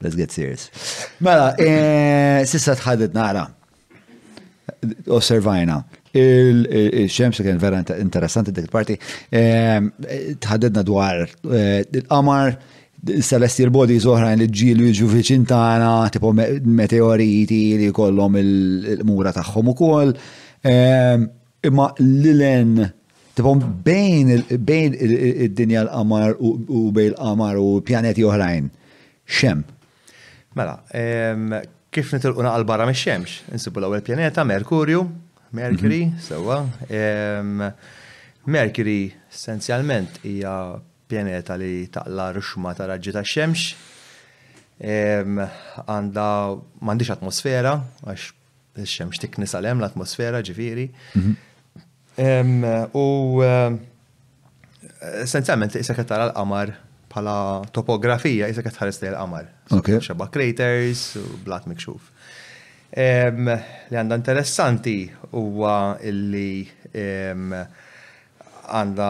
[0.00, 0.70] Let's get serious.
[1.24, 3.44] Mela, eh, sissa tħadet naqra.
[5.12, 5.82] Osservajna.
[6.16, 8.96] Il-xemx kien vera interessanti dik il parti.
[9.28, 9.82] Eh,
[10.40, 12.56] Tħadedna dwar eh, il-qamar
[13.04, 20.12] celestial bodies oħrajn li ġilu jiġu viċin tagħna, tipo meteoriti li jkollhom il-mura tagħhom ukoll.
[20.66, 21.26] Ehm,
[21.66, 22.80] imma l-len
[23.36, 23.54] tipo
[23.84, 28.70] bejn id-dinja l-qamar u bejn l-qamar u pjaneti oħrajn.
[29.26, 29.62] Xem.
[30.56, 31.52] Mela, ehm,
[31.92, 35.04] kif nitilqu naqal barra mix xemx Insibu l-ewwel pjaneta Merkurju,
[35.52, 36.24] Mercury, mhm.
[36.24, 36.62] sewwa.
[36.88, 37.62] Ehm,
[38.46, 40.58] Mercury essenzjalment hija
[41.08, 43.60] pjaneta li taqla ruxma ta' raġġi ta' xemx.
[45.86, 46.26] Għanda
[46.84, 47.72] mandiċ atmosfera,
[48.04, 48.22] għax
[48.92, 50.86] xemx tiknis għalem l-atmosfera ġifiri.
[51.20, 51.32] Mhm.
[52.96, 52.98] U
[53.44, 53.70] eh,
[55.22, 56.68] essenzjalment isa kattar l-qamar
[57.12, 57.36] bħala
[57.72, 59.44] topografija isa kattar li l-qamar.
[60.02, 62.02] Xabba craters u blat mikxuf.
[62.96, 64.98] Li għanda interessanti
[65.32, 65.74] huwa
[66.08, 66.52] illi
[66.96, 69.08] għanda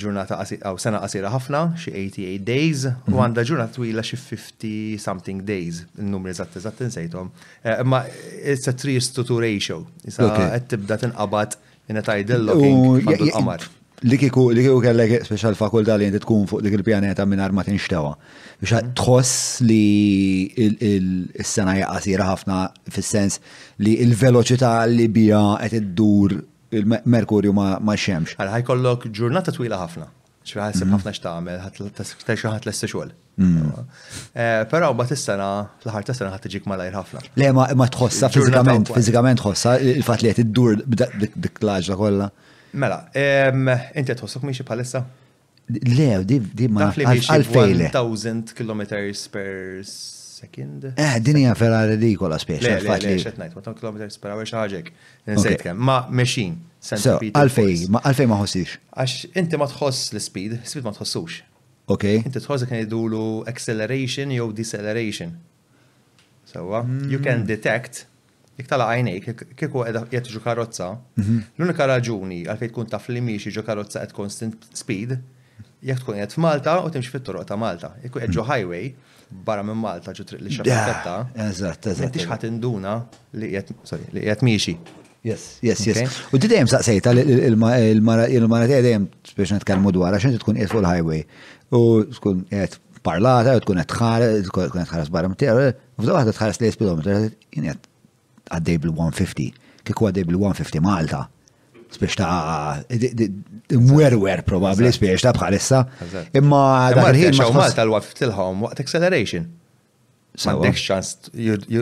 [0.00, 3.20] ġurnata għaw sena għasira ħafna, xi 88 days, u mhm.
[3.24, 7.30] għandha ġurnata twila xi 50 something days, n numri eżatt eżatt insejthom.
[7.62, 8.02] Eh, imma
[8.42, 11.58] it's a three to two ratio, jisa qed tibda tinqabad
[11.88, 12.60] inna tajdillu
[13.34, 13.66] qamar.
[14.08, 17.64] Li kiku li kiku kellek speċjal fakultà li jinti tkun fuq dik il-pjaneta minn ma
[17.66, 18.12] tinxtewa.
[18.60, 18.92] Biex mhm.
[19.00, 19.36] tħoss
[19.68, 22.60] li il-sena jgħasira qasira ħafna
[22.94, 23.40] fis-sens
[23.84, 26.38] li il-veloċità li bija qed iddur
[26.72, 28.34] il-Merkurju ma xemx.
[28.38, 30.08] Għal kollok ġurnata twila ħafna.
[30.48, 30.92] ċfra ħasib mhm.
[30.96, 33.08] ħafna x'tagħmel, eh, ħat l-esti xogħol.
[33.36, 33.88] Mhm.
[34.32, 35.48] Eh, però mbagħad is-sena
[35.84, 37.22] l-ħar ta' sena ħadd ġik malajr ħafna.
[37.36, 42.30] Le ma tħossa fizikament, fizikament tħossa il fat li id-dur dik l-għaġla kollha.
[42.80, 43.02] Mela,
[44.00, 45.04] inti tħossok miexi bħalissa?
[45.84, 47.90] Le, di ma nafx għalfejn.
[47.92, 48.86] 1000 km
[49.34, 49.74] per
[50.40, 50.92] second.
[50.96, 52.62] Eh, dinja vera ridikola spiex.
[52.64, 54.90] Le, le, le, xetnajt, 100 km per hour xaġek.
[55.34, 56.58] Nsejt kem, ma mexin.
[56.84, 58.76] Għalfej, għalfej ma ħossix.
[58.94, 61.40] Għax inti ma tħoss l-speed, speed ma tħossux.
[61.94, 62.04] Ok.
[62.28, 65.34] Inti tħoss kien idulu acceleration jew deceleration.
[66.48, 67.24] Sawa, uh, you hmm.
[67.24, 68.06] can detect
[68.58, 69.26] jek tala għajnejk,
[69.58, 70.88] kieku edha ġu karozza,
[71.20, 71.42] mhm.
[71.60, 75.12] l-unika raġuni għalfej tkun taf li miex ġu karozza at constant speed,
[75.86, 78.48] jek tkun jgħet f'Malta u timx fit-toroq ta' Malta, jekku ġo hmm.
[78.50, 78.88] highway,
[79.44, 81.16] barra minn Malta ġu triq li xafatta.
[81.48, 82.06] Eżatt, eżatt.
[82.08, 82.96] Inti xħat induna
[83.38, 84.74] li jgħat miexi.
[85.26, 86.18] Yes, yes, yes.
[86.32, 88.26] U ti dejjem saqsejta il-mara
[88.70, 91.24] tiegħi dejjem biex nitkellmu dwar għax inti tkun qiegħed fuq il-highway
[91.76, 91.80] u
[92.16, 96.60] tkun qed parlata, u tkun qed tħares, tkun qed tħares barra minn F'da waħda tħares
[96.62, 97.88] lej speedometer, jien qed
[98.54, 101.24] għaddej bil-150, kieku għaddej bil-150 Malta.
[101.88, 102.36] Spiex ta'
[103.72, 105.82] werwer probabli spiex ta' bħalissa.
[106.38, 106.62] Imma
[106.96, 109.48] dal-ħin ma' Malta l-waf tilħom waqt acceleration.
[110.38, 111.14] Mandekx ċans,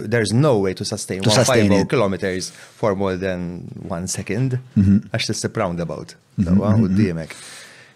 [0.09, 5.05] there's no way to sustain to 1.5 kilometers for more than one second, mhm.
[5.13, 6.61] għax t-sip roundabout, mhm.
[6.63, 6.95] u mhm.
[6.97, 7.37] d-dimek.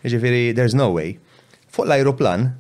[0.05, 1.17] Ġifiri, there's no way.
[1.73, 2.51] Fuq l-aeroplan,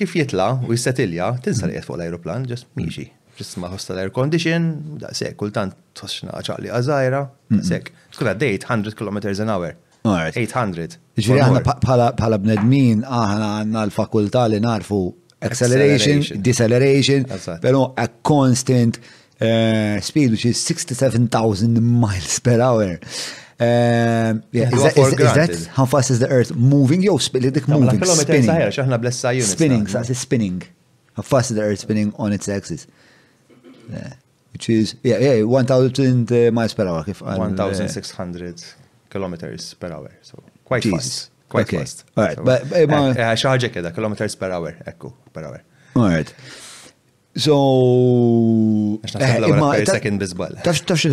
[0.00, 3.08] kif jitla u jistatilja, tinsalijiet fuq l-aeroplan, ġas miġi.
[3.56, 4.64] ma' hosta l-air condition,
[5.00, 7.20] da' sekk, kultant tosċna ċaqli għazajra,
[7.54, 9.78] da' sekk, skulla date 100 km an hour.
[10.04, 10.96] 800.
[11.20, 15.00] Ġviri għanna pala bnedmin aħna għanna l fakulta li narfu
[15.44, 17.26] acceleration, deceleration,
[17.60, 18.98] pero a constant
[19.40, 22.98] eh, speed which is 67,000 miles per hour.
[23.60, 24.70] Eh, is,
[25.34, 27.02] that, how fast is the earth moving?
[27.02, 28.70] Yo, dik moving, spinning.
[28.72, 30.62] Spinning, spinning, spinning.
[31.16, 32.86] How fast is the earth spinning on its axis?
[34.54, 37.04] Which is, yeah, yeah, 1,000 uh, miles per hour.
[37.04, 38.64] 1,600
[39.10, 40.10] kilometers per hour.
[40.20, 40.34] So
[40.64, 40.96] quite Jeez.
[40.96, 41.30] fast.
[41.48, 41.78] Quite okay.
[41.78, 42.04] fast.
[42.14, 42.36] All right.
[42.36, 45.62] So, but, but, but, eh, uh, eh, xaħġa keda, kilometers per hour, ekku, per hour.
[45.96, 46.32] All right.
[47.36, 47.56] So.
[49.02, 50.56] per eh, second bizbal.
[50.66, 51.08] Tafx tafx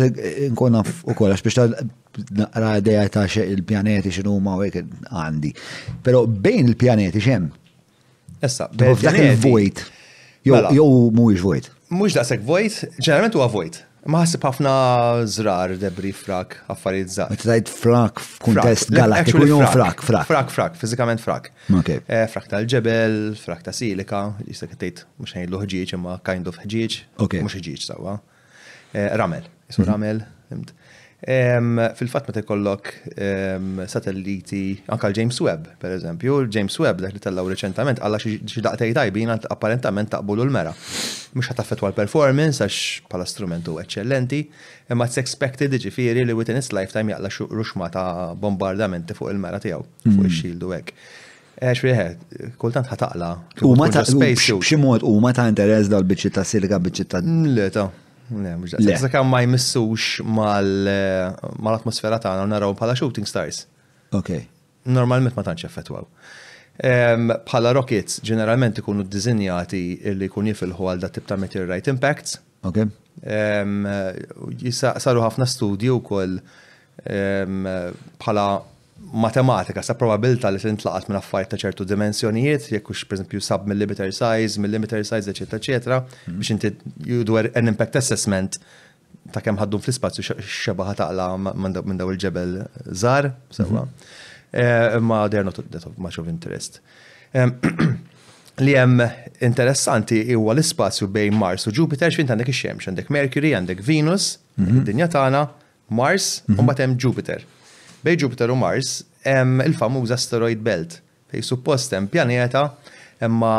[0.54, 5.52] nkun naf u koll, għax biex naqra ideja ta' il-pjaneti xinu ma' u għandi.
[6.06, 7.50] Pero bejn il-pjaneti xem?
[8.38, 9.84] Essa, bejn il-vojt.
[10.46, 11.30] Jow mela.
[11.42, 11.66] vojt.
[11.90, 13.34] vojt, ġeneralment
[14.06, 14.72] Ma ħasib ħafna
[15.26, 17.32] zrar debri frak, affarijiet zaħ.
[17.34, 20.28] Ma tajt frak f'kuntest galaktiku jom frak, frak.
[20.28, 21.50] Frak, frak, fizikament frak.
[21.72, 26.98] Eh, frak tal-ġebel, frak ta' silika, jistak tgħid mhux ngħidlu ħġieġ imma kind of ħġieġ,
[27.26, 28.20] mhux ħġieċ, sawa.
[28.94, 29.90] Eh, ramel, jismu mhm.
[29.90, 30.24] ramel,
[31.94, 32.92] Fil-fat ma kollok
[33.86, 38.94] satelliti, anka l-James Webb, per eżempju, l-James Webb dak li tellaw reċentament, għalla xi daqtej
[38.94, 40.70] tajbin apparentament taqbulu l-mera.
[41.34, 44.42] Mhux ħataffetwa l-performance għax bħala strumentu eċċellenti,
[44.94, 49.82] imma it's expected ġifieri li within its lifetime jaqla ruxma ta' bombardamenti fuq il-mera tiegħu,
[50.06, 50.28] fuq hmm.
[50.30, 50.94] ix-xildu hekk.
[51.58, 52.26] Eħx wieħed,
[52.62, 53.32] kultant ħataqla.
[53.66, 54.54] U ma ta' space.
[54.54, 58.06] u ma ta' interess dal bicċi ta' silga bicċi ta' mm,
[58.36, 63.62] Le, kam ma jmissux eh, mal-atmosfera tagħna u naraw bħala shooting stars.
[64.14, 64.34] Ok.
[64.92, 66.04] Normalment ma tantx effettwaw.
[67.48, 69.80] Bħala rockets ġeneralment ikunu dizinjati
[70.14, 72.36] li jkun jifilħu għal da tip ta' right impacts.
[72.68, 72.84] Ok.
[73.22, 76.36] Eh, saru ħafna studju wkoll
[76.98, 78.48] bħala
[78.98, 84.10] matematika, sa probabilta li s-intlaqat minn affarijiet ta' ċertu dimensjonijiet, jekk hux esempio, sub millimeter
[84.12, 86.38] size, millimeter size, eċetera, eċetera, mm-hmm.
[86.38, 86.72] biex inti
[87.14, 88.58] judwer an impact assessment
[89.34, 92.56] ta' kemm ħaddum fl-ispazju xebaħa taqla minn daw il-ġebel
[92.90, 93.86] żar, sewwa.
[93.86, 94.46] Mm-hmm.
[94.48, 96.80] Eh, ma they're not that of much of interest.
[97.36, 97.54] Ehm,
[98.66, 99.02] li hemm
[99.46, 104.82] interessanti huwa l-ispazju bejn Mars u Jupiter x'int għandek ix-Xemx, għandek Mercury, għandek Venus, mm-hmm.
[104.82, 105.44] id-dinja tagħna,
[105.96, 107.46] Mars, u mbagħad hemm Jupiter
[108.04, 110.98] bej Jupiter u Mars hemm il-famuż asteroid belt
[111.32, 112.68] fej suppost hemm pjaneta
[113.24, 113.54] imma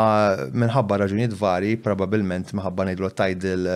[0.56, 3.66] minħabba raġunijiet vari probabbilment minħabba ngħidlu tidal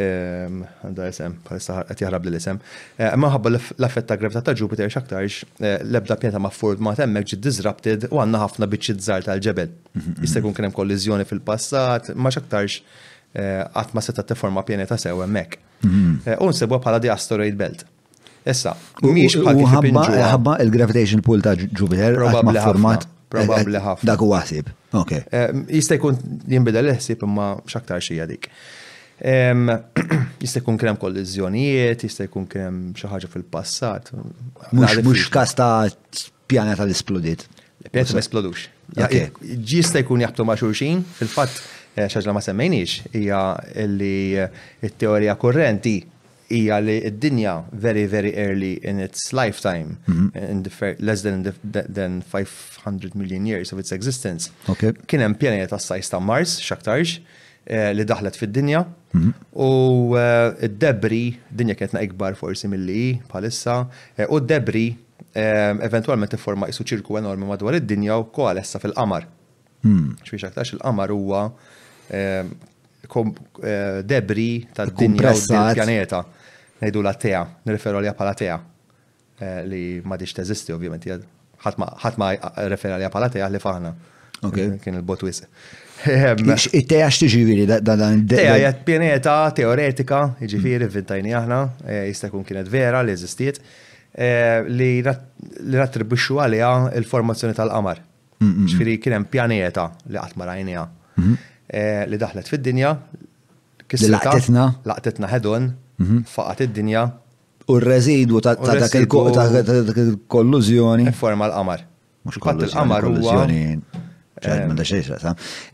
[0.00, 2.60] ehm, għandha isem, palissa qed jaħrab li l-isem.
[2.96, 7.28] Eh, Maħabba l affetta ta' gravità ta' Jupiter x'aktarx eh, l-ebda ma' maffurt ma' temmek
[7.34, 9.70] ġid disrupted u għandna ħafna biċċiet żgħar tal-ġebel.
[9.98, 10.46] Mhm, Jista' mhm.
[10.46, 12.80] jkun kien hemm kolliżjoni fil-passat, ma x'aktarx
[13.34, 15.58] eh, qatt ma seta' tifforma pjaneta sew hemmhekk.
[15.84, 16.38] Mhm.
[16.40, 17.84] U nsebwa bħala di asteroid belt.
[18.48, 18.72] Issa,
[19.04, 19.34] miex
[19.68, 23.08] ħabba il-gravitation pull ta' Jupiter, probabli format.
[23.30, 24.06] Probabli eh, eh, ħafna.
[24.08, 24.70] Dak u għasib.
[24.98, 25.12] Ok.
[25.12, 26.16] Eh, jista' jkun
[26.50, 28.48] jinbidel l-ħsib imma xaktar xija dik.
[29.20, 34.08] Jista' jkun krem kollizjonijiet, jista' jkun krem xi ħaġa fil-passat.
[34.72, 35.90] Mhux kas ta'
[36.50, 37.44] pjaneta l esplodit
[37.90, 38.64] Pjaneta ma esplodux.
[39.40, 43.42] Jista' jkun jaħbtu ma' xulxin, fil-fatt xaġla ma semmejniex hija
[43.98, 44.18] li
[44.80, 45.98] t-teorija korrenti
[46.50, 50.26] hija li d-dinja very very early in its lifetime mhm.
[50.52, 50.72] in the
[51.08, 51.36] less than
[51.98, 54.50] than 500 million years of its existence.
[55.08, 57.18] Kien hemm pjaneta tas-sajs ta' Mars x'aktarx
[57.66, 58.82] eh, li daħlet fid-dinja
[59.14, 59.28] mhm.
[59.28, 61.22] eh, eh, u d-debri,
[61.60, 63.84] dinja kienet ikbar forsi mill-li palissa,
[64.28, 64.88] u d-debri
[65.30, 69.28] eventualment forma isu ċirku enormi madwar id-dinja u koalessa fil-qamar.
[69.80, 70.10] Hmm.
[70.26, 71.44] ċbiex aktarx il-qamar huwa
[74.12, 76.18] debri tad dinja u pjaneta
[76.80, 81.06] nejdu la tea, nirreferu għalija pala tea eh, li ma diċ teżisti ovvijament,
[81.64, 83.92] ħatma eh, referu għalija pala tea li faħna.
[84.40, 85.42] Kien il-bot wis.
[86.08, 92.70] Ehm, It-teja x'tiġifieri dan Teja jgħid pjaneta teoretika, jiġifieri vintajni aħna, eh, jista' jkun kienet
[92.72, 93.60] vera li eżistiet,
[94.72, 98.00] li rattribwixxu għaliha il-formazzjoni tal-qamar.
[98.40, 100.86] Mm, mm, Ġifieri kien hemm pjaneta li qatt ma rajniha
[101.20, 101.36] mhm.
[102.10, 102.94] li daħlet fid-dinja,
[103.86, 104.70] kissitna.
[104.88, 105.68] Laqtetna ħedon,
[106.00, 106.16] Mhm.
[106.34, 107.02] faqat id-dinja.
[107.70, 111.04] U r-reżidu ta' dak il-kollużjoni.
[111.12, 111.80] Forma l-qamar.
[112.24, 112.90] Mux l kollużjoni.
[113.76, 113.78] u
[114.42, 114.54] eh, eh,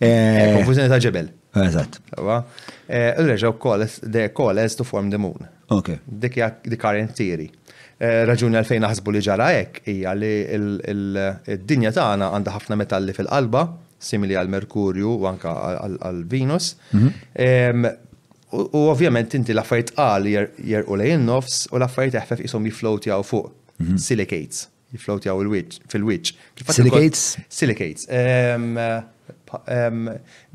[0.00, 1.26] eh, Konfuzjoni ta' ġebel.
[1.66, 1.92] Eżatt.
[2.88, 3.54] Il-reġa u
[4.40, 5.42] koles, to form the moon.
[5.70, 5.88] Ok.
[6.04, 6.34] Dik
[6.68, 7.50] the current theory.
[8.00, 10.34] Raġuni għalfejn naħsbu li ġara hekk hija li
[11.62, 13.62] d-dinja tagħna għandha ħafna metalli fil-qalba,
[13.98, 15.48] simili għal Merkurju u anka
[16.02, 16.66] għal Venus.
[16.92, 17.08] Mhm.
[18.56, 20.26] U ovvjament inti l-affarijiet qal
[20.86, 23.46] u lejn nofs u l-affarijiet jisom isom jaw fuq.
[23.80, 23.96] Mhm.
[23.98, 24.68] Silicates,
[25.24, 25.38] jaw
[25.90, 26.32] fil witch
[26.72, 27.36] Silicates?
[27.48, 28.06] Silicates.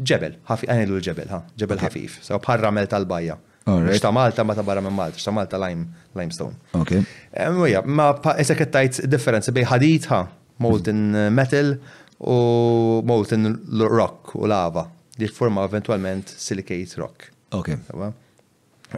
[0.01, 2.39] Ġebel, għanilu l-ġebel, ġebel ħafif, so
[2.71, 3.35] mel tal-bajja.
[3.93, 5.59] Ixta Malta ma tabarra barra minn Malta, Ixta Malta
[6.15, 6.55] limestone.
[6.73, 6.91] Ok.
[7.53, 8.07] Mwija, ma
[8.41, 10.23] esek tajt differenza bej ħadit ha,
[10.65, 11.75] molten metal
[12.19, 12.35] u
[13.05, 13.51] molten
[13.93, 14.87] rock u lava,
[15.21, 17.29] li forma eventualment silicate rock.
[17.51, 17.69] Ok.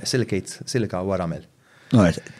[0.05, 1.43] Silicate, silika u għaramel.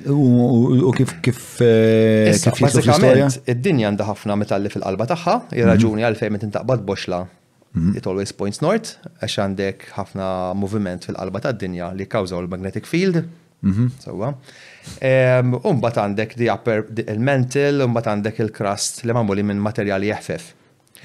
[0.09, 6.07] U kif kif eh, kif Basikament, id-dinja għandha ħafna metalli fil-qalba tagħha, ir-raġuni mhm.
[6.09, 7.93] għalfejn meta intaqbad boxla mhm.
[7.99, 10.25] it always points north, għax għandek ħafna
[10.57, 13.21] moviment fil-qalba tad-dinja li kkawżaw il-magnetic field,
[13.65, 13.91] mhm.
[14.05, 14.33] Sawa.
[15.69, 20.51] Umbat għandek di upper il-mental, umbat għandek il-crust li mamuli minn materjali jeħfef.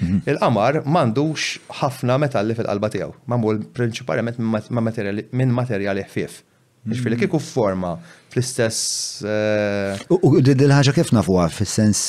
[0.01, 0.21] Mhm.
[0.31, 1.41] Il-qamar mandux
[1.81, 6.37] ħafna metalli fil-qalba tiegħu, mamul prinċipalment minn materjali ħfief.
[6.39, 6.93] Mhm.
[6.93, 7.93] Ġifiri, kieku forma
[8.31, 9.21] fl-istess.
[9.25, 12.03] Eh, u dil-ħagġa kif nafuha fis sens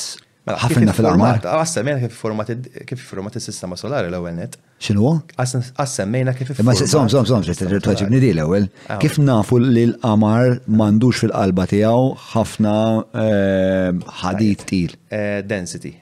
[0.47, 1.41] mela, ħafna fil-qamar?
[1.43, 2.53] Għassemmejna ah, kif format
[2.91, 4.55] kif format is-sistema solari l-ewwel nett.
[4.81, 5.11] X'inhu?
[5.35, 8.69] Għassemmejna kif Ma som som som twaġibni di l-ewwel.
[8.87, 12.73] Ah, kif nafu li l-qamar m'għandux fil-qalba tiegħu ħafna
[13.25, 14.95] eh, ħadid til?
[15.11, 15.93] Eh, density.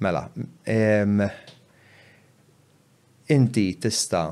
[0.00, 0.26] Mela,
[3.32, 4.26] inti tista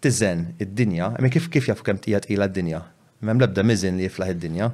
[0.00, 2.80] tizen id-dinja, I kif kif jafu kem tija ila d-dinja?
[3.20, 4.70] Mem lebda mizin li jiflaħ id-dinja,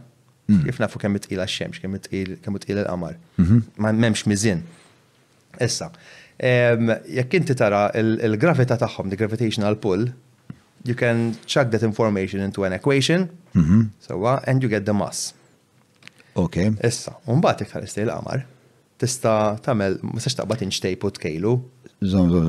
[0.48, 0.60] mm.
[0.68, 3.16] kif nafu kem tqila x-xemx, kem tqila l-qamar.
[3.40, 3.64] Mhm.
[3.82, 4.60] Ma memx mizin.
[5.59, 5.89] Issa,
[7.16, 10.06] jekk inti tara il-gravita tagħhom, the gravitational pull,
[10.86, 13.82] you can chuck that information into an equation, mm -hmm.
[13.98, 14.14] so,
[14.47, 15.35] and you get the mass.
[16.36, 16.70] Okay.
[16.85, 18.44] Issa, un bat iktar istil qamar
[18.98, 21.56] tista tamel, ma sax taqbad inċtejp put kejlu.
[22.12, 22.48] Sorry,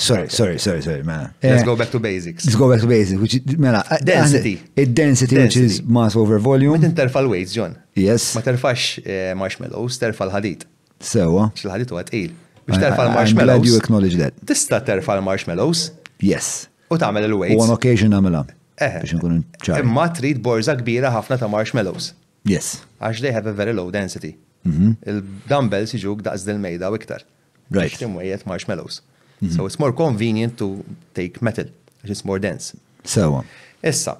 [0.00, 1.30] sorry, sorry, sorry, sorry, mela.
[1.44, 2.46] Let's eh, go back to basics.
[2.48, 3.82] Let's go back to basics, which is, mela.
[3.92, 4.54] Eh, density.
[4.76, 6.78] Eh, density, which is mass over volume.
[6.80, 7.76] Ma terfal weights, John.
[7.96, 8.32] Yes.
[8.36, 8.96] Ma terfax
[9.40, 10.64] marshmallows, terfal ħadid.
[11.04, 11.50] Sewa.
[11.58, 12.32] Xil-ħadid u għatqil.
[12.64, 13.60] Biex terfal marshmallows.
[13.60, 14.36] I'm glad you acknowledge that.
[14.48, 15.90] Tista terfal marshmallows.
[16.24, 16.68] Yes.
[16.92, 17.58] U tamel il-weights.
[17.60, 18.44] U on occasion namela.
[18.80, 19.02] Eh.
[19.04, 19.84] Biex nkunu ċar.
[19.84, 22.12] Imma trid borza kbira ħafna ta' marshmallows.
[22.48, 22.78] Yes.
[23.04, 24.32] Għax they have a very low density.
[24.64, 24.96] Mhm.
[25.10, 27.24] Il-dumbbells iġuk daqs dil-mejda u iktar.
[27.72, 27.98] Right.
[28.00, 29.02] Timwejiet marshmallows.
[29.40, 29.52] Mhm.
[29.54, 30.84] So it's more convenient to
[31.14, 31.68] take metal,
[32.02, 32.74] which is more dense.
[33.04, 33.42] Sewa.
[33.84, 34.18] Issa,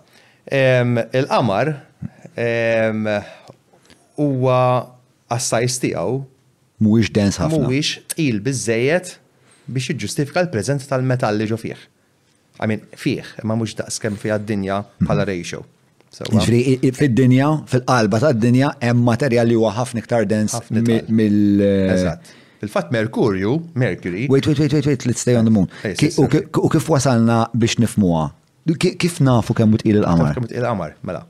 [0.53, 1.71] il-qamar
[4.21, 4.61] huwa
[5.33, 6.17] għas-sajs tiegħu
[6.85, 7.63] mhuwiex dens ħafna.
[7.63, 9.15] Mhuwiex tqil biżejjed
[9.73, 11.89] biex jiġġustifika l-preżenza tal-metalli ġo fih.
[12.63, 15.09] I mean, fih, imma mhux daqskemm fiha d-dinja mhm.
[15.09, 15.65] bħala ratio.
[16.23, 22.15] Ġifri, fil-dinja, fil-qalba ta' dinja hemm materjal li huwa ħafna iktar dens mill- eh,
[22.61, 24.27] Fil-fatt Merkurju, Mercury.
[24.31, 25.67] Wait, wait, wait, wait, wait, let's stay on the moon.
[26.65, 28.31] U kif wasalna biex nifmuha?
[28.81, 30.35] Kif nafu kemm tqil il-qamar?
[30.39, 31.25] Kemm tqil il-qamar, mela.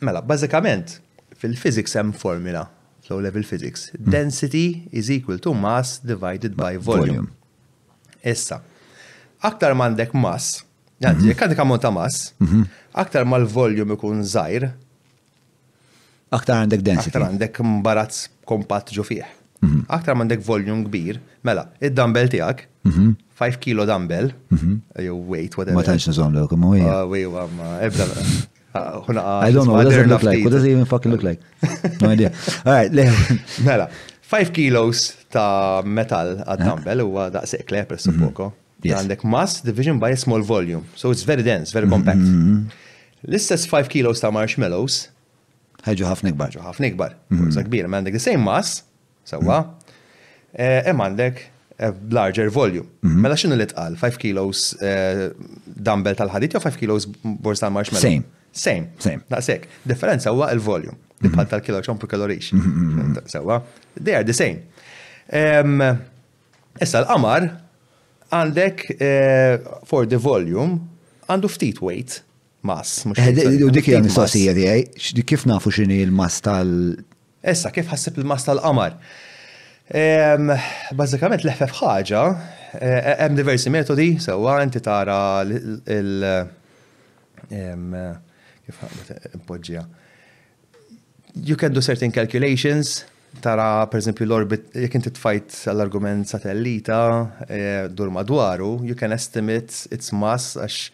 [0.00, 0.96] Mela, bażikament,
[1.38, 2.64] fil-physics hemm formula,
[3.06, 3.90] flow level physics.
[3.92, 4.10] Mm.
[4.16, 7.28] Density is equal to mass divided by volume.
[8.24, 8.62] Issa,
[9.44, 10.64] aktar mandek mass,
[11.00, 11.36] Għaddi, mhm.
[11.40, 12.66] għaddi kamon ta' mas, mhm.
[13.00, 14.66] aktar ma l-voljum ikun zaħir,
[16.36, 17.08] aktar għandek densi.
[17.08, 19.30] Aktar għandek mbarazz kompat ġo fieħ.
[19.64, 19.80] Mhm.
[19.96, 25.78] Aktar għandek voljum kbir, mela, id-dumbbell tijak, 5 kilo dumbbell, jew weight, whatever.
[25.80, 28.06] Ma tanċ nizom l-għu, ma' kumma u Wej, ma, ebda.
[28.72, 29.00] Ah,
[29.44, 30.44] I don't know, what does it look like?
[30.44, 31.40] What does it even fucking look like?
[32.00, 32.30] No idea.
[32.64, 33.38] All right, leħu.
[33.66, 33.88] Mela,
[34.30, 38.52] 5 kilos ta' metal għad-dumbbell u għadaqsek leħ per suppoko.
[38.88, 40.84] Għandek mass division by a small volume.
[40.94, 42.18] So it's very dense, very compact.
[42.18, 42.88] Mm-hmm.
[43.28, 45.08] L-istess 5 kilos ta' marshmallows.
[45.84, 46.54] Ħajġu ħafna ikbar.
[46.54, 47.14] Ħajġu ħafna ikbar.
[47.18, 47.50] Mm-hmm.
[47.52, 48.82] Forza kbir, għandek the same mass,
[49.28, 49.58] sawa,
[50.56, 51.42] hemm eh, għandek
[52.12, 52.88] larger volume.
[53.04, 53.20] Mm-hmm.
[53.26, 53.94] Mela xinu li tqal?
[54.00, 55.28] 5 kilos eh,
[55.66, 58.06] dumbbell tal-ħadit jew 5 kilos borsa tal-marshmallow?
[58.06, 58.28] Same.
[58.52, 58.88] Same.
[59.00, 59.22] Same.
[59.32, 59.68] Naqsek.
[59.88, 60.96] Differenza huwa il-volume.
[61.20, 62.48] Dibħal tal-kilo ċompu kalorix.
[63.30, 63.60] Sawa,
[64.00, 64.64] they are the same.
[66.80, 67.46] Issa l-qamar
[68.30, 70.78] għandek eh, for the volume
[71.26, 72.20] għandu ftit weight
[72.66, 73.04] mass.
[73.16, 76.70] Eh, u dik hija mistoqsija tiegħi, kif nafu x'inhi l-mass tal.
[77.40, 78.96] Issa kif ħassib il-mass tal-qamar.
[80.98, 82.20] Bażikament leħfef ħaġa,
[82.78, 86.12] eh, hemm diversi metodi, sewwa inti tara il
[88.66, 89.96] kif ħaqbet
[91.46, 93.04] You can do certain calculations
[93.40, 96.98] tara per esempio l-orbit, jek inti tfajt l-argument satellita
[97.46, 100.88] eh, dur madwaru, you can estimate its mass għax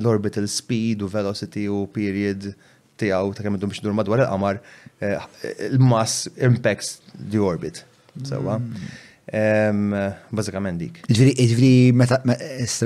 [0.00, 2.50] l-orbital speed u velocity u period
[3.00, 4.58] tijaw ta' kemm biex dur madwar il-qamar,
[5.02, 5.16] eh,
[5.70, 7.84] il-mass impacts the orbit.
[8.24, 8.58] Sewa.
[8.58, 8.90] So, hmm.
[9.30, 10.96] Bazzikament dik.
[11.08, 12.16] Ġviri, meta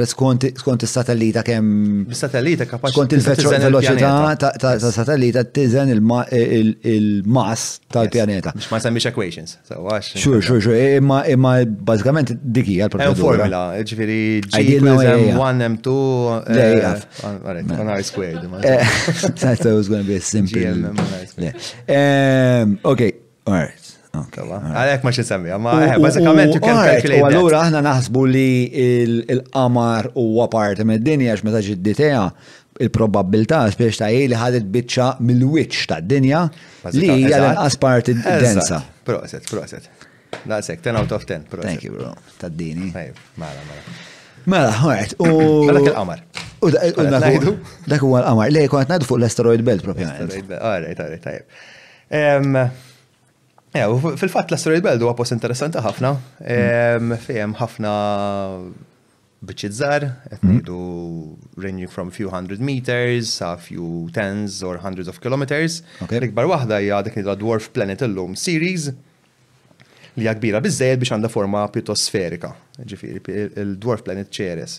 [0.09, 1.67] skont il-satellita kem.
[2.09, 2.93] Il-satellita kapax.
[2.93, 3.23] Skont il
[3.63, 8.53] velocità ta' satellita tizen il-mas tal-pjaneta.
[8.59, 9.57] Mux ma' semmix equations.
[9.69, 13.15] Xur, xur, xur, imma imma bazzikament diki għal-problema.
[13.21, 16.35] Formula, ġviri, ġviri, M1, M2.
[16.59, 17.09] Lejaf.
[17.25, 18.45] On R squared.
[18.45, 18.85] I eh,
[19.41, 20.69] thought it was going to be a simple.
[22.91, 23.13] Okay,
[23.47, 23.73] all right.
[24.21, 27.23] Għalek ma xisemmi, għamma eh, bazzikament you can calculate.
[27.23, 32.23] U għallura aħna naħsbu li il-qamar u parti mid-dinja x meta ġidditea
[32.85, 36.45] il-probabilità spiex ta' li ħadet bitċa mill witch ta' dinja
[36.95, 38.81] li hija l d densa.
[39.05, 39.91] Proset, proset.
[40.35, 41.45] Daqsek, 10 out of 10.
[41.63, 42.13] Thank you, bro.
[42.41, 42.91] Ta' dini.
[42.91, 44.01] Mela, mela.
[44.51, 45.15] Mela, għajt.
[45.23, 45.29] U
[45.71, 46.25] dak il-qamar.
[46.65, 48.51] U dak huwa l-qamar.
[48.53, 50.35] Lej, kont ngħidu fuq l-asteroid belt propjament.
[50.59, 51.47] All right, għajt, right,
[52.11, 52.83] tajjeb
[53.75, 56.13] fil-fatt la Story Bell huwa post interessanti ħafna.
[57.25, 57.93] Fejem ħafna
[59.45, 60.53] biċċiet żgħar, qed mm.
[60.53, 65.83] ngħidu ranging from few hundred meters a few tens or hundreds of kilometers.
[66.07, 68.93] L-ikbar wahda hija dik nidra Dwarf Planet illum series
[70.15, 72.53] li hija kbira biżejjed biex għandha forma pjuttost sferika,
[72.87, 74.79] ġifieri il-Dwarf Planet Ceres.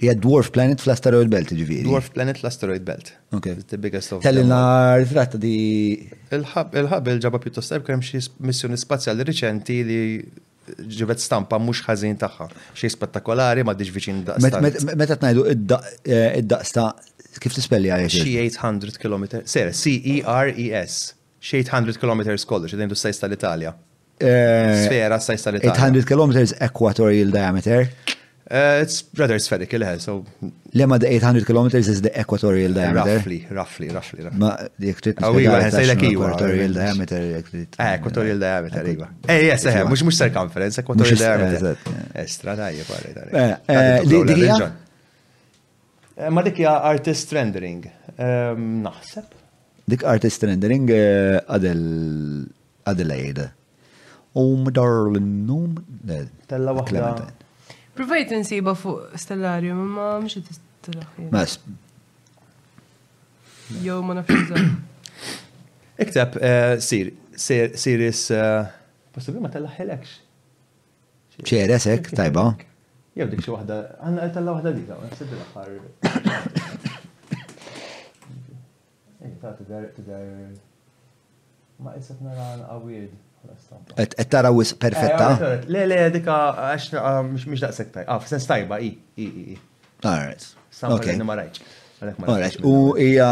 [0.00, 1.86] Hija Dwarf Planet fl-Asteroid Belt, ġifieri.
[1.86, 3.12] Dwarf Planet fl-Asteroid Belt.
[3.36, 3.54] Okay.
[3.68, 5.94] The biggest of Tellina rifratta di.
[6.34, 6.74] Il-ħab
[7.12, 10.00] il-ġaba pjuttost tajb kemm xi missjoni spazjali riċenti li
[10.98, 12.48] ġivet stampa mhux ħażin tagħha.
[12.74, 14.62] Xi spettakolari ma diġ viċin daqsta.
[14.98, 16.88] Meta tnajdu eh, id-daqsta
[17.38, 18.10] kif tispelli għajja?
[18.16, 19.28] Xi 800 km.
[19.46, 20.98] Ser, C-E-R-E-S.
[21.44, 23.70] 800 km kollox, id-indu sajsta l italja
[24.16, 25.78] eh, Sfera sajsta tal-Italja.
[26.02, 27.88] 800 km equatorial diameter.
[28.50, 30.22] Uh, it's rather spherical, yeah, so...
[30.74, 33.16] Lemma the 800 kilometers is the equatorial diameter?
[33.16, 34.22] Roughly, roughly, roughly.
[34.22, 34.38] roughly.
[34.38, 38.92] Ma, the uh, iva, iva, equatorial Oh, iwa, Equatorial diameter, Eh, equatorial diameter, iwa.
[38.92, 39.08] Iva.
[39.28, 41.76] Eh, yes, eh, mux mux circumference, equatorial diameter.
[42.14, 44.72] Estra, dajja, pari, Eh, eh, eh Dikija?
[46.18, 47.88] Eh, ma dikija artist rendering,
[48.18, 49.24] ehm, naħseb.
[49.88, 51.80] Dik artist rendering għadel,
[52.88, 53.48] għadel għajda.
[54.36, 55.74] Um, darlin, um,
[56.48, 57.26] tella wahda.
[57.94, 61.28] Provajt nsiba fuq stellarium, ma mxie t-istelaħi.
[61.30, 61.54] Mas.
[63.84, 64.62] Jow ma nafxie
[66.02, 67.06] Iktab, eh, sir,
[67.78, 68.20] siris.
[68.34, 68.62] Eh,
[69.14, 70.04] possibli ma tal-ħelekx.
[71.46, 71.84] ċeres,
[72.14, 72.44] tajba.
[73.20, 73.74] Jew dik xi waħda,
[74.08, 75.68] għandna talla wahda li dawn, sibbi l-aħħar.
[79.24, 80.24] Ej, ta' tidher tidher
[81.84, 83.12] ma' isek nara għawid.
[83.98, 85.30] Et tara eh, wis perfetta.
[85.70, 86.34] Le, le, dika,
[86.70, 86.90] għax,
[87.48, 88.04] mish daqsek taj.
[88.08, 89.56] Ah, ah sens tajba, i, i, i.
[90.06, 90.52] Alright.
[90.84, 91.18] Okay.
[92.04, 93.28] Alright, u hija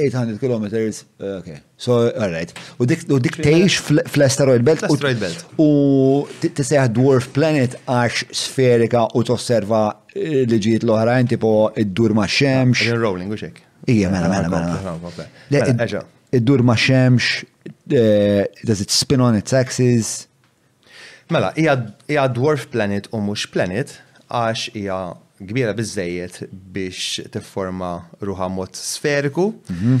[0.00, 1.00] 800 km, eh,
[1.42, 1.48] ok.
[1.76, 2.52] So, alright.
[2.80, 4.84] U dik u dik tgħix fl-asteroid belt.
[4.86, 5.42] Asteroid belt.
[5.58, 9.82] U tisejħ dwarf planet għax sferika u t-osserva tosserva
[10.16, 11.52] eh, liġijiet l-oħrajn tipo
[11.82, 12.86] id-dur ma' xemx.
[12.94, 13.60] Ah, Rolling u xek.
[13.92, 14.96] Ija, mela, mela, ah, mela.
[15.02, 15.76] mela.
[15.76, 16.06] mela
[16.36, 17.42] id-dur ma' xemx,
[17.88, 20.28] Eh, does it spin on its axis?
[21.30, 21.52] Mela,
[22.06, 24.98] hija dwarf planet u mhux planet għax hija
[25.42, 26.36] kbira biżejjed
[26.74, 27.94] biex tifforma
[28.24, 29.48] ruħa mod sferiku.
[29.70, 29.96] Mhm.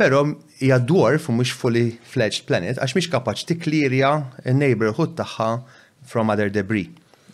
[0.00, 0.22] Però
[0.58, 4.10] hija dwarf u mhux fully fledged planet għax mhix kapaċ tiklirja
[4.44, 5.50] n-neighborhood tagħha
[6.08, 6.88] from other debris.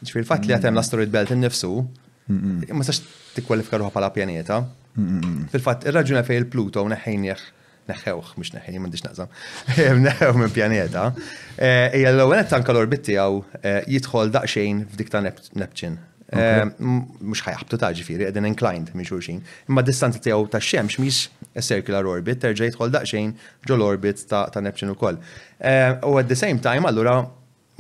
[0.05, 0.81] Ġifier fatt li għatem mm.
[0.81, 1.71] l-asteroid belt innifsu,
[2.77, 3.01] ma sax
[3.39, 4.59] tikkwalifika ruħa bħala pjaneta.
[5.55, 7.23] Fil-fatt, ir-raġuna fej il-Pluto neħħejn
[7.91, 9.31] neħewħ, mux neħħi, mandiġ naqsam,
[10.07, 11.05] neħħewħ minn pjaneta.
[11.59, 15.99] Eh, ija l għenet tanka l-orbit għaw eh, jitħol daqxejn f'dik ta' Neptune.
[16.35, 19.43] Eh, mux ħajħabtu taġi firri, edin inclined minn xurxin.
[19.71, 23.35] Imma distanza tijaw ta' xemx miex circular orbit, terġa jitħol daqxejn
[23.69, 25.19] ġol orbit ta' Neptune u koll.
[25.19, 27.21] U at the same time, allura,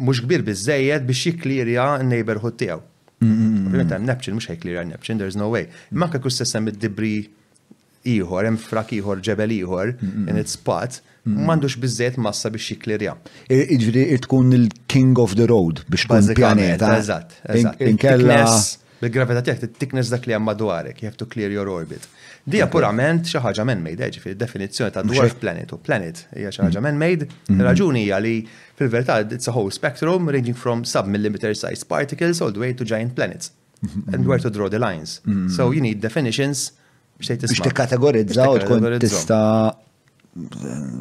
[0.04, 2.82] mux kbir bizzejed biex jiklirja n-neighborhood tijaw.
[3.24, 5.68] Neptune mux ħajklirja Neptune, there's no way.
[5.96, 7.30] Manka kus sessem id-debris
[8.04, 9.92] Iħor, hemm frak ieħor, ġebel ieħor,
[10.28, 13.14] in its spot, m'għandux biżejjed massa biex jiklirja.
[13.48, 16.90] Iġri tkun il-king of the road biex tkun pjaneta.
[16.98, 18.80] Eżatt, eżatt.
[19.04, 22.04] bil-gravità tiegħek tittiknes dak li hemm madwarek, you have to clear your orbit.
[22.44, 26.52] Dija purament xi ħaġa man made, eh, ġifieri definizzjoni ta' dwarf planet u planet hija
[26.52, 26.68] xi mm.
[26.70, 27.24] ħaġa man made.
[27.26, 27.62] Mm-hmm.
[27.68, 28.34] Raġuni hija li
[28.80, 33.14] fil-verità it's a whole spectrum ranging from sub-millimeter sized particles all the way to giant
[33.16, 33.52] planets.
[33.84, 34.14] Mm-hmm.
[34.14, 35.20] and where to draw the lines.
[35.26, 35.48] Mm-hmm.
[35.50, 36.72] So you need definitions
[37.18, 39.70] biex kategorizzaw u tkun tista'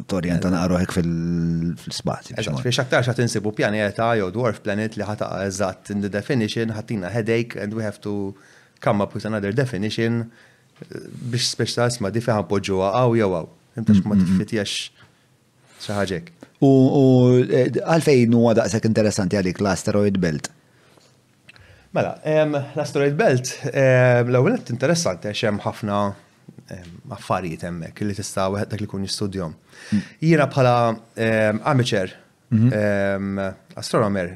[0.06, 2.36] torjenta naqru hekk fil-spazju.
[2.38, 6.70] Eżatt, fiex aktar xa tinsibu pjaneta jew dwarf planet li ħata eżatt in the definition
[6.76, 8.34] ħatina headache and we have to
[8.80, 10.98] come up with another definition eh,
[11.34, 13.50] biex biex ta' isma' di feħan poġu għaw jew għaw.
[13.82, 14.38] Intax mm-hmm.
[14.38, 16.30] ma t xi xaħġek.
[16.64, 16.70] U
[17.42, 20.52] eh, għalfejn huwa għadaqsek interessanti għalik l-asteroid belt.
[21.94, 22.14] Mela,
[22.74, 25.98] l-Asteroid Belt, l-ewwel interessanti għax hemm ħafna
[27.14, 29.52] affarijiet hemmhekk li tista' wieħed dak li jkun jistudjom.
[29.92, 30.08] Mm.
[30.26, 30.72] Jiena bħala
[31.72, 32.10] amateur
[32.50, 33.44] mm-hmm.
[33.78, 34.32] astronomer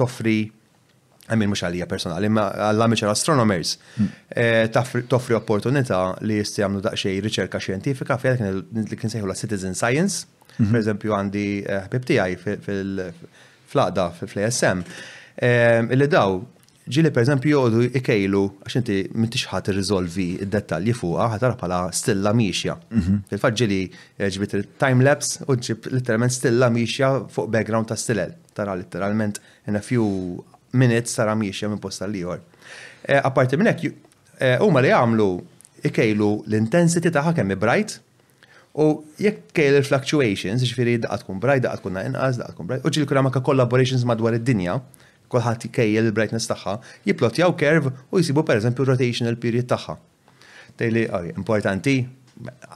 [0.00, 0.38] toffri
[1.28, 4.08] għamin mux għalija personali, ma għall-amateur astronomers mm.
[4.32, 4.62] eh,
[5.12, 10.24] toffri opportunità li jisti għamlu daqxej riċerka xjentifika fejn li kien sejħu la citizen science,
[10.24, 10.72] mm-hmm.
[10.72, 11.44] per eżempju għandi
[11.90, 13.22] ħbib tiegħi fil-flaqda fil-ASM.
[13.68, 16.40] fil flaqda fil asm fil fil asm Ehm, illi daw,
[16.88, 22.32] ġili per eżempju jodu ikejlu, għax inti mintix ħat irriżolvi id-dettalji fuqa, ħat pala stilla
[22.34, 22.74] miexja.
[22.90, 23.18] Mhm.
[23.30, 23.78] Fil-fat ġili
[24.16, 28.32] eh, ġibit time-lapse u ġib literalment stilla miexja fuq background ta' stilel.
[28.54, 29.38] Tara literalment
[29.68, 30.08] in a few
[30.74, 32.42] minutes tara miexja minn posta liħor.
[33.06, 35.30] Eh, apparti minnek, u eh, ma li għamlu
[35.86, 38.00] ikejlu l-intensity taħħa kemm bright,
[38.78, 38.84] U
[39.18, 43.24] jekk kejl il-fluctuations, ġifiri daqqa tkun braj, daqqa tkun inqas, daqqa tkun bright uġi l-kura
[43.26, 44.76] ma' collaborations madwar id-dinja,
[45.32, 46.76] kolħat kejjel il-brightness tagħha,
[47.08, 49.96] jiplotjaw kerv u jisibu pereżempju rotational period tagħha.
[50.78, 51.06] Tejli,
[51.36, 51.96] importanti,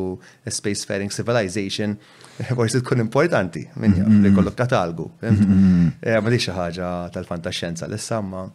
[0.89, 1.97] faring civilization,
[2.59, 4.37] forsi tkun importanti minn li mm-hmm.
[4.37, 5.11] kollok katalgu.
[5.23, 6.01] Mm-hmm.
[6.01, 8.49] Eh, ma di xi ħaġa tal-fantaxxenza l-issa ma.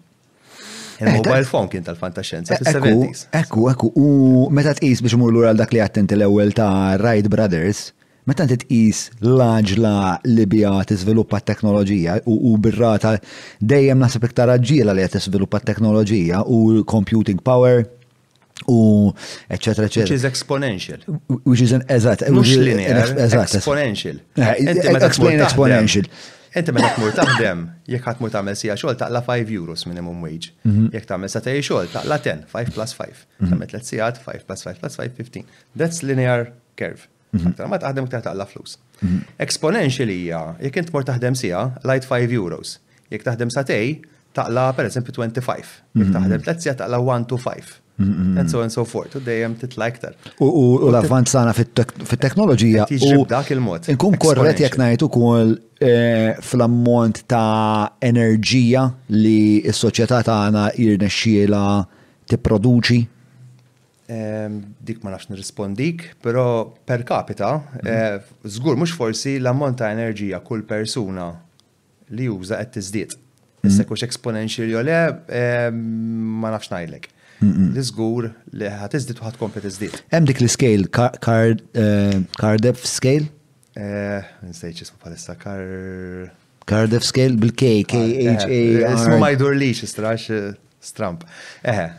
[0.95, 3.25] Il-mobile eh, eh, phone kien tal fantaxxenza fil fis-70s.
[3.35, 6.69] Ekku, ekku, u meta tqis biex mur lura dak li attenti l-ewwel ta'
[7.01, 7.89] Wright Brothers,
[8.25, 13.15] meta titqis l-aġla li bija tiżviluppa t-teknoloġija u birrata
[13.61, 17.83] dejjem nasib iktar aġġiela li għat tiżviluppa t-teknoloġija u computing power
[18.71, 19.11] u
[19.49, 20.07] eccetera eccetera.
[20.09, 21.01] Which is exponential.
[21.43, 22.23] Which is an eżat.
[22.33, 23.09] Mux linear.
[23.29, 24.21] Exponential.
[24.39, 24.53] Eh,
[25.03, 26.07] explain exponential.
[26.55, 30.53] Inti meta tmur taħdem, jekk ħatmur tagħmel sija xol taqla 5 euros minimum wage.
[30.63, 30.85] Mhm.
[30.95, 33.25] Jek tagħmel sa taħi xol taqla 10, 5 plus 5.
[33.41, 33.49] Mhm.
[33.51, 35.59] Tagħmel 3 sigħat, 5 plus 5 plus 5 15.
[35.75, 37.09] That's linear curve.
[37.35, 37.53] Mhm.
[37.53, 38.77] Aktar ma taħdem aktar taqla flus.
[39.03, 39.23] Mhm.
[39.45, 42.77] Exponential hija, jekk int mor taħdem sija, light 5 euros.
[43.11, 43.97] Jekk taħdem satej,
[44.35, 45.73] taqla per eżempju 25.
[45.95, 46.13] Jekk mhm.
[46.17, 47.81] taħdem tlet sija taqla 1 to 5.
[47.97, 50.17] And so and so forth, u dejjem titla iktar.
[50.43, 52.89] U l-avvanzana fit-teknoloġija.
[52.89, 53.87] Tiġib dak il-mod.
[53.93, 58.83] Inkun korret jekk ngħid ukoll eh, fl-ammont ta' enerġija
[59.15, 61.61] li s-soċjetà tagħna jirnexxiela
[62.33, 62.99] tipproduċi
[64.83, 67.87] dik ma nafx nirrispondik, pero per capita, mhm.
[67.87, 71.29] eh, zgur mux forsi l-ammont ta' enerġija kull persuna
[72.13, 73.15] li juża qed tiżdied.
[73.17, 73.71] Mhm.
[73.71, 74.99] Issa kux exponential jew le,
[76.41, 77.09] ma nafx najlek.
[77.43, 77.71] Mhm.
[77.75, 80.03] Li zgur li ħad iżdied u ħat kompli tiżdied.
[80.13, 80.87] Hemm dik l-scale,
[81.73, 83.31] eh, Cardiff scale?
[83.75, 85.65] Eh, Nsejċ ismu palissa, kar.
[86.65, 87.99] Cardiff scale bil-K, K,
[88.37, 88.59] H, A.
[88.95, 90.29] Ismu ma jdur li strax
[90.79, 91.25] stramp.
[91.61, 91.89] Eħe,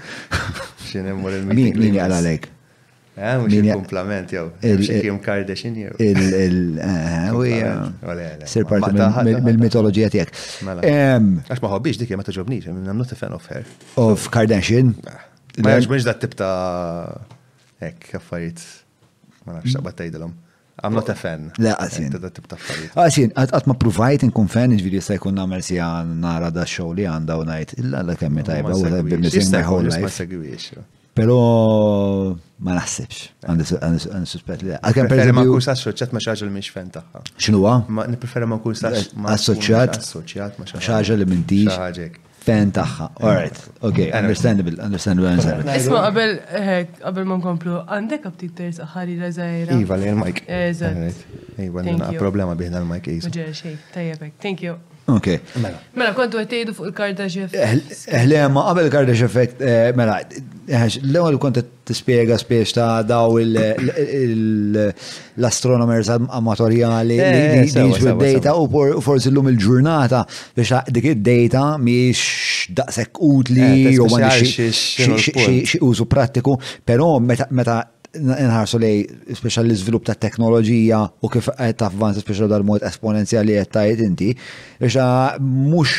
[0.87, 1.67] Xin immur il-min.
[1.77, 2.47] Min jaqla lek?
[3.13, 4.47] Eh, min komplament jew.
[4.87, 5.91] Kim Kardashin jew.
[6.01, 6.81] Il-.
[8.49, 10.41] Sir parti mill-mitologija tiegħek.
[10.65, 10.81] Mela.
[11.45, 13.63] Għax ma dik ma toġobniex, I'm not a of her.
[13.95, 14.95] Of Kardashin?
[15.05, 15.29] Ah.
[15.61, 16.33] Mħiġ da tip
[17.83, 18.63] ek, affarijiet.
[19.43, 20.33] Ma nafx taqbad tgħidilhom.
[20.83, 21.49] I'm not a fan.
[21.61, 22.15] La, għasin.
[22.95, 26.93] Għasin, għat ma provajt nkun fan ġviri sa' jkun namel si għan nara da show
[26.95, 27.75] li għanda u najt.
[27.83, 30.79] Illa la kemmi tajba u għadab mizin my whole life.
[31.13, 31.35] Pero
[32.65, 33.21] ma naħsibx.
[33.45, 34.73] Għandu suspet li.
[34.79, 37.25] Għakem per ma nkun assoċjat ma xaġa li miex fan taħħa.
[37.35, 37.79] Xinu għa?
[38.15, 38.79] Nipreferi ma nkun
[39.37, 39.97] assoċjat.
[40.01, 41.67] Assoċjat ma xaġa li mintix.
[41.77, 43.05] Xaġek fan taħħa.
[43.23, 43.59] right.
[43.87, 44.11] Okay.
[44.11, 45.35] understandable, understandable.
[45.71, 49.79] Isma, għabel, għabel eh, man komplu, għandek għandek għabtik terz ħari zaħira.
[49.79, 50.45] Iva, li l-mike.
[50.47, 51.27] Eżat.
[51.63, 51.85] Iva,
[52.19, 53.19] problema biħna l-mike.
[53.29, 54.77] Ġer, mike Iva, thank you.
[55.09, 55.25] Ok.
[55.61, 58.05] Mela, mela kontu għettejdu fuq il-Kardaġ effect.
[58.07, 63.35] Eh, Eħle, ma qabel il-Kardaġ effect, eh, mela, eh, l-ewel kont t-spiega spiex ta' daw
[65.35, 70.21] l-astronomers amatoriali li jiġu data u forsi l-lum il-ġurnata
[70.55, 76.55] biex dik id-data miex daqsek utli u għan xie użu pratiku,
[76.85, 77.83] pero meta
[78.19, 78.97] nħarsu lej
[79.37, 84.29] special l-iżvilupp ta' teknoloġija u kif qed tavvanza speċjal dal-mod esponenzjali qed tajt inti,
[84.79, 84.99] biex
[85.41, 85.95] mhux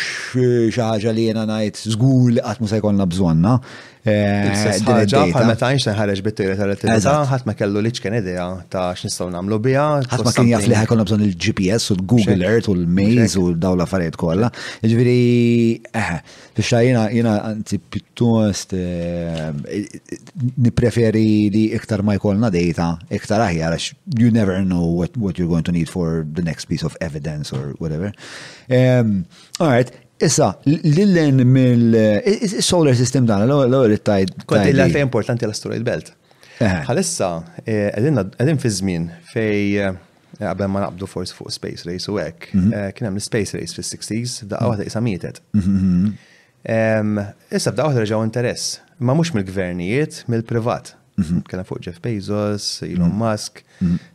[0.71, 3.57] xi ħaġa li jiena ngħid żgur li qatt mhux se jkollna bżonna,
[4.05, 6.41] Eh, Ġabħal meta Einstein ħareġ bit
[6.83, 9.85] tal ma kellu liċ kien idea ta' x'nistgħu nagħmlu biha.
[10.13, 14.51] ma kien jaf li bżonn il-GPS u l-Google Earth u l-Maze u dawn l-affarijiet kollha.
[14.85, 15.17] Jiġifieri
[15.89, 16.13] eh,
[16.53, 19.81] biex jiena jiena anzi pjuttost eh,
[20.69, 21.25] nippreferi
[21.57, 23.89] li iktar ma jkollna data, iktar aħjar għax
[24.21, 27.57] you never know what, what you're going to need for the next piece of evidence
[27.57, 28.13] or whatever.
[28.69, 29.25] Um,
[29.61, 29.89] all right,
[30.25, 36.13] Issa, l-len mill-solar system dan, l-għol it tajt Kont il importanti għal-asteroid belt.
[36.61, 37.29] Għalissa,
[37.65, 37.91] eh.
[37.99, 39.73] għedin eh, fi żmien fej
[40.41, 42.87] għabel eh, ma naqbdu forsi fuq space race u għek, mhm.
[42.97, 45.41] kienem l-space race fis 60 s daqqa għata isa mietet.
[45.57, 46.09] Mhm,
[46.65, 47.23] mhm,
[47.59, 50.95] issa b'daqqa għata reġaw interess, ma mux mill-gvernijiet, mill-privat.
[51.47, 53.61] Kena fuq Jeff Bezos, Elon Musk,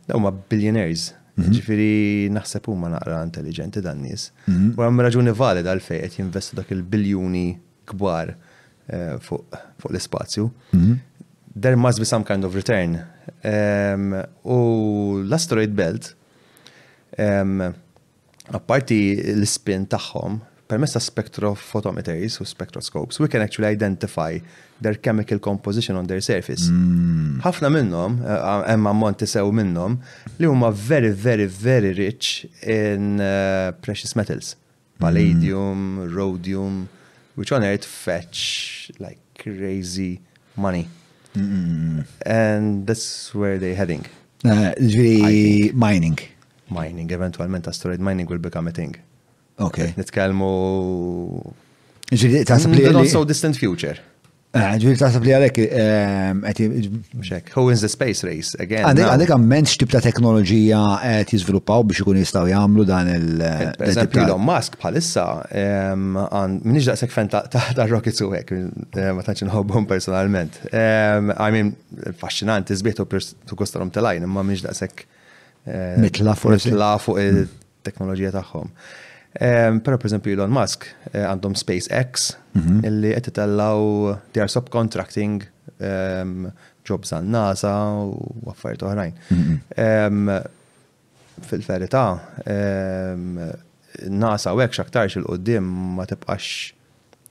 [0.04, 1.06] da ma billionaires
[1.40, 1.56] Mhm.
[1.56, 4.30] Ġifiri naħseb huma naqra intelligenti dan nies.
[4.46, 4.72] Mhm.
[4.78, 7.46] U hemm raġuni valid għal fejn qed jinvestu dak il-biljuni
[7.92, 8.34] kbar
[8.92, 9.44] eh, fuq
[9.90, 10.48] l-ispazju.
[10.74, 10.98] Mhm.
[11.60, 12.98] There must be some kind of return.
[14.44, 14.56] U
[15.24, 16.12] l-asteroid belt,
[18.54, 19.00] apparti
[19.34, 20.38] l-spin tagħhom
[20.70, 24.38] permessa ta' spectrophotometers u spectroscopes, we can actually identify
[24.80, 26.70] their chemical composition on their surface.
[26.70, 27.38] Mm.
[27.44, 29.98] ħafna minnhom, hemm eh, eh, ammonti sew minnhom,
[30.38, 34.52] li huma very, very, very rich in uh, precious metals.
[34.54, 35.04] Mm.
[35.04, 35.84] Palladium,
[36.16, 36.78] rhodium,
[37.34, 40.20] which on earth fetch like crazy
[40.56, 40.86] money.
[41.34, 42.06] Mm.
[42.26, 44.04] And that's where they're heading.
[44.44, 46.18] Uh, the mining.
[46.68, 48.94] Mining, eventualment asteroid mining will become a thing.
[49.60, 49.92] Okay.
[49.96, 50.54] Nitkelmu.
[52.10, 52.84] Ġili, mm, taħseb li.
[52.94, 53.98] Not so distant future.
[54.56, 55.58] Eh, Ġili, taħseb li għalek.
[55.80, 57.10] Ehm,
[57.54, 58.82] Who is the space race again?
[58.88, 63.26] Għandek għammen xtib ta' teknoloġija għet jizviluppaw biex ikun jistaw jgħamlu dan il.
[63.36, 66.16] Eh, eh, eżempju, Elon Musk bħalissa, ehm,
[66.64, 67.44] minniġ daqsek fan ta'
[67.92, 68.56] rockets u għek,
[69.14, 70.56] ma tanċin hobbom personalment.
[70.72, 71.74] Ehm, I mean,
[72.24, 73.04] fascinanti, zbietu
[73.46, 75.06] tu kostarom tal-lajn, ma minniġ daqsek.
[76.00, 78.36] Mitla fuq il-teknoloġija mm.
[78.40, 78.68] tagħhom.
[79.32, 82.80] Pero per esempio Elon Musk eh, għandhom SpaceX mhm.
[82.86, 85.46] illi qed itellaw they are subcontracting
[86.84, 89.12] jobs għal NASA u affarijiet oħrajn.
[89.30, 89.56] Mhm.
[91.48, 92.02] Fil-verità
[94.10, 95.66] NASA u hekk x'aktarx il-qudiem
[95.96, 96.44] ma tibqax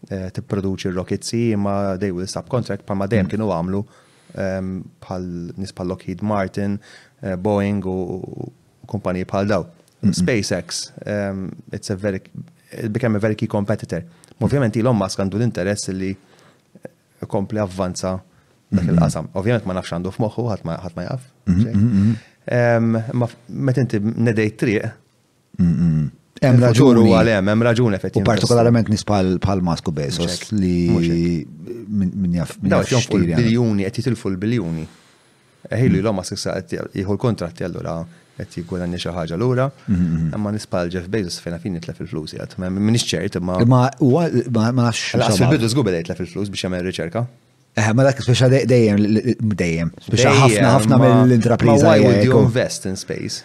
[0.09, 3.33] eh, tipproduċi r rokitzi ma they will subcontract pa ma dejjem mhm.
[3.35, 3.81] kienu għamlu
[4.29, 5.23] bħal
[5.57, 6.75] nis Lockheed Martin,
[7.25, 8.53] eh, Boeing u
[8.89, 9.65] kumpaniji bħal daw.
[10.07, 12.19] SpaceX, um, it's a very,
[12.71, 14.03] it became a very key competitor.
[14.39, 16.13] Ovvjament Elon Musk għandu l-interess li
[17.27, 18.13] kompli avvanza
[18.71, 19.27] dak il-qasam.
[19.35, 21.25] Ovvjament ma nafx għandu f'moħħu ħadd ma jaf.
[22.49, 23.27] Um, ma
[23.67, 24.91] meta inti nedejt triq.
[25.59, 28.23] Hemm raġun u għalhem, hemm raġun effettivament.
[28.23, 31.35] U partikolarment nispal bħal Masku Bezos li
[31.91, 32.55] min jaf.
[32.63, 34.87] Daw jonfqu biljuni qed jitilfu l-biljuni.
[35.75, 37.99] Eħilu l-om ma s l-kontratti allura
[38.39, 40.29] qed jiggudanni xi ħaġa lura, mhm.
[40.37, 42.55] imma nispal Jeff Bezos fejn fin nitlef il-flus jgħat.
[42.69, 43.57] Minix ċert imma.
[43.73, 45.19] Ma nafx.
[45.19, 47.25] Laqas fil-bidu żgur beda jitlef fil flus biex jagħmel riċerka.
[47.79, 48.99] Eh, ma dak speċa dejjem,
[49.55, 51.87] dejjem, speċa ħafna ħafna mill-intrapriża.
[51.91, 53.43] Why would you invest in space?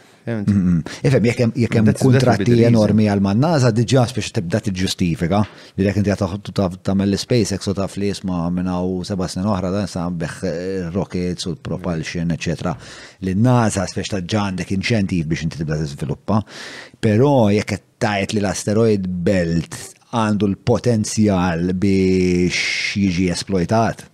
[1.02, 5.40] Ifem, jekem hemm kontratti enormi għal mannaza, diġa biex tibda tiġġustifika,
[5.76, 9.90] li jek inti tagħmel l-SpaceX u taf li jisma' minn u seba' snin oħra dan
[9.90, 12.72] sa beħ eh, rockets u propulsion, eċetera.
[13.28, 16.40] Li NASA biex taġġa għandek inċentiv biex inti tibda tiżviluppa.
[17.04, 19.76] Però jekk qed tajt li l-asteroid belt
[20.14, 24.06] għandu l-potenzjal biex jiġi esploitat.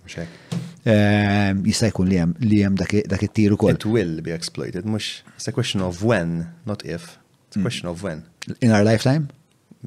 [0.83, 2.17] Ehm, jista' jkun li
[2.63, 2.93] hemm dak
[3.25, 3.73] it-tiru kol.
[3.75, 7.19] It will be exploited, mhux it's a question of when, not if.
[7.47, 7.63] It's a hmm.
[7.63, 8.23] question of when.
[8.61, 9.27] In our lifetime?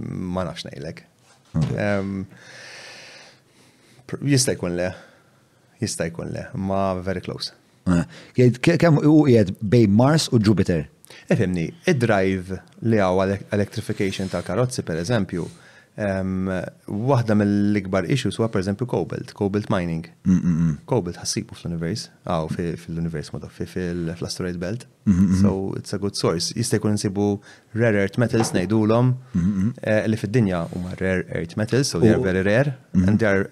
[0.04, 1.02] Ma nafx ngħidlek.
[1.74, 2.22] Ehm,
[4.22, 4.92] jista' jkun le.
[5.82, 7.50] Jista' jkun le, ma very close.
[7.90, 8.04] Ah.
[8.34, 10.86] Kemm u qiegħed bejn Mars u Jupiter?
[11.30, 13.24] Efemni, id-drive li għaw
[13.56, 15.42] elektrification tal-karozzi per eżempju,
[15.94, 20.08] Waħda mill-ikbar issues huwa pereżempju cobalt, cobalt mining.
[20.26, 20.72] Mm, mm, mm.
[20.90, 24.86] Cobalt ħassibu fl-univers, għaw fil-univers ma fil-asteroid belt.
[25.40, 26.52] So it's a good source.
[26.56, 27.28] Jista' jkun insibu
[27.78, 29.12] rare earth metals ngħidulhom
[29.84, 33.50] eh, li fid-dinja huma rare earth metals, so they are very rare and they are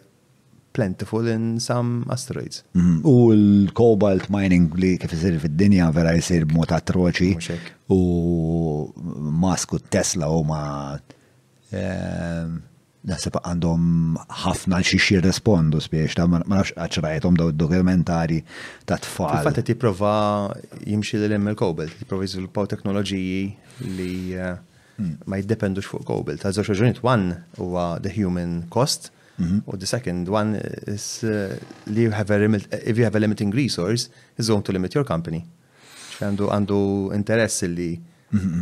[0.74, 2.62] plentiful in some asteroids.
[3.06, 7.34] U l-cobalt mining li kif isir fid-dinja vera jisir b'mod atroċi.
[7.92, 8.00] U
[9.44, 11.20] masku Tesla huma ma
[11.72, 12.60] Ehm,
[13.02, 13.86] Nasib għandhom
[14.44, 18.36] ħafna xi xi respondu spiex ta' ma nafx għaxrajtom daw dokumentari
[18.86, 19.40] ta' tfal.
[19.42, 20.14] Fatt qed jipprova
[20.86, 23.40] jimxi l il Cobalt, jipprova jiżviluppaw teknoloġiji
[23.96, 24.54] li eh,
[25.00, 25.16] mm.
[25.26, 26.44] ma jiddependux fuq Cobalt.
[26.46, 29.64] Ta' żewġ raġunijiet one huwa the human cost mhm.
[29.66, 31.58] u the second one is eh,
[31.90, 34.70] li you have a limit eh, if you have a limiting resource is going to
[34.70, 35.42] limit your company.
[36.22, 36.78] Għandu għandu
[37.18, 37.96] interess li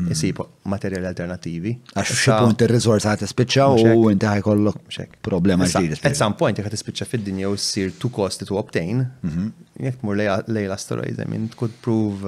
[0.08, 0.58] jisib mm-hmm.
[0.70, 1.73] materjali alternativi.
[1.94, 3.66] Għax xa punt il-rizors għat ispicċa
[4.00, 4.81] u inti ħajkollok
[5.23, 6.00] problema ġdida.
[6.10, 9.52] At some point għat ispicċa fid-dinja u s-sir too costly to obtain, mm-hmm.
[9.86, 12.26] jek mur lejla asteroid, I mean, it could prove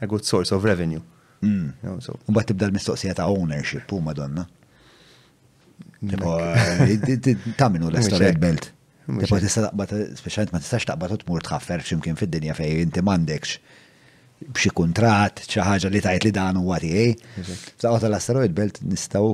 [0.00, 1.02] a good source of revenue.
[1.44, 1.98] Mm.
[2.00, 4.46] U bat tibda l-mistoqsija ta' ownership u madonna.
[6.06, 7.18] Eh,
[7.58, 8.70] Taminu l-asteroid belt.
[9.04, 13.58] Tipo tista taqbad, speċjalment ma tistax taqbad u tmur tħaffer ximkien fid-dinja fej inti m'għandekx
[14.54, 17.14] b'xi kuntrat, xi ħaġa li tajt li dan huwa tiegħi.
[17.40, 19.30] F'daqgħa tal-asteroid belt nistgħu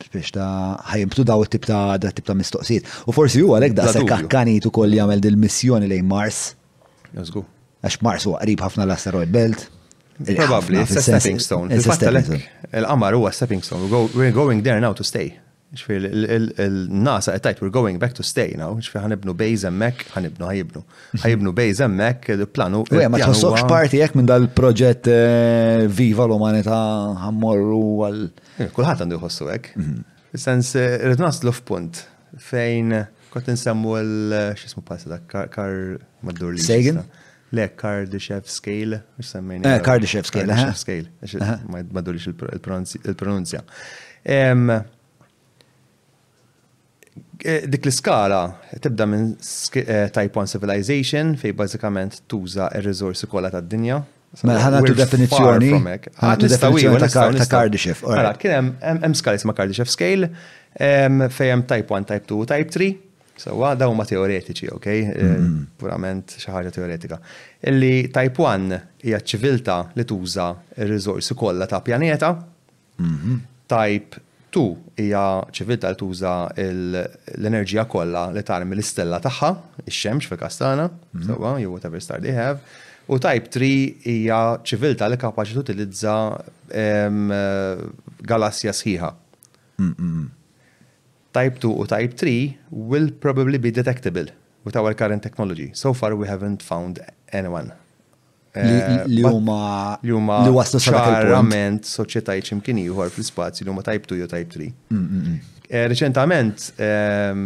[0.00, 0.46] biex ta'
[0.90, 2.86] ħajimtu daw it-tip ta' tip ta' mistoqsijiet.
[3.10, 6.38] U forsi huwa għalhekk daqshekk kakkanit ukoll jagħmel din missjoni lejn Mars.
[7.14, 7.44] Jażgu.
[7.84, 9.66] Għax Mars huwa qrib ħafna l-asteroid belt.
[10.30, 11.70] Probably, it's a stepping stone.
[11.70, 13.88] il il-qamar huwa stepping stone.
[14.14, 15.36] We're going there now to stay
[15.78, 16.06] ċfir,
[16.64, 20.82] il-nasa għettajt, we're going back to stay now, ċfir ħanibnu bejz emmek, ħanibnu ħajibnu.
[21.22, 22.82] ħajibnu bejz emmek, planu.
[22.90, 26.80] Uwe, ma tħossokx parti jek minn dal-proġett eh, viva l-umanita
[27.22, 28.22] ħammorru għal.
[28.66, 29.70] Eh, Kulħat għandu jħossu jek.
[29.76, 30.10] Mhm.
[30.48, 32.04] Sens, eh, rrid naslu f'punt
[32.50, 32.98] fejn
[33.30, 35.76] kont nsemmu l-xismu passi dak, kar
[36.26, 36.62] maddur li.
[36.66, 37.04] Sagan?
[37.52, 39.66] Le, Kardishev Scale, mux semmejni.
[39.66, 41.10] Eh, Scale.
[41.22, 41.62] Kardishev
[41.94, 43.62] maddur li il-pronunzja.
[47.40, 48.42] Eh, dik l-iskala
[48.84, 49.30] tibda minn
[49.80, 53.96] eh, Type 1 Civilization fej bażikament tuża r-riżorsi kollha tad-dinja.
[54.44, 55.70] Mela ħana tu definizjoni.
[55.74, 57.00] Ħana ah, tu definizjoni
[57.40, 58.02] ta' Kardishev.
[58.12, 60.28] Mela kien hemm skala jisma Kardishev scale
[60.78, 62.90] fejn Type 1, Type 2, Type 3.
[63.40, 64.86] Sewa daw ma teoretiċi, ok?
[64.92, 65.64] Eh, mm-hmm.
[65.80, 67.18] Purament xi ħaġa teoretika.
[67.72, 72.30] Illi Type 1 hija ċivilta li tuża r rizorsi kollha ta' pjaneta.
[72.36, 73.40] Mm-hmm.
[73.72, 74.62] Type Tu
[74.98, 75.22] hija
[75.54, 79.50] ċivilta li tuża l-enerġija kollha li tara mill-istella tagħha,
[79.86, 81.26] ix-xemx fil-kastana, mhm.
[81.28, 82.58] sewwa jew whatever star they have.
[83.10, 83.68] U type 3
[84.10, 86.16] hija ċivilta li kapaċi tutilizza
[88.34, 89.12] galassja sħiħa.
[91.38, 94.26] Type 2 u Type 3 will probably be detectable
[94.66, 95.70] with our current technology.
[95.74, 96.98] So far we haven't found
[97.32, 97.74] anyone.
[98.52, 104.08] Li eh, huma li huma li waslu ċarament soċjetajt x'imkien ieħor fl-ispazju li huma type
[104.10, 104.66] 2 u type 3.
[104.90, 105.50] Mm, mm, mm.
[105.68, 107.44] eh, reċentament ehm,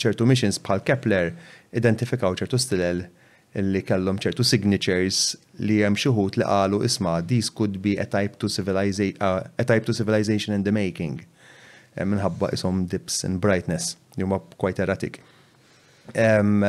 [0.00, 1.34] ċertu missions bħal Kepler
[1.76, 3.02] identifikaw ċertu stilel
[3.58, 6.08] li kellhom ċertu signatures li hemm xi
[6.40, 10.56] li qalu isma' this could be a type to civilization eh, a type to civilization
[10.56, 11.20] in the making
[11.98, 15.20] minħabba isom dips in brightness li huma quite erratic.
[16.16, 16.64] Ehm,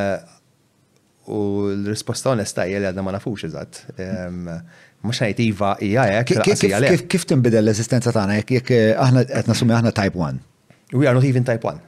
[1.30, 3.80] u l-risposta onesta hija li għadna ma nafux eżatt.
[5.06, 7.06] Mux ngħid iva hija hekk.
[7.10, 10.42] Kif tinbidel l-eżistenza tagħna jekk eh, aħna qed nasumi aħna type 1?
[10.92, 11.78] We are not even type 1.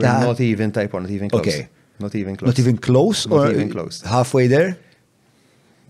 [0.00, 1.48] We are not even type 1, not even close.
[1.48, 1.68] Okay.
[2.00, 2.48] Not even close.
[2.50, 4.02] Not even close or not even close.
[4.06, 4.76] halfway there?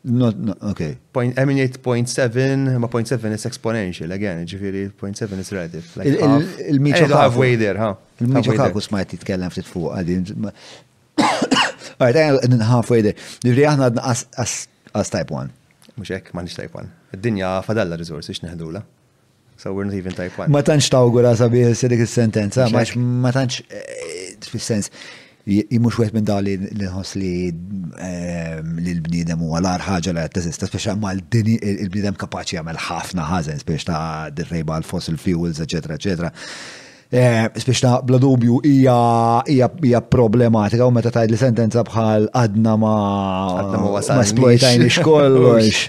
[0.02, 0.97] Not, no, okay.
[1.12, 5.84] Point, I mean, 8.7, ma 0.7 is exponential, again, ġifiri 0.7 is relative.
[5.94, 7.94] Like Il-miċa il, il, eh, halfway there, huh?
[8.18, 10.32] Il-miċa kakus ma jitkellem fit fuq għadin.
[11.98, 13.14] Għajt, għajn n-ħafu jide.
[13.44, 15.52] Ġifri għahna għas type 1.
[15.98, 16.90] Mux ek, ma nix type 1.
[17.16, 18.84] Id-dinja fadalla rizorsi xneħdula.
[19.60, 20.52] So we're not even type 1.
[20.54, 24.92] Ma tanċ tawgura sabi s-sidik il-sentenza, ma tanċ eh, fil-sens
[25.50, 30.92] jimux għet minn dali l nħoss li l bnidem u għalar ħagġa li għattesista, speċa
[31.00, 34.02] ma l-dini l-bnidem kapaxi għamil ħafna ħazen, speċa ta'
[34.36, 36.30] d-rejba l fossil fuels, eccetera, eccetera.
[37.10, 42.92] Eh, spiċna bla dubju hija problematika u meta tgħid li sentenza bħal għadna ma
[43.74, 45.80] ma splojtajni xkollox.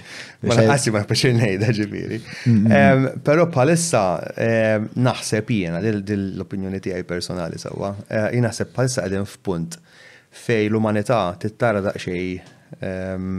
[0.42, 2.16] Ma naħassi ma jpaxil ngħidha ġibiri.
[3.22, 4.00] Però bħalissa
[4.98, 5.78] naħseb jiena
[6.08, 9.76] dil-opinjoni tiegħi personali sewwa, eh, jien naħseb bħalissa qegħdin f'punt
[10.46, 13.38] fej l-umanità tittara daqsxejn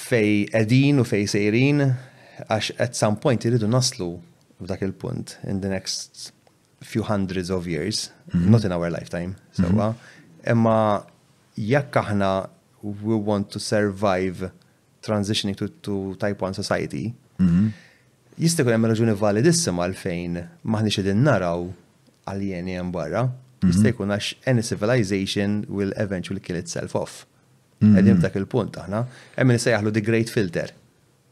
[0.00, 0.34] fej
[0.64, 4.16] edin u fej sejrin għax at some point iridu naslu
[4.60, 6.32] f'dak il-punt in the next
[6.80, 8.48] few hundreds of years, mm -hmm.
[8.54, 9.92] not in our lifetime, so Mm -hmm.
[10.52, 11.04] Imma
[11.72, 12.30] jekk aħna
[13.04, 14.50] we want to survive
[15.08, 17.06] transitioning to, to type 1 society,
[17.38, 17.66] mm -hmm.
[18.44, 20.32] jista' jkun hemm raġuni validissima għalfejn
[20.72, 21.60] maħniex qegħdin naraw
[22.32, 23.22] alieni hemm barra,
[23.62, 23.88] jista' mhm.
[23.92, 27.12] jkun għax any civilization will eventually kill itself off.
[27.80, 27.92] Mhm.
[27.94, 29.04] Qegħdin f'dak il-punt aħna,
[29.36, 29.50] hemm
[29.84, 30.68] li the great filter.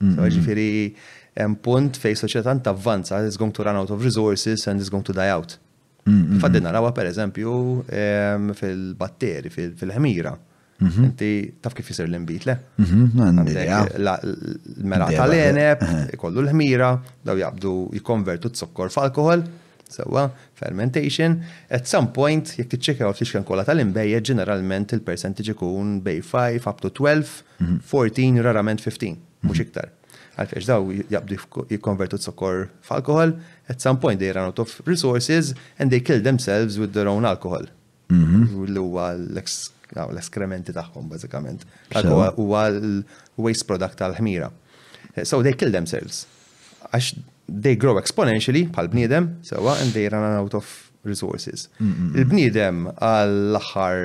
[0.05, 0.15] Mhm.
[0.15, 4.03] So ġifieri mm -hmm hemm punt fej soċjetà tavvanza is going to run out of
[4.05, 5.55] resources and is going to die out.
[6.09, 6.65] Mm, mm, Faddi mm.
[6.69, 7.55] narawa per eżempju
[8.59, 10.35] fil-batteri, fil-ħmira.
[10.79, 11.05] Mhm.
[11.09, 11.29] Inti
[11.63, 12.55] taf kif jisir l-imbit le?
[12.79, 13.47] Mhm,
[14.87, 15.81] mela tal-eneb,
[16.15, 16.93] ikollu l-ħmira,
[17.27, 19.43] daw jabdu jikonvertu t-sokkor f'alkohol,
[19.91, 21.35] sewa, fermentation.
[21.69, 26.81] At some point, jek t-ċekjaw fl-iċkan kolla tal imbeja ġeneralment il-percentage ikun bej 5, up
[26.87, 27.41] to 12,
[27.91, 28.45] 14, mhm.
[28.47, 29.19] rarament 15,
[29.49, 29.91] mux iktar
[30.39, 31.39] għalfiex daw jabdu
[31.73, 33.35] jikonvertu t-sokor f'alkohol,
[33.69, 37.27] at some point they run out of resources and they kill themselves with their own
[37.33, 37.65] alcohol.
[38.09, 38.55] Mhm.
[38.55, 41.65] U huwa l eskrementi taħħom, bazzikament.
[42.39, 44.51] U l-waste product tal-ħmira.
[45.17, 46.27] Eh, so they kill themselves.
[46.93, 47.19] Għax
[47.49, 51.69] they grow exponentially bħal bniedem sewa and they run out of resources.
[51.81, 54.03] Il-bniedem għall-aħħar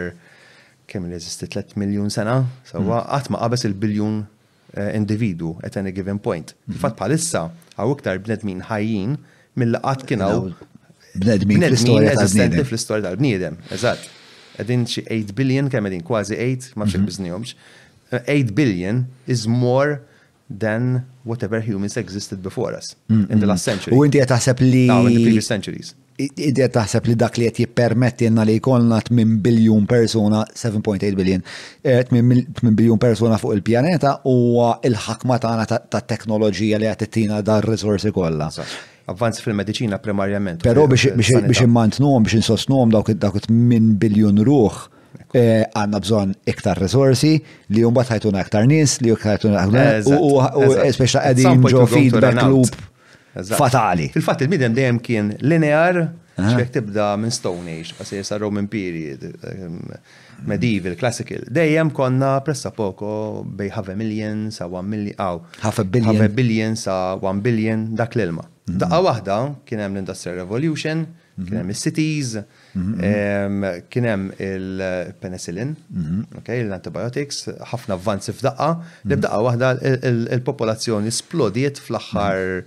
[0.87, 3.33] kemm jeżisti 3 miljun sena, sewa qatt mm.
[3.35, 4.21] ma qabes il-biljun
[4.77, 6.53] uh, individu at any given point.
[6.53, 6.79] Mm -hmm.
[6.81, 9.17] Fatt palissa għaw iktar bnedmin ħajjin
[9.57, 10.51] mill-laqat kienaw
[11.15, 12.65] bnedmin fl-istoria tal-bniedem.
[12.65, 14.09] fl-istoria tal-bniedem, eżatt.
[14.57, 17.05] Għedin xi 8 billion, kemm għedin kważi 8, ma xie mhm.
[17.05, 17.55] biznijomx.
[18.11, 19.99] 8 eh, billion is more
[20.57, 23.31] than whatever humans existed before us mm -hmm.
[23.31, 23.53] in the mm.
[23.55, 23.95] last century.
[23.97, 24.85] U inti għataħseb li.
[24.87, 28.99] No, in the previous centuries idea taħseb li dak li qed jippermetti jenna li jkollna
[29.01, 31.43] 8 biljun persuna, 7.8 biljun,
[31.81, 38.13] 8 biljun persuna fuq il-pjaneta huwa il-ħakma tagħna ta' teknoloġija li qed tittina dar resorsi
[38.13, 38.49] kollha.
[39.11, 40.61] Avvanz fil-medicina primarjament.
[40.63, 44.77] Però eh, biex immantnuhom biex insostnuhom dawk dawk 8 biljun ruħ
[45.37, 47.33] eh, għanna bżon iktar resorsi
[47.73, 52.89] li jumbat ħajtuna iktar nis, li jumbat ħajtuna iktar u speċa għedin ġo feedback loop
[53.57, 54.09] fatali.
[54.13, 56.03] fil fat il-bidem dejjem kien linear,
[56.37, 59.79] xbek tibda minn Stone Age, għasir sa' Roman period, ehm,
[60.45, 61.43] medieval, classical.
[61.49, 65.39] Dejjem konna pressa poko bej half a million sa' 1 million, aw.
[65.61, 66.15] Half a billion.
[66.15, 68.43] Half a billion sa' 1 billion dak l-ilma.
[68.67, 68.77] Mhm.
[68.77, 71.05] Daqqa waħda kien hemm l-Industrial Revolution,
[71.37, 71.63] mhm.
[71.63, 71.65] mhm.
[71.65, 72.37] ehm, kien hemm il cities
[73.91, 75.75] kien hemm il-penicillin,
[76.47, 78.69] l-antibiotics, ħafna avvanzi f'daqqa,
[79.03, 79.71] li b'daqqa waħda
[80.37, 82.63] il-popolazzjoni splodiet fl-aħħar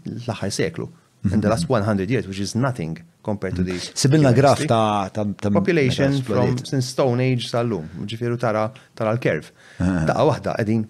[0.00, 0.88] l-aħħar seklu.
[1.32, 3.94] In the last 100 years, which is nothing compared to these mm-hmm.
[3.94, 5.08] Sibilna graf ta'
[5.52, 8.64] population from since Stone Age sal lum ġifiru tara
[8.98, 9.52] tara l-kerv.
[9.78, 10.24] Ta' ah.
[10.26, 10.82] waħda qegħdin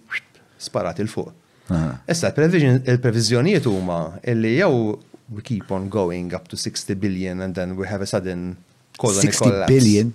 [0.57, 1.35] sparat il-fuq.
[1.69, 2.01] Ah.
[2.09, 4.97] Issa il-previżjonijiet huma illi jew
[5.37, 8.57] we keep on going up to 60 billion and then we have a sudden
[8.97, 10.15] colony 60 billion?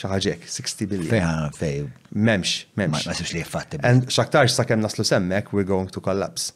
[0.00, 1.08] xaħġek, 60 billion.
[1.10, 1.82] Fejħan, ah, fej.
[2.14, 3.02] Memx, memx.
[3.10, 3.82] Ma' li fatti.
[3.82, 6.52] And xaktarx sa' kem naslu semmek, we're going to collapse.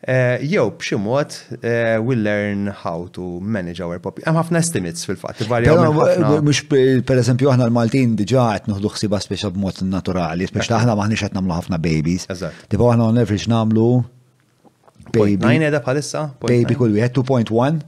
[0.00, 4.30] Eh, jew b'xi mod eh, we'll learn how to manage our population.
[4.30, 5.42] Għam ħafna estimates fil-fatt,
[6.46, 11.26] Mux per pereżempju aħna l-Maltin diġà qed noħdu ħsiba speċa b'mod naturali, speċa aħna maħniex
[11.26, 12.28] qed nagħmlu ħafna babies.
[12.70, 13.88] Tipo aħna on average nagħmlu
[15.18, 15.42] baby.
[15.42, 16.22] 9 edha bħalissa?
[16.46, 17.82] Baby kull wieħed 2.1,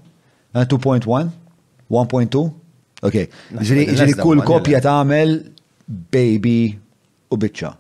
[0.75, 1.33] 2.1,
[2.03, 2.47] 1.2.
[3.07, 3.19] Ok,
[3.63, 5.39] ġiri kull kopja tagħmel
[6.19, 6.59] baby
[7.31, 7.75] u bicċa.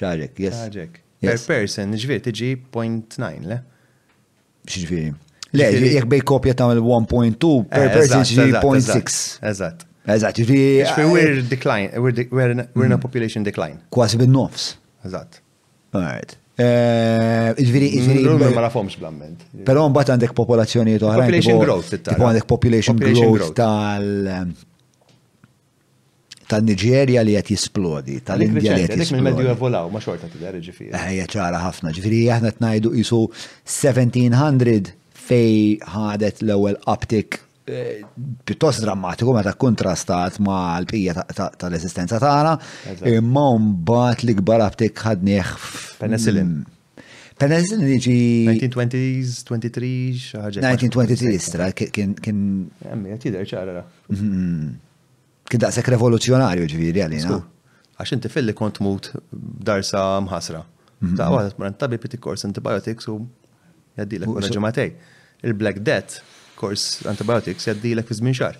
[0.00, 0.60] Ċaġek, yes.
[0.64, 1.00] Ċaġek.
[1.22, 3.60] Per person, ġviri, tiġi 0.9, le?
[4.74, 5.08] ġviri.
[5.54, 9.18] Le, jek bej kopja ta' 1.2, per person ġviri 0.6.
[9.52, 9.84] Eżat.
[10.10, 10.86] Eżat, ġviri.
[10.90, 13.04] ġviri, we're decline, we're in a mm.
[13.04, 13.78] population decline.
[13.94, 14.72] Kwasi bin-nofs.
[15.06, 15.38] Eżat.
[15.94, 16.36] Alright.
[16.60, 18.52] Eh, ġviri, mm, ġviri.
[18.58, 19.46] Ma nafomx blamment.
[19.66, 21.22] Pero mbagħad għandek popolazzjonijiet oħrajn.
[21.28, 24.52] Population growth, Tipo għandek population growth tal ehm,
[26.50, 29.22] tal-Nigeria li għet jisplodi, tal-Indija li għet jisplodi.
[29.22, 30.92] Għet medju evolaw, ma xorta t-dar ġifiri.
[30.94, 34.92] Eħja eh, ċara ħafna ġifiri, għahna t-najdu jisu 1700
[35.24, 38.02] fej ħadet l-ewel optik eh,
[38.44, 41.26] pjuttost drammatiku meta kontrastat ma l-pija
[41.60, 42.56] tal-esistenza tagħna,
[43.08, 44.30] imma mbagħad mm.
[44.30, 45.54] li kbar aptek ħadnieh
[46.02, 46.54] Penicillin.
[47.40, 48.16] Penicillin jiġi
[48.60, 52.42] 1920s, 23 1923 istra kien kien.
[52.92, 53.80] Emmi, ċara.
[54.12, 54.83] Mm-hmm
[55.54, 57.36] kien daqsek revoluzzjonarju ġviri għalina.
[57.94, 59.12] Għax inti fil-li kont mut
[59.64, 60.62] darsa mħasra.
[61.14, 63.20] Ta' għu għu għu għu għu antibiotics u
[63.94, 64.90] jaddilek għu ġematej.
[65.46, 66.18] Il-Black Death
[66.58, 68.58] kors antibiotics jaddilek fi żmien xar.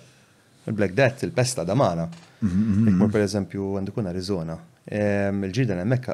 [0.69, 2.07] Il-Black Death, il-pesta damana.
[2.39, 3.11] Ikmur mhm, mhm.
[3.11, 4.55] per eżempju għandikun Arizona.
[4.87, 6.07] Il-ġirdan emmek,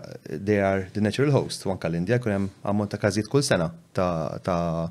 [0.47, 4.87] they are the natural host, għanka l-Indija, kunem għammon ta' kazit kull sena ta'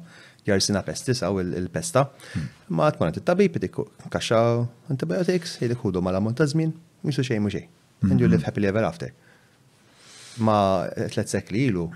[0.50, 2.06] jersina pestis għaw il-pesta.
[2.34, 2.48] Hmm.
[2.76, 3.78] Ma għatmanet il-tabib, dik
[4.12, 4.40] kaxa
[4.92, 6.74] antibiotics, dik hudu ma l amont tazmin,
[7.06, 7.66] misu xej muxej.
[8.02, 8.34] And you hmm.
[8.36, 9.12] live happily ever after.
[10.40, 11.88] Ma eh, tlet sekli ilu,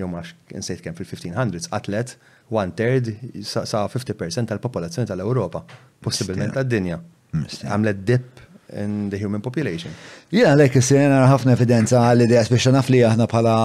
[0.00, 0.30] jom għax
[0.62, 2.14] nsejt kem fil-1500s, atlet
[2.52, 3.12] one third
[3.46, 5.62] sa' 50% tal-popolazzjoni tal-Europa,
[6.04, 6.98] possibilment tad-dinja.
[7.32, 8.40] Għamlet dip
[8.76, 9.92] in the human population.
[10.32, 13.56] Jena lek jena ħafna evidenza għalli idea biex naf li aħna bħala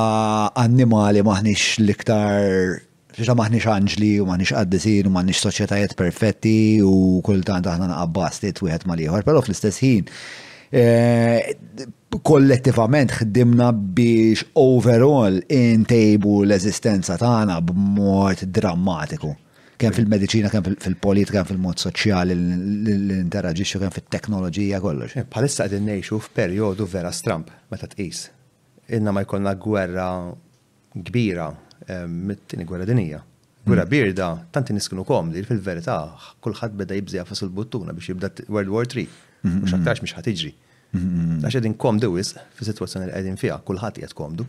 [0.66, 2.84] annimali maħnix liktar
[3.26, 6.56] ġa maħniċ anġli u maħniċ għaddisin u maħniċ soċietajiet perfetti
[6.86, 6.92] u
[7.26, 10.10] kultant aħna naqabbastit u ma maliħor, pero fl-istess ħin.
[10.70, 11.56] Eh,
[12.24, 19.34] kollettivament ħdimna biex overall intejbu l-eżistenza tagħna b'mod drammatiku.
[19.78, 25.18] Kemm fil-medicina, kemm fil-politika, kemm fil-mod soċjali, l-interagġiċu, kemm fil-teknoloġija, kollox.
[25.24, 28.26] Eh, palissa qegħdin ngħixu f'perjodu vera stramp meta tqis.
[28.98, 30.10] Inna ma jkollna gwerra
[30.98, 31.52] kbira
[32.26, 33.22] mit-tini gwerra dinija.
[33.66, 33.90] Gwerra mm.
[33.90, 35.98] birda, tanti niskunu komdi, fil-verità,
[36.44, 39.08] kullħat beda jibżija fas il-buttuna biex jibda World War 3.
[39.44, 39.80] Mux mm-hmm.
[39.80, 40.52] aktarx mux ħatiġri.
[40.98, 41.42] Mm-hmm.
[41.46, 44.46] Għax edin komdu wis, fi situazzjoni li għedin fija, kullħat jgħed komdu.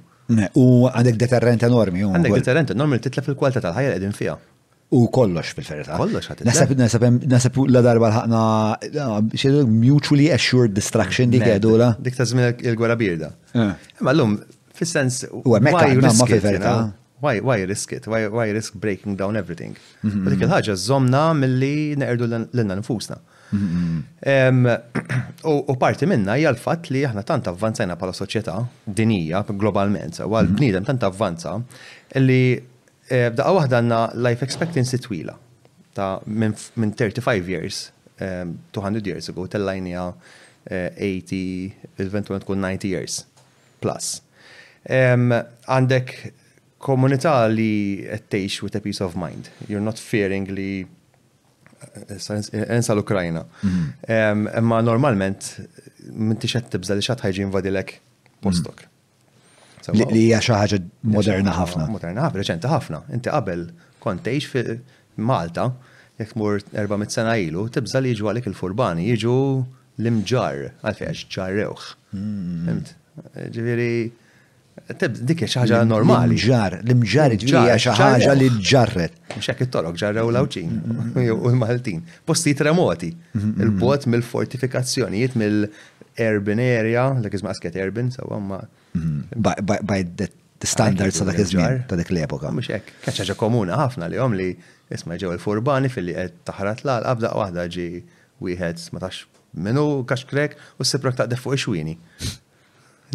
[0.58, 2.02] U għandek deterrent enormi.
[2.06, 4.36] Għandek deterrent enormi titla fil-kwalità tal-ħajja għedin fija.
[4.96, 5.96] U kollox fil-verità.
[6.00, 6.78] Kollox ħatit.
[6.78, 9.08] Nasab, nasab, la darba ħakna
[9.68, 11.90] mutually assured distraction dik għedu la.
[12.00, 12.28] Dik ta'
[12.64, 13.32] il-gwera birda.
[13.52, 13.70] Eh.
[14.00, 14.38] Ma l-lum,
[14.78, 15.26] fil-sens.
[15.28, 16.74] U għemmek, ma fil-verità
[17.20, 18.06] why, why risk it?
[18.06, 19.76] Why, why risk breaking down everything?
[20.04, 20.62] Mm -hmm.
[20.70, 21.38] il zomna mm-hmm.
[21.38, 23.16] mill-li neqerdu l-inna nfusna.
[23.50, 24.78] Mm-hmm, mm-hmm.
[25.70, 30.84] U parti minna hija l-fatt li aħna tant avvanzajna bħala soċjetà dinija globalment, u għal-bniedem
[30.84, 31.52] tant avvanza
[32.14, 32.60] li
[33.08, 35.36] eh, daqa waħda għandna life expectancy twila
[35.94, 40.12] ta' minn 35 years, 200 years ago, uh,
[40.70, 43.24] eh, 80, eventualment tkun 90 years
[43.80, 44.20] plus.
[44.88, 46.32] Għandek
[46.82, 49.50] komunità li għettejx with a peace of mind.
[49.66, 50.86] You're not fearing li
[52.10, 53.42] ensa eh, eh, eh, l-Ukrajna.
[53.66, 54.84] Imma mhm.
[54.86, 55.50] normalment
[56.12, 57.96] minti xed tibza li xed ħajġi invadilek
[58.44, 58.86] postok.
[59.88, 60.08] Mhm.
[60.12, 60.80] Li hija xi ħaġa
[61.14, 61.86] moderna ħafna.
[61.92, 63.02] Moderna ħafna, reċenti ħafna.
[63.18, 63.66] Inti qabel
[64.04, 64.64] kontejx fi
[65.28, 65.64] Malta,
[66.20, 69.32] jekk mur 400 sena ilu, tibża li jiġu għalik il-furbani, jiġu
[69.98, 71.88] l-imġar, għalfi għax ġarrewħ.
[72.14, 72.76] Mhm.
[73.54, 73.88] Ġifieri,
[75.22, 76.36] dik xi ħaġa normali.
[76.40, 79.12] Ġar, l-imġar hija xi ħaġa li ġarret.
[79.34, 80.70] Mhux hekk it-torok ġarrew l-awċin
[81.34, 82.00] u l-Maltin.
[82.24, 88.60] Postijiet remoti, il-bot mill-fortifikazzjonijiet mill-urban area, dak iżma asket urban sewwa ma.
[89.36, 92.50] By the standards ta' dak iż-żmien ta' dik l-epoka.
[92.50, 94.54] Mhux hekk, kien ħaġa komuna ħafna li hom li
[94.94, 97.88] isma' ġew il-furbani filli qed taħrat l-qalb waħda ġi
[98.42, 99.26] wieħed ma tax
[99.58, 102.40] minnu kaxkrek u s-siprok taqdef fuq ix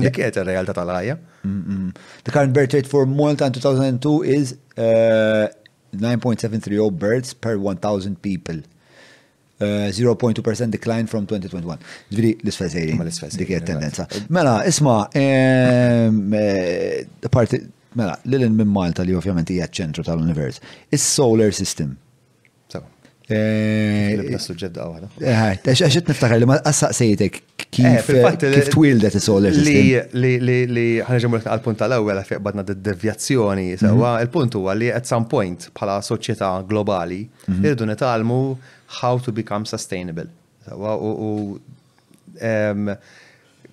[0.01, 1.15] Dik qed ir-realtà tal-ħajja.
[1.43, 5.47] The current birth rate for Malta in 2002 is uh,
[5.93, 8.61] 9.730 births per 1,000 people.
[9.61, 11.77] Uh, 0.2% decline from 2021.
[12.09, 14.07] Ġviri l-isfel Ma l Dik qed tendenza.
[14.33, 17.61] Mela, isma' ehm, eh, parti
[17.93, 20.57] mela, lilin minn Malta li ovvjament hija ċentru tal-univers.
[20.91, 21.93] Is-solar system.
[22.73, 22.83] Sewa.
[23.29, 27.43] Eh, eh, Għaxet niftakar li ma qassaqsejtek
[27.77, 29.81] Eh, kif eh, eh, twildet is all li
[30.13, 33.81] Li li li ħanġemur għal-punt tal-ewwel għalfejn badna d-devjazzjoni, mhm.
[33.81, 37.65] sewa il-punt huwa li at some point bħala soċjetà globali mhm.
[37.71, 38.39] irdu nitalmu
[39.01, 40.29] how to become sustainable.
[40.67, 41.59] Sewwa u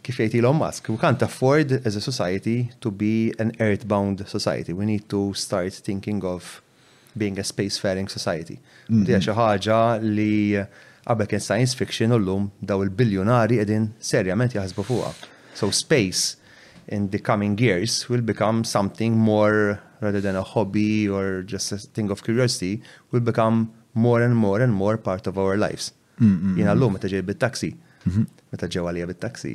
[0.01, 4.73] kif jgħid Elon Musk, we can't afford as a society to be an earthbound society.
[4.73, 6.63] We need to start thinking of
[7.17, 8.61] being a spacefaring society.
[8.89, 9.05] Mhm.
[9.09, 10.65] Dija ħaġa li
[11.11, 15.13] qabel kien science fiction u llum daw il-biljonari edin serjament jaħsbu fuqa.
[15.59, 16.37] So space
[16.89, 21.79] in the coming years will become something more rather than a hobby or just a
[21.79, 22.83] thing of curiosity
[23.13, 25.91] will become more and more and more part of our lives.
[26.19, 26.77] Mm, mm, Jina mm.
[26.79, 27.73] l-lum meta ġej bit-taxi.
[28.07, 28.27] Mhm.
[28.53, 29.55] Meta ġew għalija bit-taxi,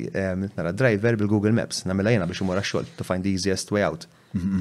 [0.56, 4.06] nara driver bil-Google Maps, namela jena biex umura xogħol to find the easiest way out.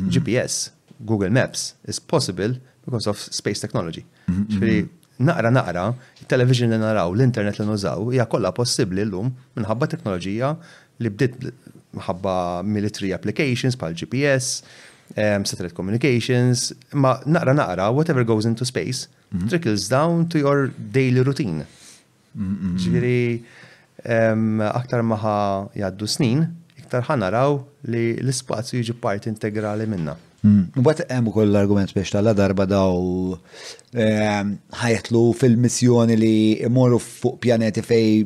[0.10, 0.72] GPS,
[1.04, 2.54] Google Maps is possible
[2.86, 4.06] because of space technology
[5.20, 10.52] naqra naqra, il-television li naraw, l-internet li nużaw, hija kollha possibbli llum minħabba teknoloġija
[11.04, 11.38] li bdiet
[11.96, 12.36] minħabba
[12.68, 14.64] military applications bħal GPS,
[15.16, 19.50] um, satellite communications, ma naqra naqra, whatever goes into space, mm -hmm.
[19.50, 21.66] trickles down to your daily routine.
[22.82, 24.32] Ġviri, mm -hmm.
[24.32, 30.16] um, aktar maħa jaddu snin, iktar ħanaraw li l-spazju jiġi part integrali minna.
[30.46, 30.68] Hmm.
[30.78, 33.00] Mbagħad hemm ukoll l-argument biex tal-darba daw
[33.98, 36.34] ehm, ħajtlu fil-missjoni li
[36.68, 38.22] imorru fuq pjaneti fej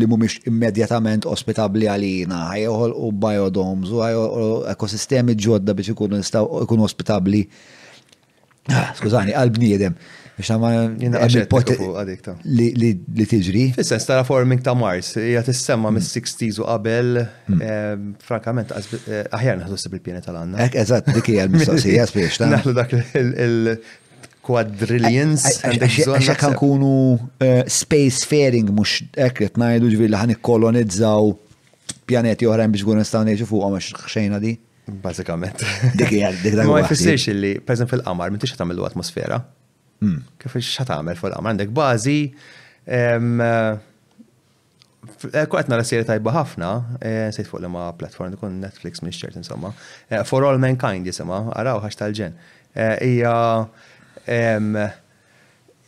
[0.00, 7.44] li mhumiex immedjatament ospitabbli għalina, ħajħol u biodomes u ekosistemi ġodda biex ikunu ospitabbli.
[8.70, 9.94] Ah, skużani, għal-bniedem.
[10.40, 10.70] Biex għamma
[11.00, 11.26] jina
[12.50, 13.64] li tiġri.
[13.76, 15.94] Fissens tara forming ta' Mars, hija tissemma mm.
[15.98, 17.08] mis-60s u qabel,
[17.50, 17.60] mm.
[18.24, 18.68] frankament,
[19.02, 20.56] eh, aħjar naħdu s bil-pjena tal-għanna.
[20.66, 25.42] Ek, eżat, dik hija l-mistoqsija spiex ta' Naħdu dak il-quadrillions.
[25.74, 26.92] Għaxa kan kunu
[27.44, 28.90] eh, space faring mux
[29.28, 31.24] ekret najdu ġvilla li ħan kolonizzaw
[32.10, 34.52] pjaneti oħrajn biex għun nistaw neġu fuq għamax xejna di.
[34.90, 35.60] Bazzikament.
[35.94, 36.64] Dik hija dik dak.
[36.66, 39.38] Ma jfissirx li, per fil-qamar, minn tixħet atmosfera.
[40.00, 40.20] Hmm.
[40.40, 42.20] Kif xħat għamel fuq għam għandek bazi,
[45.20, 46.70] Kwaqt eh, eh, nara siri tajba ħafna,
[47.04, 49.70] eh, sejt fuq l ma platform ikun Netflix minn xċert insomma,
[50.26, 52.38] For All Mankind jisema', għaraw ħax tal-ġen.
[53.04, 53.36] Ija,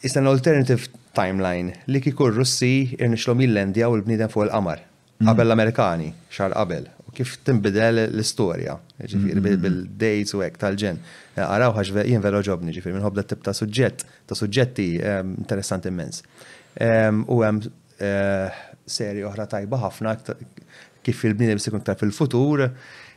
[0.05, 5.29] is an alternative timeline li kikur Russi irnixlu mill-Lendja u l-bnidem fuq il-qamar, hmm.
[5.31, 9.63] qabel l-Amerikani, xar qabel, kif timbidel l-istorja, ġifiri mm-hmm.
[9.65, 11.01] bil-dates u għek tal-ġen.
[11.37, 15.35] Għaraw eh, ħax jien vera ġobni, ġifiri minn hobda tip ta' suġġett, ta' suġġetti ehm,
[15.45, 16.23] interessanti immens.
[16.81, 17.61] Ehm, u għem
[18.09, 20.17] eh, seri oħra tajba ħafna
[21.03, 22.65] kif il-bnidem se kun fil-futur,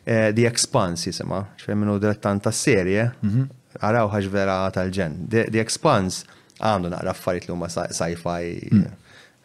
[0.04, 4.16] eh, The Expans jisima, ġifiri u direttan ta' serje, għaraw mm-hmm.
[4.18, 5.22] ħax vera tal-ġen.
[5.32, 6.26] The expans
[6.64, 8.42] għandu naqra affarijiet li huma sci-fi
[8.72, 8.94] mm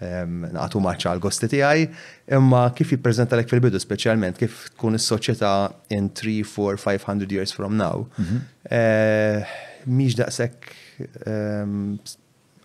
[0.05, 1.83] naqatu maċċa għal-gosti tiegħi,
[2.37, 5.53] imma kif jippreżenta lek fil-bidu speċjalment kif tkun is-soċjetà
[5.97, 8.07] in 3, 4, 500 years from now.
[9.87, 10.73] Mhix eh, daqshekk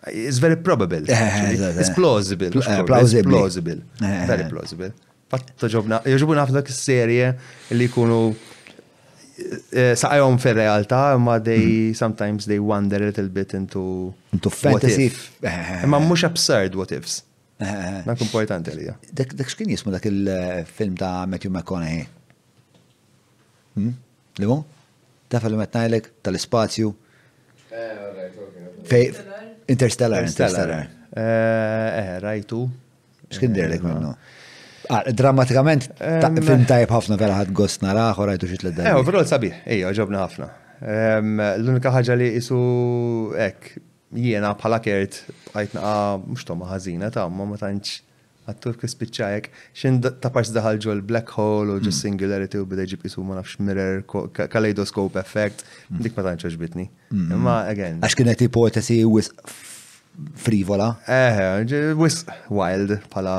[0.08, 1.02] it's very probable.
[1.08, 2.50] Eh, eh, it's plausible.
[2.86, 3.82] Plausible.
[4.00, 4.92] Very plausible.
[5.28, 7.32] Fatta ġobna, joġobuna għafna serje
[7.74, 8.20] li kunu
[9.36, 11.96] saqajom fil realtà ma they mhm.
[11.98, 15.10] sometimes they wander a little bit into into fantasy.
[15.90, 17.25] Ma mux absurd what ifs.
[17.56, 18.84] Dak eh, importanti li.
[19.16, 22.02] Dak xkien jismu dak il-film ta' Matthew McConaughey.
[23.76, 23.94] Hmm?
[24.40, 24.58] Li mu?
[25.32, 26.90] Ta' film etnajlek tal-spazju.
[28.86, 29.16] Fej,
[29.72, 30.84] Interstellar, Interstellar.
[31.10, 32.60] Eh, eh rajtu.
[33.32, 34.12] Xkien eh, dirlek minnu?
[34.92, 38.92] Ah, drammatikament, film tajb ħafna vera ħad gost naraħ, rajtu xitle d-dajt.
[38.92, 40.52] Eh, overall sabiħ, ejja, ġobna ħafna.
[41.56, 42.60] L-unika ħagġa li jisu
[43.48, 43.72] ek,
[44.16, 45.20] jiena bħala kert
[45.54, 48.00] għajtna ah, mux tomma għazina ta' ma ma tantx
[48.46, 51.96] għattur kispiċċajek xin ta' parx daħal ġol l-black hole u ġo mm.
[51.98, 54.02] singularity u bida ġib jisu ma nafx mirror
[54.52, 56.02] kaleidoscope effect mm.
[56.06, 56.86] dik ma tantx oġbitni.
[57.12, 57.32] Mm.
[57.38, 57.98] Imma again.
[58.06, 59.32] Għax kienet ipotesi wis
[60.40, 60.92] frivola?
[61.10, 63.36] Eh, wis wild pala.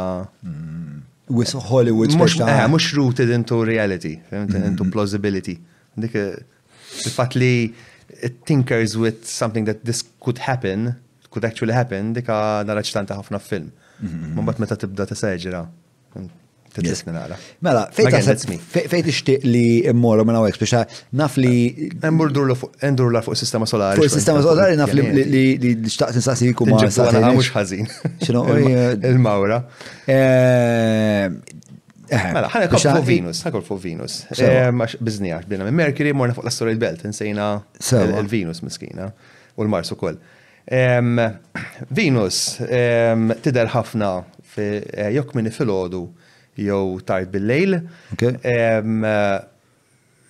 [1.32, 2.52] Wis Hollywood speċta.
[2.72, 5.58] Mux rooted into reality, into plausibility.
[5.98, 7.54] Dik il-fat li
[8.22, 10.96] it tinkers with something that this could happen,
[11.32, 12.36] could actually happen, dika
[12.70, 13.72] naraċ tanta ħafna film.
[13.72, 14.60] Mbagħad mm-hmm.
[14.60, 15.66] meta tibda ta
[16.78, 17.12] Titisni
[17.64, 23.98] Mela, fejt ixtieq li mmorru minn hawnhekk biex naf li endur la fuq sistema solari.
[24.04, 26.84] Fuq sistema solari naf li xtaqt nistaqsikum ma'
[27.32, 27.90] mhux ħażin.
[28.28, 29.62] X'inhu eh, il-mawra.
[30.06, 31.34] Eh,
[32.12, 34.16] Mela, ħana kol fuq Venus, ħakol fuq Venus.
[34.38, 37.48] Ehm, għax biznijax, bina minn Mercury morna fuq l-asteroid belt, insejna
[38.00, 39.10] l venus miskina
[39.58, 40.20] u l-Mars u koll.
[40.80, 41.20] Ehm,
[41.96, 44.12] venus ehm, tidher ħafna
[44.58, 46.04] eh, jekk minni fil-ħodu
[46.58, 47.78] jew tard bil-lejl.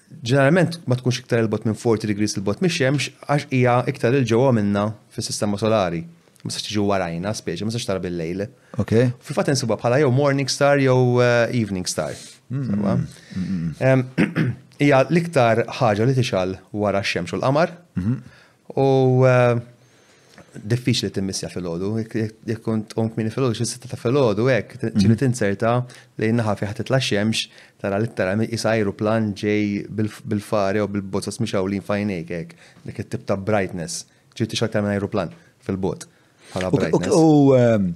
[0.08, 4.54] Ġeneralment ma tkunx iktar il-bot minn 40 degrees il-bot mix xemx għax hija iktar il-ġewwa
[4.58, 6.06] minna fis-sistema solari
[6.48, 8.46] ma sax warajna, speċi, ma sax tara bil-lejl.
[8.80, 8.94] Ok.
[9.28, 12.16] Fil-fat nsibuha bħala jew morning star jew eh, evening star.
[14.88, 17.72] Ija l-iktar ħaġa li tixal wara x-xemx u l-qamar.
[17.98, 18.38] Mm-hmm.
[18.80, 24.78] U eh, diffiċ li timmissja fil-ħodu, jek kont onk minni fil-ħodu, xil-sitta ta' fil-ħodu, ek,
[24.80, 25.22] ċili mm-hmm.
[25.26, 25.74] tinserta
[26.22, 27.44] li naħa fiħat titla xemx,
[27.84, 29.82] tara li tara jisajru plan ġej
[30.30, 32.56] bil-fare u bil-bozza u li fajnejk, ek,
[32.88, 35.36] dik it-tip ta' brightness, ċili tixak ta' minn aeroplan
[35.68, 36.08] fil-bot.
[36.54, 37.92] U um,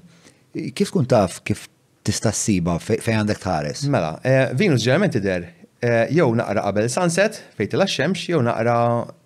[0.75, 1.67] kif kun taf kif
[2.03, 3.83] tista' ssiba fejn għandek tħares?
[3.93, 5.45] Mela, eh, Venus ġerament tidher
[5.79, 8.77] eh, jew naqra qabel sunset fejn tilha xemx jew naqra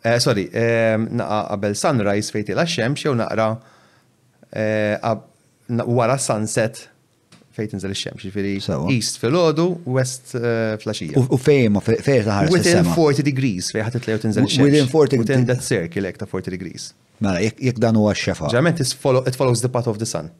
[0.05, 3.49] eh, sorry, naqra qabel sunrise fejn tilha xemx jew naqra
[5.95, 6.85] wara sunset
[7.55, 8.49] fejn tinżel ix-xemx, ġifieri
[8.97, 9.63] east fil-ħodu,
[9.95, 10.33] west
[10.83, 11.21] flaxija.
[11.31, 12.51] U fejn fejn taħares.
[12.53, 14.65] Within 40 degrees fejn ħadd tlew tinżel ix-xemx.
[14.67, 16.89] Within 40 Within that circle ta' 40 degrees.
[17.19, 18.49] Mela, jek dan huwa x-xefa.
[18.51, 20.31] Ġament, it follows the path of the sun.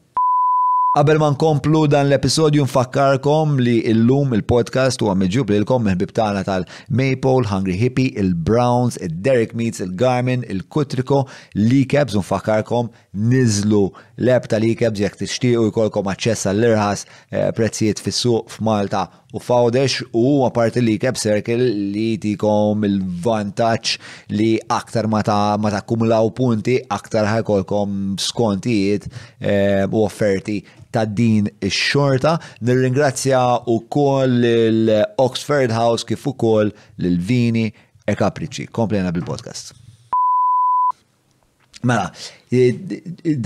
[0.96, 7.44] Qabel ma nkomplu dan l-episodju nfakkarkom li illum il-podcast huwa miġjub lilkom meħbib tagħna tal-Maple,
[7.50, 11.18] Hungry Hippie, il-Browns, il-Derek Meats, il-Garmin, il-Kutriko,
[11.58, 12.88] l-Ikebs nfakkarkom
[13.28, 13.82] niżlu
[14.24, 19.04] l-app tal-Ikebs jekk tixtiequ jkollkom aċċess għall-irħas eh, prezzijiet fis-suq f'Malta
[19.36, 21.60] u fawdex u apparti l-Ikeb serkel
[21.92, 23.92] li tikom il-vantaġġ
[24.32, 30.56] li aktar ma ta' kumlaw punti aktar ħajkolkom skontijiet eh, u offerti
[30.96, 32.36] ta' din ix-xorta.
[32.64, 33.44] Nirringrazzja
[33.76, 34.40] ukoll
[34.84, 37.66] l-Oxford House kif ukoll l-Vini
[38.04, 38.66] e Capricci.
[38.80, 39.72] Komplena bil-podcast.
[41.86, 42.08] Mela,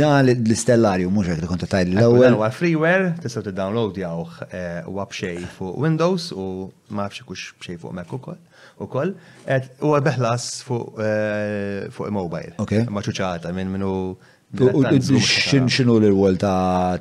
[0.01, 2.39] dan l-istellarju, mux għek konta tajl l-ewel.
[2.39, 6.47] Għal freeware, tistaw t-download jawħ eh, u għabxej fuq Windows u
[6.95, 8.39] ma għabxej kux bxej fuq Mac u koll.
[8.81, 9.11] U koll,
[9.85, 12.55] u għabbeħlas fuq il-mobile.
[12.55, 12.77] Eh, ok.
[12.97, 13.93] Maċuċata minn minnu
[14.51, 16.99] Xinu l-rwol ta'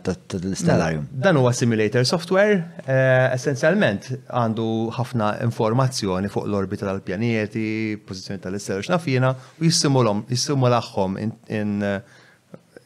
[0.54, 1.08] Stellarium?
[1.10, 7.66] Dan huwa simulator software, eh, essenzjalment għandu ħafna informazzjoni fuq l-orbita tal-pjaneti,
[8.06, 11.96] pozizjoni tal-istellar xnafina, u jissimulaħħom in eh,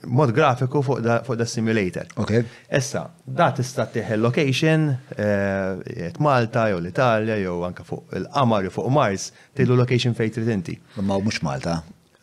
[0.07, 1.01] mod grafiku fuq
[1.39, 2.07] da simulator.
[2.75, 8.87] Issa, da tista' tieħel location, eh, Malta, jew l-Italja, jew anka fuq il-qamar, jew fuq
[8.95, 9.27] Mars,
[9.59, 10.77] tgħidu location fejn trid inti.
[11.03, 11.81] Ma mhux Malta.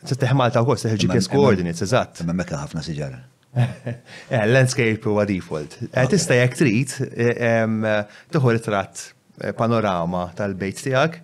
[0.09, 2.23] Sitteħ Malta u kol, GPS coordinates, eżatt.
[2.25, 3.23] Ma mekka ħafna siġara.
[4.31, 5.73] Eh, landscape huwa default.
[5.89, 9.01] Eh, ah, tista' jekk trid eh, tieħu ritratt
[9.43, 11.17] eh, panorama tal-bejt tiegħek.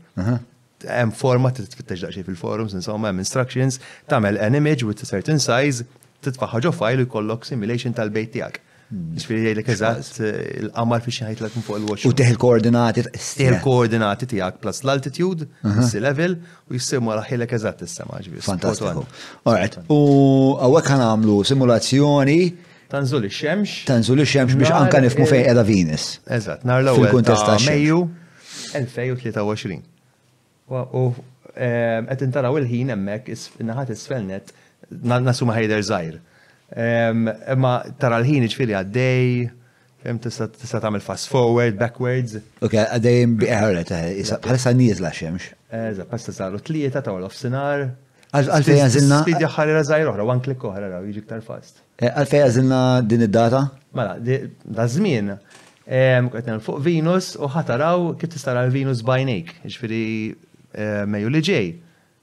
[0.91, 3.79] Hemm forma titfittex daqsxejn fil-forums, insomma hemm instructions,
[4.11, 5.87] tagħmel an image with a certain size,
[6.27, 8.61] titfaħħa ġo file u jkollok simulation tal-bejt tiegħek.
[8.87, 9.17] Hmm.
[9.19, 12.05] Ġifiri jgħidlek eżatt eh, il-qamar fi xi ħajtlek fuq il-watch.
[12.07, 13.03] U teħ il-koordinati.
[13.11, 15.49] Teħ il-koordinati tiegħek plus l-altitude,
[15.89, 18.45] sea level u jissimma raħilek eżatt is-sema ġifieri.
[18.47, 19.03] Fantastiku.
[19.51, 19.81] Alright.
[19.91, 19.99] U
[20.61, 22.37] hawnhekk ħanamlu simulazzjoni
[22.95, 23.75] tanżul ix-xemx.
[23.91, 26.07] Tanżul ix-xemx biex anka nifmu fejn qiegħda Venus.
[26.39, 27.09] Eżatt, nar l-ewwel.
[27.09, 28.01] Fil-kuntest ta' Mejju
[28.87, 29.81] 2023.
[30.79, 31.05] U
[31.59, 34.55] eh, qed intaraw il-ħin hemmhekk naħat isfelnet
[35.03, 36.23] nasuma ħajder żgħir.
[36.75, 39.45] Imma tara l-ħin ġifiri għaddej,
[40.03, 42.39] fem tista' tagħmel fast forward, backwards.
[42.63, 45.53] Ok, għaddej biqħar ta' nijiz nieżla xemx.
[45.71, 47.87] Eżatt, bħalissa saru tlieta ta' l-offsinar.
[48.37, 49.23] Għalfej għazilna.
[49.23, 51.79] Spidja ħarra zaħir oħra, one click oħra, raw, jiġi ktar fast.
[52.03, 53.63] Eh, Għalfej għazilna din id-data?
[53.97, 55.37] Mela, da' żmien
[55.87, 60.03] għetna fuq Venus u ħataraw kif tistara Venus bajnejk, ġifiri
[60.75, 61.69] eh, Mejju li ġej,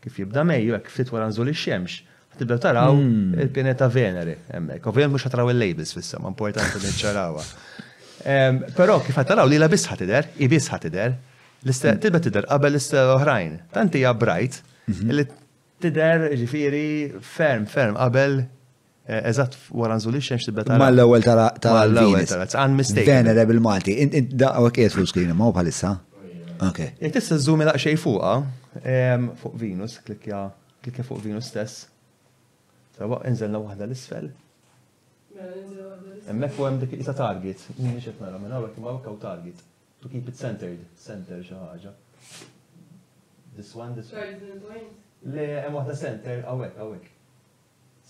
[0.03, 2.01] kif jibda meju, kif titwara nżul ix-xemx.
[2.37, 3.39] Tibdew taraw hmm.
[3.41, 4.85] il-pineta Veneri, emmek.
[4.89, 7.43] Ovvijament mux ħatraw il-labels fissa, ma importanti li ċarawa.
[8.25, 11.13] Ehm, Pero kif ħatraw li la bis ħatider, ibis ħatider,
[11.63, 11.99] hmm.
[12.01, 13.59] tibda tider qabel l-istel oħrajn.
[13.75, 15.13] Tanti hija bright, mhm.
[15.19, 15.27] li
[15.83, 16.83] tider ġifiri
[17.21, 20.81] ferm, ferm, qabel e, eżatt wara nżuli xemx tibda taraw.
[20.87, 23.11] Mal-ewwel tara tara l-ewwel tara, it's unmistakable.
[23.13, 25.93] Venere bil-Malti, int daqwa kiet fl-screen, ma' bħalissa.
[26.63, 26.79] Ok.
[27.01, 28.33] Jek tista' żżumi laqxej fuqha,
[28.81, 30.47] ehm, fuq Venus, klikja
[31.05, 31.81] fuq Venus stess.
[32.97, 34.29] Sawa, inżelna wahda l-isfel.
[36.29, 39.61] Emmek u għem dik ta' target, minni xed nara minn hawnhekk imma hawnhekk target.
[40.03, 41.53] To keep it centered, center xi
[43.55, 44.29] This one, this one.
[45.23, 47.07] Le, għem waħda center hawnhekk hawnhekk.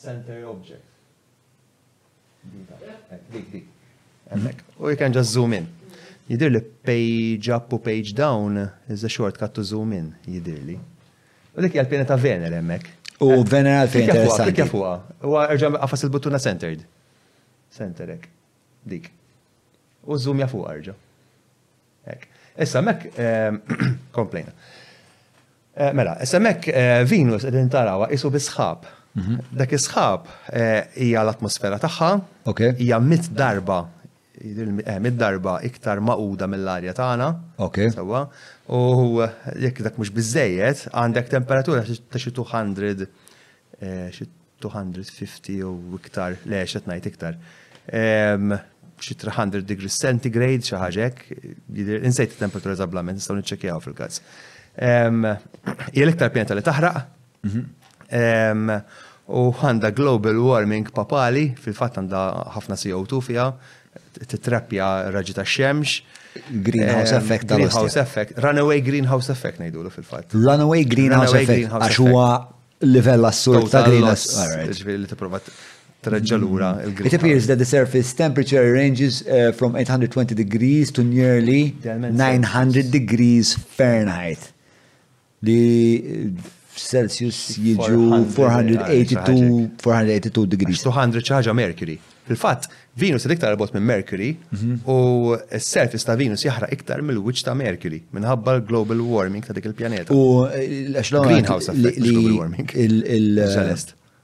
[0.03, 0.83] Center object.
[3.33, 3.67] Dik, dik.
[4.35, 4.63] Emmek.
[4.79, 5.67] U you can zoom in.
[6.27, 10.75] Jidir li page up u page down is a shortcut to zoom in, jidir li.
[11.53, 12.87] U dik jgħal l-pjena ta' Vener emmek.
[13.25, 14.55] U vena għalfejn interessanti.
[14.57, 14.93] Kif huwa?
[15.23, 16.83] Huwa erġa' għafas il-buttuna centered.
[17.73, 18.27] Centerek.
[18.89, 19.09] Dik.
[20.05, 20.97] U zoom fuq erġa'.
[22.13, 22.27] Ek.
[22.65, 23.61] Issa mek ehm,
[24.17, 24.53] komplejna.
[25.73, 28.87] Eh, mela, issa mek eh, Venus qegħdin tarawha isu bisħab.
[29.13, 29.39] Mhm.
[29.57, 32.11] Dak is-sħab eh, hija l-atmosfera tagħha.
[32.77, 33.83] Hija mit darba
[34.43, 37.27] mid darba iktar maquda mill-arja tagħna.
[37.63, 37.93] Okej.
[38.67, 39.19] U
[39.59, 43.09] jekk dak mhux biżejjed, għandek temperatura ta' xi 200
[44.63, 47.35] 250 u iktar, le qed ngħid iktar.
[49.03, 51.43] Xi 300 degrees centigrade xi ħaġa hekk,
[52.07, 54.21] insejt it-temperatura żablament, nistgħu niċċekkjaw fil-każ.
[54.77, 57.03] Hija l-iktar pjanta li taħraq.
[57.43, 58.77] Mhm.
[59.27, 62.23] U għandha global warming papali, fil-fatt għandha
[62.55, 63.49] ħafna CO2 fiha,
[64.31, 66.21] titrappja raġi tax-xemx
[66.63, 67.47] Greenhouse effect.
[67.47, 68.31] Greenhouse effect.
[68.43, 71.69] Runaway greenhouse effect ngħidulu fil fat Runaway greenhouse effect.
[71.75, 74.33] Għax level livell assurd ta' greenhouse.
[74.71, 75.69] Ġifieri li tipprova mm.
[76.05, 83.53] It appears that the surface temperature ranges uh, from 820 degrees to nearly 900 degrees
[83.55, 84.51] Fahrenheit.
[85.43, 85.61] Li
[85.99, 90.83] uh, Celsius jiġu 482 eh, degrees.
[90.83, 91.95] 200 ċaġa Mercury.
[92.23, 94.77] Fil-fatt, Venus iktar bot minn Mercury mhm.
[94.89, 100.09] u s-surface ta' Venus jaħra iktar mill-wiċ ta' Mercury minħabba l-global warming ta' dik il-pjaneta.
[100.15, 100.17] U
[100.53, 101.21] l-axlaw.
[101.25, 102.67] Eh, Greenhouse effect, global warming.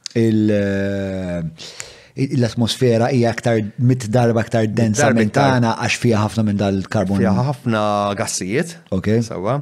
[0.20, 7.22] Eh, l-atmosfera hija aktar mit darba aktar densa minn għax fiha ħafna minn dal-karbon.
[7.22, 7.80] Fiha ħafna
[8.18, 8.74] gassijiet.
[8.98, 9.20] Ok.
[9.24, 9.54] Sawa.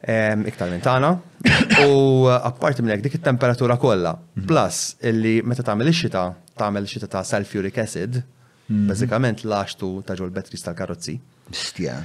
[0.00, 1.10] Iktar minn tagħna.
[1.84, 4.16] U eh, apparti minn dik it-temperatura kollha.
[4.40, 4.48] Mhm.
[4.48, 4.80] Plus
[5.12, 6.24] illi meta ta' ix-xita
[6.58, 8.20] tagħmel xita ta' sulfuric acid,
[8.68, 8.86] mhm.
[8.90, 11.18] bażikament l-axtu ta' ġol batteries tal-karozzi.
[11.52, 12.00] Bistja.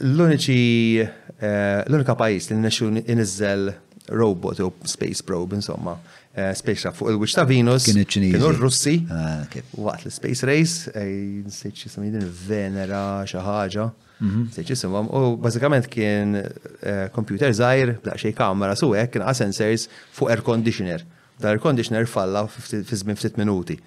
[0.00, 1.06] L-uniċi,
[1.38, 3.70] eh, l-unika pajis li nixu inizzel
[4.10, 5.96] robot u space probe, insomma,
[6.34, 7.86] eh, Spacecraft fuq il-Wix ta' Venus.
[7.88, 9.00] Kienu r russi.
[9.10, 9.42] Ah,
[9.76, 13.90] waqt l-Space Race, nsejt xisim jidin Venera xaħġa.
[14.20, 14.48] Mhm.
[14.52, 20.42] Nsejt xisim u bazzikament kien eh, computer zaħir, xej kamera, su kien għasensers fuq air
[20.42, 21.02] conditioner
[21.40, 23.78] dar conditioner falla fi żmien ftit minuti.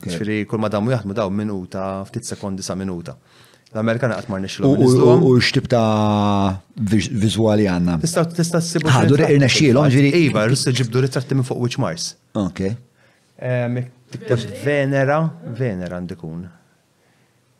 [0.00, 3.16] Ġifieri kull ma damu jaħdmu daw minuta ftit sekondi sa minuta.
[3.74, 5.24] L-Amerikana għat marni xilom.
[5.24, 7.96] U xtib ta' vizuali għanna.
[8.02, 8.86] Tista' tista' s-sibu.
[8.90, 10.12] Għadu ah, reqirna xilom ġiri.
[10.28, 12.10] Iva, rissa ġibdu ritratti minn fuq Witch Mars.
[12.38, 12.66] Ok.
[14.66, 15.20] Venera,
[15.56, 16.46] Venera għandikun.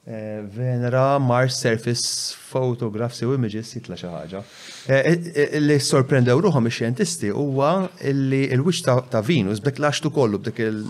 [0.06, 4.40] Eh, Venera Mars Surface Photographs u Images jitla xi ħaġa.
[4.88, 7.84] Eh, eh, li sorprendew ruħom xientisti xjentisti huwa
[8.16, 10.88] li l-wix ta' Venus bek laċtu kollu b'dik il-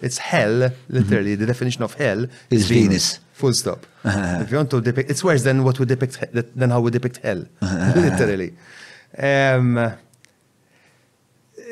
[0.00, 1.40] it's hell, literally, mhm.
[1.40, 3.20] the definition of hell is Venus.
[3.34, 3.86] Full stop.
[4.04, 6.18] If you want to depict, it's worse than what we depict,
[6.56, 7.44] than how we depict hell,
[7.96, 8.54] literally.
[9.18, 9.76] Um,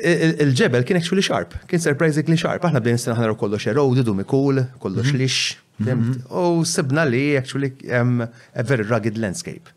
[0.03, 4.59] il-ġebel kien actually sharp, kien surprisingly sharp, aħna bdejn nistan ħanru kollox eroded u mikul,
[4.83, 5.21] kollox mhm.
[5.21, 5.37] lix,
[5.83, 6.17] mhm.
[6.29, 9.71] u sibna li actually a very rugged landscape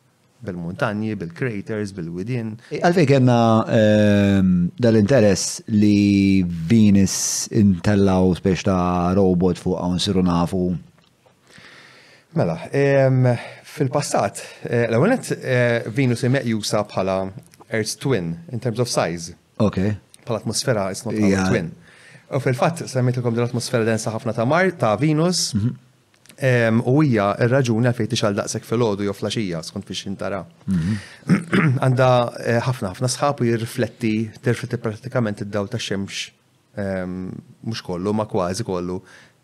[0.46, 2.52] bil-montanji, bil-craters, bil-widin.
[2.68, 3.36] E, għalfej kena
[3.72, 7.14] ehm, dal-interess li Venus
[7.56, 10.60] intellaw spiex ta' robot fuq għon siru nafu.
[12.36, 13.24] Mela, ehm,
[13.78, 17.16] fil-passat, eh, l-għonet eh, Venus imeqjusa bħala
[17.74, 19.34] Earth Twin in terms of size.
[19.56, 19.96] Okay
[20.26, 21.68] pal-atmosfera it's not our twin.
[22.34, 26.80] U fil-fatt, semmitikom l-atmosfera densa ħafna ta' Mar, ta' Venus, mhm.
[26.90, 30.40] u hija r-raġuni għalfejn tixal daqshekk fil-ħodu jew flaxija skont fiex intara.
[30.66, 31.02] Mhm.
[31.86, 32.10] Għandha
[32.44, 36.32] eh, ħafna ħafna sħabu jirrifletti, tirrifletti pratikament id-daw ta' xemx
[36.76, 38.98] mhux kollu, ma kważi kollu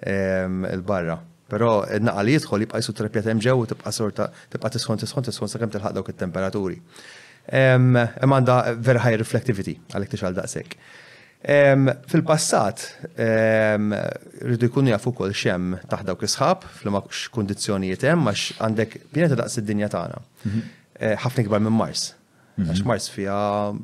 [0.05, 1.17] il-barra.
[1.53, 1.71] Pero
[2.05, 5.95] naqali jidħol jibqa' jsu trepjat hemm u tibqa' sorta tibqa' tisħon tisħon tisħon sakemm tilħaq
[5.97, 6.77] dawk it-temperaturi.
[7.51, 10.77] Imma very high reflectivity għalek tixal daqsek.
[12.11, 12.85] Fil-passat,
[14.47, 17.03] rridu jkunu jafu kol xem taħdaw dawk fl-ma
[17.35, 20.23] kondizjoni hemm, għax għandek bjena daqs id-dinja tagħna.
[20.47, 20.61] Mhm.
[21.03, 22.13] Eh, ħafna kbar minn Mars.
[22.57, 22.69] Mhm.
[22.69, 23.77] Għax Mars fija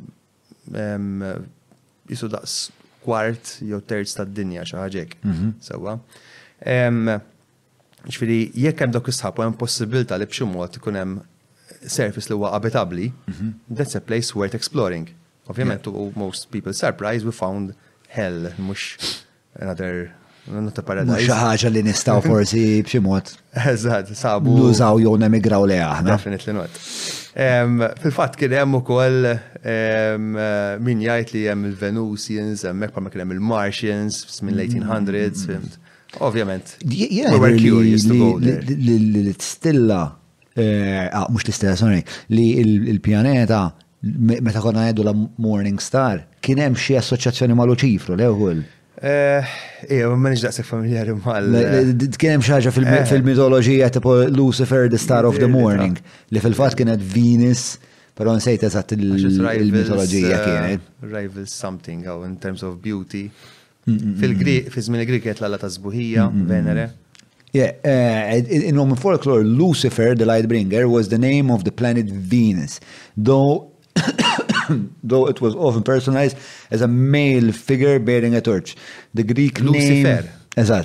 [2.09, 2.55] jisu daqs
[3.03, 5.13] kwart jew terz tad-dinja xi ħaġek.
[5.27, 5.53] Mhm.
[5.67, 5.99] Sewwa.
[8.09, 11.19] jekk hemm dawk isħab u hemm possibilità li b'xi mod ikun hemm
[11.87, 13.13] surface li huwa abitabli,
[13.71, 15.09] that's a place worth exploring.
[15.49, 17.75] Ovvjament, to most people surprise, we found
[18.09, 19.23] hell, mux
[19.55, 20.13] another
[20.49, 21.11] Not a paradise.
[21.11, 23.27] Mux ħaġa li nistaw forsi b'xi mod.
[24.17, 24.55] sabu.
[24.57, 26.09] Nużaw jew nemigraw le aħna.
[26.15, 26.79] Definitely not.
[28.01, 29.29] Fil-fatt kien hemm ukoll
[30.89, 35.45] min jgħid li hemm il-Venusians, hemmhekk bħalma kien hemm il-Martians minn l-1800s.
[35.51, 35.93] Mm.
[36.23, 36.73] Ovvjament.
[36.97, 39.99] We were L-stilla
[40.59, 41.85] Eh, ah, mux l-istess,
[42.35, 43.61] li il-pjaneta
[44.47, 45.13] meta konna għedu la
[45.45, 48.61] Morning Star, kien hemm xi assoċjazzjoni ma' Luċifru, le wkoll.
[48.99, 49.55] Eh,
[50.11, 51.47] ma nix daqseg familjari mal.
[52.19, 53.05] Kien hemm xaġa eh.
[53.11, 55.97] fil-mitoloġija tipo Lucifer, the Star of the Morning,
[56.35, 57.69] li fil-fatt kienet Venus,
[58.19, 60.81] però nsejt eżatt il-mitoloġija kienet.
[60.99, 63.29] Eh, Rival something, oh, in terms of beauty.
[63.87, 66.91] Mm, mm, Fil-Grik, mm, fil-żmien Grik kienet l ta' zbuħija, Venere.
[67.53, 72.05] Yeah, uh, in Roman folklore, Lucifer, the light bringer, was the name of the planet
[72.07, 72.79] Venus,
[73.17, 73.73] though
[75.03, 76.37] though it was often personalized
[76.71, 78.77] as a male figure bearing a torch.
[79.15, 79.93] The Greek Lucifer.
[80.03, 80.29] name...
[80.57, 80.85] Oh,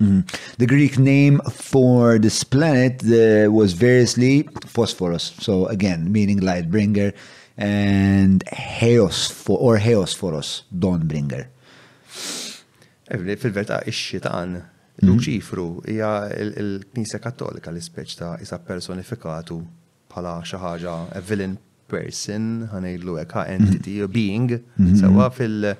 [0.00, 0.20] mm-hmm.
[0.58, 5.32] The Greek name for this planet uh, was variously Phosphorus.
[5.40, 7.12] So again, meaning light bringer
[7.56, 11.48] and Heos or Heosphoros, dawn bringer.
[13.16, 14.58] Fil-verta, ixxi ta' għan.
[14.98, 16.10] Luċifru hija
[16.42, 19.60] l-Knisja Kattolika l-ispeċ ta' isa personifikatu
[20.10, 21.54] bħala xi ħaġa a villain
[21.88, 24.50] person, ħanejlu eka entity, a being,
[24.98, 25.70] sewa fil-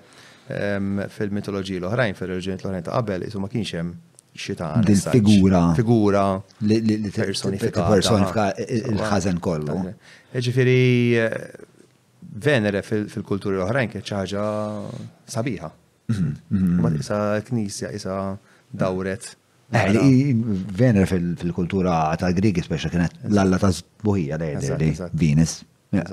[1.34, 3.90] mitologi l-oħrajn, fil-reġjoni l-oħrajn ta' qabel, isu ma kienx hemm
[4.38, 4.86] xitan.
[5.18, 5.64] Figura.
[5.76, 6.22] Figura.
[6.70, 7.88] Li personifika
[8.62, 9.80] il-ħazen kollu.
[10.32, 10.78] Ġifiri,
[11.18, 11.68] eh,
[12.46, 14.46] venere fil-kulturi l-oħrajn xi ħaġa
[15.34, 15.74] sabiħa.
[16.08, 16.14] Ma
[16.56, 16.94] mm-hmm.
[17.00, 18.38] isa knisja, isa
[18.72, 19.34] dawret.
[19.68, 19.92] Eh,
[20.72, 25.58] vener fil-kultura ta' Grigi speċa kienet l-alla ta' zbuħija li Venus.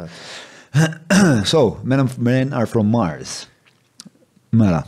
[1.47, 3.45] So, men are from Mars.
[4.51, 4.81] Mela.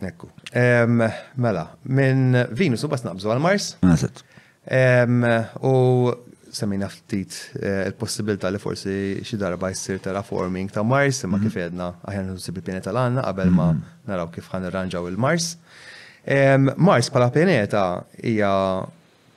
[0.00, 0.30] Ekku.
[0.56, 3.74] Mela, minn Venus u bas nabżu għal Mars.
[5.60, 5.74] U
[6.56, 11.90] semina ftit eh, il-possibilità li forsi xi darba jsir terraforming ta' Mars imma kif jedna
[11.92, 12.08] mhm.
[12.08, 13.94] aħjar nusib il-pjaneta l-għanna qabel ma mhm.
[14.10, 15.50] naraw kif ħan irranġaw il-Mars.
[16.86, 17.82] Mars pala pjaneta
[18.26, 18.48] hija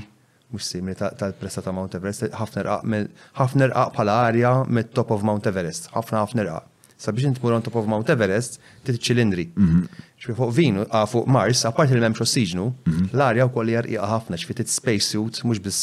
[0.55, 5.91] mux simili tal-pressa ta' Mount Everest, ħafna rqaq bħala arja mit top of Mount Everest,
[5.95, 6.47] ħafna ħafna
[6.95, 8.55] Sa Sabiex inti on top of Mount Everest,
[8.87, 9.49] tit ċilindri.
[9.51, 10.35] ċfi mhm.
[10.37, 13.07] fuq Vinu, fuq Mars, apart li memx ossiġnu, mhm.
[13.11, 15.81] l-arja u koll jarqiqa ħafna, ċfi tit spacesuit, mux bis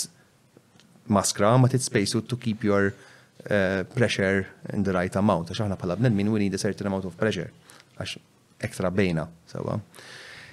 [1.12, 2.94] maskra, ma tit spacesuit to keep your
[3.50, 5.52] eh, pressure in the right amount.
[5.52, 7.52] Għax aħna bħala bnedmin, we need a certain amount of pressure.
[8.00, 8.16] Għax
[8.70, 9.76] ekstra bejna, sewa.
[9.76, 10.08] So, uh,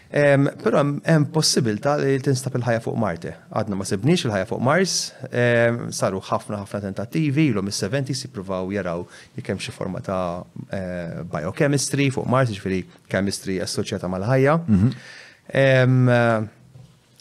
[0.10, 3.30] Però hemm possibilità li tinstab il-ħajja fuq Marte.
[3.54, 4.96] Għadna ma sibniex il-ħajja fuq Mars,
[5.94, 9.04] saru ħafna ħafna tentattivi, ilhom is 70 si jippruvaw jaraw
[9.38, 10.18] jekk hemm xi forma ta'
[10.74, 12.82] eh, biochemistry fuq Mars, ġifieri
[13.12, 14.54] chemistry assoċjata mal-ħajja.
[14.66, 14.90] Mhm.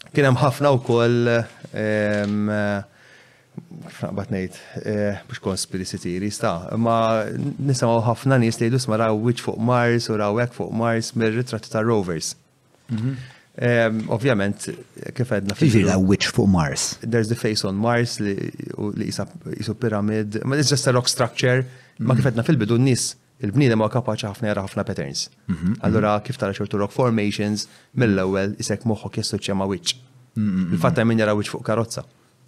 [0.09, 1.19] Kien hemm ħafna wkoll
[4.15, 4.55] Bat nejt,
[4.87, 9.57] eh, biex konspirisi tiri, sta, ma nisimaw ħafna nies li jidus ma raw witch fuq
[9.59, 12.35] Mars u raw hekk fuq Mars mir ritratti ta' rovers.
[12.93, 14.07] Mhm.
[14.13, 14.69] Ovvjament,
[15.17, 16.93] kif għedna fil la witch fuq Mars.
[17.03, 18.37] There's the face on Mars li
[18.71, 21.65] jisu piramid, ma it's just a rock structure,
[21.99, 22.29] ma kif mhm.
[22.31, 23.09] għedna fil-bidu n-nis
[23.43, 25.27] il-bniedem ma' kapaċi ħafna jara ħafna patterns.
[25.47, 27.67] Mhm, Allura kif tara ċertu rock formations
[27.99, 29.99] mill-ewwel isek moħħok jassoċja ċema' witch.
[30.39, 32.03] Il-fatt minn min jara witch fuq karozza.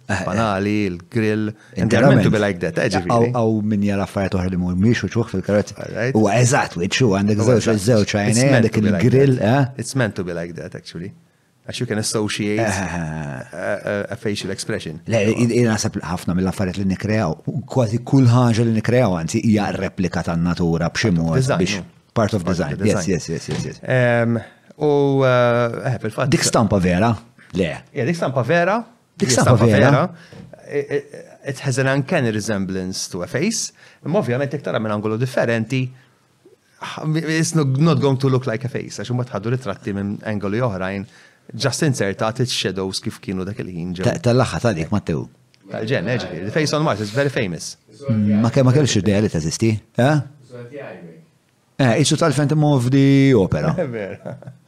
[0.06, 0.24] Eh, eh.
[0.24, 1.54] banali, il-grill.
[1.74, 3.30] Environment to be like that, eh, ġifiri.
[3.38, 5.74] Aw min jara affarijiet oħra li mur miex u ċuħ fil-karot.
[6.18, 9.36] U eżat, wiċċu għandek zewċ zewċ għajne, għandek il-grill.
[9.78, 11.12] It's meant to be like that, actually.
[11.64, 14.98] As you can associate a, facial expression.
[15.06, 17.36] Le, jina ħafna mill-affarijiet li nikreaw,
[17.70, 21.78] kważi kull ħaġa li nikreaw għanzi hija replika tan-natura b'xi biex
[22.12, 22.74] part of design.
[22.82, 24.50] Yes, yes, yes, yes, yes.
[24.82, 25.22] U
[26.02, 26.26] fil-fatt.
[26.34, 27.12] Dik stampa vera?
[27.54, 27.70] Le.
[27.94, 28.80] Ja, dik stampa vera,
[29.18, 30.14] Dik stampa vera.
[30.70, 33.72] It has an uncanny resemblance to a face.
[34.06, 35.88] Imma ovvjament jek tara minn angolo differenti,
[37.28, 41.04] it's not going to look like a face, Għaxum ma tħaddu ritratti minn angoli oħrajn,
[41.54, 45.28] just insertat it shadows kif kienu dak il-ħin Tal-laħħa ta' dik Matteo.
[45.70, 47.76] Tal-ġen, eġi, eh, the face on Mars is very famous.
[48.08, 49.70] Mm, ma kemm ma kellx idea li teżisti?
[49.98, 50.18] Eh,
[51.78, 53.76] Eh, it's a tal-Phantom eh, of the Opera.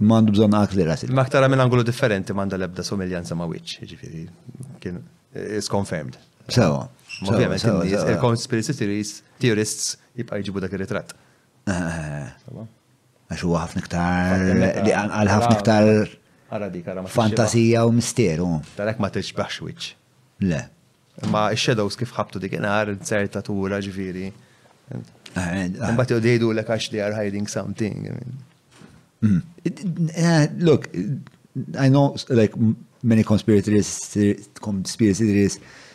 [0.00, 1.06] mandu bżon akli rasi.
[1.06, 4.26] Ma ktara minn angolu differenti manda lebda somiljanza ma witch, ġifiri,
[4.80, 5.02] kien
[5.58, 6.16] is confirmed.
[6.48, 6.88] Sewa.
[7.28, 7.62] Ovvijament,
[8.10, 9.24] il-conspiracy theorists
[10.18, 11.08] jibqa jġibu dak il-ritrat.
[11.70, 11.80] Eh,
[13.30, 13.42] eh,
[14.82, 15.34] eh.
[17.08, 18.48] fantasija u misteru.
[18.76, 19.60] Tarek ma tiġbax
[20.40, 20.64] Le.
[21.28, 24.32] Ma shadows kif ħabtu dik inqar, ċertatura ġifiri.
[25.36, 25.38] l
[26.60, 28.00] għax hiding something.
[29.22, 30.10] Mm.
[30.18, 30.88] uh, look,
[31.78, 32.52] I know like
[33.02, 35.60] many conspiracy theorists, conspiracy theorists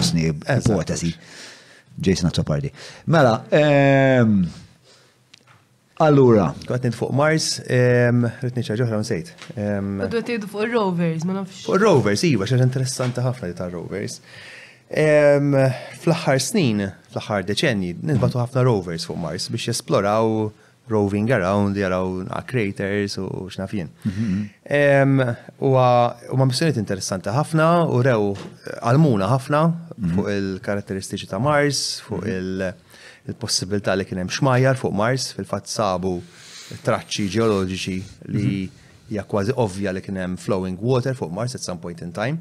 [0.00, 1.14] sosni ipotesi.
[2.00, 2.70] Jason Azzopardi.
[3.06, 4.40] Mela, ehm,
[6.02, 6.48] allura.
[6.66, 9.30] Għatni fuq Mars, ehm, rritni ċaġoħra nsejt.
[9.54, 11.62] Għadwet ehm, jiddu fuq rovers ma nafx.
[11.68, 14.18] Fuq rovers iva, ċaġa interessanti ħafna li ta' Rovers.
[14.94, 16.82] Fl-axħar snin,
[17.12, 20.50] fl-axħar deċenji, nizbatu ħafna Rovers fuq Mars biex jesploraw
[20.88, 23.88] roving around, jaraw uh, craters u xnafjien.
[24.02, 24.48] Mhm.
[25.58, 25.70] U
[26.36, 28.38] ma missjoniet interessanti ħafna u rew uh,
[28.82, 30.14] għalmuna ħafna mhm.
[30.14, 33.32] fuq il-karatteristiċi ta' Mars, fuq mhm.
[33.32, 36.18] il-possibilità li kienem xmajjar fuq Mars, fil-fat sabu
[36.84, 37.98] traċċi ġeoloġiċi
[38.34, 38.54] li
[39.12, 42.40] hija kważi ovvja li kienem flowing water fuq Mars at some point in time.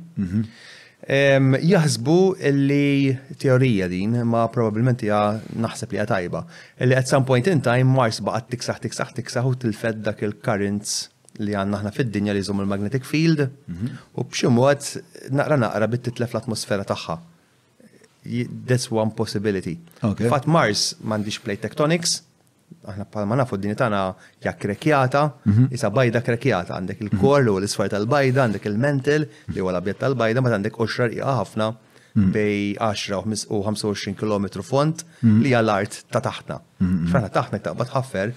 [1.04, 2.16] Jaħsbu
[2.56, 5.20] li teorija din, ma probabilment hija
[5.60, 6.46] naħseb li hija tajba.
[6.80, 10.96] Illi at some point in time Mars baqgħet tiksaħ tiksaħ tiksaħ u tilfed dak il-currents
[11.44, 13.90] li għanna ħna fid-dinja li jżum il-magnetic field mhm.
[14.16, 14.80] u b'xi mod
[15.36, 17.20] naqra naqra bit-titlef l-atmosfera tagħha.
[18.24, 19.78] That's one possibility.
[20.00, 22.22] Fat Mars m'għandix plate tectonics,
[22.84, 24.00] aħna palma nafu d-dini tagħna
[24.44, 25.68] jak krekjata, mhm.
[25.78, 27.62] isa bajda krekjata, għandek il korlu mhm.
[27.64, 29.26] l-isfar tal-bajda, għandek il-mentel
[29.56, 32.32] li huwa l-abjad tal-bajda, ma għandek 20 rqiqa ħafna mhm.
[32.36, 36.60] bej 10 u 25 km font li hija l-art ta' taħtna.
[36.84, 38.34] X'aħna taħtna taqbad ħaffer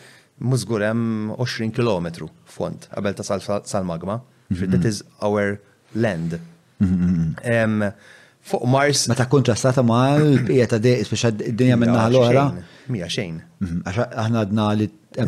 [0.46, 3.26] mużgur hemm 20 km font qabel ta'
[3.66, 4.20] sal-magma.
[4.76, 5.58] That is our
[5.94, 6.38] land
[8.46, 9.06] fuq Mars.
[9.10, 12.44] Meta kontrastata ma l pijet ta' dej, speċa d-dinja minna għal oħra
[12.94, 13.40] Mija xejn.
[13.64, 13.80] Mhm,
[14.22, 14.86] aħna għadna li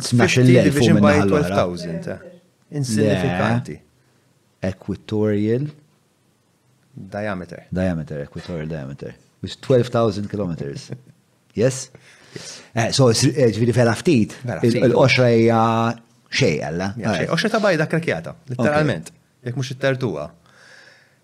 [0.09, 1.65] smaxin l-elfu minna l-oħra.
[2.79, 3.79] Insignifikanti.
[4.71, 5.67] Equatorial.
[7.19, 7.67] Diameter.
[7.81, 9.15] Diameter, equatorial diameter.
[9.43, 10.55] Which 12,000 km.
[11.55, 11.91] Yes?
[12.75, 14.35] Eh, so, eh, ġviri fela ftit.
[14.67, 15.61] Il-qoxra hija
[16.31, 16.89] xej għalla.
[17.35, 19.11] Oxra ta' bajda krakjata, literalment.
[19.43, 20.31] Jek mux it-tertuwa.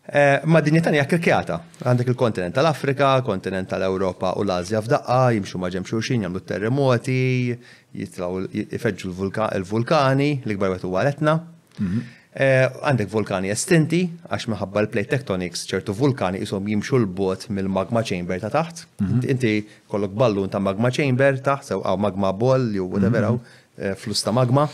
[0.06, 5.86] Eh, ma dinja tani kirkjata, għandek il-kontinent tal-Afrika, kontinent tal-Europa u l-Azja f'daqqa, jimxu maġem
[5.88, 7.54] xurxin, jamlu terremoti,
[7.96, 11.34] jitlaw ifedġu l-vulkani, l-ikbar għetu għaletna.
[11.78, 11.98] Mhm.
[12.34, 18.38] Eh, għandek vulkani estinti, għax maħabba l-plate tectonics, ċertu vulkani jisom jimxu l-bot mill-magma chamber
[18.44, 18.84] ta' taħt.
[19.00, 19.24] Mhm.
[19.32, 19.54] Inti
[19.88, 23.38] kollok ballun ta' magma chamber taħt, għaw magma ball, jew whatever,
[23.78, 24.68] eh, flus ta' magma,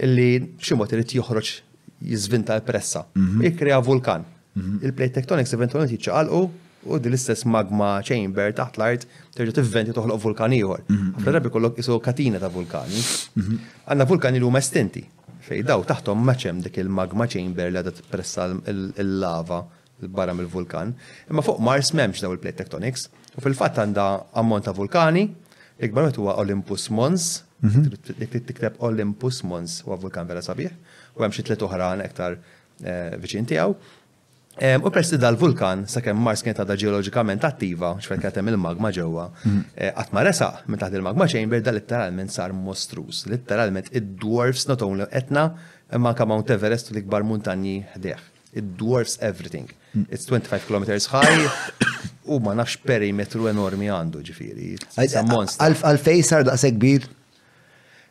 [0.00, 1.54] illi ximot irrit joħroġ
[2.02, 3.04] jizvinta l-pressa.
[3.14, 3.40] Mhm.
[3.46, 4.24] Ikrea vulkan.
[4.54, 4.78] Mhm.
[4.86, 6.42] Il-plate tectonics eventualment jitċaqalqu
[6.86, 10.82] u din l-istess magma chamber taħt l-art terġa' tivventi toħloq vulkan ieħor.
[10.86, 11.16] Mhm, mhm.
[11.18, 13.02] Ħafna rabbi kollok jisu katina ta' vulkani.
[13.88, 15.02] Għanna vulkani l huma estinti.
[15.44, 19.64] Fej daw taħtom maċem dik il-magma chamber li għadha pressa l-lava
[20.16, 20.94] barra mill-vulkan.
[21.30, 23.08] Imma fuq Mars m'hemmx daw il-plate tectonics.
[23.36, 24.06] U fil-fatt għandha
[24.38, 25.24] ammont ta' vulkani,
[25.80, 27.42] l-ikbar huwa Olympus Mons,
[28.20, 30.70] tikteb Olympus Mons u vulkan vera sabiħ,
[31.16, 32.38] u hemm xi tliet oħra ektar
[32.84, 33.74] eh, viċin tiegħu.
[34.84, 39.64] U persi dal-vulkan, sakemm Mars kienet għadha ġeoloġikament attiva, xfej kienet hemm il-magma ġewwa, mhm.
[39.74, 43.24] eh, qatt ma resaq minn taħt il-magma chamber da litteralment sar mostrus.
[43.30, 45.48] Litteralment id-dwarfs not only etna,
[45.90, 48.18] imma anke Mount Everest u l-ikbar muntanji ħdeħ.
[48.54, 49.66] It-dwarfs everything.
[49.96, 50.06] Mhm.
[50.10, 54.70] It's 25 km high u ma nafx perimetru enormi għandu ġifiri.
[55.00, 57.08] Għalfej sar daqshekk kbir?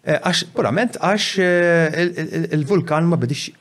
[0.06, 3.52] Eh, għax, purament, għax eh, il-vulkan ma bidix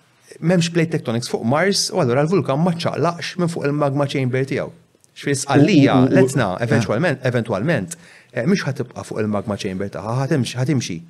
[0.50, 4.70] memx plate tectonics fuq Mars u allura l-vulkan maċċaqlaqx minn fuq il-magma chamber tiegħu.
[5.12, 6.64] Xfis għallija, letna, eh.
[6.66, 7.96] eventualment, eventualment,
[8.32, 10.30] eh, mux ħatibqa fuq il-magma chamber taħħa,
[10.60, 11.00] ħatimxi.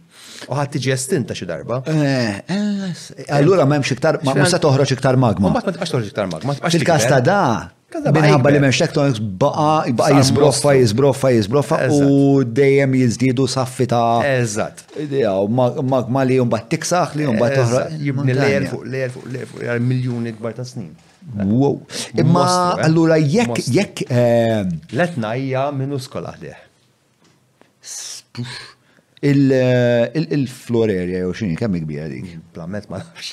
[0.50, 1.80] U ħat tiġi estinta xi darba.
[1.88, 5.52] Eh, allura m'hemmx iktar, ma musa toħroġ iktar magma.
[5.56, 6.58] Ma tibqax toħroġ iktar magma.
[6.74, 7.42] Fil-kas da,
[7.92, 9.64] Minħabba li menx tektoniks baqa,
[9.98, 14.80] baqa jizbroffa, jizbroffa, jizbroffa u dejjem jizdidu saffi ta' Eżat.
[15.90, 17.82] Magma li jumbat tiksaħ li jumbat toħra.
[18.00, 20.90] Jibni lejer fuq, lejer fuq, lejer fuq, miljoni gbar ta' snin.
[21.38, 21.76] Wow.
[22.18, 22.84] Imma eh?
[22.88, 24.04] allura jekk, jekk.
[24.10, 26.56] Eh, Letna hija minuskola ħdeħ.
[29.24, 32.24] Il-florerja eh, jew xini kemm kbira dik?
[32.26, 32.40] Mm.
[32.56, 33.28] Plamet ma nafx.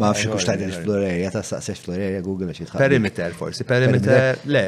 [0.00, 2.80] Ma nafx kux tajdel il-florerja ta' saqsex florerja Google xi tħadd.
[2.80, 4.62] Perimeter forsi, perimeter le,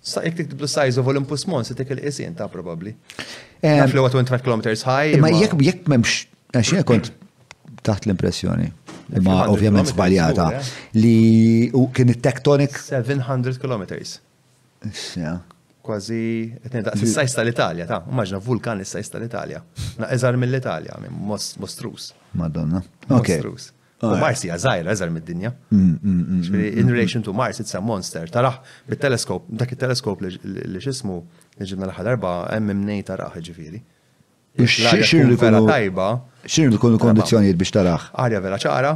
[0.00, 2.94] sa jekk tiktiblu size of Olympus Mons se tikel isien ta' probabbli.
[3.66, 5.20] Naf li 25 km high.
[5.20, 6.16] Ma jekk jekk m'hemmx
[6.56, 7.12] għax kont
[7.84, 8.70] taħt l-impressjoni.
[9.28, 10.64] Ma ovvjament zbaljata eh?
[10.96, 11.16] li
[11.92, 13.90] kien it-tectonic 700 km
[15.82, 19.60] kważi qed daqs l sajs tal-Italja ta' Maġna vulkan is-sajs tal-Italja.
[20.02, 21.16] Naqeżar mill-Italja minn
[21.60, 22.12] mostrus.
[22.38, 22.82] Madonna.
[23.10, 23.72] Mostrus.
[24.02, 25.52] U Mars hija żgħira eżar mid-dinja.
[25.70, 28.26] Mm, mm, mm, in relation to Mars it's a monster.
[28.30, 28.56] Taraħ
[28.90, 31.20] bit-teleskop, dak it-teleskop li xismu
[31.60, 33.82] ġibna l-ħadarba hemm imnej taraħ ġifieri.
[34.62, 36.08] Xir li kondizzjonijiet tajba.
[36.44, 38.10] Xir li kunu kondizjonijiet biex taraħ.
[38.24, 38.92] Arja vera ċara,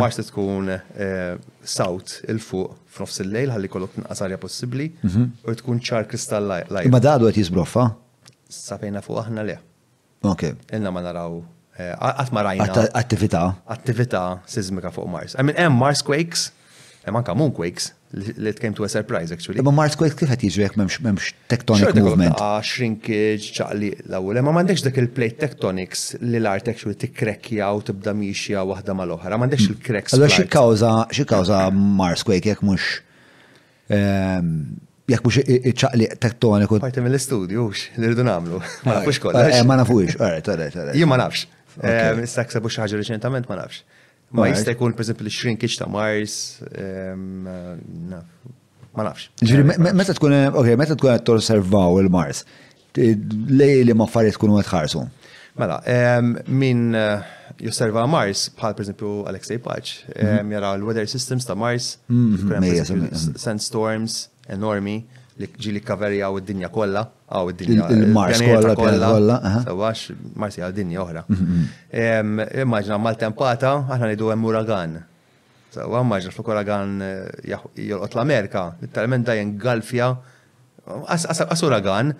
[0.00, 5.28] Mars tkun eh, south il-fuq f'nofs il-lejl ħalli kollok nqasarja possibbli mhm.
[5.46, 6.90] u tkun ċar kristall lajr.
[6.92, 7.90] Ma dadu qed jisbroffa?
[8.52, 9.58] Sapejna fuq aħna le.
[10.26, 10.48] Ok.
[10.76, 11.36] Ilna ma naraw
[11.76, 12.86] qatt eh, ma rajna.
[12.96, 13.42] Attività.
[13.76, 15.36] Attività sismika fuq Mars.
[15.36, 16.48] I mean hemm Mars quakes,
[17.04, 19.60] hemm anke moon quakes, li it came to a surprise actually.
[19.62, 22.38] Ma Mars Quake kif qed jiġri jekk m'hemmx tectonic movement.
[22.44, 28.14] Ah, shrinkage, ċaqli l-ewwel, ma m'għandekx dak il-plate tectonics li l-art actually tikkrekkja u tibda
[28.16, 29.76] mixja waħda mal-oħra, m'għandekx hmm.
[29.76, 30.16] il-cracks.
[30.16, 32.86] Allora xi kawża xi kawża Mars Quake jekk mhux
[33.92, 34.54] ehm,
[35.12, 36.80] jekk mhux iċċaqli tektoniku.
[36.86, 37.66] Parti mill-istudju
[37.98, 38.62] li rridu nagħmlu.
[38.88, 39.58] Ma nafux eh, kollox.
[39.60, 40.96] Eh, ma nafux, all right, all right, all right.
[40.96, 41.44] Jien ma nafx.
[41.76, 43.84] Eh, issa ksebux ħaġa reċentament ma nafx.
[44.36, 46.34] Ma jista' jkun pereżempju l-shrinkage ta' Mars,
[48.96, 49.28] ma nafx.
[49.40, 52.42] Ġifieri meta tkun ok, meta tkun qed torservaw il-Mars,
[52.96, 55.02] lej li ma affarijiet tkunu qed ħarsu.
[55.56, 55.78] Mela,
[56.62, 57.24] min eh,
[57.64, 60.50] josserva Mars, bħal per esempio Alexei Paċ, mhm.
[60.58, 64.22] jara l-weather systems ta' Mars, mhm, sandstorms
[64.56, 64.98] enormi,
[65.40, 67.86] li ġili kaveri għaw id-dinja kolla, għaw id-dinja.
[67.92, 68.76] Il-Mars kolla,
[69.10, 69.36] kolla.
[69.66, 70.06] Sawax,
[70.40, 71.22] Mars għaw dinja oħra.
[71.28, 71.58] Mhm,
[71.92, 72.46] mhm.
[72.62, 74.96] Immaġna mal-tempata, aħna nidu għem uragan.
[75.76, 77.52] Sawa, immaġna flok uragan eh,
[77.90, 80.10] jolqot l-Amerika, literalment da jengalfja,
[81.02, 82.14] għas uragan,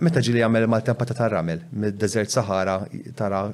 [0.00, 2.78] meta ġili għamel mal-tempata ta' ramel, mid-desert Sahara,
[3.18, 3.44] tara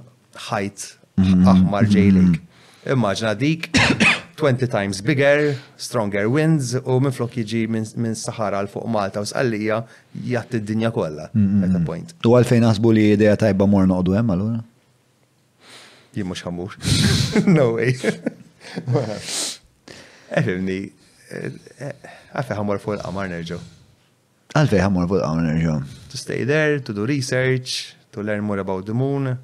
[0.50, 0.86] ħajt
[1.18, 2.38] mhm, aħmar ġejlik.
[2.90, 3.66] Immaġna dik,
[4.40, 9.26] 20 times bigger, stronger winds u minn flok jiġi minn Sahara għal fuq Malta u
[9.28, 9.82] sqallija
[10.16, 11.84] jgħat id-dinja kollha mm, mm, at mm.
[11.88, 12.14] point.
[12.24, 14.62] Tu għalfejn naħsbu li idea tajba mor noqdu hemm allura?
[16.16, 16.78] Jien mhux ħamur.
[17.56, 17.92] No way.
[20.40, 23.60] Efimni, eh, għafi eh, eh, għamur fuq l qamar nerġu.
[24.56, 25.76] Għalfejn għamur fuq l qamar nerġu.
[26.14, 29.34] To stay there, to do research, to learn more about the moon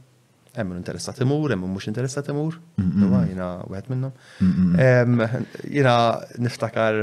[0.57, 5.23] hemm interessat imur, hemm mhux interessat imur, jiena wieħed minnhom.
[5.67, 5.95] Jiena
[6.45, 7.03] niftakar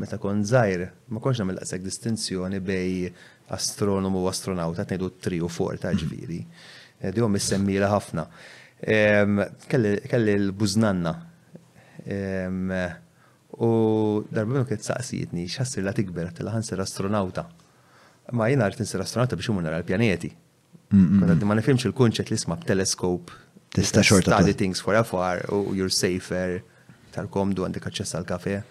[0.00, 3.10] meta kon żgħir, ma konx nagħmel qasek distinzjoni bej
[3.56, 6.40] astronomu u astronauta qed ngħidu tri u four ta' ġifieri.
[7.00, 8.24] Eh, Dihom missemmila ħafna.
[8.84, 11.14] Kelli l buznanna
[13.56, 13.68] U
[14.28, 17.46] darba kiet saqsitni x'assir la tikber tilħansir astronauta.
[18.36, 20.28] Ma jina rrid insir astronauta biex imur nara l-pjaneti.
[20.90, 23.32] Ma nifimx il-kunċet li sma teleskop.
[23.74, 24.32] Tista xorta.
[24.38, 26.60] Study things for afar u you're safer
[27.14, 28.60] tal-komdu għandek aċċess għal kafe.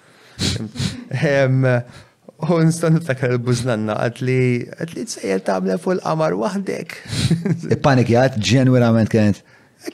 [2.35, 4.35] U nistan niftakar l buznanna għatli
[4.77, 6.95] għatli tsejjer tamla fuq l-qamar wahdek.
[7.85, 9.41] Panikjat ġenwirament kienet.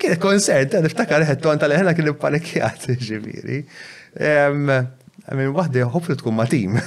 [0.02, 3.60] Kien konsert, niftakar ħettu għanta leħna kien panikjat ġiviri.
[4.22, 6.78] Għamin wahdi ħofri tkun ma' tim.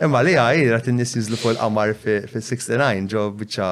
[0.00, 3.70] Imma li għaj, rat n-nis jizlu fuq l-qamar fi 69 ġo bieċa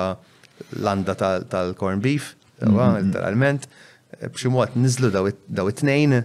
[0.83, 3.09] l-anda tal-corn beef, mm-hmm.
[3.11, 3.69] literalment,
[4.21, 5.27] e, b'xi mod nizlu daw
[5.73, 6.21] it-tnejn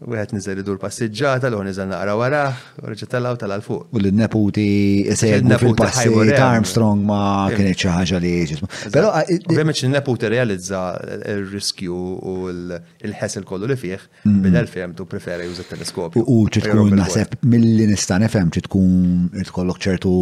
[0.00, 2.40] U għet nizel idur passiġġata, l-għon nizel naqra wara,
[2.80, 3.90] u rġet tal tal-għalfuq.
[3.92, 6.08] U l-neputi sejgħu fil-passi
[6.40, 7.58] Armstrong ma ehm.
[7.58, 8.70] kienet ħaġa li ġismu.
[8.94, 9.10] Pero,
[9.50, 10.82] ovvijament il-neputi realizza
[11.18, 14.40] il-riskju u l-ħessel kollu li fieħ, mm-hmm.
[14.46, 16.24] bil-2000 tu preferi juża teleskopju.
[16.32, 20.14] U tkun naħseb mill-li nistan FM tkun tkollok ċertu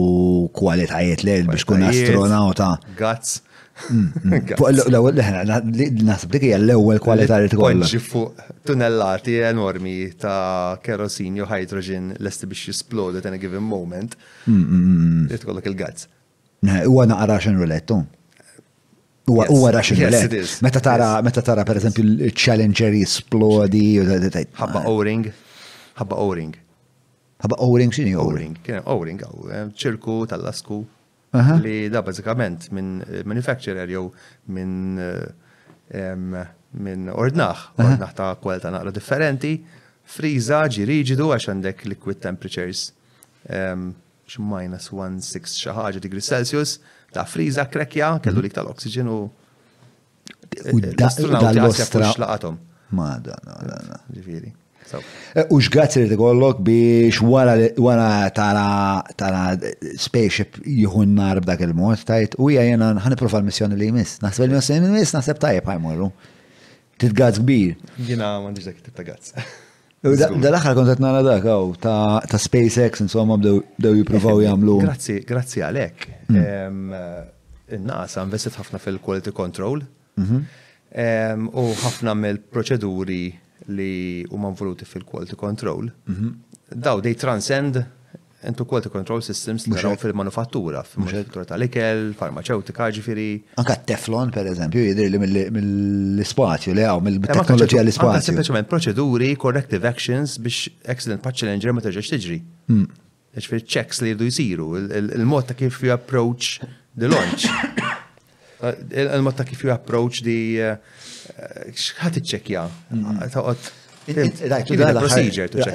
[0.58, 2.74] kualitajiet l biex tkun astronauta.
[2.98, 3.44] Gazz.
[3.86, 7.86] L-ewwel naħseb dik hija l-ewwel kwalità li tkollha.
[8.02, 14.16] fuq tunellati enormi ta' kerosin jew hydrogen lesti biex jisplodu given moment.
[14.46, 16.06] Mm, mm, mm, tkollok il-gazz.
[16.64, 17.38] Huwa naqra
[17.94, 18.06] oh.
[19.26, 19.46] Huwa
[20.62, 24.00] Meta tara meta tara pereżempju l-Challenger jisplodi.
[24.58, 25.30] Ħabba O-ring.
[25.98, 26.56] Ħabba O-ring.
[27.38, 28.58] Ħabba O-ring x'inhi O-ring?
[28.84, 29.20] O-ring,
[29.52, 30.84] eh, ċirku tal-lasku.
[31.62, 34.06] Li da bazzikament minn eh, manufacturer jew
[34.56, 39.52] minn eh, minn ordnaħ, ordnaħ ta' kwalità naqra differenti,
[40.08, 42.86] friza ġi riġidu għax għandek liquid temperatures
[43.48, 46.76] x-minus 6 xaħġa degree Celsius,
[47.12, 48.46] ta' friza krekja, kellu mhm.
[48.48, 49.18] lik tal oxygen U
[50.56, 52.08] eh, da' l-ostra.
[52.18, 54.00] Ma' Madonna da'
[54.94, 59.58] Eh, u xgazzi li t-kollok biex wara tara
[60.00, 64.20] spaceship jihun nar b'dak il-mod, tajt, u għan ħaniprofa l-missjoni li jmiss.
[64.24, 66.10] Nasib l missjoni li jmiss, naħseb tajjeb ħajmurru.
[66.98, 67.76] Titgazz kbir.
[68.08, 69.56] Jina mandiġ dak tip dal gazz.
[70.42, 71.74] dal t kontet nara dak, għaw,
[72.26, 74.78] ta' SpaceX, insomma, bdew jiprofaw eh, eh, jgħamlu.
[74.86, 76.08] Grazzi, grazzi għalek.
[76.32, 77.04] Mm.
[77.84, 79.82] Nasa investit ħafna fil-quality control
[80.18, 80.42] mhm.
[81.60, 83.20] u ħafna mill-proċeduri
[83.74, 86.30] li huma involuti fil-quality control, mhm.
[86.72, 87.76] daw dej transcend
[88.42, 93.26] into quality control systems li għaw fil-manufattura, fil-manufattura tal-ikel, farmaceutika ġifiri.
[93.58, 98.14] Anka teflon, per eżempju, jidir li mill-spazju li għaw, eh, mill teknologija l-spazju.
[98.14, 102.38] Anka sempliciment proċeduri, corrective actions biex accident patch challenger ma terġax tiġri.
[102.68, 103.68] Eċfir hmm.
[103.74, 104.70] checks li jdu jisiru,
[105.18, 106.60] il-mod ta' kif you approach
[106.94, 107.50] the launch.
[108.60, 110.74] Eh, il-mod ta' kif ju approach di eh,
[111.70, 112.62] xħat iċċekja.
[112.90, 114.86] Mm-hmm.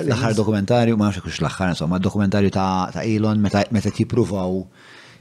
[0.03, 4.57] L-ħar dokumentarju, ma' xekux l-ħar, insomma, dokumentarju ta' Elon meta tipruvaw.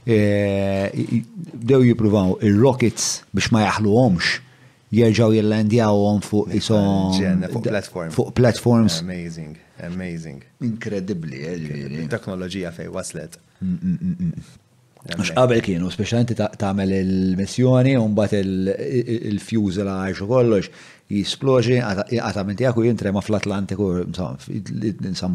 [0.03, 1.21] Eh,
[1.63, 4.33] dew jipruvaw il-rockets biex ma jaħluhomx
[4.91, 7.45] jerġaw jillandjawhom fuq isom.
[8.17, 8.99] Fuq platforms.
[9.05, 9.55] Amazing,
[9.87, 10.43] amazing.
[10.59, 12.03] Inkredibbli.
[12.11, 13.39] Teknoloġija fej waslet.
[13.63, 14.51] Mm, mm, mm,
[15.03, 15.35] Għax ehm.
[15.35, 18.51] qabel kienu, speċjalment tagħmel il-missjoni un mbagħad
[19.33, 20.69] il-fuselage u kollox
[21.13, 23.87] jisploġi għatament minn tiegħek u jintrema fl-Atlantiku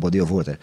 [0.01, 0.57] body of water.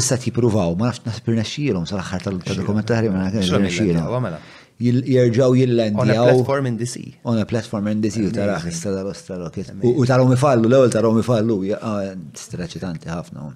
[0.00, 4.42] Issa pruvaw, ma nafx nasib irnexxielhom sal-aħħar tal dokumentari ma nafx mela?
[4.80, 6.02] jirġaw jillendjaw.
[6.02, 7.12] On a platform in the sea.
[7.28, 9.74] On a platform in the sea, u tarax, istada l-ostra rocket.
[9.84, 13.50] U tarom ifallu, l-ewel tarom ifallu, ah, straċitanti ħafna.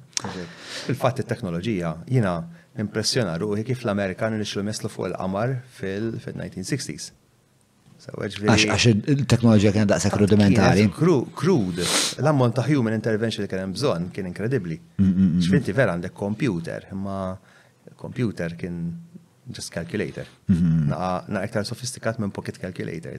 [0.93, 2.39] Il-fat il-teknoloġija, jina,
[2.81, 7.13] impressjona ruħi kif l-Amerikan nixlu meslu fuq il-qamar fil-1960s.
[8.05, 10.85] Għax il-teknoloġija kien daqsa rudimentari.
[10.93, 11.79] Krud,
[12.21, 14.75] l-ammont ta' human intervention li kien hemm bżonn kien inkredibbli.
[14.77, 17.19] X'finti mm, mm, mm, vera għandek kompjuter, imma
[18.01, 18.83] kompjuter kien
[19.55, 20.29] just calculator.
[20.91, 23.15] Na iktar sofistikat minn pocket calculator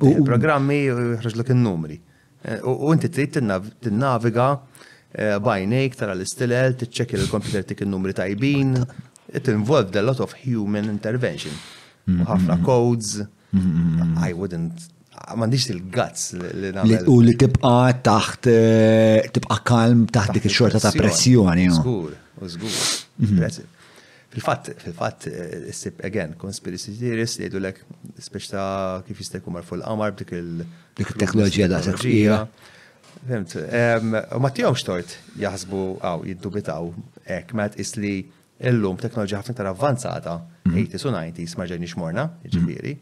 [0.00, 2.00] Programmi u jħroġlok in-numri.
[2.64, 4.48] U inti trid tinnaviga
[5.14, 8.72] Eh, bajnejk, tara l-istilel, tiċċek il-computer tik il-numri tajbin,
[9.30, 11.54] it involved a lot of human intervention.
[12.08, 12.26] Mm-hmm.
[12.28, 12.66] ħafna mm-hmm.
[12.66, 13.20] codes,
[13.52, 14.16] mm-hmm.
[14.18, 14.88] I wouldn't
[15.38, 17.06] mandiġ il-guts li namel.
[17.08, 17.76] U li tibqa
[18.10, 21.68] taħt, eh, tibqa kalm taħt dik il-xorta ta' pressjoni.
[21.78, 22.18] Zgur,
[22.58, 23.54] zgur.
[24.34, 27.84] Fil-fat, fil-fat, eh, s-sib, again, conspiracy theorists li jgħidu l-ek,
[28.30, 28.64] speċta
[29.06, 32.02] kif jistajku marfu l-qamar, dik il-teknoloġija da' s
[33.26, 33.54] Fimt,
[34.36, 36.90] u ma tijom tort jaħsbu għaw, jiddubitaw,
[37.38, 38.18] ek, ma isli
[38.68, 40.34] illum teknoloġi ħafna tar avvanzata,
[40.68, 41.06] 80s mhm.
[41.08, 42.50] u 90s ma ġejni xmorna, mhm.
[42.52, 42.92] ġifiri.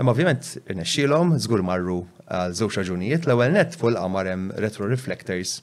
[0.00, 5.58] Imma ovvjament, nexxilhom żgur marru għal żewġ raġunijiet, l-ewwel net full qamar hemm retro reflectors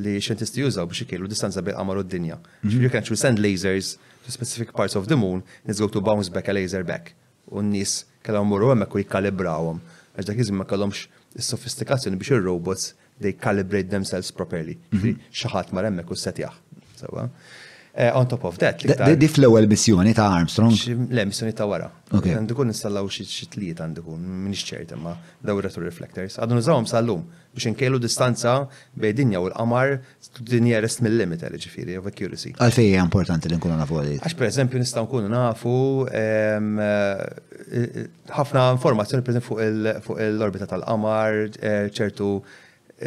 [0.00, 2.40] li xjentisti jużaw biex ikellu distanza bil qamar u d-dinja.
[2.64, 2.72] Mhm.
[2.86, 6.48] Ġifieri kien send lasers to specific parts of the moon, let's go to bounce back
[6.48, 7.12] a laser back.
[7.52, 9.82] U n-nies kellhom murru hemmhekk u jikkalibrawhom
[10.12, 11.06] Għax dak iżmin ma kellhomx
[11.40, 12.90] is-sofistikazzjoni biex ir-robots
[13.24, 14.74] they calibrate themselves properly.
[14.90, 15.18] Mhm.
[15.40, 16.52] Xaħat ma remmek u setjaħ.
[17.94, 18.78] Eh, on top of that.
[19.22, 20.72] Di fl-ewwel missjoni ta' Armstrong?
[21.16, 21.88] Le, missjoni ta' wara.
[22.36, 25.12] Għandu kun installaw xi tliet għandikun kun minix ċert imma
[25.48, 26.38] dawretu reflectors.
[26.38, 28.54] Għadun nużawhom sal-lum biex nkejlu distanza
[29.02, 29.98] bej dinja u l-qamar
[30.54, 32.52] dinja rest mill-limit għalli ġifiri, of accuracy.
[32.62, 34.16] Għalfej hija importanti li nkunu nafu għalli.
[34.24, 35.76] Għax pereżempju nistgħu nkunu nafu
[36.22, 38.06] eh, eh,
[38.38, 39.48] ħafna informazzjoni pereżempju
[40.08, 41.32] fuq l-orbita tal-qamar,
[41.98, 42.30] ċertu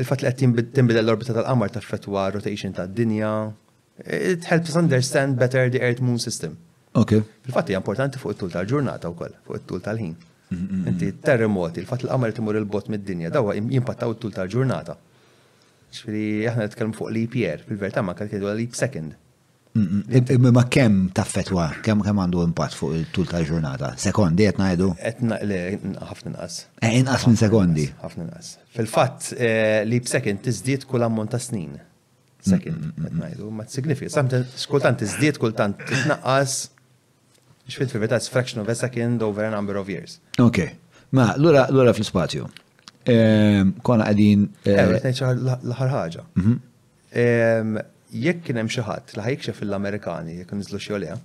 [0.02, 3.34] il-fat li għattin timbidel l-orbita tal-qamar ta' fetwa rotation ta' dinja.
[4.06, 6.58] It helps us understand better the Earth Moon system.
[7.00, 7.12] Ok.
[7.12, 10.14] il fat hija importanti fuq it-tul tal-ġurnata wkoll, fuq it-tul tal-ħin.
[10.48, 10.88] Mm, mm, mm.
[10.92, 14.96] Inti terremoti, il-fat li qamar timur il-bot mid-dinja, dawa jimpattaw it-tul tal-ġurnata.
[15.96, 19.16] Ġifieri aħna nitkellmu fuq l year, fil verta ma kien l-leap second.
[19.76, 23.90] Ma kem taffetwa, kem kem għandu impatt fuq il-tul ta' ġurnata?
[24.00, 24.94] Sekondi, etna jdu?
[25.04, 26.60] Etna, ħafna nqas.
[26.80, 27.90] Eh, inqas minn sekondi.
[28.00, 28.54] ħafna nas.
[28.72, 31.74] fil fat eh, li b'sekend tizdiet kull ammont ta' snin.
[32.46, 34.14] Sekend, mm, mm, mm, etna jdu, ma t-signifika.
[34.14, 36.54] Samtent, kultant tizdiet, tant t-naqqas,
[37.68, 40.20] xfit fil-vetat, fraction of a second over a number of years.
[40.40, 40.62] Ok,
[41.12, 42.48] ma ehm, eh, l għura fil-spazju.
[43.84, 44.48] Kona għadin.
[44.64, 44.96] Eħ,
[45.58, 46.26] l-ħar ħagġa.
[46.40, 46.56] Mhm.
[47.16, 47.76] Ehm,
[48.24, 51.16] jekk kien hemm xi ħadd li ħajkxef fil-Amerikani jekk niżlu xi olea.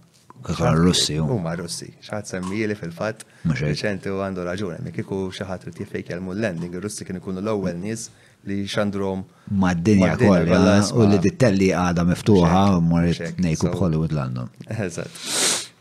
[0.43, 3.27] Kaka russi Huma russi, xaħat semmili fil-fatt.
[3.49, 7.43] Reċenti u għandu raġun, hemmhekk kieku xi ħadd rid jifejk jelmu l-landing, ir-Russi kien ikunu
[7.45, 8.07] l-ewwel nies
[8.49, 9.27] li xandrom.
[9.65, 14.49] Mad-dinja kollha u li dittelli għada miftuħa u morit nejku b'Hollywood London.
[14.73, 15.25] Eżatt.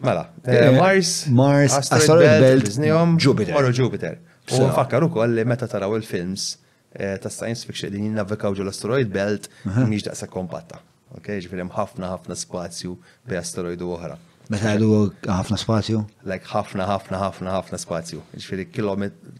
[0.04, 2.70] Mela, eh, eh, Mars, Mars, Asteroid Belt,
[3.24, 3.56] Jupiter.
[3.62, 4.16] Oro Jupiter.
[4.60, 6.54] U fakkar ukoll li meta taraw il-films
[7.00, 10.80] eh, ta' science fiction li jinnavikaw ġol asteroid belt mhix daqsa kompatta.
[11.18, 12.92] Ok, ġifiri ħafna ħafna spazju
[13.26, 14.18] bi asteroidu oħra.
[14.54, 14.90] Meta għadu
[15.30, 16.04] ħafna spazju?
[16.30, 18.22] Like ħafna ħafna ħafna ħafna spazju.
[18.38, 18.68] Ġifiri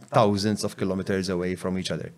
[0.10, 2.12] thousands of kilometers away from each other.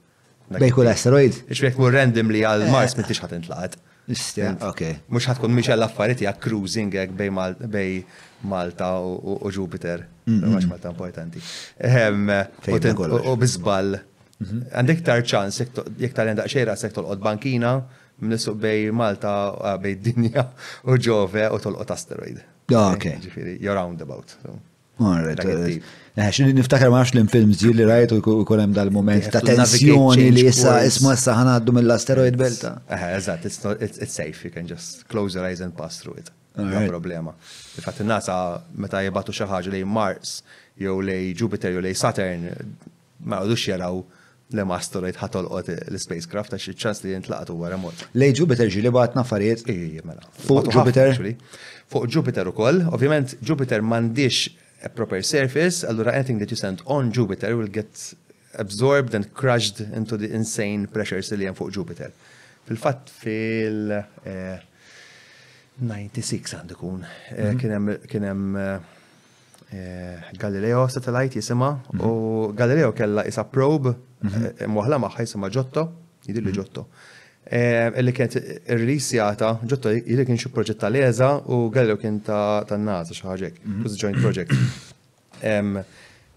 [0.55, 1.41] Bej l-asteroid?
[1.49, 2.71] Ġifiri random randomly għal eh.
[2.71, 3.79] Mars m'intix ħat intlaqat.
[4.11, 8.03] Mux tkun miex l-affarijiet hija cruising għek bej
[8.47, 10.07] Malta u Jupiter.
[10.31, 11.43] Mux Malta importanti.
[11.83, 12.29] Ehm,
[12.69, 13.99] u bizball.
[14.41, 14.61] Mhm.
[14.73, 15.57] Għandek tar ċans,
[16.01, 17.75] jek tal-endaq xejra sektor od bankina,
[18.27, 20.45] nisuq bej Malta, bej dinja
[20.85, 22.37] u ġove u tolqot asteroid.
[22.71, 23.03] Ok.
[23.23, 24.37] Ġifiri, you're roundabout.
[25.01, 25.41] Alright.
[25.41, 25.81] Uh,
[26.15, 31.15] eh, xin niftakar maħx l-film zil li rajtu jkunem dal-moment ta' tensjoni li jissa isma
[31.17, 32.75] ħana għaddu mill-asteroid belta.
[32.87, 32.93] Eh?
[32.95, 33.47] Eh, Eżat,
[33.89, 36.29] it's safe, you can just close your eyes and pass through it.
[36.55, 37.33] No problema.
[37.81, 38.37] Fatt il-nasa
[38.75, 40.41] meta jibatu xaħġa li Mars,
[40.77, 42.49] jew li Jupiter, jew li Saturn,
[43.25, 44.01] ma' għadux jaraw
[44.57, 48.05] le masteroid ħatol qot l-spacecraft għax ċans li jintlaqtu wara mod.
[48.19, 49.65] Lej Jupiter ġili batna farijiet?
[50.05, 50.23] mela.
[50.45, 51.13] Fuq Jupiter?
[51.91, 54.49] Fuq Jupiter u koll, ovvijament Jupiter mandiċ
[54.83, 58.13] a proper surface, allura anything that you send on Jupiter will get
[58.59, 62.11] absorbed and crushed into the insane pressures li jen fuq Jupiter.
[62.67, 64.31] Fil-fat fil 96
[65.81, 68.01] eh, għandu kun, eh, mhm.
[68.11, 68.55] kienem
[69.71, 72.55] eh, Galileo satellite jisima u mhm.
[72.59, 74.77] Galileo kella jisa probe Mwahla mhm.
[74.77, 75.83] eh, eh, maħħaj sema ġotto,
[76.29, 76.85] li ġotto.
[76.85, 77.19] Mhm.
[77.51, 78.35] Eh, illi kienet
[78.75, 83.95] il jata, ġotto jidil kien xie proġett tal-EZA u Galileo kien ta' n-naza xaħġek, kuz
[83.97, 84.53] joint project.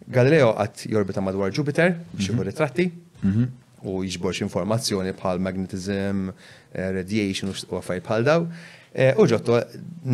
[0.07, 2.47] Galileo għat jorbita madwar Jupiter, xie mhm.
[2.49, 2.89] ritratti,
[3.85, 6.31] u jiġborx informazzjoni bħal magnetism,
[6.73, 8.49] radiation u għafaj bħal daw.
[9.21, 9.61] U ġotto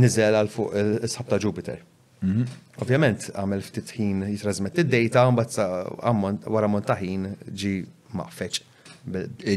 [0.00, 1.84] nizel għal fuq il-sabta Jupiter.
[2.20, 2.46] Mhm.
[2.80, 7.72] Ovvjament, għamel ftit ħin jitrasmet id-data, mbagħad wara montaħin ġi
[8.16, 8.62] maqfeċ.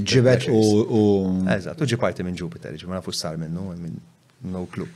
[0.08, 0.59] Ġibet u.
[1.51, 3.98] Eżatt, u ġi parti minn Jupiter, ġi ma nafux sar minnu, minn
[4.51, 4.88] no clue.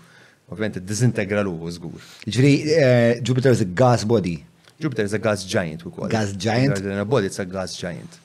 [0.48, 2.00] Ovvjament, dizintegra l żgur.
[2.24, 4.38] Ġri, eh, Jupiter is a gas body.
[4.80, 6.80] Jupiter is a gas giant, we call Gas giant?
[6.86, 8.20] a body, it's a gas giant.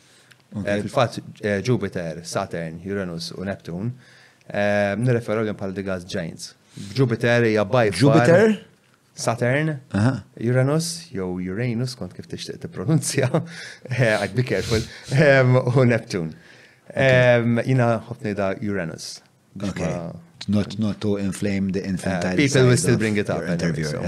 [0.65, 3.91] Eh, fil-fat, eh, Jupiter, Saturn, Uranus u Neptun
[4.53, 6.55] nirreferu l-jum gas giants.
[6.95, 8.59] Jupiter hija by Jupiter?
[9.15, 9.81] Saturn,
[10.41, 14.85] Uranus, jew Uranus, kont kif tixtieq pronunzja għad eh, be careful,
[15.77, 16.33] u Neptune.
[17.67, 19.21] Jina ħobni da Uranus.
[20.49, 22.35] Not, not to inflame the eh, infantile.
[22.37, 23.43] people will still bring it up.
[23.43, 24.01] Interviewer.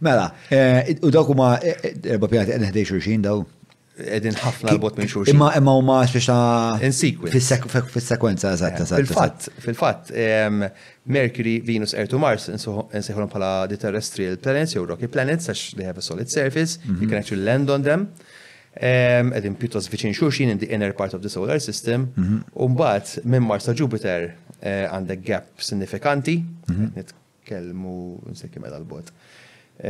[0.00, 3.42] Mela, eh, u dokuma, erba pjati għedna ħdej xurxin daw?
[3.98, 5.32] edin ħafna l-bot minn xuxi.
[5.34, 7.82] Imma imma u maċ biex ta' in sequence.
[7.92, 9.00] Fil-sekwenza, eżatt, eżatt.
[9.00, 10.12] Fil-fat, fil-fat,
[11.12, 15.86] Mercury, Venus, Earth u Mars nseħħolhom bħala the terrestrial planets jew rocky planets għax they
[15.88, 17.10] have a solid surface, you mhm.
[17.10, 18.08] can actually land on them.
[18.80, 22.08] Edin pjuttos viċin xuxin in the inner part of the solar system.
[22.16, 22.40] Mhm.
[22.62, 24.30] U mbagħad minn Mars ta' Jupiter
[24.60, 26.38] eh, għandek gap sinifikanti,
[26.70, 26.94] mhm.
[26.96, 27.98] nitkelmu
[28.32, 29.12] nsekki meta l-bot.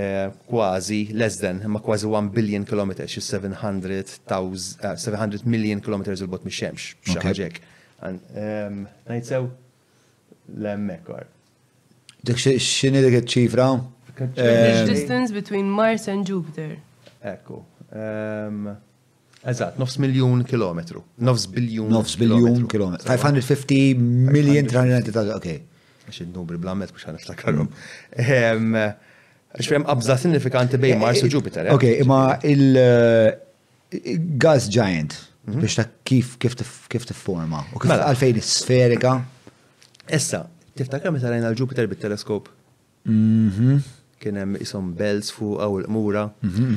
[0.00, 3.24] Eh, kważi less than, ma kważi 1 billion kilometers, xi uh
[4.98, 7.58] 700 million kilometers il bot mis xemx xaħġek.
[9.08, 9.46] Najt sew
[10.56, 11.26] l-emmekkar.
[12.24, 13.66] Dik xini dik ċifra?
[14.88, 16.72] distance between Mars and Jupiter.
[17.22, 17.60] Ekku.
[19.44, 21.02] Eżat, nofs miljon kilometru.
[21.18, 21.88] Nofs biljon.
[21.88, 23.06] Nofs biljon kilometru.
[23.06, 23.94] 550
[24.32, 26.08] million 390, ok.
[26.08, 27.68] Xin numri blammet, mux għan iftakarum.
[28.16, 28.94] Mm.
[29.52, 31.66] Għax fem qabża sinifikanti bejn Mars u eh, eh, Jupiter.
[31.68, 31.74] Eh?
[31.76, 35.12] Ok, imma il-gas giant
[35.44, 35.58] mhm.
[35.60, 36.56] biex ta' kif kif
[37.10, 38.02] tifforma u kif mela.
[38.08, 39.12] għalfejn sferika.
[40.12, 40.40] Issa,
[40.76, 42.42] tiftakar meta rajna l-Jupiter bit-teleskop?
[43.08, 43.70] Mhm.
[44.22, 46.24] Kien hemm isom bells fuq u l mura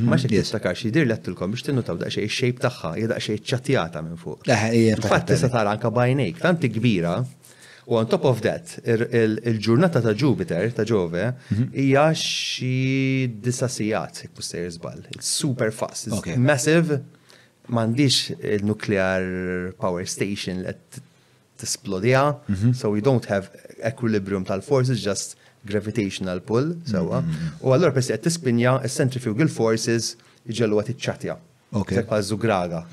[0.10, 4.18] Ma xi tiftakar xi dir lettilkom biex tinnutaw daqsxejn ix-xejp tagħha, hija daqsxejn ċċattjata minn
[4.20, 4.40] fuq.
[5.06, 7.16] Fatt tista' tara anke bajnejk, tanti kbira
[7.88, 8.66] U on top of that,
[9.50, 11.66] il-ġurnata ta' Jupiter, ta' Ġove, mhm.
[11.76, 15.04] hija xi disasijat, jek puster jizbal.
[15.14, 16.98] It's super fast, it's massive,
[17.70, 19.24] mandiċ il-nuclear
[19.78, 20.74] power station li
[21.62, 22.74] t-splodija, mhm.
[22.74, 23.52] so we don't have
[23.94, 25.38] equilibrium tal-forces, just
[25.70, 27.22] gravitational pull, sewa.
[27.22, 27.54] Mhm.
[27.66, 30.16] U allura pesi għed t-spinja, centrifugal forces,
[30.50, 31.38] iġallu għat iċċatja.
[31.74, 32.84] Sekk għazzu graga.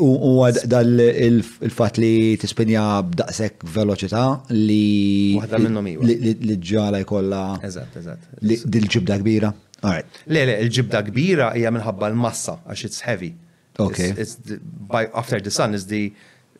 [0.00, 0.36] U
[0.70, 4.22] dal il-fat li tispinja b'daqsek veloċità
[4.54, 5.34] li.
[5.38, 7.42] Waħda minnom Li ġala jkolla.
[7.66, 8.30] Eżatt, eżatt.
[8.42, 9.50] Dil-ġibda kbira.
[9.82, 13.32] Le, le, il-ġibda kbira hija minħabba l-massa, għax it's heavy.
[13.76, 14.12] Okay.
[14.14, 14.60] It's, it's
[14.92, 16.12] by, after the sun is the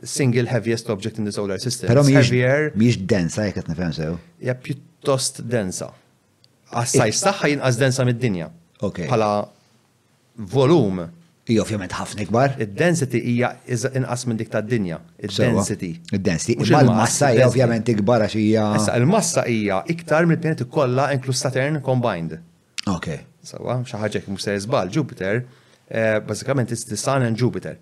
[0.02, 1.88] single heaviest object in the solar system.
[1.92, 4.16] Pero miex densa, jek nifhem sew.
[4.42, 5.90] Ja, pjuttost densa.
[6.72, 7.18] Għassaj eh.
[7.22, 8.50] saħħa jinqas densa mid-dinja.
[8.82, 9.06] Okay.
[9.12, 9.34] Pala
[10.36, 11.04] volum.
[11.50, 12.52] Ija ovvjament ħafna ikbar.
[12.62, 15.00] Id-density hija inqas minn dik tad-dinja.
[15.18, 15.88] Id-density.
[16.14, 16.54] Id-density.
[16.54, 18.66] Imma l-massa hija ovvjament ikbar għax hija.
[18.78, 22.36] Issa l-massa hija iktar mill-pjaneti kollha inkluż Saturn combined.
[22.90, 23.08] Ok.
[23.42, 25.40] Sawa, xi ħaġa jekk mhux se jiżbal Jupiter,
[25.90, 27.74] eh, bażikament is the Sun and Jupiter.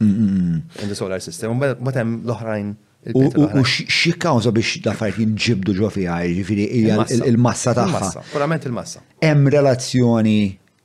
[0.00, 1.58] In the solar system.
[1.60, 2.72] Ma hemm l-oħrajn
[3.18, 3.28] U
[3.66, 8.24] xie kawza biex daffariet jinġibdu ġo fija, jiġifieri ġifiri, il-massa taħħa.
[8.30, 9.02] Purament il-massa.
[9.20, 10.40] Hemm relazzjoni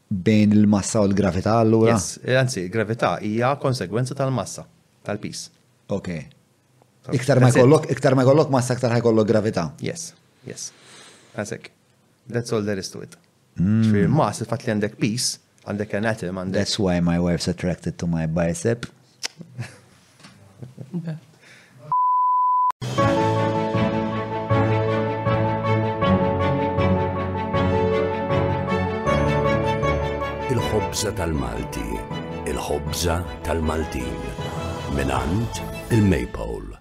[0.10, 1.92] bejn il-massa u l-gravità allura?
[1.92, 4.66] Yes, eh, anzi, gravità hija konsegwenza tal-massa,
[5.03, 5.50] tal-pis.
[5.90, 6.08] Ok.
[7.18, 9.66] Iktar ma jkollok, iktar ma jkollok massa, iktar ma jkollok gravità.
[9.80, 10.14] Yes,
[10.48, 10.72] yes.
[11.38, 11.69] Għazek.
[12.27, 13.16] That's all there is to it.
[13.60, 13.84] Hmm.
[13.92, 15.36] Fi mass, il-fat li għandek pis,
[15.68, 16.60] għandek an atom, għandek.
[16.60, 18.88] That's why my wife's attracted to my bicep.
[30.98, 34.17] il-ħobza tal-Malti, il-ħobza tal-Maltin,
[34.98, 35.61] minant
[35.93, 36.76] il-Maypole.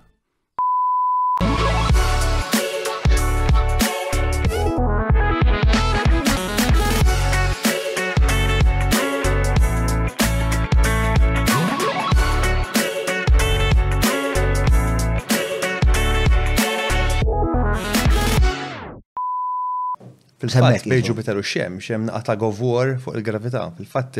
[20.36, 23.62] Fil-fatt bejġu bitaru xem, xem naqta govor fuq il-gravità.
[23.78, 24.18] Fil-fatt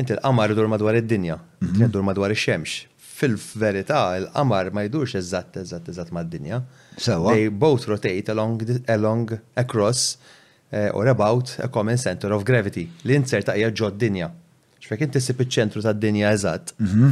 [0.00, 1.90] inti l-qamar dur madwar id-dinja, mhm.
[1.92, 2.86] dur madwar ix-xemx.
[3.20, 6.62] Fil-verità, l-qamar ma jdurx eżatt, eżatt, eżatt mad-dinja.
[6.96, 10.16] They both rotate along, along across
[10.72, 12.88] eh, or about a common center of gravity.
[13.04, 14.32] L-insert taqja ġod dinja
[14.90, 16.74] fek inti sib iċ-ċentru tad-dinja eżatt.
[16.82, 17.10] Mhm.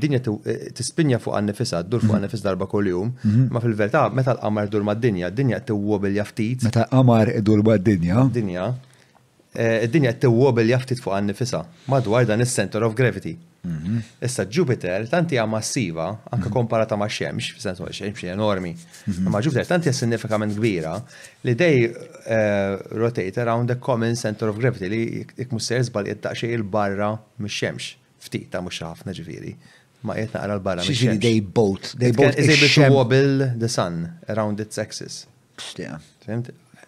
[0.00, 2.18] Dinja tispinja fuq għannifisa, nifisa dur fuq mhm.
[2.18, 3.48] għannifis darba darba kuljum, mhm.
[3.52, 6.64] ma fil verta meta l-qamar dur mad-dinja, d-dinja t-wobil jaftit.
[6.68, 8.26] Meta qamar dur mad-dinja.
[8.38, 8.40] Dinja.
[8.40, 13.32] dinja d eh, dinja t-wobil jaftit fuq għannifisa, ma madwar dan is-center of gravity.
[13.62, 14.00] Mhm.
[14.20, 16.52] Issa Jupiter tanti hija massiva, anke mhm.
[16.54, 18.70] komparata ma' xemx, f'sens ma' xemx enormi,
[19.04, 19.28] mhm.
[19.34, 20.94] ma' Jupiter tanti hija sinifikament kbira
[21.44, 21.82] li dej
[22.24, 25.02] eh, rotate around the common center of gravity li
[25.36, 29.54] jek musser żbal jittaq il-barra mix-xemx, ftita mhux ħafna ġifieri.
[30.08, 31.20] Ma qiegħed naqra l-barra mix xemx.
[31.20, 35.26] dej both, they both is able to wobble the sun around its axis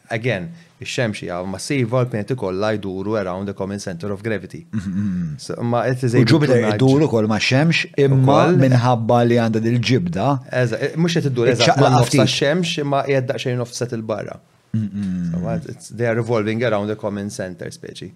[0.08, 0.48] again,
[0.78, 4.66] il-xemxi ma massiva l-pjaneti kolla jduru around the common center of gravity.
[4.74, 5.64] Mm-hmm.
[5.66, 5.84] Ma
[6.24, 10.28] Jupiter jduru kol ma xemx imma minħabba li għanda dil-ġibda.
[10.62, 14.38] Eżza, mux jett id-dur, eżza, ma xemx imma qiegħed daqsxejn offset il-barra.
[14.74, 18.10] They are revolving around the common center speċi.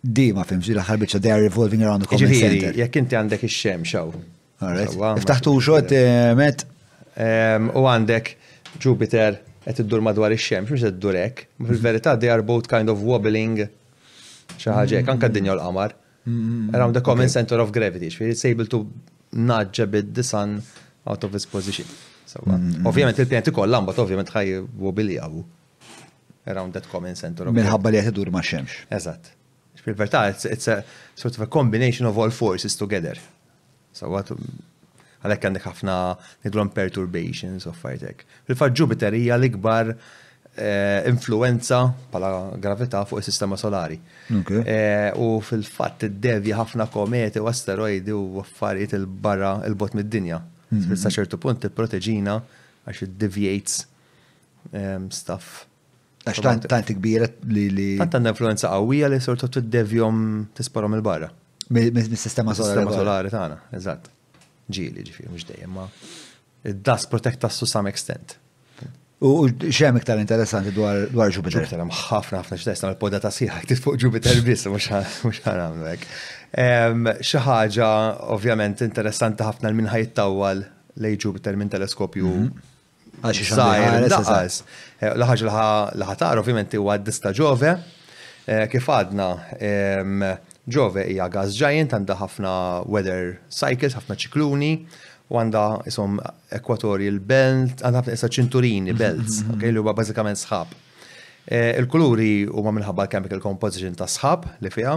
[0.00, 2.70] Di ma fim, l ħarbiċa, bieċa, they are revolving around the common center.
[2.78, 4.12] Jek inti għandek il xem xaw.
[5.18, 5.94] Iftaħtu xot
[6.38, 6.64] met.
[7.18, 8.36] U għandek
[8.78, 11.42] Jupiter, qed iddur madwar ix-xemx mhux qed durek.
[11.62, 13.58] Fil-verità they are both kind of wobbling
[14.56, 15.92] xi ħaġa hekk anke d-dinja l-qamar.
[16.28, 18.80] Around the common center of gravity, xfir it's able to
[19.36, 20.56] nudge a bit the sun
[21.06, 21.88] out of its position.
[22.28, 22.86] So, uh, mm-hmm.
[22.88, 24.50] ovvjament il-pjanti kollha mbagħad ovvjament ħaj
[24.82, 25.44] wobbili għawu.
[26.48, 28.86] Around that common center of Minħabba li qed idur ma' xemx.
[29.00, 29.34] Eżatt.
[29.84, 30.80] Fil-verità it's a
[31.14, 33.18] sort of a combination of all forces together.
[33.92, 34.32] So what
[35.24, 35.94] għalhekk għandek ħafna
[36.46, 38.24] nidlhom perturbations of fajtek.
[38.48, 41.80] Fil-fatt Jupiter hija l-ikbar eh, influenza
[42.12, 42.32] pala
[42.62, 43.98] gravità fuq is-sistema solari.
[44.30, 50.40] Eh, u fil-fatt iddevja ħafna kometi u asteroidi u affarijiet il-barra il-bot mid-dinja.
[50.70, 50.96] Mhm.
[51.00, 52.36] Sa ċertu punt tipproteġina
[52.88, 53.80] għax id-deviates
[54.72, 55.64] ehm, staff.
[56.28, 57.88] Għax tant kbira li.
[57.96, 60.18] Tant għandna influenza qawwija li sortu t-devjom
[60.58, 61.30] t-sparom il-barra.
[61.72, 62.82] Mis-sistema solari.
[62.84, 64.10] Mis-sistema solari tagħna, eżatt
[64.70, 65.88] ġili ġifiri, mux dejjem, ma
[66.68, 68.36] it does protect us to some extent.
[69.24, 71.64] U xem iktar interessanti dwar Jupiter.
[71.64, 75.88] Jupiter hemm ħafna ħafna x'test nagħmel podda ta' sieħa ktit fuq Jupiter biss mhux ħanamlu
[75.90, 76.10] hekk.
[76.64, 77.88] Ehm, xi ħaġa
[78.36, 80.62] ovvjament interessanti ħafna l minħaj tawwal
[81.02, 82.72] lej Jupiter minn teleskopju mhm.
[83.26, 84.60] għax xajr daqas.
[85.02, 85.60] Eh, l-ħaġa
[85.98, 90.22] li ħatar ovvjament huwa d-dista ġove eh, kif għadna ehm,
[90.68, 92.52] Ġove hija gas giant, għandha ħafna
[92.92, 94.70] weather cycles, ħafna ċikluni,
[95.32, 96.18] u għandha isom
[96.58, 99.74] equatorial belt, għandha ħafna isa ċinturini mhm, belts, mhm, ok, mhm.
[99.76, 100.74] li huwa bażikament sħab.
[101.48, 104.96] Eh, il-kuluri huma minħabba chemical composition ta' sħab li fiha.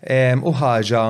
[0.00, 1.00] U ħaġa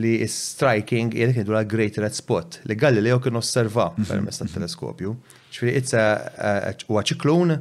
[0.00, 5.12] li striking jgħid kienu la Great Red Spot li Galileo kien osserva permess tal-teleskopju.
[5.52, 5.92] ċfiri, it's
[6.88, 7.52] huwa ċiklun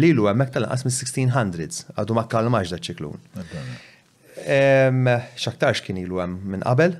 [0.00, 3.16] li lu hemmhekk tal-anqas mis-1600s, għadu ma kkalmax da ċiklun.
[4.44, 6.96] Xaktarx kien ilu hemm minn qabel,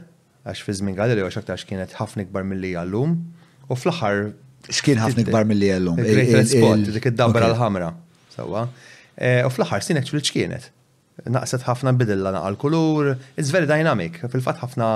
[0.49, 3.15] għax fi żmien Galileo xaktarx kienet ħafna ikbar milli għallum,
[3.71, 4.29] u fl-aħħar.
[4.73, 5.99] X'kien ħafna ikbar milli għallum?
[6.01, 6.55] Great
[6.93, 7.93] dik id dabra l-ħamra.
[8.35, 8.67] Sawa.
[9.17, 10.71] Eh, u fl-aħħar sinek actually x'kienet.
[11.29, 14.21] Naqset ħafna bidilla naqal kulur, it's very dynamic.
[14.31, 14.89] Fil-fatt ħafna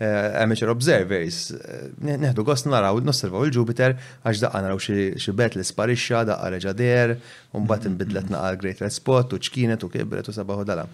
[0.00, 3.94] eh, amateur observers, eh, neħdu għost naraw, nosservaw il-Jupiter,
[4.24, 7.16] għax daqqa naraw xie bet li sparisċa, daqqa reġader,
[7.58, 10.86] un bat bidlet naqqa Great Red Spot, u ċkienet u kibret u sabaħu dala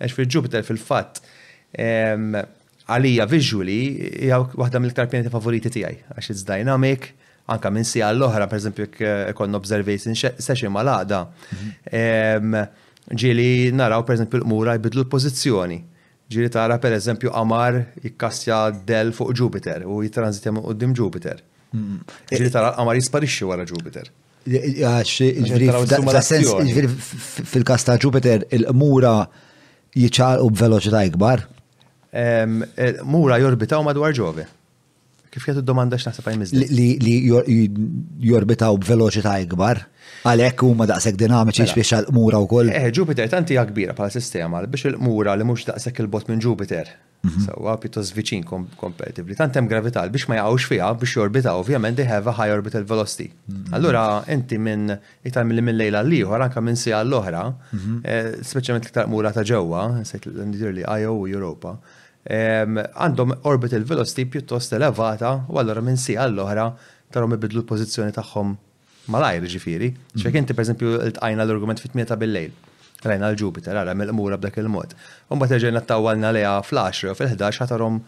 [0.00, 1.20] għax fil-Jupiter fil-fatt
[2.90, 3.78] għalija visually
[4.24, 7.10] hija waħda mill-iktar pjaneti favoriti tiegħi għax it's dynamic,
[7.52, 11.20] anka minn si l-oħra, per eżempju, eh, konna observation session ma għada
[13.10, 15.78] ġili naraw, per eżempju, l-mura jbidlu l-pozizjoni.
[16.30, 21.40] Ġili tara, per eżempju, Amar jikkastja del fuq Jupiter u jitranzitja minn qoddim Jupiter.
[21.74, 22.12] Mm-hmm.
[22.36, 24.06] Ġili tara Amar jisparixxi wara Jupiter.
[24.46, 25.16] Għax,
[27.50, 29.16] fil kasta ta' Jupiter, il-mura
[29.96, 31.44] jiċar u b'veloċità ikbar?
[32.10, 32.24] E,
[33.06, 34.46] mura jorbitaw madwar ġovi.
[35.30, 37.66] Kif jgħet domanda x'naħseb għajn Li
[38.32, 39.84] jorbitaw b'veloċità ikbar?
[40.26, 41.76] Għalhekk huma daqshekk dinamiċi mela.
[41.78, 42.72] biex għal-mura wkoll.
[42.74, 46.90] Eh, Jupiter tanti għakbira kbira bħala sistema biex il-mura li mhux daqshekk il-bot minn Jupiter
[47.20, 47.42] Mhm.
[47.44, 48.46] Sawa, pjuttost viċin
[48.80, 49.36] kompetitivli.
[49.36, 52.86] Tant hemm gravital biex ma jgħawx fiha biex jorbita ovvjament they have a high orbital
[52.92, 53.26] velocity.
[53.52, 53.74] Mhm.
[53.76, 54.04] Allura
[54.36, 54.88] inti minn
[55.28, 57.42] iktar li minn lejla l-ieħor anke minn sija l-oħra,
[57.76, 57.98] mhm.
[58.04, 59.82] eh, l iktar mura ta' ġewwa,
[60.12, 61.74] sejt li IO Europa,
[62.30, 66.70] għandhom orbital velocity pjuttost elevata u allura minn sija l-oħra
[67.12, 68.56] tarom ibidlu l-pożizzjoni tagħhom
[69.12, 69.88] malajr ġifieri.
[70.16, 72.52] X'fejn inti esempio, l-tqajna l-argument fit-tmieta bil-lejl
[73.08, 74.92] rajna l-Jupiter, għara mill-mura b'dak il-mod.
[75.32, 77.98] Umba teġen t-tawalna leja fl-10 u fil-11 ħatarom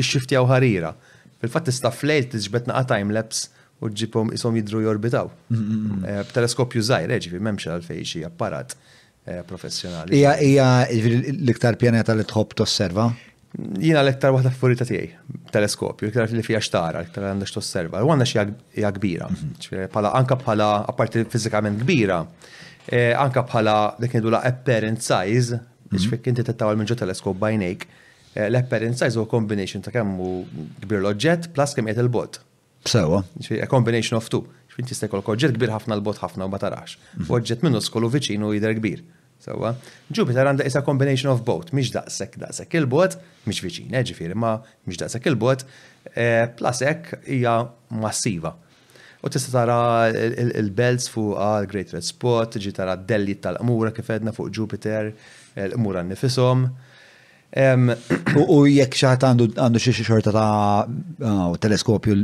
[0.00, 0.92] ix-xiftjaw ħarira.
[1.42, 3.50] Fil-fat tista' flejl tiġbetna naqa time-lapse
[3.82, 5.30] u ġibhom isom jidru jorbitaw.
[5.50, 6.06] Mm-hmm.
[6.06, 8.76] Eh, teleskopju żgħir, eh, ġifi m'hemmx għal fejxi apparat
[9.26, 10.18] eh, professjonali.
[10.20, 13.08] Hija hija l-iktar pjaneta li tħobb tosserva?
[13.52, 18.00] Jina l-iktar waħda favorita tiegħi teleskopju, l-iktar li fija xtara, l-iktar għandax tosserva.
[18.06, 18.38] U għandha xi
[18.80, 19.26] hija kbira.
[19.28, 20.08] Mm-hmm.
[20.14, 22.22] Anka bħala apparti fiżikament kbira,
[22.90, 25.56] Eh, anka bħala dik nidu la apparent size,
[25.92, 26.10] biex mhm.
[26.14, 27.84] fik inti tittawal minn ġo teleskop bajnejk,
[28.34, 30.30] eh, l-apparent size u combination ta' kemm hu
[30.82, 32.40] kbir l oġġet plus kemm qiegħed il-bot.
[32.90, 33.20] Sewa.
[33.62, 34.40] A combination of two.
[34.72, 36.96] Xfin tista' jkollok oġġett kbir ħafna l-bot ħafna u ma tarax.
[37.20, 37.30] Mhm.
[37.30, 39.04] Oġġett minnu skolu viċinu jidher kbir.
[39.42, 39.74] Sewa.
[40.10, 44.56] Jupiter għandha isa combination of both, mhix daqshekk daqshekk il-bot, mhix viċina, eh, ġifieri ma
[44.86, 45.64] mhix daqsek il-bot,
[46.58, 47.56] plus ek hija
[48.02, 48.54] massiva.
[49.22, 54.32] U tista tara il-belts fuq il-Great Red Spot, tiġi tara d-delli tal amura kif edna
[54.34, 55.12] fuq Jupiter,
[55.54, 56.64] l n nifisom.
[58.50, 60.48] U jekk xaħat għandu xie xorta ta'
[60.88, 62.16] oh, teleskopju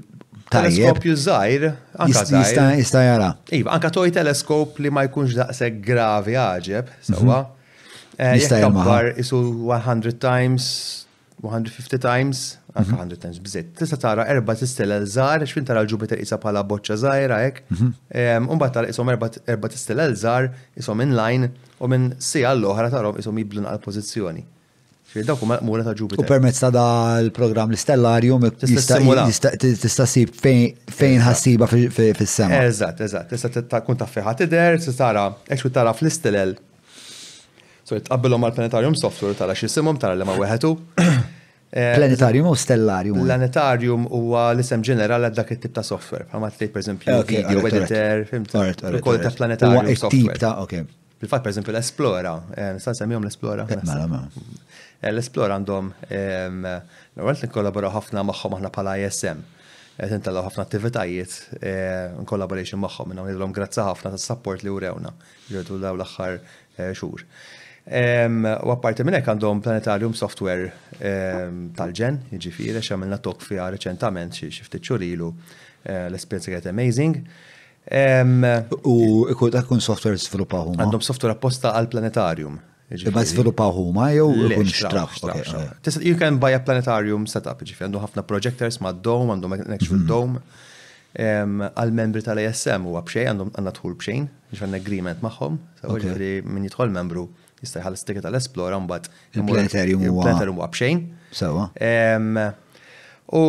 [0.50, 1.68] teleskopju zaħir,
[2.02, 2.74] anka zaħir.
[2.80, 3.30] Jista jara.
[3.54, 7.44] Iva, anka toj teleskop li ma jkunx daqseg gravi għagġeb, sawa.
[7.44, 7.56] Mhm.
[8.18, 9.14] Eh, jista jara.
[9.14, 9.38] isu
[9.70, 10.72] 100 times,
[11.46, 12.42] 150 times,
[12.78, 13.72] anka għandu tens bżitt.
[13.78, 17.72] Tista' tara erba' tistela l-żar, x'fin tara l-Jupiter isa bħala boċċa żgħira hekk.
[17.72, 21.50] Imbagħad ehm, tara isom erba' tistela l-żar ishom inline
[21.82, 24.46] u minn sija l-oħra tarhom ishom jiblu għal pożizzjoni.
[25.18, 26.20] Dawk huma mura ta' Jupiter.
[26.20, 32.60] U permezz ta' dal-programm l istellarium tista' sib fejn ħassiba fis-sema.
[32.68, 33.32] Eżatt, eżatt.
[33.32, 36.56] Tista' tkun taf fejn ħatider, tista' tara hekk tara fl-istelel
[37.88, 40.74] So, tqabbilhom mal planetarium software tara xi simhom tara li ma weħetu.
[41.70, 43.18] Eh, planetarium u stellarium.
[43.24, 46.24] Planetarium huwa l-isem ġeneral għad dak it-tip ta' software.
[46.32, 49.90] Għamma t-tip, per esempio, video editor, il ta' planetarium.
[49.96, 50.32] software.
[50.32, 50.80] tip ta' ok.
[51.20, 52.32] Fil-fat, per esempio, l-Esplora.
[52.56, 53.66] Eh, Nistan semmijom l-Esplora.
[53.68, 54.28] Eh, mela, mela.
[55.12, 59.44] L-Esplora għandhom, normalment ehm, n nikollaboraw ħafna maħħom aħna pala ISM.
[59.98, 61.62] Tintallaw ħafna attivitajiet
[62.22, 65.12] n-collaboration maħħom, minnom għidlom grazza ħafna ta' support li urewna.
[65.52, 66.40] Ġertu daw l-axħar
[66.96, 67.26] xur.
[67.88, 70.68] U apparti minn hekk għandhom planetarium software
[70.98, 75.30] tal-ġen, jiġifieri għax għamilna tok fiha reċentament xi ftit xurilu
[75.86, 77.20] eh, l esperienza għet amazing.
[78.84, 78.96] U
[79.32, 80.82] ikun kun software sviluppaw huma.
[80.84, 82.58] Għandhom software apposta għal planetarium.
[82.92, 83.14] Jiġifieri.
[83.16, 85.16] Ma sviluppaw huma jew ikun xtraf.
[85.32, 85.72] Eh.
[85.88, 90.02] Tista' you can buy a planetarium setup, ġifieri għandhom ħafna projectors ma' dome, għandhom actual
[90.04, 90.08] mhm.
[90.12, 90.44] dome.
[91.72, 95.56] Għal membri tal-ASM u għabxej għandhom għandna tħul bxejn, ġifan jiġifieri agreement magħhom,
[95.94, 97.24] ġifieri min jidħol membru
[97.62, 101.02] jista' jħallas ticket tal-Esplora mbagħad il-planetarium huwa planetarium huwa b'xejn.
[101.36, 101.66] Sewa.
[103.38, 103.44] U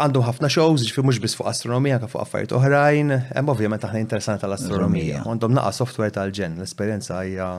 [0.00, 4.00] għandhom ħafna shows, ġifi mhux biss fuq astronomija ka fuq affarijiet oħrajn, hemm ovvjament aħna
[4.04, 5.24] interessanti tal-astronomija.
[5.28, 7.50] Għandhom naqa' software tal-ġen, l-esperjenza hija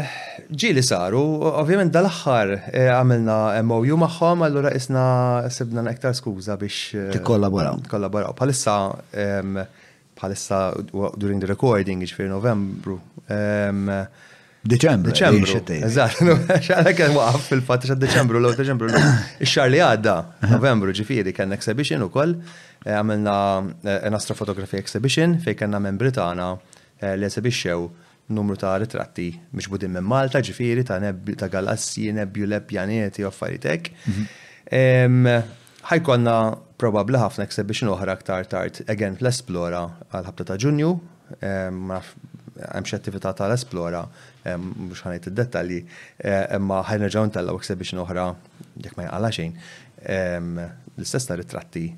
[0.57, 1.20] Ġili saru,
[1.60, 3.34] ovvjament dal-axħar eh, għamilna
[3.68, 5.02] MOU maħħom, allura isna
[5.52, 6.78] sibna nektar skuza biex.
[6.97, 7.82] Eh, t-kollaboraw.
[7.90, 8.32] Kollaboraw.
[8.34, 8.78] Palissa,
[10.20, 10.62] palissa
[11.20, 12.97] during the recording, ġifir novembru.
[13.28, 15.12] Deċembru.
[15.12, 15.60] Eh, Deċembru.
[15.90, 16.18] Eżat,
[16.65, 18.97] xalek għan waqaf fil-fat xa Deċembru, l Deċembru.
[19.44, 20.16] Ix-xar li għadda,
[20.57, 22.34] novembru ġifiri, kien exhibition u koll,
[22.89, 23.39] għamilna
[24.00, 26.49] an astrofotography exhibition fej kena membri tagħna
[27.00, 27.86] Eh, li esibixxew
[28.36, 33.30] numru ta' ritratti biex budin minn Malta, ġifiri ta' nebbi ta' galassi, nebjule, pjaneti u
[33.30, 33.88] affaritek.
[35.90, 36.34] Ħajkonna
[36.80, 39.80] probabli ħafna exhibition oħra aktar tard, again l-Esplora
[40.10, 40.90] għal-ħabta ta' Ġunju,
[41.40, 41.96] hemm
[42.84, 44.04] xi attività tal-Esplora,
[44.60, 45.80] mhux ħanejt id-dettalji,
[46.20, 48.28] eh, imma ħajnerġgħu ntellaw exhibition oħra
[48.76, 49.56] jekk ma jaqala xejn.
[51.00, 51.88] L-istess ta' ritratti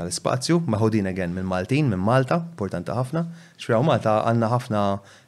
[0.00, 3.24] tal-spazju, maħudin għen minn Maltin, minn Malta, importanti ħafna.
[3.60, 4.82] Xfiraw Malta għanna ħafna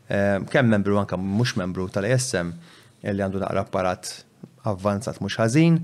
[0.08, 2.54] eh, kemm membru anka mux membru tal-ESM
[3.12, 4.10] li għandu naqra apparat
[4.70, 5.78] avvanzat mux ħażin.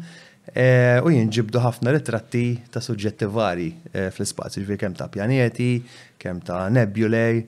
[0.49, 5.73] Eh, u jinġibdu ħafna ritratti ta' suġġetti vari eh, fl-spazju, ġviri kemm ta' pjaneti,
[6.23, 7.43] kemm ta' nebulej,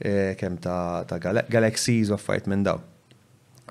[0.00, 2.78] kemm ta' galaxies u affajt minn daw.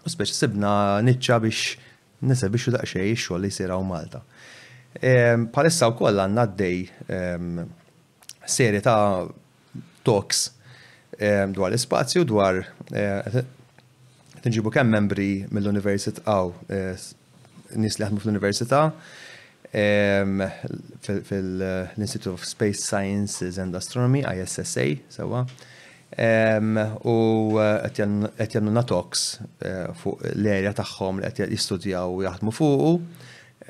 [0.06, 0.72] U speċi sibna
[1.04, 1.88] niċċa biex
[2.30, 3.88] nisa biex u daqxej xogħol li jsir Malta.
[4.22, 4.24] Malta.
[5.54, 6.80] Palissa u koll għanna d-dej
[8.50, 9.22] seri ta'
[10.04, 10.50] talks
[11.54, 16.96] dwar l-spazju, dwar tinġibu eh, kemm membri mill-università għaw eh,
[17.78, 18.86] nis li għadmu fl-università
[19.70, 25.44] fil-Institute of Space Sciences and Astronomy, ISSA, sewa.
[27.06, 29.28] U għet eh, jannu natoks
[30.02, 32.94] fuq l-erja taħħom li għet jistudjaw u jaħdmu fuqu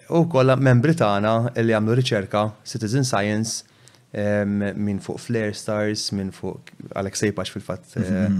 [0.09, 3.65] u kolla membri tagħna li għamlu riċerka Citizen Science
[4.13, 8.39] minn fuq Flare Stars, minn fuq Alex Sejpax fil-fatt eh, mhm.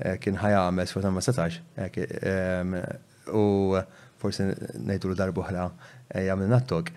[0.00, 1.58] eh, kien għamel s ma setax.
[1.76, 2.78] Eh,
[3.36, 3.46] u
[4.20, 4.46] forsi
[4.80, 5.68] nejtu l darbuħra
[6.22, 6.88] jgħamil nattok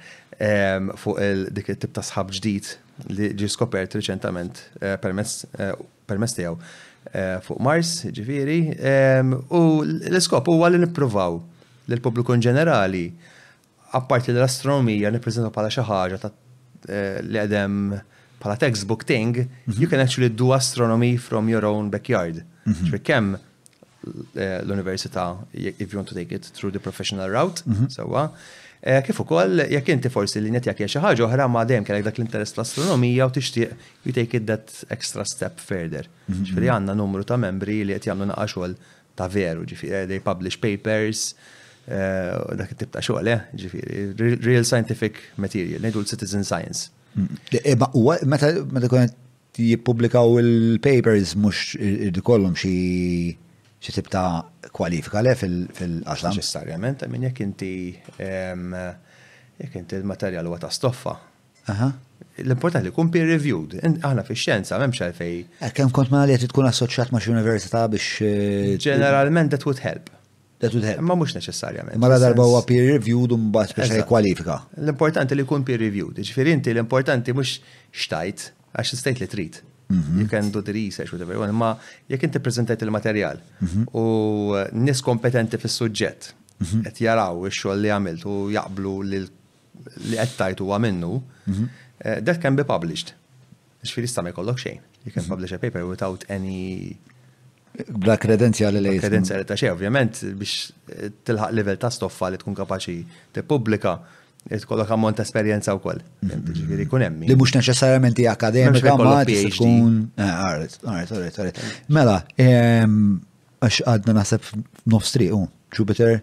[1.00, 2.72] fuq dik il-tib ta' sħab ġdid
[3.11, 4.64] li ġi skopert reċentament
[5.03, 6.56] permess tiegħu
[7.43, 8.58] fuq Mars, ġifiri,
[9.52, 11.35] u l-iskop huwa li nippruvaw
[11.92, 13.06] l-pubbliku ġenerali
[13.98, 16.32] apparti l-astronomija nippreżenta bħala xi ħaġa ta'
[16.88, 17.78] eh, li għedem
[18.42, 19.78] bħala textbook thing, mhm.
[19.80, 22.42] you can actually do astronomy from your own backyard.
[22.68, 22.90] Mhm.
[22.92, 23.34] Ġri kemm
[24.36, 27.88] eh, l-università, if you want to take it through the professional route, mhm.
[27.94, 28.26] sewa,
[28.84, 32.20] eh, kif ukoll jekk inti forsi li netjak xi ħaġa oħra ma dejjem kellek dak
[32.20, 36.10] l-interess l-astronomija u tixtieq you take it that extra step further.
[36.28, 38.76] Ġifieri għandna numru ta' membri li qed jagħmlu naqa' xogħol
[39.14, 41.30] ta' veru, ġifieri they publish papers,
[41.86, 43.40] Eh, dak tibta tip ta' eh?
[43.60, 46.92] ġifieri, real scientific material, ngħidu l-citizen science.
[47.14, 47.42] Mm.
[47.60, 47.76] Eh,
[48.32, 49.18] meta meta konet
[49.60, 52.22] jippubblikaw il-papers mhux id
[52.64, 52.74] xi
[53.84, 54.24] xie tibta
[54.74, 56.32] kwalifika le fil-qasam.
[56.32, 57.74] Neċessarjament, minn jekk inti
[59.60, 61.18] jekk inti il materjal huwa ta' stoffa.
[61.68, 63.76] L-importanti li kun peer reviewed.
[63.84, 65.36] Aħna fi xjenza m'hemmx għalfej.
[65.76, 68.24] Kemm kont ma li tkun assoċjat ma' xi università biex.
[68.88, 70.08] Ġeneralment that would help
[70.64, 71.01] that would help.
[71.09, 72.00] Ma mux neċessarjament.
[72.01, 74.59] Mara darba huwa peer reviewed u bat biex kwalifika.
[74.80, 77.58] L-importanti li jkun peer reviewed, Ġifirinti, inti l-importanti mhux
[78.03, 79.59] xtajt għax stajt li trid.
[79.93, 80.22] Mhm.
[80.22, 81.51] You can do the research, whatever.
[81.64, 81.74] Ma
[82.09, 83.85] jekk inti prezentajt il-materjal mhm.
[84.00, 84.06] u
[84.85, 86.32] nis kompetenti fis-suġġett
[86.64, 86.85] mhm.
[86.88, 89.22] qed jaraw ix-xogħol li għamilt u jaqblu li
[90.16, 91.17] qed tajt huwa minnu,
[92.06, 93.11] eh, that can be published.
[93.83, 94.80] Ġifieri sta ma jkollok xejn.
[95.03, 96.95] You can publish a paper without any
[97.93, 102.56] Bla kredenzjali li Kredenzjali ta' xej, ovvjament, biex eh, tilħaq level ta' stoffa li tkun
[102.60, 102.93] kapaxi
[103.34, 103.93] tippubblika,
[104.45, 106.03] eh, tkollok ammont ta' esperjenza wkoll.
[106.27, 106.84] Mhm.
[106.92, 107.08] koll.
[107.26, 109.95] Li mhux neċessarjament hija akademika ma tkun.
[110.19, 111.82] Ah, alright, alright, alright, alright.
[111.90, 112.19] Mela,
[113.66, 115.42] għax għadna naħseb f'nofs u,
[115.74, 116.19] Jupiter.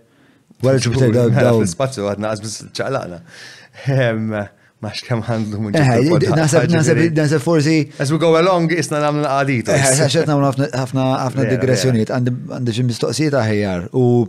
[0.63, 1.35] Wara Jupiter daw.
[1.35, 4.59] Mela, Spazju għadna għazbis ċaqlaqna.
[4.81, 7.83] Max kem għandu minn eh, Nasab forsi.
[8.01, 9.77] As we go along, isna namlu għadita.
[9.77, 13.91] Għaxet eh, namlu ħafna digressjoniet, għandu xim mistoqsijiet għahjar.
[13.93, 14.25] U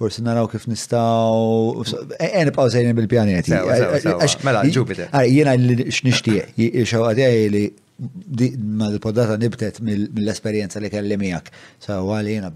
[0.00, 1.82] forsi naraw kif nistaw.
[2.14, 2.70] Għen bqaw
[3.02, 3.58] bil-pjaneti.
[4.46, 5.10] Mela, Jupiter.
[5.10, 5.56] Għar, jena
[5.90, 7.64] xnishtiq, xaw għadjaj li
[8.64, 11.50] ma l-poddata nibtet mill-esperienza li kelli miegħek.
[11.84, 12.54] Sawa li jena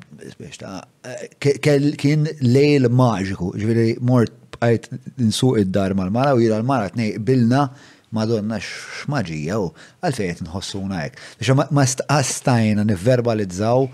[1.42, 4.90] kien lejl maġiku, ġviri mort għajt
[5.28, 7.66] nsuq id-dar mal-mara u jira l-mara t-nej bilna
[8.14, 9.68] madonna xmaġija u
[10.06, 11.22] għalfejn nħossuna għek.
[11.40, 11.84] Bix ma
[12.22, 13.88] stajna nivverbalizzaw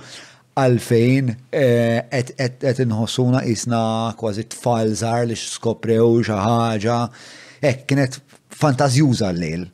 [0.61, 3.83] għalfejn eh, qed nħossuna isna
[4.21, 7.01] kważi tfal żar li skoprew xi ħaġa.
[7.63, 8.21] Hekk eh, kienet
[8.61, 9.69] fantażjuża l-lejl.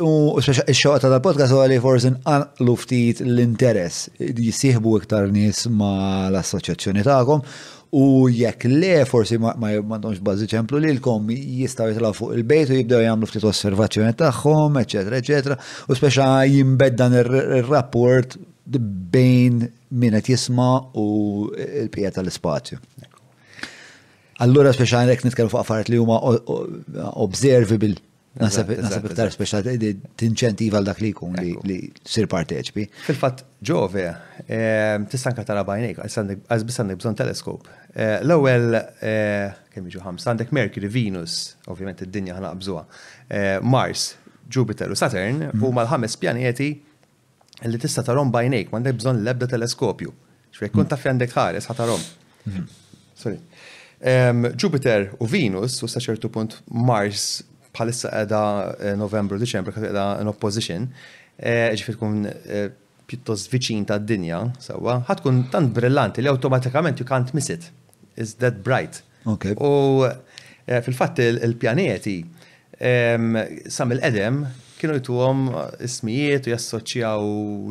[0.00, 5.90] U x-xoqta tal-podcast huwa li forsi nqanqlu ftit l-interess Jisihbu iktar nies ma
[6.30, 7.44] l-assoċjazzjoni tagħkom
[7.92, 12.76] U jekk le, forsi ma jmandomx bazzi ċemplu li l-kom jistaw jitlaw fuq il-bejt u
[12.76, 15.56] jibdew jgħamlu ftit osservazzjoni tagħhom, eċetera, eċetera,
[15.90, 18.36] u speċa jimbeddan dan ir-rapport
[19.10, 19.64] bejn
[19.98, 21.48] min qed jisma' u
[21.88, 22.78] l-pija tal-ispazju.
[24.46, 26.20] Allura speċa jekk nitkellmu fuq affarijiet li huma
[27.26, 27.96] observable.
[28.40, 31.34] Nasab iktar speċa tinċentiva għal dak li jkun
[31.66, 32.84] li sir parteċpi.
[33.08, 34.04] Fil-fatt ġove,
[34.46, 40.52] eh, tistanka tara bajnejk, għazbis għandek bżon teleskop Eh, l-ewwel eh, kemm jiġu ħamsa għandek
[40.54, 42.82] Mercury, Venus, ovvjament id-dinja ħanaqbżuha,
[43.34, 44.12] eh, Mars,
[44.46, 45.58] Jupiter u Saturn mhm.
[45.64, 46.68] huma l-ħames pjaneti
[47.66, 50.12] li tista' tarhom bajnejk m'għandek bżonn l-ebda teleskopju.
[50.54, 50.90] Xfejn kun mhm.
[50.92, 52.06] taf għandek ħares ħatarhom.
[52.46, 52.68] Mhm.
[53.20, 53.40] Sorry.
[54.56, 57.40] Jupiter u Venus u sa ċertu punt Mars
[57.74, 60.86] bħalissa qeda Novembru Diċembru qed in opposition,
[61.36, 62.22] ġifier tkun
[63.10, 67.68] pjuttost viċin tad-dinja sewwa, ħatkun tant brillanti li awtomatikament you can't miss it
[68.16, 69.02] is that bright.
[69.26, 69.54] Okay.
[69.60, 70.06] U
[70.66, 72.18] eh, fil-fatt il-pjaneti
[73.70, 74.42] sam il-edem
[74.80, 75.40] kienu għom
[75.84, 77.26] ismijiet u jassoċjaw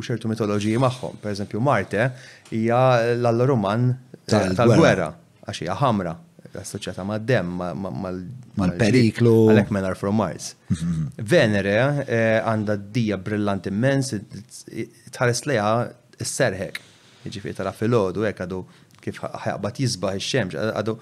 [0.06, 1.16] ċertu mitoloġiji magħhom.
[1.22, 2.04] Per eżempju, Marte
[2.54, 2.78] hija
[3.16, 3.88] l-alloruman
[4.24, 5.08] eh, tal-gwerra,
[5.44, 6.16] għax hija ħamra
[6.60, 7.52] assoċjata ma' dem,
[8.58, 9.32] mal-periklu.
[9.52, 10.52] Għalek menar from Mars.
[10.74, 11.04] Mhm.
[11.34, 11.74] Venere
[12.06, 15.66] eh, għanda d-dija brillant immens, tħares leja
[16.18, 16.80] s-serħek.
[17.30, 18.58] Ġifiri tara fil-ħodu, għadu
[19.04, 20.94] kif ħaqbat jizbaħ il-xemx, għadu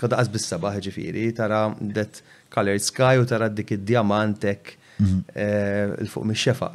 [0.00, 1.62] tħadda għazbis sabaħ ġifiri, tara
[1.96, 2.20] that
[2.52, 5.20] colored sky u tara dik id-diamantek mhm.
[5.34, 6.72] eh, il-fuq mis xefa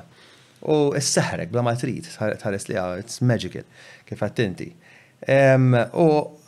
[0.71, 3.65] U s-seħrek, bla ma trid, tħares li għaw, it's magical,
[4.07, 4.65] kif għattinti.
[6.01, 6.05] U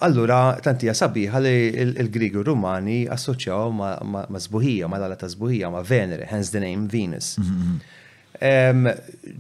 [0.08, 1.52] allura, tanti sabiħa li
[1.86, 7.36] il-Grigi Rumani assoċjaw ma zbuħija, ma l-għala ta' zbuħija, ma Venere, hence the name Venus.
[7.38, 7.94] Mhm, mhm.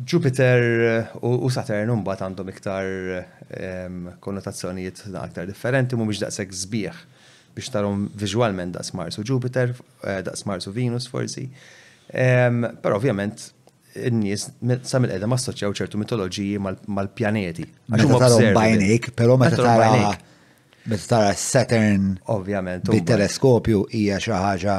[0.06, 2.88] Jupiter eh, u Saturn bat għandhom iktar
[4.24, 6.98] konnotazzjonijiet aktar differenti, mu biex daqseg zbieħ
[7.58, 9.72] biex tarom vizualment daqs Mars u Jupiter,
[10.04, 11.48] eh, daqs Mars u Venus forsi.
[12.08, 13.48] Però ovvjament
[14.08, 14.44] n-nies
[14.86, 17.66] sa mill edem assoċjaw ċertu mitoloġiji mal-pjaneti.
[17.90, 17.98] Ma
[18.54, 20.12] bajnik, pero ma' tara
[20.88, 24.78] meta tara Saturn ovvjament bit-teleskopju hija xi ħaġa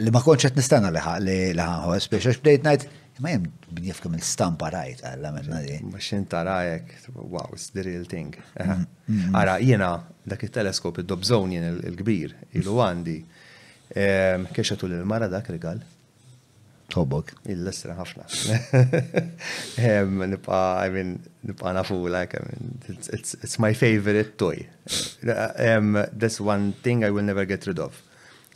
[0.00, 2.84] li ma konċet nistana li ħanħos biex għax bdejt najt,
[3.20, 3.44] ma jem
[3.78, 5.76] bnif kem il-stampa rajt għalla minna di.
[5.92, 8.32] Baxin tarajek, wow, it's the real thing.
[8.58, 8.82] Mm, mm,
[9.28, 9.36] mm.
[9.40, 9.90] Ara, jena
[10.28, 13.16] dak il-teleskop id-dobżonjen il-kbir, ilu għandi,
[13.94, 15.80] keċetu l-mara dak regal.
[16.90, 17.28] Tobok.
[17.52, 18.24] Il-lestra ħafna.
[20.32, 21.12] Nibqa, I mean,
[21.46, 24.66] nibqa nafu, like, I mean, it's, my favorite toy.
[25.22, 28.02] that's one thing I will never get rid of.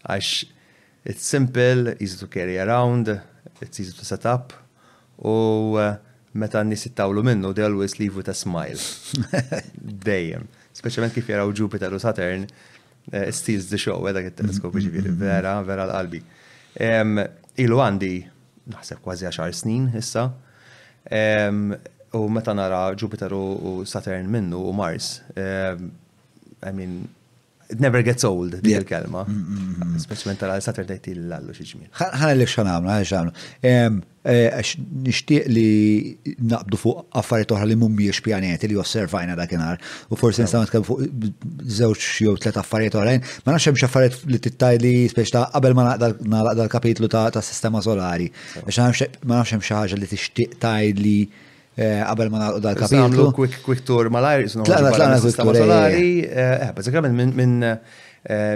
[0.04, 0.42] Għax
[1.07, 3.08] It's simple, easy to carry around,
[3.60, 4.55] it's easy to set up,
[5.20, 5.97] u uh,
[6.33, 8.78] meta n ittawlu minnu, they always leave with a smile.
[10.07, 10.49] Dejjem.
[10.74, 14.86] Speċjalment kif jaraw Jupiter u Saturn, uh, it steals the show, għedak eh, il-teleskopi mm-hmm.
[14.97, 15.20] ġiviri, mm-hmm.
[15.20, 16.23] vera, vera l-qalbi.
[17.65, 18.12] ilu għandi,
[18.73, 20.24] naħseb kważi 10 snin issa,
[22.16, 27.02] u meta nara Jupiter u Saturn minnu u Mars, I mean,
[27.74, 29.22] it never gets old, dik il-kelma.
[29.28, 31.88] Mm, mm, mm, Speċment tal Saturday till l-allu xieġmil.
[31.98, 33.32] ħana li xanamlu, ħana xanamlu.
[33.70, 33.86] Eh,
[34.54, 34.72] għax
[35.06, 35.70] nishtiq li
[36.52, 39.76] naqbdu fuq affarijiet oħra li mumiex pjaneti li osservajna dakinhar
[40.12, 41.32] u forsi nistaw nitkellmu fuq
[41.80, 44.92] żewġ jew tliet affarijiet oħrajn, ma nafx hemm affarijiet li tittaj li
[45.36, 48.30] ta' qabel ma naqdal kapitlu ta' sistema solari.
[48.62, 51.18] Għax ma nafx hemm xi ħaġa li tixtieq tajli li
[51.74, 53.24] Eh, qabel ma nagħlqu dal-kapitlu.
[53.34, 54.62] quick quick tour mal-ajr, isnu
[55.34, 56.66] solari, eh, eh.
[56.68, 57.70] eh bażikament minn minn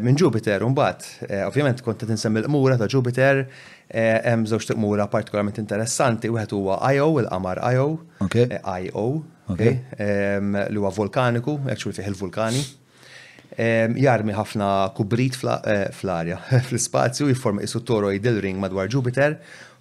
[0.06, 1.04] minn Jupiter, unbat,
[1.48, 3.42] ovvjament kont t insemmi l mura ta' Jupiter,
[3.96, 7.88] hemm żewġ mura partikolarment interessanti, wieħed huwa IO, il-qamar IO,
[8.86, 9.06] IO,
[9.58, 12.62] li huwa vulkaniku, actually fih il-vulkani.
[13.58, 16.38] Jarmi ħafna kubrit fl-arja,
[16.70, 19.34] fl-spazju, jiforma isu Toro il-ring madwar Jupiter,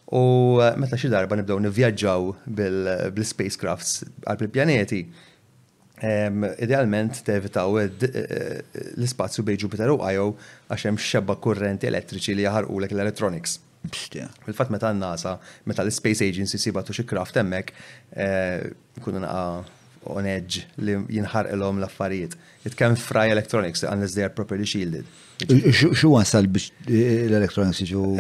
[0.08, 2.27] U eh, meta xi darba nibdew nivvjaġġaw
[3.11, 5.02] bil-spacecrafts għal-pjaneti,
[6.64, 8.38] idealment tevitaw eh, eh,
[8.95, 10.30] l-ispazju bej Jupiter u Io
[10.69, 13.58] għax hemm xebba kurrenti elettriċi li jaħarqulek l-electronics.
[13.92, 15.36] Fil-fatt meta n-NASA,
[15.69, 17.76] meta l-Space Agency sibatu xi kraft hemmhekk,
[19.00, 19.44] ikunu naqa
[20.16, 22.38] on edge li jinħarqilhom l-affarijiet.
[22.68, 25.06] It can fry electronics unless they are properly shielded.
[25.38, 28.16] Xu għasal biex eh, l-electronics siġu?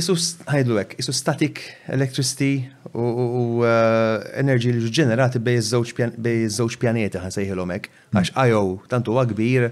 [0.00, 0.14] Isu
[0.48, 1.60] ħajdu għek, isu static
[1.92, 2.48] electricity
[2.96, 5.60] u eh, energy li ġenerati bej
[6.56, 7.90] żewġ pjaneta għan sejħilhom hekk.
[7.92, 8.22] Hmm.
[8.22, 9.68] Għax IO tantu għagbir kbir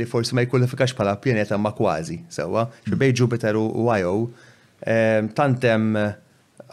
[0.00, 2.98] li forsi ma jkullifikax bħala pjaneta ma kważi, sewa, hmm.
[2.98, 4.16] bej Jupiter u IO
[5.38, 5.94] tantem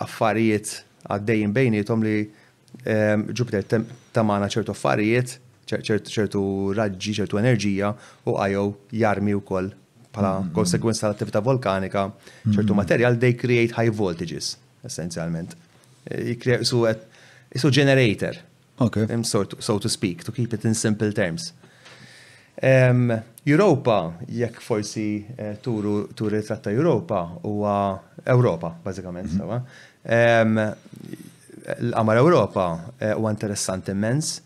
[0.02, 0.80] affarijiet
[1.14, 2.18] għaddejjin bejnietom li
[3.38, 5.38] Jupiter tamana ċertu affarijiet
[5.82, 7.94] ċertu raġġi, ċertu enerġija
[8.28, 9.72] u għajow jarmi u koll
[10.14, 10.54] pala mm-hmm.
[10.54, 12.54] konsekwenza tal-attività volkanika, mm-hmm.
[12.54, 15.56] ċertu materjal they create high voltages, essenzjalment.
[16.06, 16.84] E, su
[17.56, 18.38] isu generator.
[18.82, 19.08] Okay.
[19.24, 21.54] So to, so to speak, to keep it in simple terms.
[22.62, 23.10] Um,
[23.46, 27.74] Europa, jekk forsi uh, turu turi tratta Europa, huwa
[28.26, 31.30] Europa, bazzikament, mm -hmm.
[31.80, 34.42] l-qamar Europa e, huwa uh, immens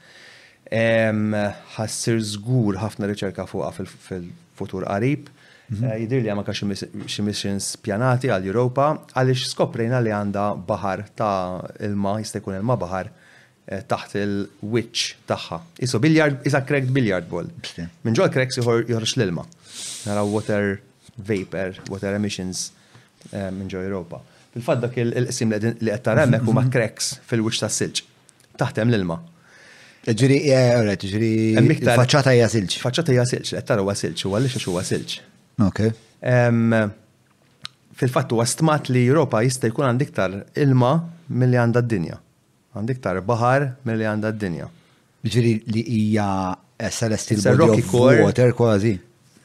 [0.71, 5.29] ħassir żgur ħafna riċerka fuqha fil-futur qarib.
[5.69, 5.83] Mhm.
[5.91, 6.53] Eh, jidir li għamaka
[7.07, 12.77] xi missions pjanati għal Europa għaliex skoprejna li għandha baħar ta' ilma jista' jkun ilma
[12.79, 13.09] baħar
[13.67, 15.59] eh, taħt il-witch tagħha.
[15.83, 17.47] Isu biljard, isa cracked billiard ball.
[18.05, 19.43] Minn ġol cracks joħroġ l-ilma.
[20.07, 20.79] Nara water
[21.17, 22.69] vapor, water emissions
[23.33, 24.21] eh, minn ġol Europa.
[24.55, 28.03] Fil-fatt dak il-qsim li qed u huma cracks fil-witch tas-silġ.
[28.57, 29.19] Taħtem l-ilma.
[30.07, 32.77] Ġiri, għarret, eh, ġiri, faċċata hija silġ.
[32.79, 33.25] Faċċata hija
[33.99, 35.17] silġ, u għaliex għax huwa silġ.
[35.65, 35.81] Ok.
[37.97, 40.93] Fil-fatt huwa stmat li Europa jista' jkun għand iktar ilma
[41.27, 42.19] milli għandha d-dinja.
[42.77, 44.69] Għand iktar baħar milli għandha d-dinja.
[45.27, 46.27] Ġiri li hija
[46.93, 48.93] celestial body of water kważi.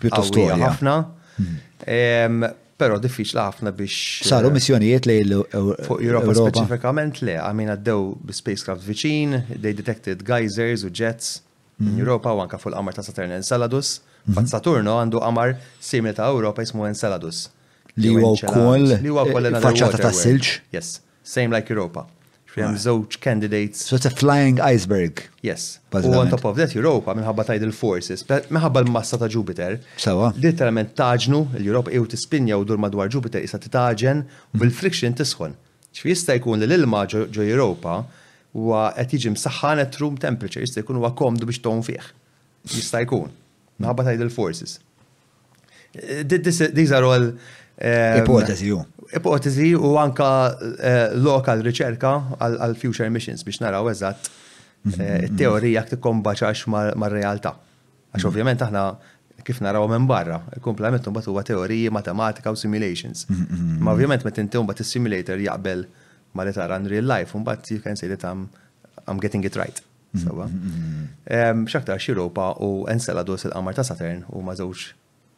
[0.01, 0.97] Pjuttost ħafna.
[1.37, 1.65] Mhm.
[1.97, 4.27] Ehm, Pero diffiċ ħafna biex.
[4.27, 10.83] Saru eh, missjonijiet li fuq Europa specifikament le, għamin għaddew spacecraft viċin, they detected geysers
[10.83, 11.37] u jets
[11.79, 12.01] in mhm.
[12.03, 13.93] Europa u anka fuq l-qamar ta' Saturn Enceladus.
[14.25, 14.35] Mhm.
[14.37, 17.45] Fat Saturno għandu qamar simili ta' Europa jismu Enceladus
[17.97, 20.51] li huwa wkoll li faċċata ta' silġ.
[20.75, 22.05] Yes, same like Europa.
[22.55, 23.81] Fjem żewġ candidates.
[23.83, 25.23] So it's a flying iceberg.
[25.43, 25.79] Yes.
[25.91, 29.79] U on top of that Europa minħabba tajd il-forces, minħabba l-massa ta' Jupiter.
[29.99, 30.29] Sawa.
[30.39, 34.23] Literalment taġnu l-Europa jew tispinja u dur madwar Jupiter issa titaġen
[34.55, 35.57] u bil-friction tisħon.
[35.95, 37.99] ċfi jista' jkun li l-ilma ġo Europa
[38.55, 42.07] u qed jiġi msaħħan at room temperature, jista' jkun huwa komdu biex ton fih.
[42.71, 43.35] Jista' jkun.
[43.83, 44.79] Minħabba tajd il-forces.
[45.99, 47.31] Eh, these are all
[47.77, 48.81] Ehm, Ipotezi ju.
[49.15, 50.27] Ipotezi u anka
[50.81, 54.29] eh, lokal riċerka għal future missions biex naraw eżatt
[54.85, 55.89] it-teorija eh, mhm, mhm.
[55.89, 57.51] kti kombaċax ma' realtà
[58.15, 58.27] Għax mhm.
[58.31, 58.85] ovvjament aħna
[59.45, 63.27] kif naraw minn barra, il-komplement mbagħad huwa teoriji, matematika u simulations.
[63.77, 65.83] Ma ovvjament meta tintum mbagħad is-simulator jaqbel
[66.35, 68.47] ma li tara real life, mbagħad you can say that I'm,
[69.21, 69.83] getting it right.
[71.27, 74.87] Ehm, xaktar xiropa u Enceladus il-qamar ta' Saturn ma' żewġ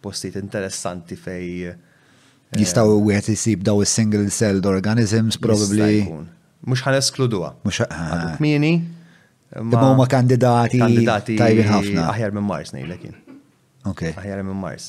[0.05, 1.73] postijiet interessanti fej
[2.47, 6.05] Eh, Jistaw u għet jisib daw single-celled organisms, probably.
[6.63, 7.49] Mux ħan eskluduwa.
[7.67, 8.75] Mux eh, Mini?
[9.57, 10.77] Ma ma kandidati.
[10.79, 11.35] Kandidati.
[11.39, 12.01] Tajbin ħafna.
[12.13, 13.13] Aħjar minn Mars, nejlekin.
[13.91, 14.01] Ok.
[14.15, 14.85] Aħjar minn Mars.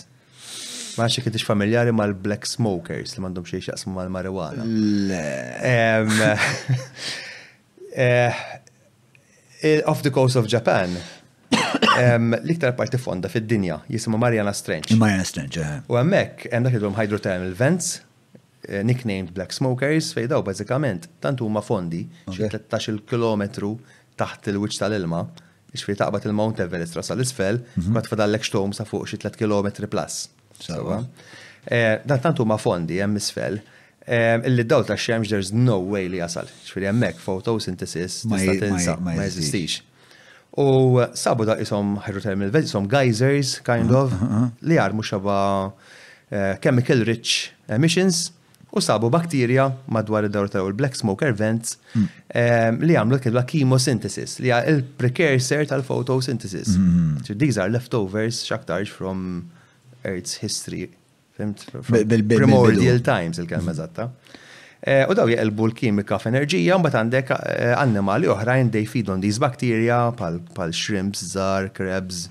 [0.95, 4.63] Ma nafx kienx familjari mal-black smokers li m'għandhom xejn xaqsmu mal-marijuana.
[5.11, 5.29] Le.
[9.61, 10.91] Eh, off the coast of Japan,
[11.69, 14.97] L-iktar parti fonda fid-dinja jisimu Mariana Strange.
[14.97, 15.81] Mariana Strange, eh.
[15.93, 17.91] U għemmek, għem dak jidrum hydrothermal vents,
[18.69, 23.47] eh, nicknamed Black Smokers, fej daw bazzikament, tantu huma fondi, xi 13 km
[24.19, 25.25] taħt il-wiċ tal-ilma,
[25.79, 28.05] xfej taqbat il-Mount Everest rasa l-isfel, ma mhm.
[28.09, 30.23] tfadallek xtom sa fuq xie 3 km plus.
[31.69, 33.59] Eh, dan tantu huma fondi, hemm isfel.
[34.09, 36.49] Illi daw ta' xemx, there's no way li jasal.
[36.65, 39.83] Xfiri hemmek, fotosintesis, ma' tinsa, ma' jesistix.
[40.57, 44.49] U sabu da isom hydrothermal vez jisom geysers, kind of, uh-huh, uh-huh.
[44.65, 45.37] li mux xaba
[46.31, 48.33] eh, chemical rich emissions,
[48.73, 52.07] u sabu bakterja madwar id-dawr l black smoker vents mm.
[52.29, 56.75] eh, li għamlu la chemosynthesis, li għal precursor tal-photosynthesis.
[56.77, 57.25] Mm-hmm.
[57.25, 59.49] So These are leftovers xaktarġ from
[60.05, 60.91] Earth's history,
[61.37, 61.55] from
[62.37, 64.09] primordial times il-kelma zatta.
[64.11, 64.39] Mm-hmm.
[64.79, 70.03] Eh, u daw jgħelbu l-kimika f'enerġija, mbagħad għandek eh, annimali oħrajn dej fidon these bacteria
[70.15, 72.29] pal shrimps, zar, krebs.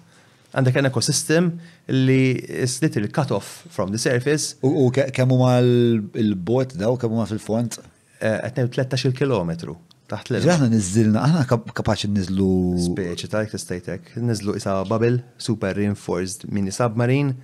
[0.56, 1.50] Għandek an ekosystem
[1.92, 4.56] li is little cut off from the surface.
[4.64, 7.82] U kemm huma l-bot daw, kemm huma fil-font?
[8.24, 9.76] Eh, qed 13 km
[10.08, 10.48] taħt l-ilma.
[10.54, 12.50] Ġaħna nizzilna, aħna kapaċi nizlu.
[12.88, 17.36] Speċi tal tistejtek, Niżlu isa bubble, super reinforced mini submarine,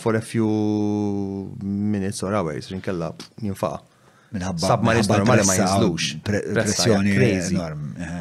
[0.00, 0.48] for a few
[1.62, 3.12] minutes or hours, rinkella
[3.44, 3.91] jinfaqa
[4.32, 4.66] minħabba.
[4.68, 6.08] Submarines normali ma jinżlux.
[6.26, 7.58] Pressjoni crazy.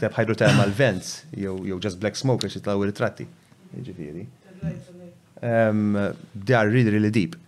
[0.00, 3.26] Teb hydrothermal vents, jew just black smoke għax il ritratti.
[3.74, 4.26] Ġifiri.
[5.40, 7.38] They are really, really deep.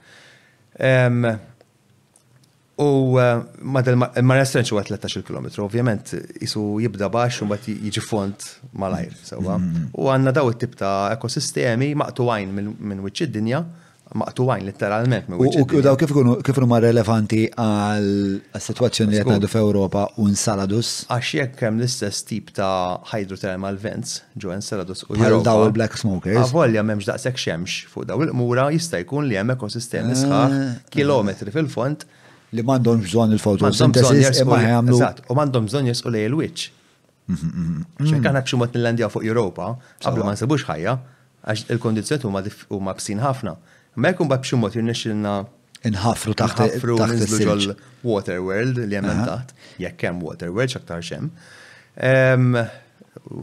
[2.77, 2.87] U
[3.17, 6.11] eh, ma restrenċu għat 13 km, ovvjament
[6.45, 8.43] isu jibda baxx u mbagħad jiġi font
[8.77, 9.57] malajr sewwa.
[9.57, 9.87] Mm-hmm.
[9.97, 13.63] U għandna daw it-tip ta' ekosistemi maqtu għajn minn wicċi id-dinja
[14.15, 15.27] maqtuwajn literalment
[15.75, 21.07] U daw kif ma relevanti għal situazzjoni li għetnadu f'Europa u Enceladus?
[21.11, 26.39] Għax jekk hemm l-istess tip ta' hydrothermal vents ġo Saladus u jgħal daw il-Black Smokers.
[26.45, 30.23] Għavolja memx daqsek xemx fuq daw il-mura jista' jkun li hemm ekosistemi ah.
[30.23, 30.57] sħaħ
[30.95, 32.07] kilometri fil-font.
[32.55, 35.01] Li mandom bżon il-fotosintesis imma għamlu.
[35.03, 36.69] U mandom bżon jesqu lej il-witch.
[37.27, 39.73] ċekk għana bximot nil-landja fuq Europa,
[40.05, 40.95] qablu ma nsibux ħajja,
[41.43, 42.31] għax il-kondizjoni
[42.71, 43.57] huma bsin ħafna.
[44.01, 45.37] Mekkum bab xumot jirnexilna
[45.89, 47.77] inħafru taħt inħafru nizlu ġol
[48.11, 51.31] Water World li jemmen taħt, jekk hemm Water World xaktar xem.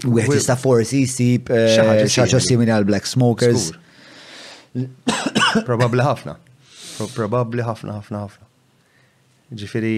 [0.06, 3.72] Wieħed jista' forsi jsib eh, xaġa simili għal Black Smokers.
[5.66, 6.38] Probabbli ħafna.
[7.18, 8.48] Probabbli ħafna ħafna ħafna.
[9.58, 9.96] Ġifieri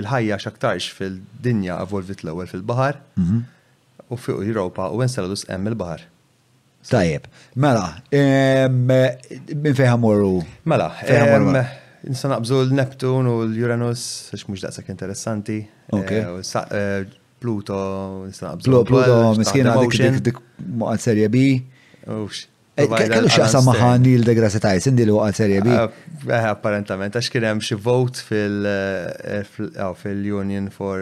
[0.00, 3.44] il-ħajja xaktarx fil-dinja evolvit l-ewwel fil-baħar mhm.
[4.08, 6.08] u fuq Europa u insaladus hemm il-baħar.
[6.88, 7.26] Tajjeb.
[7.60, 10.38] Mela, minn fejħa morru?
[10.64, 11.64] Mela, mela?
[12.08, 15.58] nisa għabżu l-Neptun u l-Uranus, xiex mux daqsak interessanti.
[15.92, 16.40] Eh, eh,
[17.40, 17.76] Pluto,
[18.26, 18.84] nisa naqbżu.
[18.88, 19.72] Pluto, miskina
[20.24, 20.36] dik
[20.80, 21.36] maqad serje B.
[22.22, 22.34] Ux.
[22.80, 25.68] Eh, kellu xaqsa maħa Neil deGrasse Tyson di l serje B?
[26.38, 30.96] Apparentament, għax kien hemm xi vote fil-Union oh, for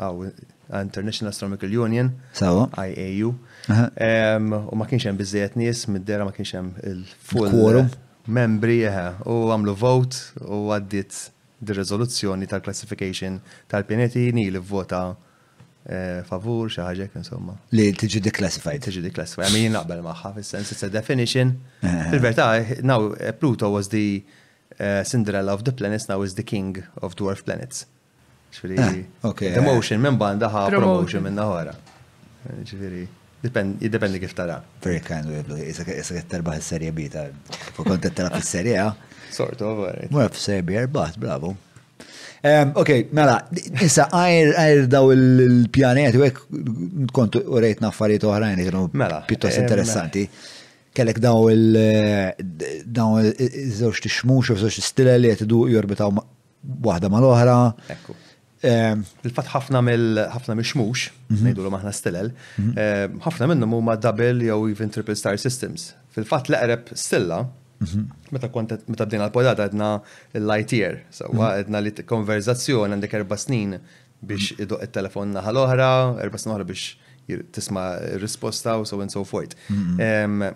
[0.00, 0.32] oh,
[0.80, 3.34] International Astronomical Union, IAU.
[3.66, 7.80] U ma kienx hemm biżejjed nies mid-dera ma kienx hemm il-full
[8.38, 8.82] membri
[9.26, 11.18] u għamlu vot u għaddit
[11.66, 13.38] dir-rezoluzzjoni tal-classification
[13.72, 15.02] tal-pjanetini li vota
[15.86, 17.54] eh, favur xi ħaġa insomma.
[17.74, 18.82] Li tiġi declassified.
[18.86, 19.48] Tiġi declassified.
[19.50, 21.54] Għamini naqbel magħha fis-sens it's a definition.
[21.82, 22.50] fil verta
[22.86, 24.22] now eh, Pluto was the
[24.78, 27.86] eh, Cinderella of the planets, now is the king of dwarf planets.
[28.54, 29.02] Ġifieri.
[29.26, 31.72] Ah, the motion minn banda ħa promotion minn naħora.
[32.62, 33.06] Ġifieri.
[33.54, 34.60] Jiddependi kif tara.
[34.82, 35.68] Very kind way of looking.
[35.70, 35.84] Issa
[36.16, 37.26] qed terbaħ is serie B ta'
[37.76, 38.88] fuq kont tara fis serie A.
[39.32, 40.10] Sort of, right.
[40.10, 41.54] Mura serie B bravo.
[42.46, 43.40] Um, ok, mela,
[43.82, 46.42] isa għajr għajr daw il-pjanet, u għek
[47.16, 50.26] kontu u rejt naffariet uħrajn, kienu mela, piuttost eh, interessanti.
[50.28, 50.54] Mela.
[50.96, 56.14] Kellek daw il-daw il-żewġ t-xmux, u żewġ t-stile li jtidu jorbitaw
[56.86, 57.56] wahda mal-oħra.
[57.96, 58.14] Ekku.
[58.64, 61.44] Ehm, Il-fat ħafna mill-ħafna mix-mux, mhm.
[61.44, 62.72] nejdu maħna stilel, mhm.
[62.80, 65.90] ehm, ħafna minnum huma double jew even triple star systems.
[66.16, 67.42] Fil-fat l-eqreb stilla,
[67.84, 68.06] mhm.
[68.32, 68.48] meta
[68.88, 69.90] meta bdejna l-podata għedna
[70.40, 73.76] l-light year, sawa għedna li konverzazzjoni għandek erba' snin
[74.26, 75.90] biex iduq il-telefon naħa l-oħra,
[76.24, 76.94] erba' snin oħra biex
[77.52, 77.84] tisma
[78.22, 79.52] risposta u so and so forth.
[80.00, 80.46] Ehm,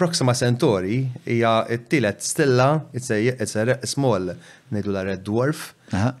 [0.00, 4.30] Proxima Centauri hija t-tielet stilla, it's a small
[4.72, 5.58] nedular red dwarf,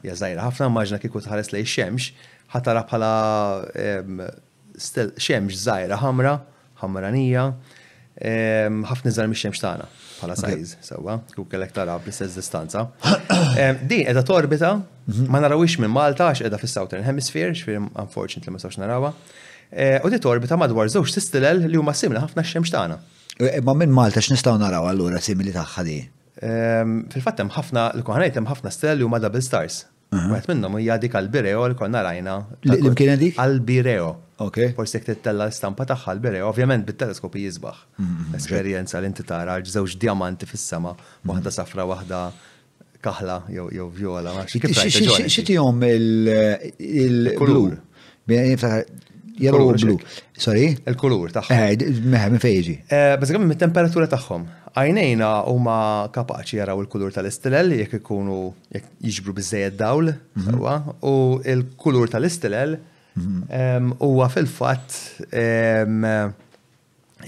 [0.02, 2.10] hija żgħira ħafna maġna kieku tħares lej xemx,
[2.52, 3.10] ħatara bħala
[4.78, 6.34] xemx żgħira ħamra,
[6.82, 7.46] ħamra nija,
[8.84, 9.86] ħafna nizzar mix-xemx tagħna
[10.18, 12.84] bħala sajz, sewwa, kieku kellek tara bl-istess distanza.
[13.32, 14.74] Din qiegħda torbita,
[15.08, 15.24] mhm.
[15.32, 19.14] ma narawix minn Malta għax fis-Southern Hemisphere, xfir unfortunately ma sawx narawha.
[19.70, 23.00] Eh, u di torbita madwar żewġ tistilel li huma simla ħafna x-xemx tagħna.
[23.64, 25.98] Ma minn Malta x'nistgħu naraw allura simili tagħha di?
[26.44, 29.82] Ehm, fil-fatt hemm ħafna l-koħanajt hemm ħafna stelli huma double stars.
[30.10, 32.34] Għet minnhom hija dik għal-bireo li konna rajna.
[32.68, 33.38] L-imkien dik?
[33.40, 34.10] Għal-bireo.
[34.44, 34.60] Ok.
[34.76, 37.80] Forsi jek tittella l-istampa tagħha l-bireo, ovvjament bit-teleskopi jisbaħ.
[37.84, 38.36] Mm, mm, mm.
[38.40, 40.94] Esperjenza li inti tara żewġ diamanti fis-sema,
[41.28, 42.24] waħda safra waħda
[43.04, 44.34] kaħla jew vjola.
[45.28, 47.78] Xitihom il kulur
[49.40, 49.96] Yellow blu.
[50.36, 50.74] Sorry?
[50.88, 51.84] Il-kulur tagħhom.
[52.12, 52.74] minn fejġi.
[52.92, 54.44] Eh, Bażik minn temperatura tagħhom.
[54.76, 55.76] Għajnejna huma
[56.14, 58.36] kapaċi jaraw il-kulur tal-istilel jekk ikunu
[58.74, 60.44] jekk jiġbru biżejjed dawl mhm.
[60.46, 61.14] sewwa u
[61.54, 62.76] il-kulur tal-istilel
[63.18, 63.94] mhm.
[64.04, 65.24] huwa fil-fatt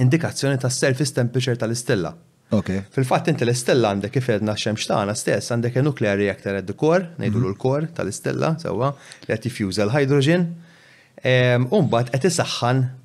[0.02, 2.12] indikazzjoni tas-surface temperature tal-istilla.
[2.52, 2.82] Okay.
[2.92, 7.10] Fil-fatt inti l-istella għandek kif edna xemx tagħna stess għandek nuclear reactor at the core,
[7.18, 7.48] ngħidu mhm.
[7.56, 8.92] l-kor tal-istella sewwa
[9.24, 10.46] li qed jifjuża l-hydrogen
[11.22, 12.22] Umbat qed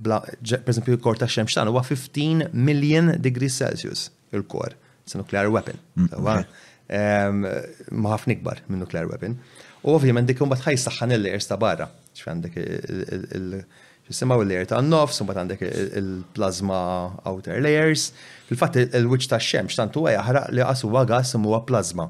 [0.01, 4.73] per esempio, l-kor ta' xemx ta' huwa 15 million degrees Celsius il-kor.
[5.05, 5.77] sa' nuclear weapon.
[5.95, 7.45] Mm,
[7.95, 9.37] ma ħafna nikbar minn nuclear weapon.
[9.87, 11.87] U ovvjament dik imbagħad ħajsaħħan il-layers ta' barra.
[12.15, 12.57] X'għandek
[13.37, 13.61] il-
[14.07, 15.61] Jisimaw il lejr ta' nofs, un għandek
[15.95, 16.79] il-plasma
[17.27, 18.09] outer layers.
[18.47, 22.09] Fil-fatt il-wiċ ta' xemx tant tu jaħraq li għasu huwa gas huwa plasma.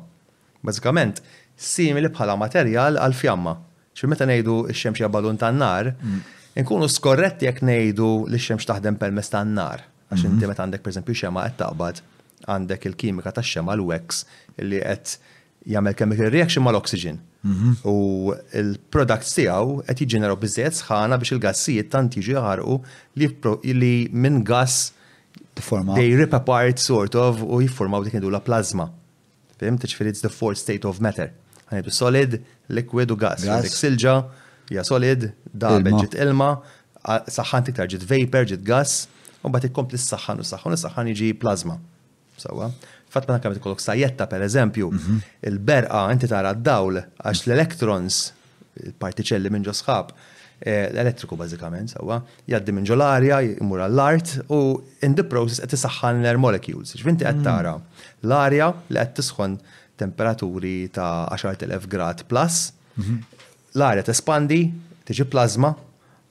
[0.65, 1.17] Bażikament,
[1.55, 3.57] simili bħala materjal għal fjamma
[3.97, 6.33] ċi meta ngħidu x-xemx jabalun tan-nar, mm.
[6.61, 9.85] nkunu skorretti jekk ngħidu li x-xemx taħdem permess tan-nar.
[10.07, 10.37] Għax mm-hmm.
[10.37, 12.03] inti meta għandek pereżempju xema qed taqbad
[12.47, 14.21] għandek il-kimika tax-xema l wex
[14.69, 15.15] li qed
[15.73, 17.17] jagħmel chemical reaction mal-oxygen.
[17.47, 17.87] Mm-hmm.
[17.89, 17.97] U
[18.61, 22.79] il-products tiegħu qed jiġġeneraw biżejjed sħana biex il-gassijiet tant jiġu jaħarqu
[23.25, 24.93] li minn gass
[25.57, 28.91] They rip apart sort of u jiffurmaw dik la plazma.
[29.57, 31.31] Fim, ċfiri it's the fourth state of matter.
[31.71, 32.35] Għanidu solid,
[32.69, 33.43] liquid u gas.
[33.45, 34.17] Dik silġa,
[34.73, 36.57] ja solid, da ġit ilma,
[37.07, 38.99] saħħan tiktar ġit vapor, ġit gas,
[39.43, 41.77] u bat ikkompli s-saħħan u s u s-saħħan iġi plazma.
[42.37, 42.71] Sawa?
[43.09, 45.19] Fatt ma nakamet kollok sajjetta per eżempju, mhm.
[45.47, 48.17] il-berqa inti tara d-dawl għax l-electrons,
[48.83, 50.11] il-partiċelli minn ġosħab,
[50.59, 52.19] eh, l-elettriku bazzikament, sawa,
[52.51, 54.59] jaddi minn ġolarja, jimur għall-art u
[55.07, 56.93] in the process qed isaħħan l-air molecules.
[56.99, 57.47] Ġvinti qed mm.
[57.47, 57.77] tara
[58.27, 59.55] l-arja li qed tisħon
[59.97, 63.23] temperaturi ta' 10.000 grad plus, mhm.
[63.77, 64.61] l-arja tespandi,
[65.07, 65.73] tiġi plazma,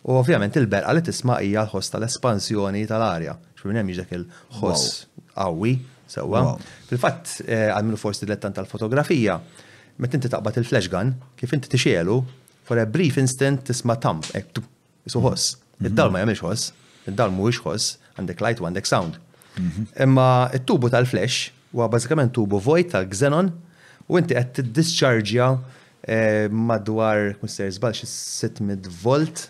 [0.06, 3.34] u ovvjament il-berqa li tisma' hija l-ħoss tal-espansjoni tal-arja.
[3.58, 4.96] Xmin hemm jiġek il-ħoss
[5.34, 5.74] qawwi
[6.10, 6.44] sewwa.
[6.86, 9.40] Fil-fatt eh, għalminu forsi dilettant tal-fotografija,
[9.98, 12.20] meta inti taqbad il-flash gun, kif inti tixielu,
[12.66, 14.54] for a brief instant tisma' tam, ek
[15.10, 15.56] ħoss.
[15.76, 15.90] Mhm.
[15.90, 16.70] Id-dal ma jagħmilx ħoss,
[17.10, 19.18] id-dal mhuwiex ħoss, għandek light għandek sound.
[19.60, 19.84] Mhm.
[20.06, 23.52] Imma it-tubu tal-flash u għabazikament tubu vojt tal-Xenon
[24.08, 25.50] u inti qed discharġja
[26.06, 29.46] eh, madwar 600 volt,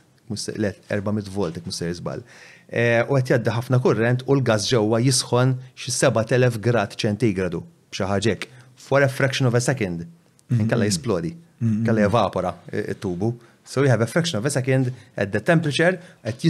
[0.58, 2.24] le 400 volt jekk mister żbal.
[2.66, 7.62] Eh, u qed jadda ħafna kurrent u l gaz ġewwa jisħon xi 7000 grad ċentigradu
[7.94, 10.06] bċaħġek, for a fraction of a second.
[10.50, 10.64] Mhm.
[10.64, 11.84] Inkalla jisplodi, mhm.
[11.86, 13.34] kalla evapora t tubu
[13.66, 16.42] So we have a fraction of a second at the temperature, qed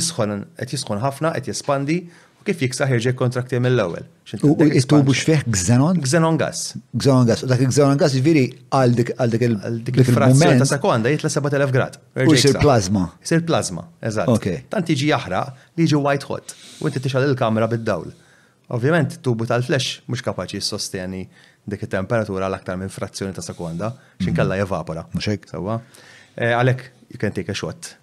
[0.69, 2.03] jisħon ħafna, qed jispandi,
[2.47, 4.07] kif jiksaħ jirġej kontrakti mill-ewel.
[4.47, 5.99] U jittubu xfeħ gżenon?
[6.05, 6.63] Gżenon gas.
[6.95, 7.43] Gżenon gas.
[7.45, 11.99] U dak gżenon gas viri jiġifieri għal dik il-frazzjon ta' sekonda jitla 7000 grad.
[12.25, 13.09] U jisir plazma.
[13.25, 14.47] Jisir plazma, eżatt.
[14.73, 16.55] Tant jiġi jaħraq li jiġi white hot.
[16.81, 18.15] U inti tixal il-kamera bid-dawl.
[18.77, 21.25] Ovvjament, tubu tal-flesh mux kapaċi jissosteni
[21.67, 23.93] dik il-temperatura l-aktar minn frazzjoni ta' sekonda,
[24.23, 25.05] xinkalla jevapora.
[25.09, 25.17] Mhm.
[25.19, 25.49] Muxek.
[25.51, 25.81] Sawa.
[26.37, 27.97] Eh, Għalek, you can take a shot.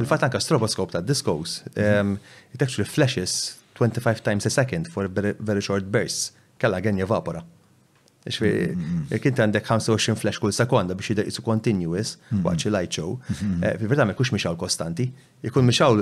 [0.00, 1.74] Il-fat anka stroboskop ta' diskos, mhm.
[1.76, 2.18] ehm,
[2.54, 6.32] it actually flashes 25 times a second for a very, very short burst.
[6.56, 7.42] kalla għen jevapora.
[8.24, 9.08] Ixfi, mm, mm, mm.
[9.12, 12.14] jek inti għandek 25 flash kull sekonda biex jidaq jisu continuous,
[12.46, 13.10] waqt light show,
[13.62, 15.04] eh, fil-verta ma jkunx mixawl kostanti,
[15.44, 16.00] jkun mixawl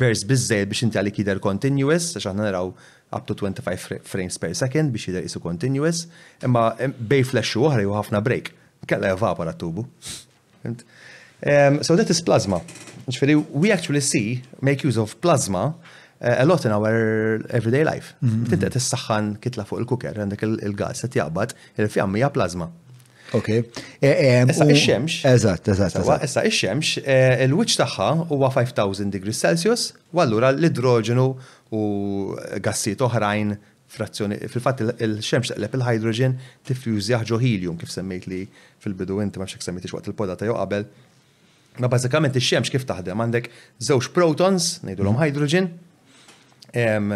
[0.00, 2.72] burst bizzejt biex inti għalik jider continuous, għax aħna naraw
[3.12, 6.06] up to 25 frames per second biex jidaq jisu continuous,
[6.48, 8.52] imma eh, bej flash u oħra ju ħafna break,
[8.88, 9.84] kalla jevapora tubu.
[11.84, 12.62] so that is plasma.
[13.06, 15.74] Actually, we actually see, make use of plasma
[16.20, 18.10] Eh, a lot in our everyday life.
[18.10, 18.48] Mm-hmm, mm-hmm.
[18.52, 22.66] Tinta tissaħħan kitla fuq il-kuker, għandek il-gas qed jaqbad il fjamm hija plażma.
[23.38, 23.48] Ok.
[23.54, 25.14] Eh, issa ix-xemx.
[25.30, 25.96] Eżatt, eżatt.
[26.28, 31.24] Issa ix-xemx, eh, il-wiċċ tagħha huwa 5000 degrees Celsius, u allura l-idroġenu
[31.78, 31.82] u
[32.68, 33.54] gassijiet oħrajn
[33.96, 36.36] frazzjoni, fil-fat il-xemx taqleb il-hydrogen
[36.68, 38.42] tiffjużjaħ ġo helium kif semmejt li
[38.84, 40.84] fil-bidu inti ma xek semmejt waqt il-poda ta' qabel.
[41.80, 43.48] Ma bazzikament ix-xemx kif taħdem għandek
[43.80, 45.24] żewġ protons, ngħidulhom mhm.
[45.24, 45.72] hydrogen,
[46.74, 47.12] Um,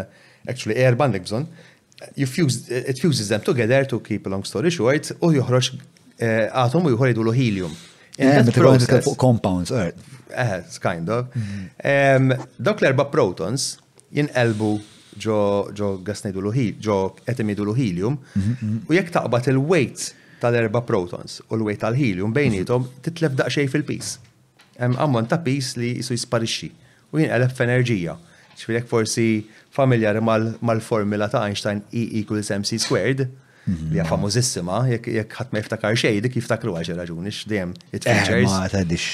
[0.48, 1.44] actually, erba għandek bżon.
[2.18, 5.68] It fuses them together to keep a long story short u joħroġ
[6.18, 7.74] eh, atom u joħridu l-helium.
[8.18, 8.44] Eh,
[9.18, 11.30] compounds, Eħes, eh, kind of.
[12.58, 13.76] Dawk l-erba protons
[14.14, 14.72] jinqelbu
[15.14, 15.38] ġo
[15.70, 16.52] ġo gasnejdu l
[16.82, 16.98] ġo
[17.30, 18.76] etimidu l-helium, mhm, mhm.
[18.90, 23.00] u jekk taqbad il-weight tal-erba protons u l-weight tal-helium bejnietom mhm.
[23.06, 24.16] titlef daqxej fil-pis.
[24.82, 26.72] Ammont ta' pis li jisu jisparixxi
[27.14, 28.18] u jinqeleb f'enerġija.
[28.18, 28.18] enerġija
[28.58, 29.26] ċfirek forsi
[29.74, 33.24] familjari mal-formula ta' Einstein E equals mc squared,
[33.66, 33.88] mhm.
[33.90, 38.54] li hija famużissima, jekk ħadd ma jiftakar xejn dik jiftakru għal xi raġuni x'dejjem it-features.
[38.68, 39.08] Eh,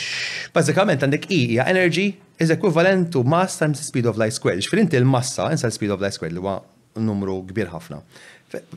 [0.54, 2.10] bażikament għandek E hija energy
[2.40, 4.62] is equivalent to mass times speed of light squared.
[4.64, 6.58] Ġifier inti l-massa insa speed of light squared li huwa
[7.00, 8.02] numru kbir ħafna.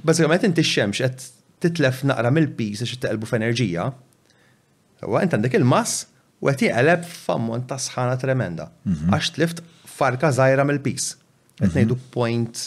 [0.06, 1.30] Bażikament inti xemx qed
[1.64, 3.90] titlef naqra mill-pis biex teqelbu f'enerġija.
[5.04, 6.04] Wa inti għandek il-mass
[6.44, 8.70] u għet jgħaleb f'ammont ta' sħana tremenda.
[8.88, 9.12] Mhm.
[9.16, 9.62] Għax tlift
[10.04, 11.14] farka zaħira mill-pis.
[11.64, 12.12] Etnejdu mhm.
[12.16, 12.64] point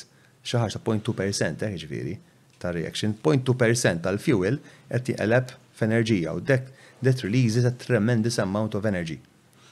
[0.47, 2.15] xaħġa 0.2% eh, ġviri
[2.63, 4.57] ta' reaction, 0.2% tal-fuel
[4.89, 6.69] qed jiqeleb f'enerġija u dek
[7.05, 9.19] that releases a tremendous amount of energy.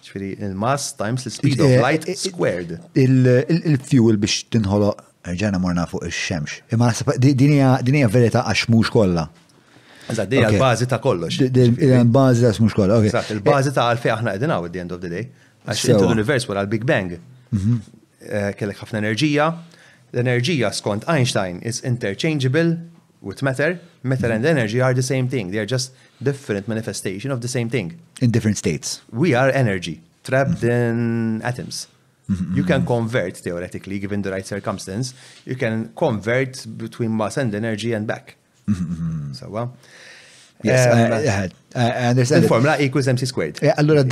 [0.05, 2.75] Ġifieri il-mass times the speed of eh, light eh, eh, squared.
[3.01, 6.59] Il-fuel biex tinħoloq ġana morna fuq ix-xemx.
[6.77, 6.91] Imma
[7.23, 9.29] din hija verità għax mhux kollha.
[10.13, 11.39] Eżatt, dejja l bazi ta' kollox.
[11.47, 12.99] Il-bażi ta' mhux kollha.
[13.09, 15.25] Eżatt, il-bażi ta' għalfejn aħna qegħdin at the end of the day.
[15.65, 17.17] Għax l-univers wara l-Big Bang.
[17.55, 17.83] Mhm.
[18.29, 19.49] Eh, kellek ħafna enerġija.
[20.15, 22.77] L-enerġija skont Einstein is interchangeable
[23.23, 23.79] with matter.
[24.03, 25.51] Matter and energy are the same thing.
[25.51, 25.93] They are just
[26.23, 27.95] different manifestation of the same thing.
[28.21, 29.01] In different states.
[29.13, 30.79] We are energy trapped mhm.
[30.79, 31.89] in atoms.
[32.29, 35.13] Mhm, you can convert theoretically, given the right circumstance,
[35.45, 38.37] you can convert between mass and energy and back.
[39.35, 39.77] so, well.
[40.63, 41.45] Yes, um, I, I,
[41.77, 42.45] I understand.
[42.45, 43.59] Il-formula equals MC squared.
[43.63, 44.03] Eh, allora,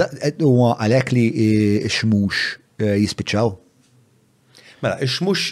[0.42, 0.76] huwa
[1.16, 1.24] li
[1.88, 3.52] xmux Eh, jispiċċaw.
[4.83, 5.42] Mela, ix-mux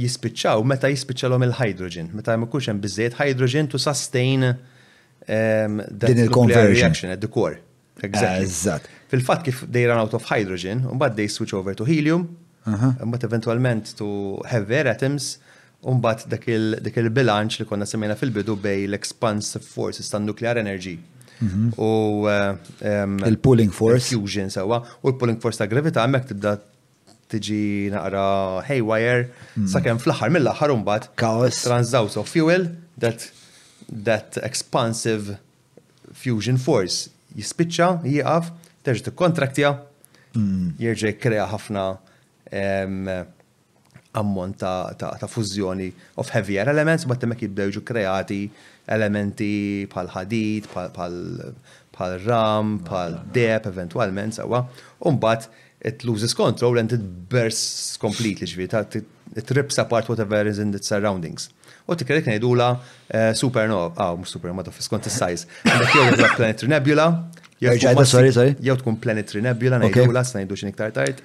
[0.00, 7.20] jispiċċaw meta jispiċċalhom il-hydrogen, meta ma kienx hemm biżejjed hydrogen to sustain din il-conversion at
[7.20, 7.60] the core.
[8.00, 8.86] Eżatt.
[9.10, 12.28] Fil-fatt kif they run out of hydrogen, u mbagħad they switch over to helium,
[12.64, 12.96] uh-huh.
[13.04, 14.08] mbagħad eventualment to
[14.48, 15.34] heavier atoms,
[15.84, 20.96] u mbagħad dak il-bilanċ li konna semmejna fil-bidu bej l-expansive forces tan nuclear energy
[21.40, 21.72] Mhm.
[21.80, 24.12] u eh, il-pulling force.
[24.14, 26.56] Fusion sewa, u l-pulling force ta' gravità għamek tibda
[27.30, 28.24] tiġi naqra
[28.68, 29.68] haywire, mhm.
[29.72, 33.30] sakemm fl-aħħar mill-aħħar mbagħad, chaos transdows of fuel that
[34.04, 35.36] that expansive
[36.14, 38.50] fusion force jispiċċa, jieqaf,
[38.84, 39.70] terġa' tikkontraktja,
[40.36, 40.74] mhm.
[40.82, 41.86] jerġa' jikkrea ħafna
[44.20, 48.42] ammont ta' fużjoni of heavier elements, ma temmek jibdew kreati
[48.94, 54.64] elementi pal ħadid, pal ram, pal dep eventualment sawa,
[55.06, 55.46] umbat
[55.86, 58.82] it loses control and it bursts completely ġvita,
[59.38, 61.48] it rips apart whatever is in its surroundings.
[61.90, 62.68] U t-kredi kien la
[63.38, 67.06] supernova, ah, mux supernova, ta' fiskont il size Għandek jow għedra planetary nebula,
[67.62, 71.24] jow tkun planetary nebula, najdula, s-najdu xin iktar tajt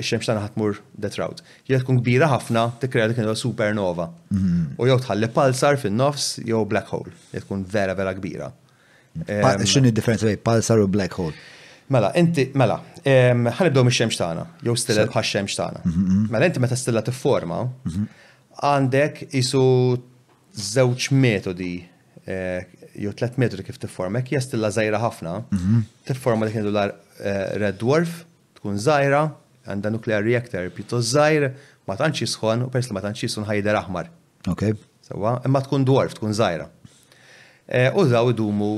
[0.00, 1.42] xemx tana ħatmur that route.
[1.68, 4.08] Jek tkun kbira ħafna, tikkrea dik supernova.
[4.32, 4.62] Mhm.
[4.78, 7.12] U jew tħalli palsar fin-nofs jew black hole.
[7.32, 8.50] Jek tkun vera vera kbira.
[9.62, 11.32] X'inhi differenza bej palsar u black hole?
[11.90, 15.80] Mela, inti, mela, ħanibdew mix-xemx tagħna, jew stilla bħax-xemx tagħna.
[15.84, 16.26] Mhm, mhm.
[16.34, 17.62] Mela inti meta stilla t-forma,
[18.62, 19.62] għandek isu
[20.58, 21.72] żewġ metodi
[22.26, 22.66] eh,
[22.98, 25.34] jew tlet metodi kif tifforma, hekk hija stilla żgħira ħafna,
[26.10, 26.88] li kienu l
[27.58, 28.26] red dwarf
[28.58, 29.20] tkun zaħira,
[29.70, 31.50] għanda nuclear reactor pjuttos zaħir,
[31.88, 34.08] ma tantx jisħon, u pers li ma tantx jisħon ħajder aħmar.
[34.52, 34.70] Ok.
[35.08, 36.66] Sawa, imma tkun dwarf, tkun zaħira.
[37.68, 38.70] E, u daw idumu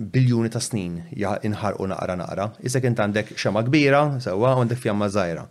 [0.00, 2.48] biljuni ta' snin inħar u naqra naqra.
[2.66, 5.48] Issa int għandek xema kbira, sawa, għandek fjamma zaħira.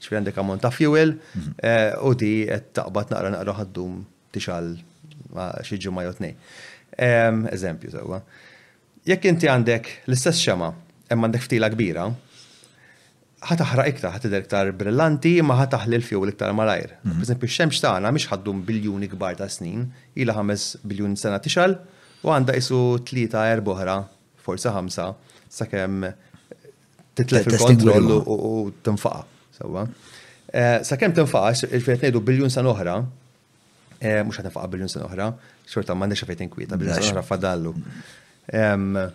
[0.00, 1.56] ċfri għandek ammont ta' fuel, mhm.
[1.70, 1.74] e,
[2.08, 4.00] u di qed taqbad naqra naqra ħaddum
[4.34, 4.72] tixal
[5.66, 6.32] xi ma jotni.
[7.00, 7.10] E,
[7.56, 8.22] eżempju, sawa.
[9.06, 10.68] Jekk inti għandek l-istess xema,
[11.12, 12.08] imma għandek ftila kbira,
[13.40, 16.90] ħataħra iktar, ħatider iktar brillanti, ma ħataħli l-fjow iktar malajr.
[17.02, 17.14] Mhm.
[17.14, 19.86] Per esempio, xemx taħna miex ħaddum biljuni kbar ta' snin,
[20.20, 21.78] ila ħames biljun sena tixal,
[22.22, 23.98] u għanda isu 3-4 boħra,
[24.44, 25.14] forsa 5,
[25.48, 26.04] sakemm
[27.16, 29.24] titlef il-kontroll u tinfaqa.
[29.58, 29.86] Sawa.
[30.52, 32.98] Eh, sakemm tinfaqa, il-fiet nejdu biljun sena oħra,
[34.00, 35.30] eh, mux ħatnifaqa biljun sena oħra,
[35.66, 37.72] xorta ma ndexa fejt inkwieta, biljun sena oħra fadallu.
[37.72, 39.10] Mhm.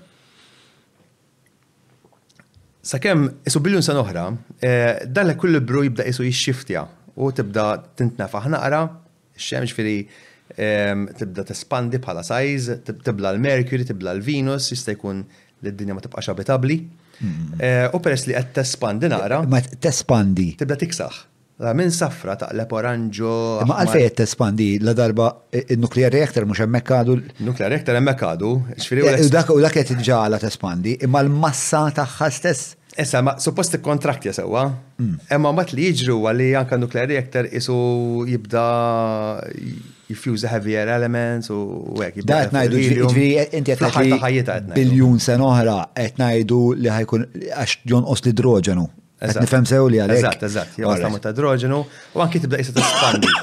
[2.85, 4.27] Sakemm isu biljun sa oħra,
[4.61, 6.83] eh, dan kull bru jibda isu jixxiftja
[7.17, 7.63] u tibda
[7.97, 8.81] tintnafa ħnaqra,
[9.33, 9.95] xemx fili
[10.53, 15.23] ehm, tibda tespandi bħala sajz, tibla l-Mercury, tibla l-Venus, jista' jkun
[15.65, 16.77] li dinja ma tibqax abitabli.
[17.15, 17.63] Mm-hmm.
[17.65, 19.41] Eh, u peress li qed tespandi naqra.
[19.49, 20.51] Ma tespandi.
[20.61, 21.23] Tibda tiksaħ.
[21.63, 23.33] La minn safra taqleb oranġo.
[23.69, 27.13] Ma għalfej t tespandi la darba il-nuclear reactor mhux hemmhekk għadu.
[27.47, 28.49] nuklear reactor hemmhekk għadu.
[28.75, 32.73] Eh, u dak u dak qed ġala tespandi, imma l-massa tagħha stess.
[32.99, 34.65] Issa ma suppost il-kontrakt sewwa.
[35.35, 37.75] Imma mat li jiġru li anke nuklear reactor isu
[38.27, 38.65] jibda
[40.11, 41.61] jifjuza heavier elements u
[42.03, 42.19] hekk.
[42.23, 47.27] Da qed ngħidu inti qed biljun sen oħra qed ngħidu li ħajkun
[47.63, 48.87] għax jonqos l-idroġenu
[49.23, 50.17] Nifem sew li għalek.
[50.23, 51.79] Eżatt, eżatt, jew għastamu ta' drogenu,
[52.17, 53.31] u anki tibda jisa t-espandi.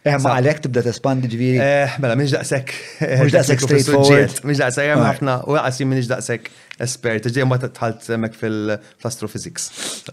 [0.00, 1.58] Eh, ma għalek tibda t-espandi ġviri.
[1.60, 2.70] Eh, mela, miex daqsek.
[3.04, 4.38] Miex daqsek straightforward.
[4.48, 6.46] Miex daqsek, jem eh, ħafna, u għasim miex daqsek
[6.86, 9.66] espert, ġej ma t-tħalt mek fil-astrophysics.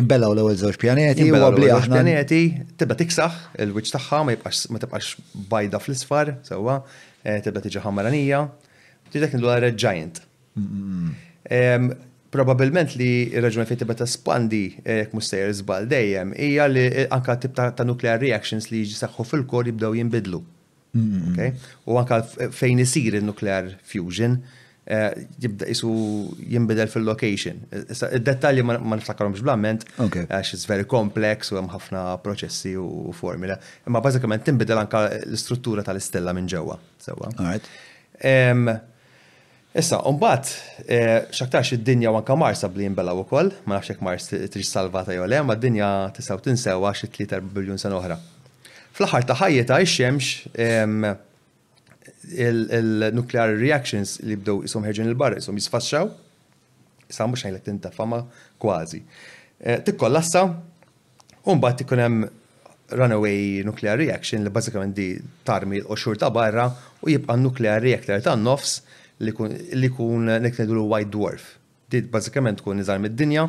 [0.00, 2.00] Jimbellaw l-ewel zewġ pjaneti, u għabli aħna.
[2.02, 2.40] Pjaneti,
[2.82, 5.14] tibda tiksaħ il-wiċ taħħa, ma tibqax
[5.54, 6.80] bajda fl-isfar, sewa,
[7.22, 8.42] eh, tibda tiġi ħammaranija,
[9.12, 10.22] Tidak nidwa għara Giant.
[12.32, 13.10] Probabilment li
[13.44, 17.84] raġuna fejti bata spandi jek eh, jekk zbal dejjem hija li eh, anka tip ta'
[17.84, 20.40] nuclear reactions li jiġi saħħu fil-kor jibdew jinbidlu.
[21.92, 24.38] U anka fejn isir il-nuclear fusion
[24.88, 25.10] eh,
[25.44, 25.92] jibda jisu
[26.54, 27.58] jimbidel fil-location.
[27.92, 33.58] Id-dettalji ma niftakarhomx blament, għax it's very complex u hemm ħafna proċessi u formula.
[33.84, 36.78] Imma bażikament tinbidel anka l-istruttura tal-istella minn ġewwa.
[39.80, 40.48] Issa, umbat,
[40.86, 44.02] e, xaktarx id-dinja u anka Mars għabli jimbelaw u koll, ma nafxek
[44.52, 48.18] t-iġ salvata jow le, ma d-dinja tisaw tinsewa xi 3 biljun san oħra.
[48.92, 50.52] Fl-ħar ta' ħajjeta ix-xemx
[52.34, 56.12] il-nuclear reactions li bdew jisum ħerġin il-barra, jisum jisfasċaw,
[57.08, 58.20] jisam mux ħajlek tinta fama
[58.60, 59.00] kważi.
[59.56, 60.44] E, Tikkollassa,
[61.48, 62.26] umbat tikkunem
[62.92, 65.14] runaway nuclear reaction li bazzikament di
[65.48, 68.82] tarmi l oċur ta' barra u jibqa' nuclear reactor ta' nofs
[69.22, 69.54] li kun
[70.42, 71.44] niknedu eh, l-White Dwarf.
[71.92, 73.46] Dit bazzikament kun iżar mid-dinja,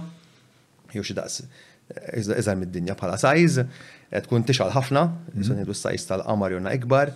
[0.93, 5.05] jew xi daqs eh, iżar mid-dinja bħala sajz, eh, tkun tixal ħafna,
[5.37, 5.77] sonidu mhm.
[5.77, 7.13] s-sajz tal-qamar jonna ikbar,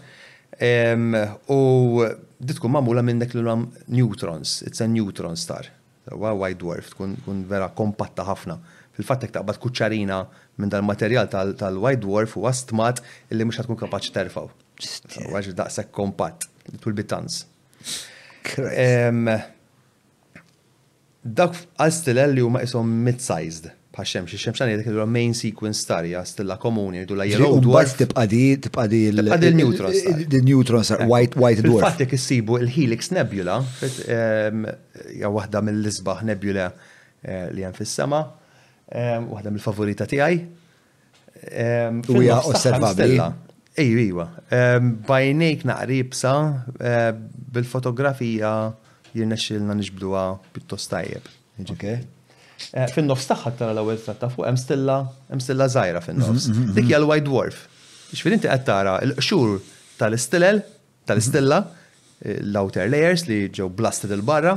[1.51, 1.57] u
[2.39, 3.45] dit tkun mamula minn dak l
[3.97, 5.67] neutrons, it's a neutron star,
[6.13, 8.57] wa White Dwarf, tkun vera kompatta ħafna.
[8.97, 10.23] Fil-fatt taqbad kuċċarina
[10.57, 14.47] minn dal-materjal tal-White Dwarf u għastmat illi mux tkun kapaċi terfaw.
[14.81, 16.47] Għax daqsek kompatt,
[16.81, 17.41] tul bitans.
[18.55, 20.39] Ek,
[21.27, 23.67] dak għastilelli u ma jisom mid-sized
[23.97, 27.87] bħaxem, xie xemxan jgħidik l main sequence starja, stilla komuni, jgħidu la yellow dwarf.
[27.89, 30.37] Bas tibqa di, tibqa di l-neutron star.
[30.45, 31.87] neutron star, white, white dwarf.
[31.89, 33.55] Fattek issibu il-Helix Nebula,
[35.17, 38.21] ja wahda mill-lisbaħ nebula eh, li għan fil-sema,
[39.27, 40.37] wahda mill-favorita ti għaj.
[42.13, 43.17] U ja osservabli.
[43.77, 44.27] Ej, ejwa.
[45.05, 46.35] Bajnejk naqrib sa,
[47.53, 48.51] bil-fotografija
[49.15, 51.27] jirnexxilna nixbluha pjuttost tajjeb.
[51.87, 54.95] Eh, fin-nofs tagħha tara l-ewwel tratta fuq hemm stilla
[55.31, 56.47] hemm stilla żgħira fin-nofs.
[56.49, 57.07] Mm-hmm, mm-hmm, Dik hija mm-hmm.
[57.07, 57.65] l-White Dwarf.
[58.15, 59.59] Ixfir inti qed tara l-qxur
[59.99, 60.61] tal-istilel
[61.09, 61.59] tal-istilla
[62.25, 64.55] l-outer layers li ġew blasted il-barra.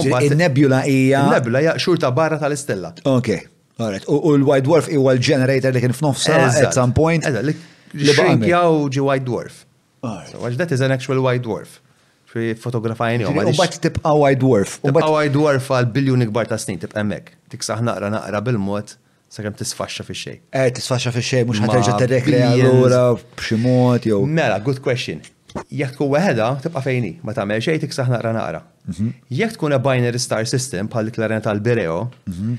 [0.00, 1.24] Il-nebula hija.
[1.26, 2.92] Il-nebula hija xur ta' barra tal-istilla.
[3.10, 3.42] Okej,
[3.80, 4.06] Alright.
[4.10, 7.24] U l-White Dwarf huwa l-generator li kien f'nofsa eh, at some point.
[7.26, 9.64] Li baqgħu ġi White Dwarf.
[10.30, 11.78] So that is an actual White Dwarf
[12.32, 13.24] fi fotografajni.
[13.26, 14.76] U bat tibqa white dwarf.
[14.84, 17.32] Tibqa għawaj dwarf għal biljun ikbar ta' snin tibqa emmek.
[17.50, 18.92] Tiksaħ naqra naqra bil-mod
[19.34, 20.36] sakemm tisfaxxa fi xej.
[20.54, 24.20] Eh, tisfaxxa fi xej, mhux ħaterġa' tirrekrea allura b'xi mod jew.
[24.38, 25.20] Mela, good question.
[25.74, 28.62] Jekk tkun weħeda tibqa' fejni, ma tagħmel xejn tiksaħ naqra naqra.
[28.94, 29.10] Mhm.
[29.40, 31.18] Jekk tkun e binary star system bħal dik
[31.48, 31.98] tal-Bereo,
[32.30, 32.58] mhm.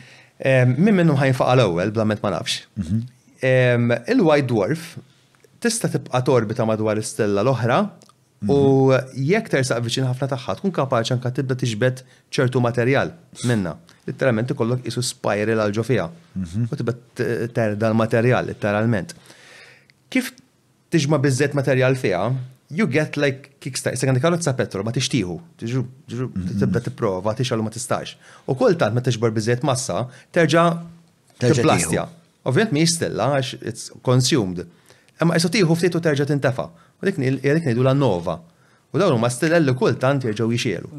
[0.79, 2.59] min minnhom ħajnfaqa l-ewwel bla ma nafx.
[2.75, 4.03] Mhm.
[4.11, 4.83] Il-white dwarf
[5.63, 7.79] tista' tibqa' torbita madwar istella l-oħra
[8.49, 11.99] U jekk tersaq viċin ħafna tagħha tkun kapaċi anka tibda tiġbed
[12.33, 13.11] ċertu materjal
[13.45, 13.75] minna.
[14.09, 16.07] Literalment ikollok isu spiral għal ġofija.
[16.39, 16.63] Mhm.
[16.71, 16.95] U tibda
[17.53, 19.13] terda l-materjal, literalment.
[20.11, 20.31] Kif
[20.91, 22.23] tiġma bizzet materjal fiha,
[22.73, 23.97] you get like kickstart.
[24.01, 25.37] Se għandek karozza petro ma tixtiħu.
[25.61, 26.27] Mhm.
[26.63, 28.15] Tibda tipprova, tixalu ma tistax.
[28.49, 30.79] U kultant ma tixbar bizzet massa, terġa'
[31.37, 32.07] fil-plastja.
[32.49, 34.65] Ovvjament mi jistilla, għax it's consumed.
[35.21, 36.71] Imma isu ftit u terġa' tintefa'.
[37.01, 38.37] U dik ngħidu la nova.
[38.91, 40.89] U dawn huma stilelli kultant jerġgħu jixielu.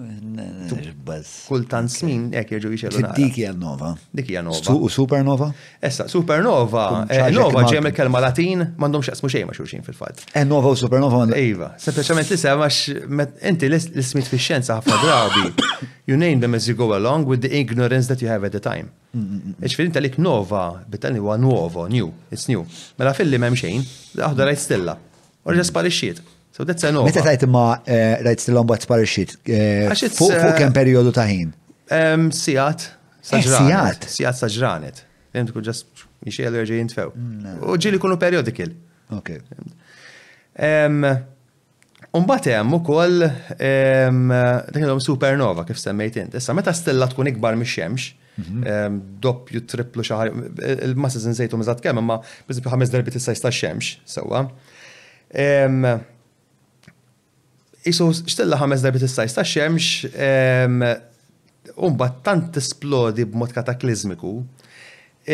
[1.47, 3.03] Kultant snin hekk jerġgħu jixielu.
[3.19, 3.91] Dik hija nova.
[4.19, 4.75] Dik hija nova.
[4.75, 5.47] U supernova?
[5.89, 6.87] Essa, supernova.
[7.13, 10.25] Eh, nova ġejja il kelma Latin m'għandhomx jaqsmu xejn ma' xulxin fil-fatt.
[10.33, 11.21] E' nova u supernova.
[11.39, 12.69] Iva, sempliċement li sema
[13.53, 15.71] inti l-ismit fix-xjenza ħafna drabi.
[16.11, 18.59] You name them as you go along with the ignorance that you have at the
[18.71, 18.89] time.
[19.15, 22.65] Mm, mm, mm, Iġfieri tal-ik nova, bitalni huwa nuovo, new, it's new.
[22.99, 23.87] Mela fil-li m'hemm xejn,
[24.19, 24.97] rajt stilla.
[25.45, 26.21] U rġa sparixxiet.
[26.53, 27.57] So that's an Meta tajt still
[27.91, 29.33] eh, rajt stilom bat sparixxiet?
[29.49, 31.51] Eh, fuq eh, kem periodu ta' ħin?
[32.37, 32.87] Sijat.
[33.27, 34.07] Sijat.
[34.13, 35.03] Sijat saġranet.
[35.35, 35.83] Jem tkun ġas
[36.27, 37.13] mixielu jirġi jintfew.
[37.73, 38.75] U ġili kunu periodikil.
[39.17, 39.33] Ok.
[42.13, 46.35] Umbat hemm ukoll dak l supernova kif semmejt int.
[46.39, 48.11] Issa meta stella tkun ikbar mix-xemx,
[48.45, 48.99] mhm.
[49.25, 50.31] doppju, triplu xaħar,
[50.91, 54.45] il-massa żejtu miżat kemm, imma biżbi ħames darbit issa jista' xemx sewa.
[54.45, 54.61] So,
[57.83, 60.11] Isu xtilla ħames darbi tissajs ta' xemx,
[61.75, 64.35] umba tant tisplodi b'mod kataklizmiku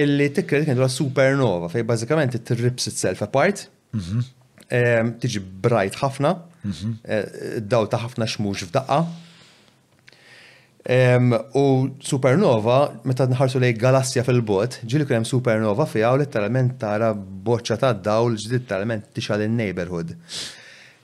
[0.01, 3.59] illi tikkred kien supernova fej bażikament it-rips itself apart,
[3.97, 4.19] mhm.
[5.23, 6.31] tiġi brajt ħafna,
[6.69, 6.89] mhm.
[7.05, 7.27] eh,
[7.65, 8.99] daw ta' ħafna xmux f'daqqa,
[10.89, 11.65] U
[12.03, 17.91] supernova, meta nħarsu lej galassja fil-bot, ġili krem supernova fija u letteralment tara boċċa ta'
[17.93, 20.15] dawl ġdid talament tixal il-neighborhood.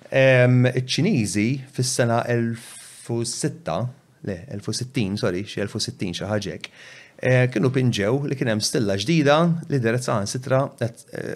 [0.08, 1.46] Iċ-Ċiniżi
[1.76, 3.76] fis-sena 1006,
[4.24, 6.70] le, 1060, sorry, xi 1060 xi ħaġek,
[7.20, 9.38] eh, kienu pinġew li kien hemm stilla ġdida
[9.68, 10.94] li deret saħan sitra eh,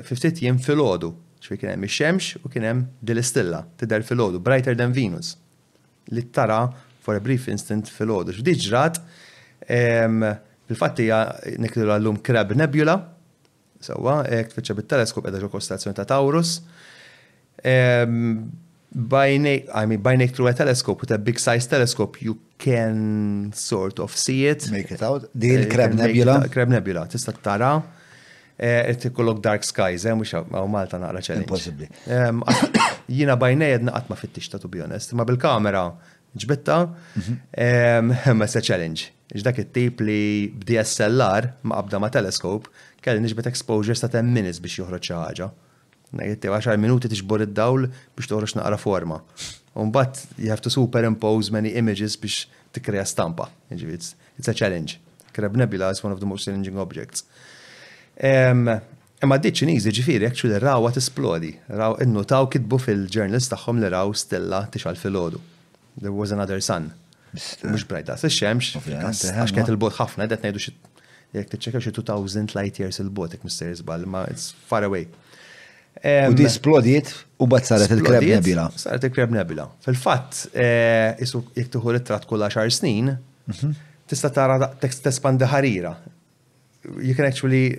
[0.08, 1.12] ftit jiem fil-ħodu.
[1.38, 5.36] ċwi kien hemm ix-xemx u kien hemm dil-istilla tidher fil-ħodu, brighter than Venus.
[6.12, 6.64] Li tara
[7.08, 8.34] for a brief instant fil-ħodu.
[8.44, 8.98] Diġrat,
[10.68, 11.06] bil-fatti
[11.64, 12.98] niklu għallum Krab Nebula,
[13.80, 14.18] sewa,
[14.52, 16.58] fitxa bit-teleskop edha ġo kostazzjoni ta' Taurus.
[18.92, 24.12] Bajnek, I mean, through a telescope, with a big size telescope, you can sort of
[24.16, 24.68] see it.
[24.72, 25.28] Make it out.
[25.32, 26.38] Di l krab Nebula?
[26.52, 27.72] Krab Nebula, tista tara.
[28.60, 31.44] Eh, Tikolok dark skies, eh, mux għaw Malta naqra ċelin.
[31.44, 31.86] Impossibli.
[33.20, 35.84] Jina bajnej edna għatma fit-tixta, to be honest, ma bil-kamera
[36.42, 36.78] ġbetta,
[38.39, 39.10] ma se challenge.
[39.34, 40.18] Ġdak it-tip li
[40.57, 42.68] b'DSLR ma qabda ma teleskop,
[43.05, 45.49] kelli nġbet exposure sa' 10 minutes biex joħroġ xi ħaġa.
[46.18, 49.20] Najjetti 10 minuti tixbor id-dawl biex toħroġ naqra forma.
[49.78, 53.49] Umbat, you have to superimpose many images biex tikreja stampa.
[53.70, 54.97] It's, it's a challenge.
[55.36, 57.26] Kreb Nebula is one of the most challenging objects.
[59.18, 61.50] Imma d ċiniżi ġifiri, actually, rawa t-esplodi.
[61.75, 65.41] Raw, innu taw kitbu fil-ġurnalist taħħom li raw stella tixal fil-ħodu
[66.00, 66.90] there was another sun.
[67.68, 70.72] Mux brajta, s-xemx, għax kienet il-bot ħafna, għedet najdu xie,
[71.36, 75.06] jek t-ċekka xie 2000 light years il-bot, jek mister jizbal, ma it's far away.
[75.98, 77.10] U di splodiet
[77.42, 78.68] u bat saret il-kreb nebila.
[78.78, 79.68] Saret il-kreb nebila.
[79.84, 80.46] Fil-fat,
[81.18, 83.16] jisu eh, jek tuħu l-trat kulla xar snin,
[83.52, 83.74] mhm.
[84.08, 85.96] tista tara t-espandi ħarira.
[87.02, 87.76] You can actually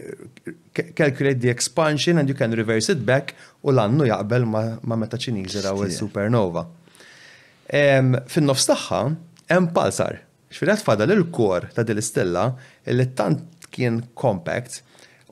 [0.75, 3.31] calculate the expansion and you can reverse it back
[3.65, 6.67] u l-annu jaqbel ma meta ċiniżi u il-supernova.
[7.69, 8.99] Fin-nofs tagħha
[9.53, 10.23] hemm palsar.
[10.49, 12.47] Xfilet fada l kor ta' din l-istella
[12.89, 14.79] li tant kien compact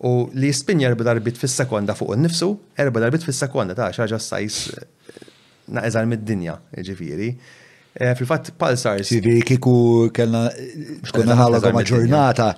[0.05, 4.85] u li jispin erba darbit fis-sekonda fuq innifsu, erba darbit fis-sekonda ta' xaġa sajs eh,
[5.73, 7.31] naqizar mid-dinja, ġifiri.
[7.97, 9.01] E, fil-fatt palsar.
[9.01, 9.73] Ġifiri kiku
[10.13, 10.45] kellna
[11.09, 12.51] xkonna ħalla ma' ġurnata.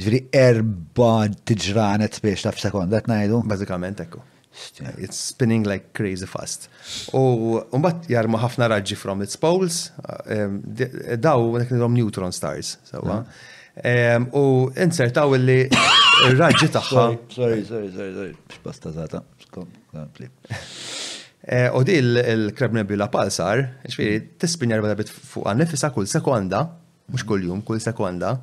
[0.00, 1.10] Ġifiri erba
[1.50, 3.42] tiġranet biex ta' f'sekonda, t-najdu.
[3.52, 4.24] Bazzikament, ekku.
[4.98, 6.66] It's spinning like crazy fast.
[7.14, 10.56] U mbagħad jarma ħafna raġġi from its poles, uh, um,
[11.22, 13.20] daw nek nidhom neutron stars, sewwa.
[13.80, 14.42] Um, u
[14.74, 15.60] insertaw li
[16.40, 17.06] raġġi tagħha.
[17.30, 18.34] Sorry, sorry, sorry, sorry,
[18.66, 19.22] basta zata.
[21.42, 26.64] Eh, u di l krab Nebula Pulsar, ġifieri tispin jarba bit fuq għannifisa kull sekonda,
[27.10, 28.34] mhux kull jum, kull sekonda.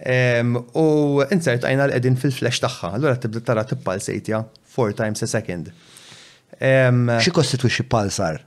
[0.00, 0.84] Um, u
[1.32, 4.38] insert għajna l-edin fil-flash tagħha, allura tibda tara tippalsejtja
[4.74, 5.72] four times a second.
[7.24, 8.40] Xi kostitwixxi pulsar?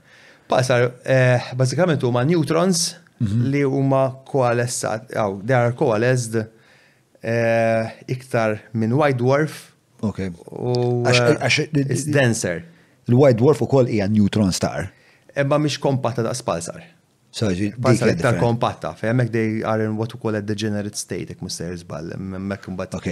[0.48, 2.84] Pulsar, eh, bażikament huma neutrons
[3.18, 3.44] mhm.
[3.52, 6.38] li huma koalessat, aw, they are coalesced
[7.24, 9.62] eh, iktar minn white dwarf.
[10.04, 10.32] Okay.
[10.32, 12.64] Eh, għax it's denser.
[13.08, 14.86] Il-white dwarf ukoll hija neutron star.
[15.36, 16.80] Imma mhix kompatta da spalsar.
[17.34, 17.48] So,
[17.80, 21.72] Parsalit ta' kompatta, femmek they are in what we call a degenerate state, ek mister
[21.74, 22.92] izbal, memmek mbat.
[22.94, 23.08] Ok,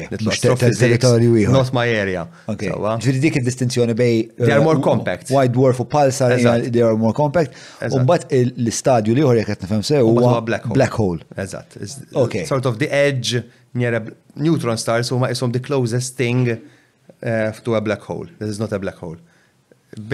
[0.78, 1.50] territorju iħor.
[1.56, 2.22] Not my area.
[2.52, 4.20] Ok, uh, ġviri dik il-distinzjoni bej.
[4.36, 5.32] They are uh, more compact.
[5.34, 7.58] White dwarf u pulsar, they are more compact.
[7.90, 10.04] Umbat l-istadju liħor jek nifem sew.
[10.06, 10.78] Huwa black hole.
[10.78, 11.26] Black hole.
[11.34, 11.74] Eżat.
[12.22, 12.38] Ok.
[12.46, 13.42] Sort of the edge,
[13.74, 14.04] near a
[14.38, 18.30] neutron stars huma isom the closest thing uh, to a black hole.
[18.38, 19.18] This is not a black hole.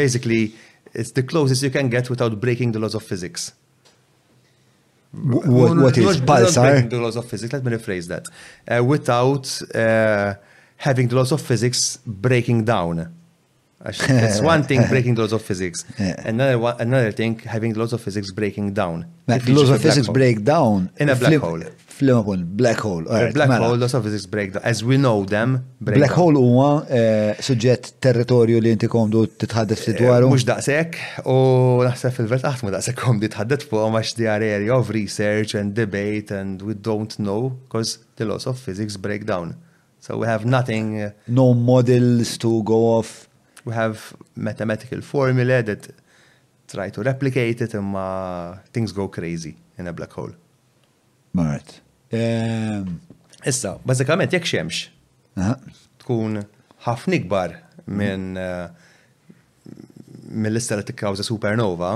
[0.03, 0.55] Basically,
[0.95, 3.53] it's the closest you can get without breaking the laws of physics.
[5.11, 6.89] What, what is pulsar?
[6.89, 8.27] The laws of physics, let me rephrase that.
[8.69, 10.35] Uh, without uh,
[10.77, 13.15] having the laws of physics breaking down.
[13.85, 15.85] It's one thing breaking the laws of physics.
[15.99, 16.21] Yeah.
[16.29, 19.07] Another one, another thing having the laws of physics breaking down.
[19.27, 20.15] Like laws of physics hole.
[20.15, 21.63] break down in a black hole.
[21.99, 23.05] fl-imkun, black hole.
[23.07, 23.99] Right, Black hole, laws mela.
[23.99, 25.51] of physics break breakdown, as we know them.
[25.99, 30.31] Black hole huwa uh, suġġett territorju li inti komdu titħaddet fi eh, dwaru.
[30.33, 30.99] Mux daqsek,
[31.35, 31.37] u
[31.89, 36.35] naħseb fil-vert aħtmu daqsek kom di tħaddet fuq għax di area of research and debate
[36.39, 39.57] and we don't know, because the laws of physics break down.
[40.01, 41.01] So we have nothing.
[41.03, 41.13] Eh,
[41.43, 43.29] no models to go off.
[43.65, 45.89] We have mathematical formula that
[46.69, 50.33] try to replicate it and uh, things go crazy in a black hole.
[51.35, 51.69] Right.
[52.09, 52.89] Ehm,
[53.45, 54.79] issa, bazzikament jek xemx,
[56.01, 56.39] tkun
[56.87, 58.65] ħafna ikbar minn eh,
[60.33, 61.91] mill-lista li tikkawża supernova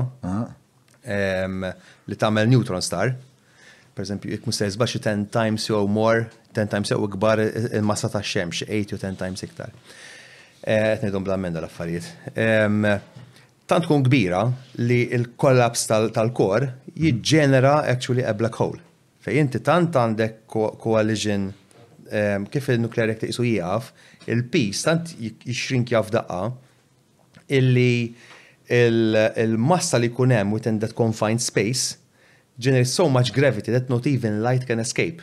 [1.01, 1.65] ehm,
[2.13, 3.15] li tagħmel neutron star.
[3.93, 8.23] Per eżempju, jekk musta jizbaxi 10 times jew more, 10 times jew ikbar il-massa ta'
[8.25, 9.73] xemx, 8 jew 10 times iktar.
[10.63, 12.37] Eh, qed ngħidhom bl-ammenda l-affarijiet.
[12.37, 12.85] Ehm,
[13.69, 14.45] tant kun kbira
[14.85, 16.97] li l-kollaps tal-kor hmm.
[17.01, 18.79] jiġġenera actually a black hole.
[19.23, 20.41] Fej inti tant għandek
[20.83, 21.51] coalition
[22.53, 23.87] kif il-nuklear jek tiqisu jgħaf,
[24.29, 25.13] il-peace tant
[25.49, 26.41] jixrink jgħaf daqqa
[27.59, 28.11] illi
[28.69, 31.95] il-massa li kunem within that confined space
[32.61, 35.23] generates so much gravity that not even light can escape.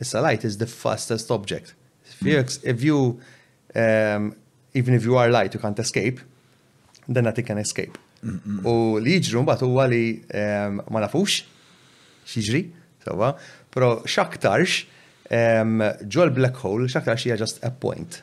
[0.00, 1.72] Issa light is the fastest object.
[2.20, 3.20] If you,
[3.74, 4.34] um,
[4.74, 6.20] even if you are light, you can't escape,
[7.08, 7.94] then nothing can escape.
[8.66, 10.02] U li jġru mbagħad huwa li
[10.92, 11.40] ma nafux
[12.30, 12.66] xiġri,
[13.04, 13.34] Sawa,
[13.72, 14.84] pero xaktarx,
[15.30, 18.22] l black hole, xaktarx hija just a point,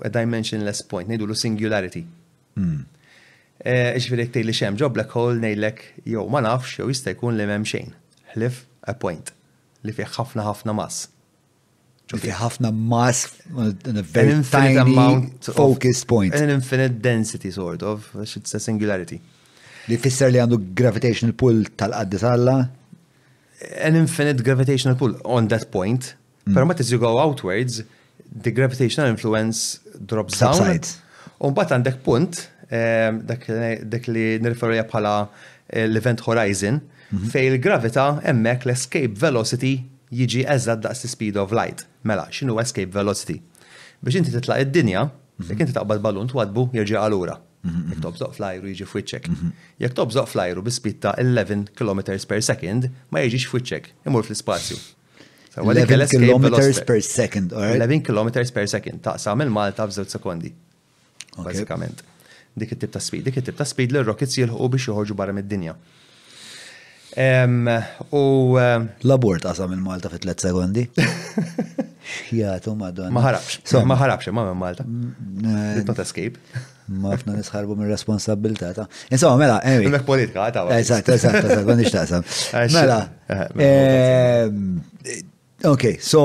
[0.00, 2.04] a dimensionless point, nejdu l singularity.
[3.60, 7.44] Iġviri ktej li xem, ġo black hole nejlek, jow ma nafx, jow jista jkun li
[7.50, 7.92] memxejn,
[8.34, 9.32] Hlif, a point,
[9.84, 11.08] li fi ħafna ħafna mass.
[12.10, 13.20] ċo fi ħafna mas,
[13.52, 16.34] mass a very an infinite tiny amount focus point.
[16.34, 19.20] An infinite density sort of, it's a singularity.
[19.90, 22.48] Li fisser li għandu gravitational pull tal-qaddi tal
[23.76, 26.14] an infinite gravitational pull on that point.
[26.46, 26.78] Mm.
[26.80, 27.82] as you go outwards,
[28.32, 30.80] the gravitational influence drops down.
[31.42, 32.36] Un bat għandek punt,
[32.70, 35.12] um, dak li nirreferu bħala
[35.72, 37.30] eh, l-event horizon, mm -hmm.
[37.32, 39.70] fej il-gravita emmek l-escape velocity
[40.12, 41.86] jiġi eżad daqs speed of light.
[42.04, 43.40] Mela, xinu escape velocity?
[44.02, 45.08] Biex inti titlaq id-dinja,
[45.38, 45.48] mhm.
[45.48, 47.38] jek inti taqbad balun twadbu jirġi għalura.
[47.62, 49.26] Jek tobżoq flajru jiġi fwiċċek.
[49.84, 54.78] Jek tobżoq flajru bi spitta 11 km per second ma jiġix fwiċċek, imur fl-spazju.
[55.60, 56.46] 11 km
[56.88, 60.54] per second, 11 km per second, taqsam il-Malta f'żew sekondi.
[61.36, 62.00] Basikament.
[62.56, 65.76] Dik it-tip ta' speed, dik it-tip ta' speed li rockets jilħu biex joħorġu barra mid-dinja.
[68.16, 68.24] U.
[68.56, 70.86] L-abort qasam il-Malta fit 3 sekondi.
[72.32, 73.12] Jgħatu madonna.
[73.12, 74.86] Ma ħarabx, ma ħarabx, ma Malta.
[74.88, 76.40] Did not escape
[76.90, 78.72] mafna nisħarbu minn responsabilta
[79.14, 82.26] insomma mela ewi mek politika ta' eżatt eżatt eżatt ma iċtaqsam.
[82.76, 82.96] mela,
[83.30, 86.22] eh, mela eh, eh, ok so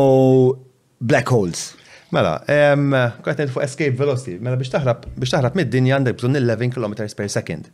[1.00, 1.66] black holes
[2.14, 6.94] Mela, kħat fuq escape velocity, mela biex taħrab, biex taħrab mid-dinja għandek bżon 11 km
[7.18, 7.66] per second.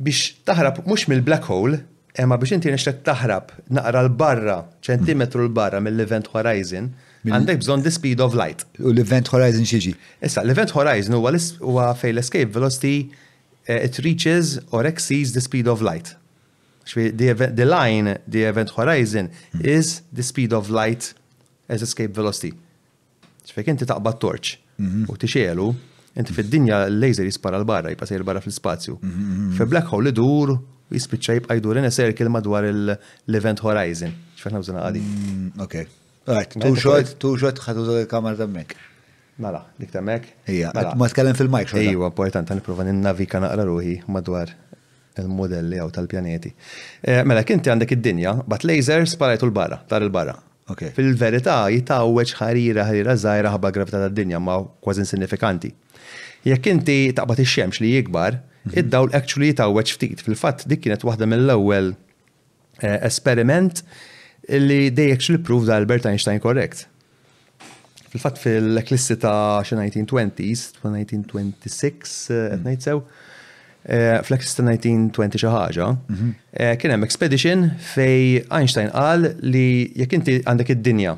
[0.00, 1.82] Biex taħrab mux mill-black hole,
[2.22, 4.56] imma biex inti nishtet taħrab naqra l-barra,
[4.88, 6.88] ċentimetru l-barra mill-event horizon,
[7.34, 8.64] Għandek bżon the speed of light.
[8.80, 9.92] U l-Event Horizon xieġi.
[10.24, 13.08] Issa, l-Event Horizon huwa fej l-escape velocity
[13.66, 16.14] eh, it reaches or exceeds the speed of light.
[16.86, 19.60] The, line, the Event Horizon, hmm.
[19.64, 21.14] is the speed of light
[21.68, 22.52] as escape velocity.
[23.46, 25.02] Xfek inti taqba torċ mhm.
[25.10, 25.66] u tixielu,
[26.18, 28.98] inti fid-dinja l-laser jispara l-barra, sejr barra fl-spazju.
[29.00, 30.54] Mhm, mhm, Fi black hole idur,
[30.94, 34.14] jispicċa jibqa jdur in a circle madwar l-Event Horizon.
[34.38, 35.04] ċfejk nawżuna għadi.
[35.06, 35.86] Mm, okay.
[36.26, 38.72] Right, tu xot, tu xot, ħadu l-kamar temmek.
[39.42, 40.24] Mela, dik temmek?
[40.50, 40.94] Ija, mela.
[40.98, 41.82] ma tkellem fil-mike xot.
[41.86, 44.50] Ija, importanti, niprofa ninnavika naqra ruħi madwar
[45.20, 46.50] il-modelli għaw tal-pjaneti.
[47.06, 50.34] Eh, mela, kinti għandek id-dinja, bat laser parajtu l-barra, tar il-barra.
[50.98, 55.70] Fil-verità, jitawweċ ħarira, ħarira zaħira ħabba gravità tad-dinja, ma kważi insignifikanti.
[56.46, 58.80] Jekk inti taqbad ix-xemx li jikbar, mhm.
[58.82, 60.26] id-dawl actually jitawweċ ftit.
[60.26, 61.92] Fil-fatt, dik kienet waħda mill-ewwel
[62.82, 63.84] eh, esperiment
[64.48, 66.86] illi they actually prove that Albert Einstein correct.
[68.10, 73.02] Fil-fat fil-eklissi ta' 1920s, 1926, etnejt sew,
[73.88, 76.30] eh, fl-eklissi ta' 1920 xaħġa, mhm.
[76.52, 79.66] eh, kien hemm expedition fej Einstein qal li
[80.00, 81.16] jekk inti għandek id-dinja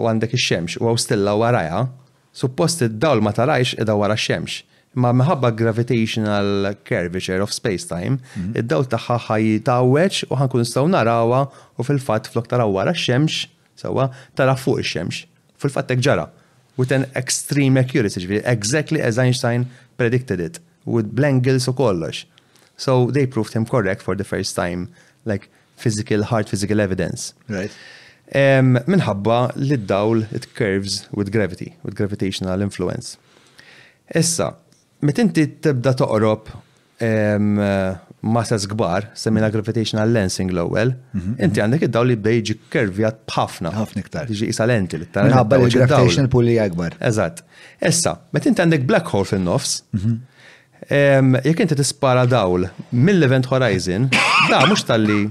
[0.00, 1.84] u għandek ix-xemx u għaw u għaraja,
[2.32, 4.62] suppost id-dawl ma tarajx id wara x-xemx
[4.98, 8.56] ma minħabba gravitational curvature of space-time, mhm.
[8.58, 11.42] id-dawl tagħha ħajtawweċ u ħankun staw narawha
[11.78, 13.46] u fil-fatt flok tara wara x-xemx,
[13.78, 15.28] sewa tara fuq ix-xemx.
[15.60, 16.26] Fil-fatt tek ġara.
[16.78, 19.66] With an extreme accuracy, exactly as Einstein
[19.98, 22.24] predicted it, with Blengels u kollox.
[22.76, 24.88] So they proved him correct for the first time,
[25.26, 27.34] like physical, hard physical evidence.
[27.48, 27.70] Right.
[28.32, 33.18] Um, minħabba li d-dawl it curves with gravity, with gravitational influence.
[34.14, 34.54] Issa,
[35.00, 36.50] Met inti tibda toqrob
[38.20, 41.38] masas gbar, semmina gravitational lensing l-ewel, mhm.
[41.40, 43.70] inti għandek id-daw li bdejġi kervjat bħafna.
[43.72, 44.26] ħafna iktar.
[44.28, 46.98] Diġi isalenti li tara Nħabba li gravitational li akbar.
[47.00, 47.40] Eżat.
[47.80, 50.18] Essa, met inti għandek black hole fin-nofs, mhm.
[51.48, 54.10] jek inti tispara dawl mill-Event Horizon,
[54.50, 55.22] da mux tal-li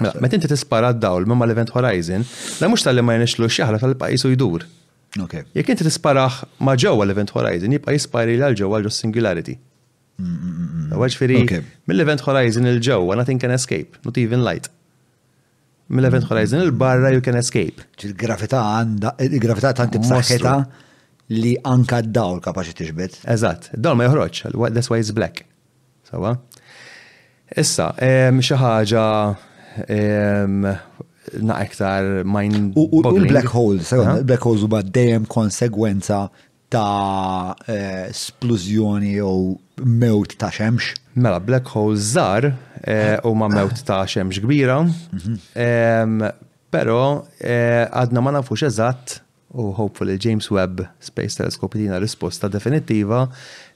[0.00, 2.22] Meta inti tispara dawl minn l-Event Horizon,
[2.62, 4.62] la mux tal-li ma jenixlu xaħla tal-pajis u jdur.
[5.52, 9.58] Jek inti tisparaħ ma ġewwa l-Event Horizon, jibqa' jispari l ġewwa l singularity.
[10.92, 11.42] Ġifieri,
[11.90, 14.70] mill-Event Horizon il-ġewwa nothing can escape, not even light.
[15.92, 17.82] Mill-Event Horizon il-barra you can escape.
[18.00, 20.54] Il-gravità għandha, il-gravità eh, tanti b'saħħitha
[21.36, 23.20] li anka d-dawl kapaċi tixbet.
[23.36, 25.44] Eżatt, d-dawl ma joħroġ, that's why it's black.
[26.08, 26.32] Sawa?
[27.60, 27.90] Issa,
[28.40, 29.06] xi ħaġa
[31.40, 36.26] na aktar mind U l-black holes, black holes ba' dejjem konsegwenza
[36.72, 40.92] ta' eh, splużjoni jew mewt ta' xemx.
[41.14, 42.54] Mela, black holes żar eh,
[42.84, 43.24] eh.
[43.28, 44.80] u ma' mewt ta' xemx kbira,
[45.12, 46.22] mhm.
[46.72, 46.96] pero
[47.44, 49.18] għadna ma nafux eżatt
[49.54, 53.26] u hopefully James Webb Space Telescope jina risposta definitiva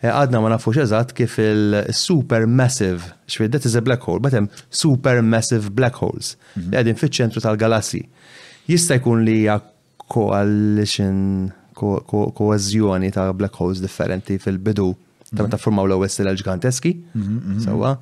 [0.01, 1.85] eh, għadna ma nafux eżat kif il
[2.49, 4.49] massive, xfid that is a black hole, batem
[5.29, 6.71] massive black holes mhm.
[6.71, 8.07] li għadin fiċ-ċentru tal-galassi.
[8.67, 9.61] Jista' jkun li hija
[10.13, 11.53] coalition
[12.35, 14.95] koazjoni ta' black holes differenti fil-bidu
[15.37, 15.61] ta' meta mhm.
[15.63, 16.93] formaw l-ewwel stila ġiganteski.
[17.19, 17.93] Mhm, Sewwa,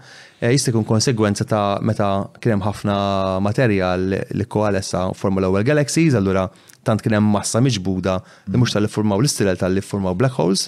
[0.41, 2.99] eh, jista' jkun konsegwenza ta' meta kien hemm ħafna
[3.43, 6.47] materjal li koalessa formu l-ewwel galaxies, allura
[6.89, 8.19] tant kien hemm massa miġbuda
[8.53, 10.67] li mhux tal formaw l-istilel tal formaw black holes.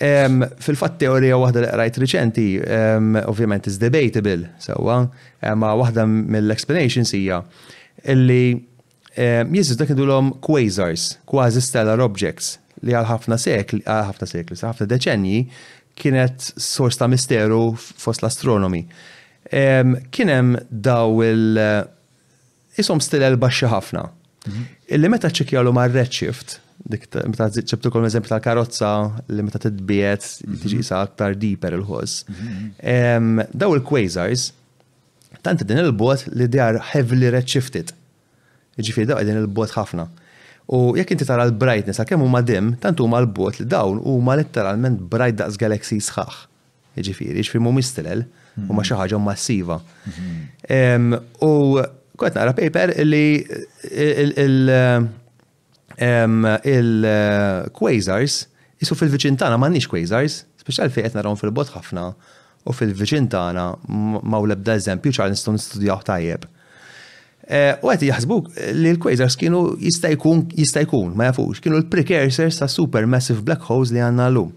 [0.00, 2.46] Fil-fatt teorija waħda li qrajt riċenti,
[3.28, 5.02] ovvjament is debatable sewwa,
[5.54, 7.42] ma waħda mill-explanations hija
[8.14, 8.58] illi
[9.52, 14.86] Jesu dak idulhom quasars, quasi stellar objects li għal ħafna sekli, għal ħafna sekli, ħafna
[14.90, 15.40] deċenji
[16.00, 18.86] kienet sors ta' misteru fost l-astronomi.
[19.52, 21.84] Kienem daw il- eh,
[22.80, 24.06] isom stilel baxxa ħafna
[24.46, 24.68] Mhm.
[24.96, 26.56] Illi meta ċekjalu ma' redshift,
[26.92, 28.90] dik meta ċeptu kol eżempju tal-karozza
[29.30, 30.86] li meta titbiet tiġi mhm.
[30.88, 32.24] sa aktar deeper il-ħoss.
[32.32, 33.46] Mhm.
[33.62, 34.48] Daw il-quasars,
[35.46, 37.94] tant din il-bot li djar heavily redshifted.
[38.80, 40.08] Ġifiri daw din il-bot ħafna.
[40.72, 45.00] U jekk inti tara l-brightness, għakem huma dim, tant huma l-bot li dawn huma letteralment
[45.10, 46.46] bright daqs galaxy sħaħ.
[46.96, 48.24] Ġifiri, ġifiri mu mistilel,
[48.68, 49.78] huma xi ħaġa massiva.
[51.42, 51.58] U
[52.20, 53.40] kont nara paper li
[56.76, 58.48] il-quasars eh,
[58.82, 62.08] jisu fil-viċintana m'għandniex quasars, special fejn qed narawhom fil-bot ħafna
[62.68, 66.48] u fil-viċintana ma' l-ebda eżempju ċarleston studjaw tajjeb.
[67.52, 68.50] Eh, u għet jaħsbuk
[68.80, 74.02] li l-Quasars kienu jistajkun, jistajkun, ma jafux, kienu l-precursors ta' super massive black holes li
[74.02, 74.50] għanna l-lum.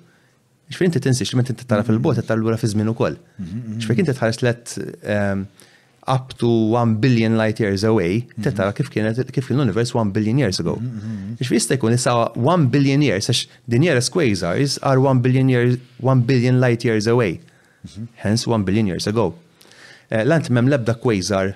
[0.73, 3.17] Xfin ti tinsix, minn ti tara fil-bot, tara l-għura fi żmien ukoll.
[3.39, 3.85] Mhm, mhm.
[3.85, 4.77] fejn ti tħares let
[6.07, 10.59] up to 1 billion light years away, tetara kif kienet kif l-univers 1 billion years
[10.61, 10.75] ago.
[11.41, 15.77] Ix jista' jkun issa 1 billion years għax the nearest quasars are 1 billion years
[16.01, 17.39] 1 billion light years away.
[18.23, 19.27] Hence 1 billion years ago.
[20.11, 21.55] Eh, lant mem lebda quasar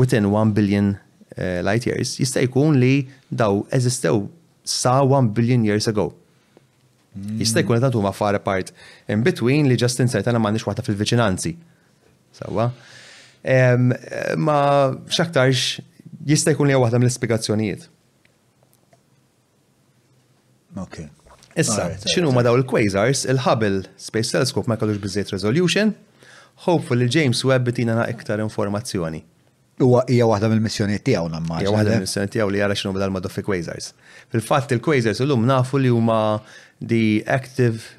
[0.00, 0.94] within 1 billion
[1.36, 2.94] eh, light years jista' jkun li
[3.28, 4.24] daw eżistew
[4.64, 6.10] sa 1 billion years ago.
[7.44, 8.72] Jista' jkun qed huma far apart
[9.06, 11.54] in between li just insert għana m'għandix waħta fil-viċinanzi.
[12.32, 12.66] Sawa?
[12.72, 12.90] So,
[14.38, 15.80] ma xaktarx
[16.26, 17.88] jista' jkun li waħda mill-ispjegazzjonijiet.
[20.78, 21.02] Ok.
[21.60, 25.90] Issa, xinu ma daw il-Quasars, il-Hubble Space Telescope ma kellux bizzet resolution,
[26.64, 29.20] hopeful il-James Webb bitina iktar informazzjoni.
[29.82, 31.58] Huwa hija waħda mill-missjonijiet tiegħu namma.
[31.60, 31.94] Hija waħda eh?
[31.98, 33.90] mill-missjonijiet tiegħu li jara x'inhu bidal maddu fi Quasars.
[34.32, 36.20] Fil-fatt il-Quasars illum nafu li huma
[36.78, 37.90] the active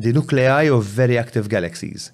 [0.00, 2.10] the nuclei of very active galaxies.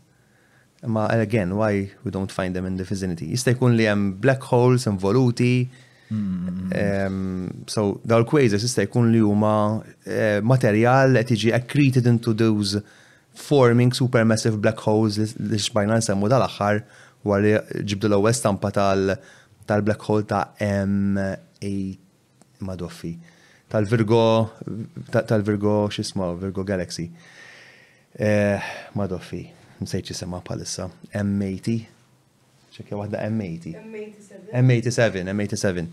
[0.86, 3.26] Ma again, why we don't find them in the vicinity?
[3.34, 5.68] Jista' jkun li hemm black holes involuti.
[6.10, 12.76] Um, so dawl l-quasars jista' jkun li huma uh, materjal qed jiġi accreted into those
[13.34, 16.76] forming supermassive black holes li xbajna nsemmu dal-aħħar
[17.26, 21.94] wara li ġibdu l-ewwel stampa tal-black hole ta' M8
[22.70, 23.14] madoffi
[23.74, 24.24] tal-Virgo
[25.10, 27.10] tal-Virgo x'isma' Virgo Galaxy.
[28.16, 28.56] Eh,
[28.96, 29.42] madoffi
[29.82, 31.76] msejċi sema palissa, M80,
[32.76, 33.74] ċekja wahda M80.
[34.64, 35.86] M87, M87.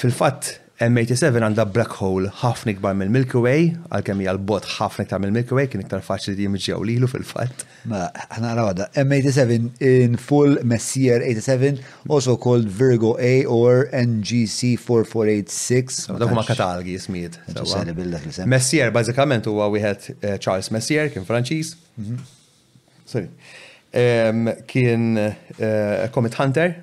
[0.00, 5.06] Fil-fat, M87 għandha black hole ħafna ikbar mill Milky Way, għal kemmi għal bot ħafna
[5.08, 7.64] iktar mill Milky Way kien iktar faċli li jimġew lilu fil-fatt.
[7.90, 16.04] Ma ħana għada, M87 in full Messier 87, also called Virgo A or NGC 4486.
[16.22, 17.40] Dak katalgi ismijiet.
[17.50, 21.74] Uh, Messier bażikament huwa wieħed eh, Charles Messier kien Franċiż.
[21.98, 22.22] Mhm.
[23.08, 23.30] Sorry.
[24.68, 26.74] Kien eh, Comet Hunter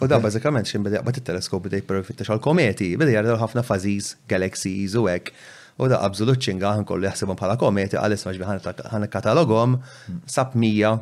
[0.00, 4.12] U da bazzikament xin bada jaqbat il-teleskop bada jipper fittax għal-kometi, bada jarda ħafna faziz,
[4.30, 5.32] galaxies u hekk.
[5.82, 8.48] U da qabżu l-ċinga ħan kollu bħala kometi għalis maġbi
[8.92, 9.76] ħan katalogom
[10.26, 10.92] sab mija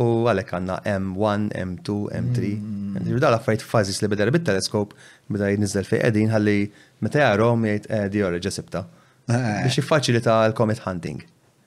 [0.00, 2.50] u għalek għanna M1, M2, M3.
[2.52, 3.20] U mm.
[3.22, 4.96] da laffajt faziz li bada bit-teleskop
[5.32, 6.56] bada jinniżel fej qegħdin ħalli
[7.04, 8.84] meta jarhom jgħid di orreġa sibta.
[9.28, 9.36] Eh.
[9.36, 11.24] Biex jiffaċilita l komet hunting.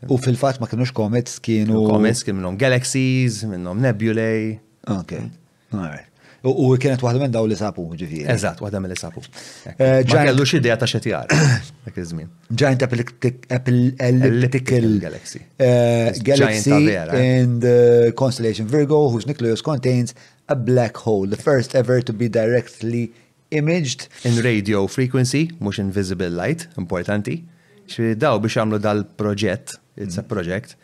[0.10, 1.84] U fil-fatt ma kienux komets kienu.
[1.90, 4.58] Comets kien minnhom galaxies, minnhom nebulae.
[5.02, 5.26] Okay.
[5.74, 6.09] All right.
[6.42, 7.84] U kienet waħda minn daw li sapu.
[8.00, 8.26] ġifieri.
[8.32, 9.22] Eżatt, waħda minn li Sapu.
[9.76, 11.28] Eh, Ma kellux idea ta' xetjar.
[12.52, 12.84] Giant
[14.00, 15.42] Elliptical Galaxy.
[15.60, 17.60] Eh, Galaxy in eh.
[17.60, 20.14] the constellation Virgo, whose nucleus contains
[20.48, 23.12] a black hole, the first ever to be directly
[23.52, 24.08] imaged.
[24.24, 27.42] In radio frequency, mux invisible light, importanti.
[27.90, 30.28] Xi biex għamlu dal-proġett, it's a mm.
[30.30, 30.76] project,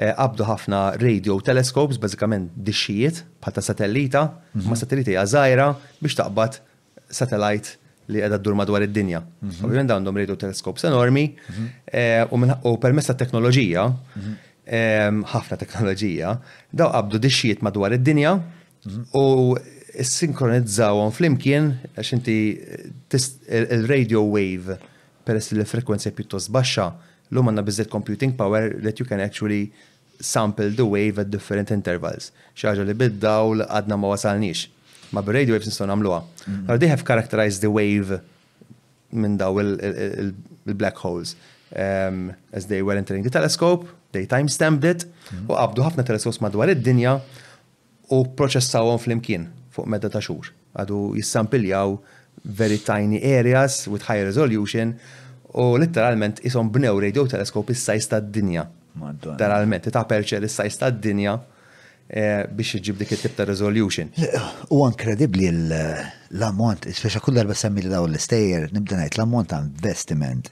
[0.00, 4.22] Eh, qabdu ħafna radio telescopes, bazzikament dixxijiet bħata satellita,
[4.56, 4.70] mhm.
[4.70, 5.66] ma satellita hija żgħira
[6.00, 6.56] biex taqbad
[7.12, 7.74] satellite
[8.08, 9.20] li għedha d-dur madwar id-dinja.
[9.20, 9.58] Mhm.
[9.66, 11.66] Ovvijament għandhom radio telescopes enormi mhm.
[11.92, 13.84] eh, u permess ta' teknoloġija,
[15.34, 16.32] ħafna teknoloġija,
[16.72, 18.38] daw qabdu dixxijiet madwar id-dinja
[19.12, 19.24] u
[20.08, 22.38] sinkronizzawan flimkien għax inti
[23.12, 24.80] il-radio wave
[25.26, 26.94] peress li l frekwenzja pjuttost baxxa
[27.32, 29.72] l-lum għanna bizzet computing power that you can actually
[30.22, 32.30] sample the wave at different intervals.
[32.56, 34.68] ċaġa li bid l għadna ma wasalniex.
[35.12, 36.20] Ma b-radio waves nistaw namluwa.
[36.68, 36.78] Or mhm.
[36.80, 38.20] they have characterized the wave
[39.12, 41.34] minn daw il-black holes.
[41.72, 45.46] Um, as they were entering the telescope, they timestamped it, mhm.
[45.48, 47.16] u għabdu ħafna telescopes madwar id-dinja
[48.12, 50.52] u proċessawhom fl-imkien fuq medda ta' xhur.
[50.76, 51.96] Għadu jissampiljaw
[52.44, 54.96] very tiny areas with high resolution
[55.54, 58.64] U literalment jisom bnew radio teleskop is-sajs tad-dinja.
[59.32, 61.34] Literalment, ta' perċe is-sajs tad-dinja
[62.08, 64.08] eh, biex iġib dik it-tip ta' resolution.
[64.72, 70.48] U inkredibli l-ammont, speċa kull darba semmi li daw l-istejjer, nibda ngħid l-ammont ta' investiment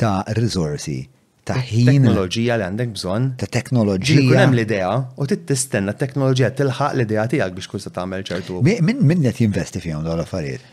[0.00, 1.02] ta' rizorsi,
[1.44, 1.90] ta' ħin.
[1.90, 3.28] Teknoloġija li għandek bżonn.
[3.44, 4.22] Ta' teknoloġija.
[4.30, 8.62] Kun hemm l-idea u tittistenna t-teknoloġija tilħaq l-idea tiegħek biex kull se tagħmel ċertu.
[8.64, 10.64] Min qed jinvesti fihom daw l-affarijiet?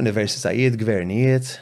[0.00, 1.52] Universitajiet, gvernijiet,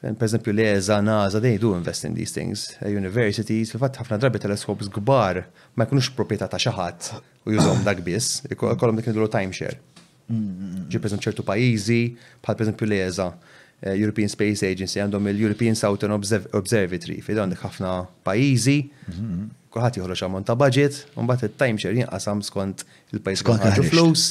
[0.00, 2.68] Per eżempju, l-EZA, e NASA, they do invest in these things.
[2.84, 5.42] Universities, fil-fat ħafna drabi teleskops gbar
[5.76, 7.10] ma jkunux proprietà ta' xaħat
[7.44, 9.76] u jużom dak biss, kolom dik nidlu timeshare.
[10.88, 11.98] Ġi per ċertu pajizi,
[12.40, 17.60] bħal per eżempju l-EZA, e eh, European Space Agency, għandhom il-European Southern Observatory, fid għandek
[17.68, 17.92] ħafna
[18.24, 18.78] pajizi,
[19.70, 24.30] kuħat jħorġ ammont ta' budget, un bat il-timeshare jinqasam skont il-pajiz skont flus.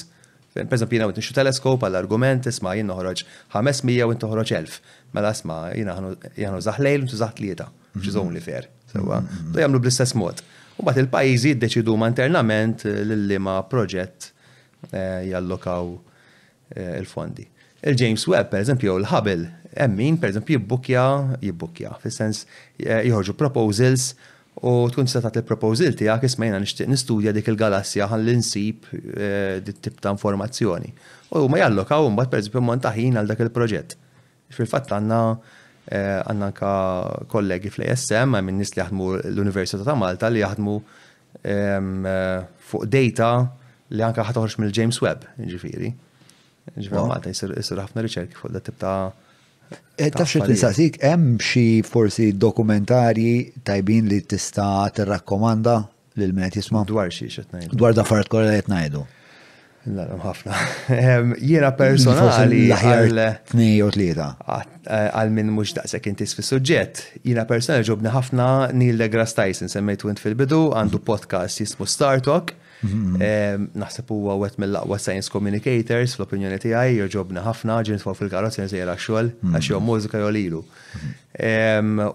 [0.49, 3.21] Per eżempju, jina għet teleskop għall-argument, isma jien noħroġ
[3.53, 4.79] 500 u inti 1000.
[5.15, 7.65] Mela asma, jina ħanu zaħlejl, ntu zaħtlieta,
[8.05, 8.35] xizom mhm.
[8.35, 8.67] li fer.
[8.91, 9.27] Sewa, do mhm.
[9.27, 9.53] uh, mhm.
[9.57, 10.41] jgħamlu bl-istess mod.
[10.79, 14.29] U bat il-pajizi d-deċidu ma internament eh, l-lima proġett
[14.93, 15.89] eh, jallokaw
[16.75, 17.45] eh, il-fondi.
[17.89, 19.49] Il-James Webb, per eżempju, l-Hubble,
[19.85, 21.03] emmin, per eżempju, jibbukja,
[21.43, 22.43] jibbukja, fil-sens
[22.79, 24.11] jħorġu proposals
[24.59, 28.89] u tkun tista' il-proposal tiegħek ismejna nixtieq nistudja dik il-galassja ħalli nsib
[29.63, 30.91] dit tip ta' informazzjoni.
[31.39, 33.95] U ma jallokaw mbagħad per eżempju, montaħin għal dak il-proġett.
[34.55, 36.73] Fil-fatt għanna eh, għanna ka
[37.31, 40.75] kollegi fl-ASM, minn nis li jaħdmu l-Università ta' Malta li jaħdmu
[41.43, 42.37] ehm, eh,
[42.71, 43.31] fuq data
[43.93, 45.91] li għanka ħatħorx mill James Webb, ġifiri.
[46.75, 51.67] Ġifiri Malta jisir ħafna riċerki fuq da tibta' ta' eh, Taf xie t-nisasik, hemm xi
[51.85, 55.77] forsi dokumentarji tajbin li tista' tirrakkomanda
[56.19, 56.87] lil l qed jisma'?
[56.89, 57.77] Dwar t-najdu.
[57.77, 59.05] Dwar da farat li qed ngħidu.
[59.87, 60.55] Nallum ħafna.
[61.49, 62.65] Jiena personali.
[63.49, 64.25] Tnej u tlieta.
[64.51, 69.71] Eh, għal minn mux daqsek intis fis suġġett Jiena personali ġobni ħafna Neil deGrasse Tyson
[69.71, 71.05] semmejt wint fil-bidu, għandu mhm.
[71.07, 72.55] podcast jismu Startalk.
[72.79, 73.65] Mhm, mhm.
[73.79, 79.33] Naħseb huwa wet mill-aqwa science communicators fl-opinjoni tiegħi ġobni ħafna ġin fuq fil-karozza nżejra xogħol
[79.51, 80.61] għax jew mużika jew lilu.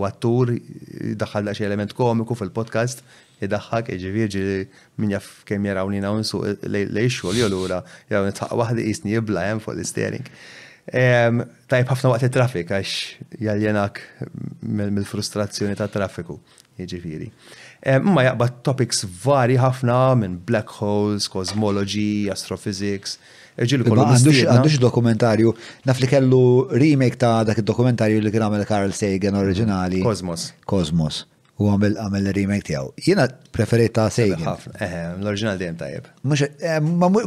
[0.00, 3.00] wattur eh, daħħal xi element komiku fil-podcast
[3.46, 4.64] idaħħak iġifieri ġi
[5.02, 6.12] min jaf kemm jaraw lina
[6.66, 7.80] lej xogħol jew lura
[8.10, 10.28] jew nitħaq waħda jisni jibla hemm fuq l-istering.
[10.92, 14.00] Tajb ħafna waqt il traffik għax jaljenak
[14.66, 16.38] mill-frustrazzjoni ta' traffiku,
[16.82, 17.28] jiġifieri.
[17.94, 23.18] Imma jaqbad topics vari ħafna minn black holes, cosmology, astrophysics,
[23.52, 25.50] Għandux dokumentarju,
[25.84, 26.38] naf li kellu
[26.72, 30.00] remake ta' dak il-dokumentarju li kien għamel Carl Sagan oriġinali.
[30.00, 30.46] Kosmos.
[30.64, 31.18] Kosmos
[31.62, 32.90] u għamil għamil remake tijaw.
[33.02, 34.42] Jena preferit ta' Sagan.
[35.22, 36.08] l-original dejjem tajjeb.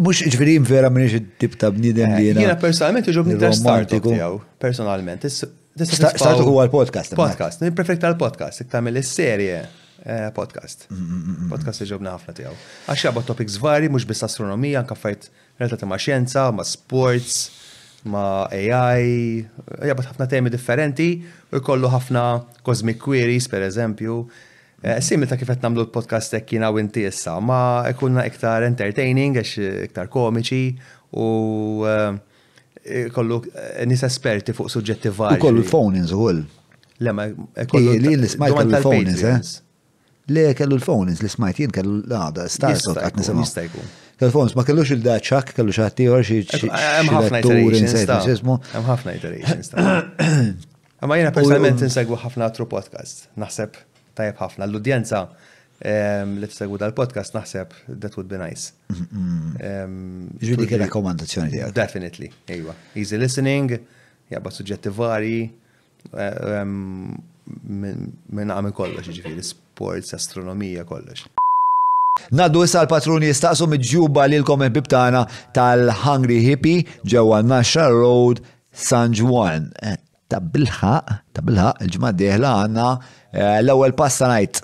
[0.06, 2.44] Mux iġverim eh, vera minix id-tip ta' bnidem li jena.
[2.48, 4.38] Jena personalment iġobni ta' startup tijaw.
[4.62, 5.26] Personalment.
[5.32, 7.16] startu huwa l-podcast.
[7.20, 7.64] Podcast.
[7.76, 8.66] Preferit tal-podcast.
[8.72, 9.82] Tamil is-serje podcast.
[10.06, 12.52] Eh, podcast mm, mm, mm, iġobna ħafna tijaw.
[12.92, 17.64] Għaxja bo topics vari, mux bis astronomija, kaffajt relata ma' xienza, ma' sports
[18.12, 19.46] ma' AI,
[19.80, 21.08] eh, jabat ħafna temi differenti,
[21.54, 22.24] u jkollu ħafna
[22.66, 24.18] cosmic queries, per eżempju.
[24.86, 29.56] Eh, simil ta' kifet namlu l-podcast ekkina u inti issa, ma' ikunna iktar entertaining, għax
[29.62, 30.64] eh, iktar komiċi,
[31.16, 31.28] u
[33.16, 33.38] kollu
[33.90, 35.40] nis esperti fuq suġġetti vari.
[35.40, 36.42] U kollu phone-ins u għol.
[37.06, 37.26] Lema,
[37.72, 37.96] kollu.
[37.98, 39.64] Li l-ismajt tal-phone-ins, eh?
[40.28, 43.46] Le kellu l-phonings li smajt jien kellu l-għada, starsot għat nisimaw.
[44.22, 47.94] Kellu ma kellux il-daċċak, kellu xaħti xie xaħtiħor iterations.
[51.20, 51.80] jena personalment
[52.24, 53.72] ħafna tru podcast, naħseb
[54.18, 54.64] tajab ħafna.
[54.66, 55.20] L-udjenza
[55.86, 56.48] ehm, li
[56.86, 57.70] dal-podcast naħseb
[58.02, 58.66] that would be nice.
[59.60, 61.70] Ehm, tijak.
[61.78, 62.74] Definitely, ejwa.
[62.96, 63.68] Easy listening,
[64.34, 65.38] jabba suġġetti vari,
[66.14, 67.12] eh, ehm,
[67.70, 69.46] minn għamil kollox ġifiri,
[69.76, 71.20] sports, astronomija, kollox.
[72.32, 75.26] Naddu issa l-patruni jistaqsu mid-ġuba li l-komen bibtana
[75.58, 78.40] tal-Hungry Hippie ġewa Nasha Road
[78.72, 79.68] San Juan.
[79.84, 79.98] Eh,
[80.32, 84.64] ta' bilħaq, ta' bilħaq, il-ġimma diħla għanna eh, l-ewel pasta night.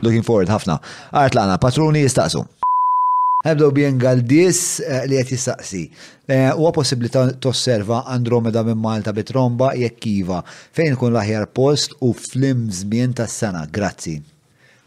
[0.00, 0.80] Looking forward, ħafna.
[1.12, 2.42] Art l għanna patruni jistaqsu.
[3.44, 5.80] Ebdow bien galdis eh, li qed jistaqsi.
[6.32, 7.10] Eh, huwa possibbli
[7.44, 13.66] tosserva Andromeda minn Malta bitromba jekk iva fejn ikun l-aħjar post u flim żmien tas-sena.
[13.68, 14.14] Grazzi.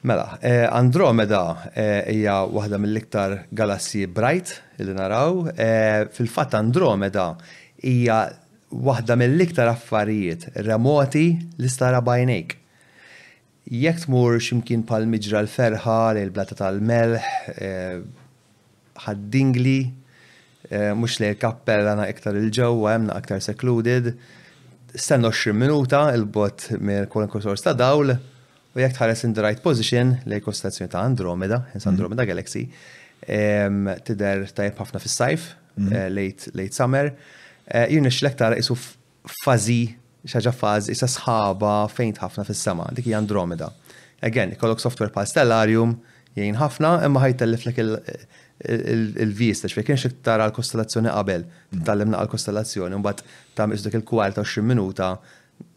[0.09, 1.43] Mela, eh, Andromeda
[1.75, 5.41] hija waħda mill-iktar galassi bright li naraw.
[6.17, 7.29] Fil-fatt Andromeda
[7.81, 8.23] hija
[8.73, 11.27] waħda mill-iktar affarijiet remoti
[11.61, 12.57] li stara bajnejk
[13.83, 17.17] jekk tmur ximkien pal miġra l-ferħa, l-blata tal-melħ,
[19.05, 19.77] ħaddingli,
[20.71, 24.13] eh, mux li kappella na iktar il-ġewwa, hemm aktar secluded.
[24.97, 29.61] Stenna 20 minuta il-bot mill kwalunkwe kursor ta' dawl u jekk tħares in the right
[29.63, 31.91] position li kostazzjoni ta' Andromeda, ins mhm.
[31.93, 32.67] Andromeda Galaxy,
[33.27, 35.93] tider tajb ħafna fis-sajf, mhm.
[35.93, 37.11] eh, late summer.
[37.67, 38.77] Eh, Jirni l tara isu
[39.43, 39.81] fazi,
[40.27, 43.71] xaġa faz, isa sħaba fejn ħafna fis-sama, dik hija Andromeda.
[44.23, 45.97] Again, ikollok software pal stellarium,
[46.37, 47.97] jgħin ħafna, imma ħajtellif l
[48.65, 51.43] il-vista, ċfej kienx tara l-kostellazzjoni qabel,
[51.85, 53.21] tal-lim naqa l-kostellazzjoni, mbatt
[53.55, 55.11] tam iżdek il-kwarta 20 minuta,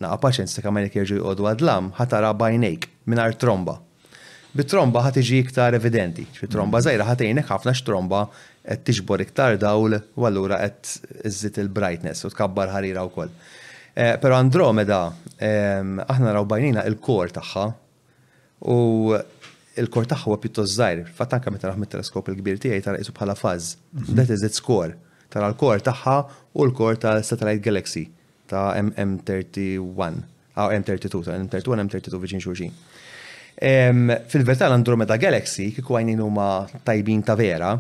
[0.01, 3.79] naqa paċenza kamar jek jirġu jqodu għadlam, ħatara bajnejk minar tromba.
[4.57, 7.11] Bit-tromba ħat iġi iktar evidenti, ċfi tromba zaħira mm.
[7.13, 13.05] ħatejnek ħafna x-tromba qed tiġbor iktar dawl u allura qed iżżid il-brightness u tkabbar ħarira
[13.15, 13.31] koll.
[13.95, 15.05] Eh, Pero Andromeda,
[15.39, 17.67] ehm, aħna raw bajnina il-kor tagħha
[18.75, 18.79] u
[19.81, 23.37] il-kor tagħha huwa pjuttost żgħir, fatt anke meta naħmet teleskop il-kbir tiegħi tara qisu bħala
[23.39, 23.71] faż.
[23.97, 24.17] Mhm.
[24.21, 24.97] That is its core.
[25.31, 26.17] Tara l-kor tagħha
[26.59, 28.07] u l-kor tal-Satellite Galaxy
[28.51, 30.21] ta' MM31
[30.59, 32.75] għaw M32, ta' M31, M32 viċin xurxin.
[34.29, 36.49] Fil-verità l-Andromeda Galaxy, kiku għajnin huma
[36.87, 37.75] tajbin ta' vera,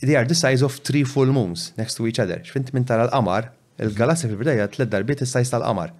[0.00, 2.40] they are the size of three full moons next to each other.
[2.40, 3.50] Xfint minn tara l-qamar,
[3.82, 5.92] il-galassi fil-verità hija tliet darbiet is-sajz tal-qamar.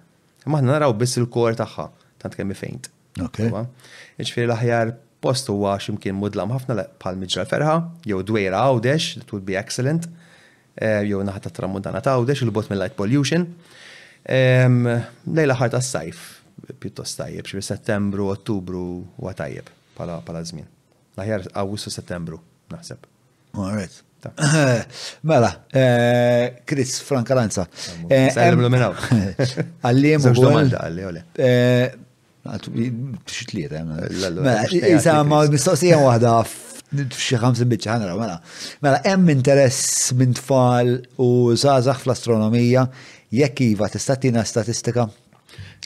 [0.49, 1.89] Maħna naraw biss il-kor tagħha,
[2.23, 2.89] tant kemm fejnt.
[3.19, 7.73] Ġifieri l-aħjar post huwa imkien mudlam ħafna pal miġra ferħa,
[8.07, 10.07] jew dwejra għawdex, it would be excellent,
[10.79, 13.47] eh, jew naħat tramudana ta' għawdex, il-bot mill light pollution.
[15.39, 16.25] Lejla ħajta s sajf
[16.83, 18.83] pjuttost tajjeb, xie settembru, ottubru,
[19.17, 20.67] u tajjeb pala, pala zmin.
[21.19, 22.39] Laħjar għawussu settembru,
[22.73, 23.07] naħseb.
[23.59, 24.03] Alright.
[25.31, 27.63] Mela, eh, Chris Frankalanza.
[28.11, 28.67] Għallim
[30.35, 31.25] u għallim.
[32.47, 33.83] Xitlieta,
[34.95, 38.39] Isa, ma mistoqsija wahda f'xi ħanra, mela.
[38.81, 42.87] Mela, hemm interess minn tfal u zazax fl-astronomija,
[43.31, 45.09] jekk iva tista' statistika?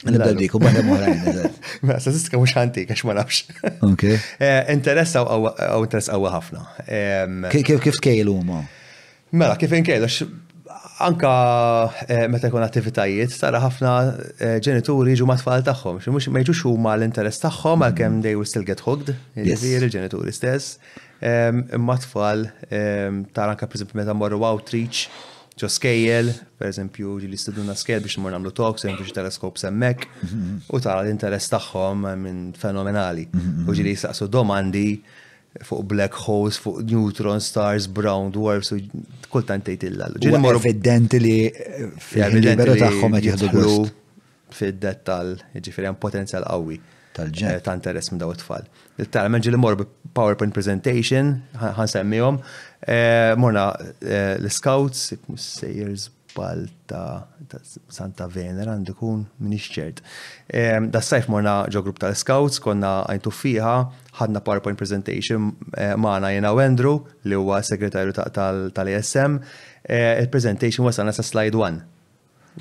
[0.04, 0.82] Nibda bada
[1.82, 3.44] Mela, statistika mhux ħantik ma nafx.
[4.40, 6.64] Eh, interess għaw interess għaw ħafna.
[7.52, 8.62] Kif kif ma?
[9.34, 10.08] Mela, kif inkejlu
[11.08, 11.30] anka
[12.08, 16.62] eh, meta jkun attivitajiet, tara ħafna eh, ġenituri ġu mat-tfal tagħhom, xi mhux ma jiġux
[16.70, 17.88] huma l-interess tagħhom mhm.
[17.88, 20.78] għalkemm they will still get hooked, jiġifier il-ġenituri stess.
[21.24, 25.04] Imma tfal tara anka pereżempju meta morru outreach
[25.60, 30.56] ġo skejjel, per eżempju, li studuna skejjel biex mor namlu talks, biex teleskop semmek, mhm.
[30.74, 33.28] u tara l-interess tagħhom minn fenomenali.
[33.30, 33.68] Mhm.
[33.70, 34.88] U ġili saqsu domandi
[35.62, 38.78] fuq black holes, fuq neutron stars, brown dwarfs, u
[39.30, 40.08] kultant tgħid illa.
[40.10, 41.34] Huwa evidenti li
[42.08, 43.76] fil-libero tagħhom qed jieħdu
[44.54, 46.78] fid-dettal, jiġifieri hemm potenzjal qawwi
[47.14, 47.56] tal-ġen.
[47.58, 48.66] Eh, ta' interess minn daw it-tfal.
[49.02, 49.78] Il-tal, menġi li mor
[50.14, 52.40] PowerPoint presentation, ħan semmijom,
[52.86, 53.68] eh, morna
[54.02, 57.22] eh, l-scouts, sejers balta
[57.94, 60.00] Santa Venera għandu kun minix ċert.
[60.82, 63.74] Da' sajf morna ġo grupp tal-scouts, konna għajtu fiħa,
[64.20, 68.14] ħadna PowerPoint presentation eh, maħna jena Andrew, li huwa segretarju
[68.76, 69.38] tal-ESM.
[69.82, 71.80] Eh, il-presentation wasa sa slide 1.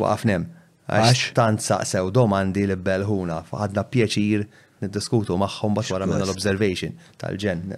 [0.01, 0.47] Waqafnem.
[0.93, 4.47] Għax tant saqsew domandi li belħuna, ħadna pjaċir
[4.83, 7.69] niddiskutu magħhom bat wara minna l-observation tal-ġen.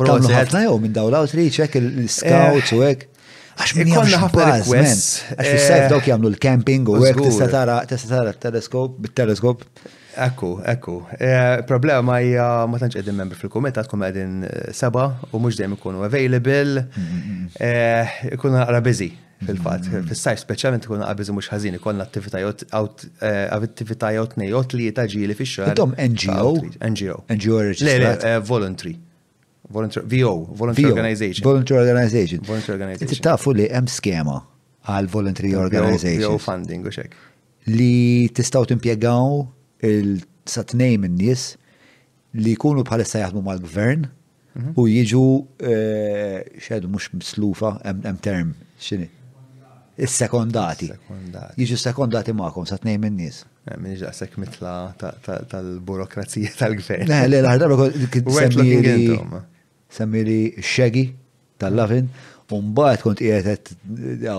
[0.00, 3.12] Prosi ħafna jew minn daw l-outreach, hekk il-scouts u hekk.
[3.56, 5.12] Għax minn konna ħafna requests.
[5.34, 8.00] Għax fis dawk eh, jagħmlu l-camping u ek tista' tara t
[8.46, 9.66] teleskop bit-teleskop.
[10.16, 10.94] Ekku, ekku.
[11.18, 15.74] E, problema hija ma tantx qegħdin membri fil-kumitat tkun qegħdin e, seba u mhux dejjem
[15.76, 16.84] ikunu available,
[17.60, 17.72] e,
[18.32, 19.10] ikunu naqra busy
[19.44, 19.90] fil-fatt.
[20.08, 22.64] Fis-sajf speċjalment ikun naqra busy mhux ħażin, ikollna attivitajot
[23.60, 26.86] attivitajot nejjot li taġili fix xogħol Intom NGO?
[26.94, 27.18] NGO.
[27.36, 28.96] NGO Le, voluntary.
[29.68, 31.42] VO, voluntary Organization.
[31.44, 32.38] Voluntary Organization.
[32.48, 33.22] Voluntary Organization.
[33.26, 34.38] Tafu li hemm skema
[34.86, 36.36] għal Voluntary Organization.
[36.38, 37.16] VO funding u xek.
[37.66, 39.32] Li tistgħu timpjegaw
[39.84, 41.48] il-satnej minn nies
[42.36, 44.06] li jkunu bħalissa jaħdmu mal-gvern
[44.80, 45.22] u jiġu
[45.68, 48.48] eh, xedu mux mislufa, em term,
[48.80, 49.04] xini?
[50.00, 50.88] Is-sekondati.
[51.60, 53.38] Jiġu sekondati ma'kom, sa' tnejn eh, minn nies.
[53.76, 54.72] Min iġa sekk mitla
[55.50, 57.06] tal-burokrazija tal-gvern.
[57.10, 57.76] Le, le, l-ħardarba
[59.98, 61.04] semmiri xegi
[61.62, 62.08] tal-lavin,
[62.46, 63.66] Umbaħt kont jgħetet,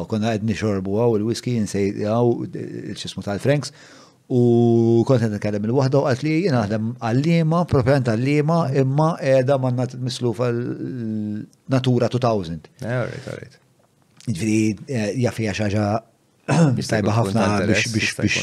[0.08, 2.28] konna għedni xorbu għaw il-whisky, nsej għaw
[2.94, 3.70] il-ċismu tal-Franks,
[4.28, 9.70] U kontent nitkellem il-wahda u għalt li jina għadem għallima, propjant għallima, imma edha ma
[10.04, 12.68] mislufa l-natura 2000.
[12.84, 13.56] Alright, alright.
[14.28, 14.58] Ġviri,
[14.92, 18.42] eh, jaffija tajba ħafna biex eh, biex biex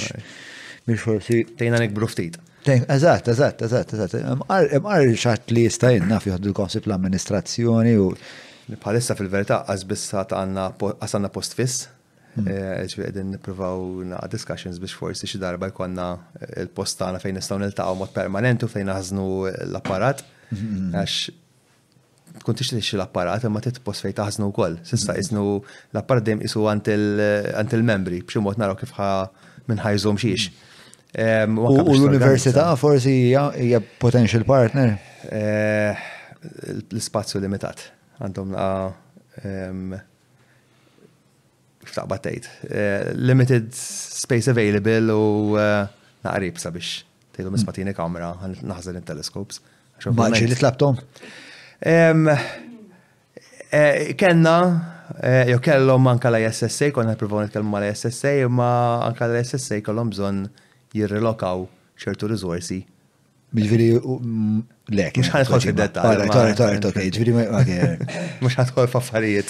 [0.88, 1.42] biex forsi.
[1.56, 2.40] Tejna nikbru ftit.
[2.64, 4.16] Eżatt, eżatt, eżatt, eżatt.
[4.40, 8.08] Mqar xaħt li jistajn jinna juħdu l-konsip l-amministrazzjoni u.
[8.72, 11.90] Bħalissa fil-verità għazbissa ta' għanna post fiss
[12.34, 13.14] ċvi hmm.
[13.14, 16.08] eh, niprofaw naqa discussions biex forsi xi darba jkonna
[16.60, 19.26] il-postana fejn nistgħu niltaqgħu mod permanent u fejn naħznu
[19.68, 20.24] l-apparat.
[20.50, 20.90] Hmm.
[20.96, 24.80] Għax tkun tixtieq l-apparat imma titpost fejn taħżnu wkoll.
[24.86, 25.22] Sissa hmm.
[25.22, 25.44] iżnu
[25.94, 28.96] l-apparat dejjem qisu għand il-membri b'xi mod naraw kif
[29.68, 30.48] minn ħajżhom xiex.
[31.54, 34.96] U l-università forsi hija potential partner?
[35.30, 36.02] Eh,
[36.74, 37.80] L-ispazju limitat.
[38.18, 38.50] Għandhom
[41.94, 42.48] xtaqba tgħid.
[42.70, 45.82] Eh, limited space available u eh,
[46.26, 47.56] naqrib sabiex tgħidu hmm.
[47.58, 49.62] mismatini kamra naħżel il-telescopes.
[50.16, 50.98] Baċi li tlabtom?
[51.94, 52.48] Eh,
[54.18, 54.56] kenna,
[55.50, 58.70] jo kellhom anka la SSA, konna nippruvaw nitkellmu ma la SSA, imma
[59.06, 60.48] anka la SSA kellhom bżonn
[60.94, 61.66] jirrilokaw
[62.02, 62.82] ċertu riżorsi.
[63.54, 63.92] Ġviri,
[64.98, 65.18] lek.
[65.22, 67.34] Mux ħanħol fil għarra, għarra,
[68.34, 69.44] għarra, għarra,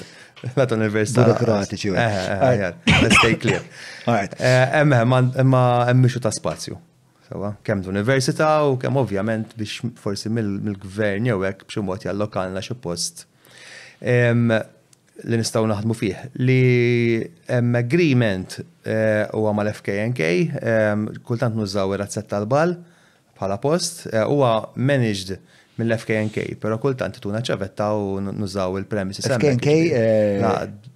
[0.54, 1.24] Lat università.
[1.28, 1.94] Burokratiċi.
[1.94, 2.74] Eh, eh, eh.
[3.02, 3.62] Let's stay clear.
[4.80, 6.78] Emme, ma emmixu ta' spazju.
[7.24, 12.74] Sawa, kem università u kem ovvjament biex forsi mill-gvern jew hekk b'xi mod jallokalna xi
[12.76, 13.22] post
[15.24, 16.24] li nistgħu naħdmu fih.
[16.42, 16.60] Li
[17.48, 18.58] hemm agreement
[19.32, 22.74] huwa mal-FKNK, kultant nużaw ir-razzett tal ball
[23.38, 25.38] bħala post, huwa managed
[25.78, 29.74] mill-FKNK, pero kultant tuna ċavetta u nużaw il premis FKNK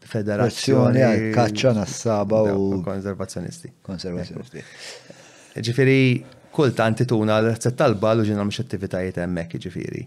[0.09, 3.73] federazzjoni għal kaċċa nassaba u konservazzjonisti.
[3.89, 4.63] Konservazzjonisti.
[5.67, 5.99] Ġifiri,
[6.55, 10.07] kultant tuna l-ħzet talba l-ġinal mux attivitajiet emmek ġifiri.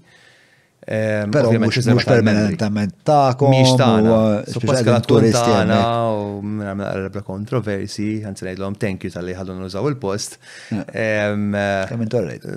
[0.83, 3.49] Ehm, Pero mux permanentament ta'kom.
[3.53, 4.41] Miex ta'na.
[4.49, 10.39] Suppost għalat turistana u minna għalabla kontroversi, għanzi najdlom thank you tal-li ħadun użaw il-post.
[10.73, 12.41] Ehm, eh, Kamin torrejt.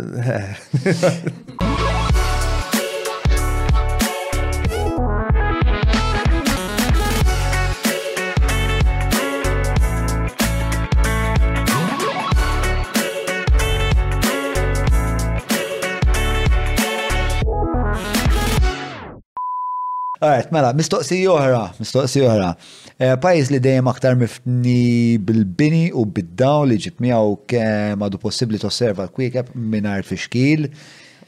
[20.24, 22.52] Għajt, mela, mistoqsi joħra, mistoqsi joħra.
[22.96, 28.60] Eh, Pajis li dejjem aktar mifni bil-bini u bid-daw li ġib miegħu kemm għadu possibbli
[28.62, 30.68] tosserva l-kwiekab mingħajr fixkil.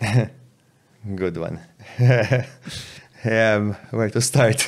[1.23, 1.61] Good one.
[3.91, 4.65] where to start?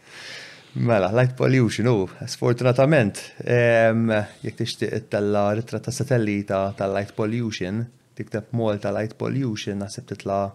[0.88, 1.96] mela, light pollution u
[2.32, 7.84] sfortunatament jek jekk tixtieq tella ritra ta' satellita tal-light pollution,
[8.16, 10.46] tikteb Malta light pollution naħseb titla'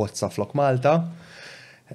[0.00, 0.96] bozza flok Malta.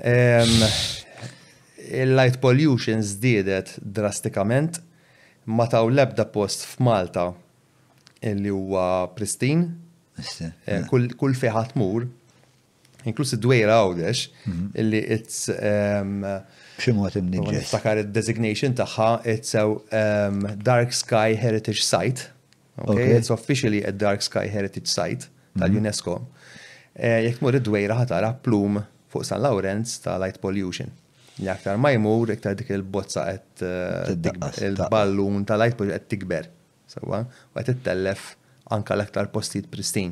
[0.04, 4.82] Il-light pollution zdiedet drastikament
[5.50, 7.32] ma taw lebda post f'Malta
[8.24, 9.64] illi huwa pristin.
[10.92, 12.06] Kull fiħat mur,
[13.08, 14.68] inklusi dwejra għawdex, mhm.
[14.84, 15.38] illi it's.
[16.80, 17.60] Ximot imnijġi.
[17.68, 19.62] Sakar il-designation taħħa, it's a
[20.64, 22.22] Dark Sky Heritage Site.
[22.80, 25.28] Okay, it's officially a Dark Sky Heritage Site
[25.60, 26.14] tal-UNESCO.
[26.22, 26.30] Mhm.
[27.04, 28.76] Eh, Jek mur id-dwejra ħatara plum
[29.12, 30.90] fuq San Lawrence ta' light pollution.
[31.40, 36.50] l aktar ma jmur, iktar dik il-bozza qed eh, il-ballun ta' light pollution qed tikber.
[36.90, 37.20] Sawa,
[37.54, 38.34] u qed tellef
[38.76, 40.12] anka l-aktar postit pristin.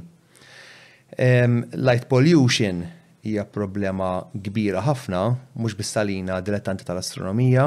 [1.18, 2.86] Light pollution
[3.28, 5.24] hija problema kbira ħafna,
[5.60, 7.66] mhux bis-salina dilettanti tal-astronomija.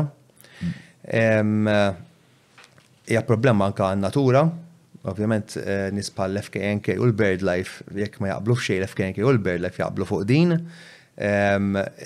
[3.11, 4.45] Hija problema anka natura,
[5.03, 9.81] ovvjament eh, nispa l-FKNK u l-Bird Life, jekk ma jaqblu fxej l-FKNK u l-Bird Life
[9.81, 10.57] jaqblu fuq din,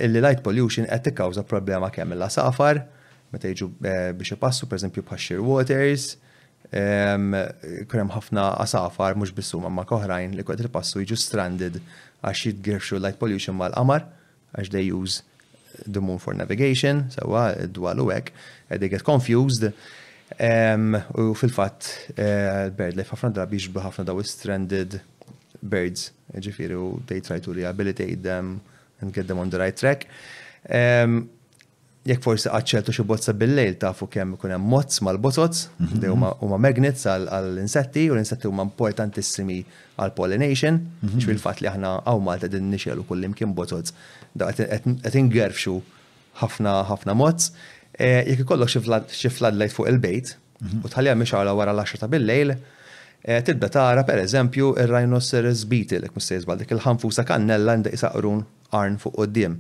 [0.01, 2.81] illi light pollution qed tikkawża problema kemm il-safar,
[3.33, 6.09] meta jiġu eh, biex ipassu pereżempju bħax waters,
[7.91, 11.77] kurem ħafna asafar mhux bissuma ma koħrajn li kwet il-passu jiġu stranded
[12.25, 14.07] għax jitgirxu light pollution mal-qamar
[14.57, 15.23] għax they use
[15.87, 18.33] the moon for navigation, sewa dwalu hekk,
[18.75, 19.69] they get confused.
[21.19, 24.99] U fil-fatt eh, bird life ħafna drabi jiġbu ħafna daw stranded
[25.63, 28.59] birds, u they try to rehabilitate them
[29.05, 30.01] and get them on the right track.
[30.81, 31.13] Um,
[32.09, 36.01] jekk forsi għacċeltu xi bozza bil-lejl tafu kemm ikun hemm mozz mal-bozzots, mhm.
[36.03, 39.63] li huma magnets għall-insetti u l-insetti huma importantissimi
[39.97, 40.83] għall-pollination,
[41.15, 41.41] xfil mhm.
[41.45, 43.95] fatt li aħna għaw Malta din u kullim imkien bozzots.
[44.35, 45.79] Da qed għerfxu
[46.43, 47.53] ħafna ħafna mozz.
[47.95, 48.69] E, jekk ikollok
[49.15, 50.85] xi lejt fuq il-bejt mhm.
[50.85, 52.53] u tħallija għala wara l-10 ta' bil-lejl,
[53.23, 58.43] e, tibda tara per eżempju il rhinoceros beetle, jekk mistejżbal dik il-ħanfusa kannella ndaq saqrun
[58.73, 59.59] arn fuq qoddim.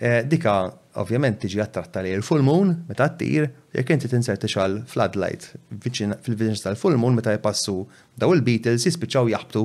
[0.00, 0.70] Eh, dika
[1.00, 5.50] ovvjament tiġi attratta li l-full moon meta tir jekk inti tinserti xal floodlight
[6.24, 7.74] fil-vicinità tal-full moon meta jpassu
[8.18, 9.62] daw il-Beatles jispiċaw jaħbtu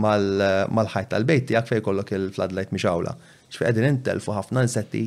[0.00, 3.16] mal-ħajt eh, tal-bejt tiegħek fejn jkollok il-floodlight mixawla.
[3.82, 5.04] intel fuq ħafna insetti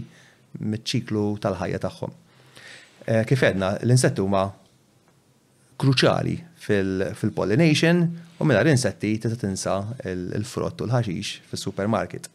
[0.59, 2.11] miċ-ċiklu tal-ħajja tagħhom.
[3.05, 4.43] Eh, kif edna, l-insetti huma
[5.77, 8.03] kruċali fil-pollination
[8.39, 12.27] u l insetti tista' tinsa l-frott u l-ħaxix fis-supermarket.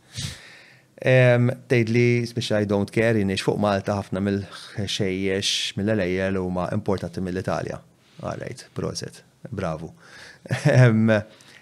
[1.66, 7.22] Tejt li, speċi I don't care, jinnix fuq Malta ħafna mill-xejjex mill-lejjel u ma importati
[7.24, 7.78] mill-Italja.
[8.20, 9.94] Alright, proset, bravo.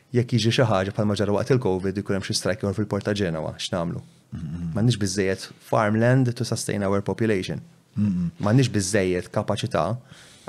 [0.08, 4.00] Jekk iġi xi ħaġa bħal maġġar waqt il-COVID ikun hemm xi strike fil-Porta Ġenewa, x'namlu?
[4.38, 7.62] M'għandniex biżejjed farmland to sustain our population.
[7.98, 9.86] M'għandniex biżejjed kapaċità,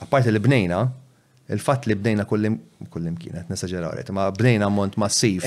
[0.01, 0.81] apparti li bnejna,
[1.53, 2.55] il-fat li bdejna kullim,
[2.93, 5.45] kullim kienet nesagġeraret, ma bdejna mont massif.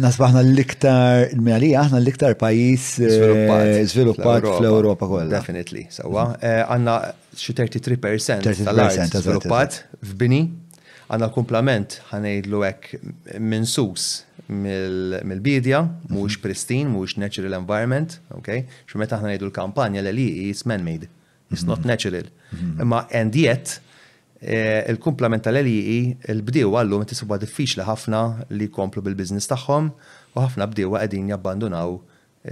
[0.00, 3.50] Nasbaħna l-iktar, il-mjalija, aħna l-iktar pajis eh,
[3.90, 5.32] sviluppat fl-Europa kollha.
[5.34, 6.28] Definitely, sawa.
[6.40, 6.94] Eh, għanna
[7.40, 10.40] xi 33% tal-art sviluppat f'bini,
[11.10, 13.02] għanna komplement ħanejdlu hekk
[13.42, 16.16] minn sus mill-bidja, mhm.
[16.16, 18.50] mhux pristin, mhux natural environment, ok?
[18.88, 21.12] Xu meta ħanejdu l-kampanja l-li e is man-made,
[21.52, 21.92] it's not mhm.
[21.92, 22.32] natural.
[22.50, 22.72] Mhm.
[22.86, 23.76] Imma and yet,
[24.40, 28.20] Eh, il-kumplament tal-LEE, il-bdew għallu ma diffiċ diffiċli ħafna
[28.56, 31.98] li komplu bil-biznis tagħhom u ħafna bdew għedin jabbandunaw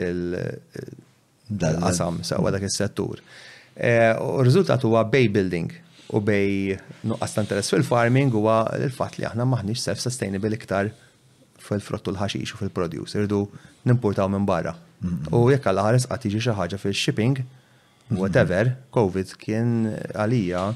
[0.05, 3.23] il-qasam sewa dak is-settur.
[3.75, 5.73] Eh, u r-riżultat huwa bay building
[6.13, 6.77] u bej
[7.09, 10.93] nuqqas ta' interess fil-farming huwa l-fatt li aħna maħniex self-sustainable iktar
[11.71, 13.47] fil-frottu l-ħaxix u fil-produce, irdu
[13.89, 14.77] nimportaw minn barra.
[15.01, 15.33] Mhm.
[15.41, 18.17] U jekk għal ħares għatiġi tiġi xi ħaġa fil-shipping, mhm.
[18.21, 19.75] whatever, COVID kien
[20.13, 20.69] għalija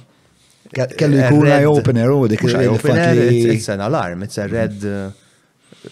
[0.73, 4.49] Eh, kellu eh, jkun eye opener u oh, dik il It's an alarm, it's a
[4.49, 5.10] red uh,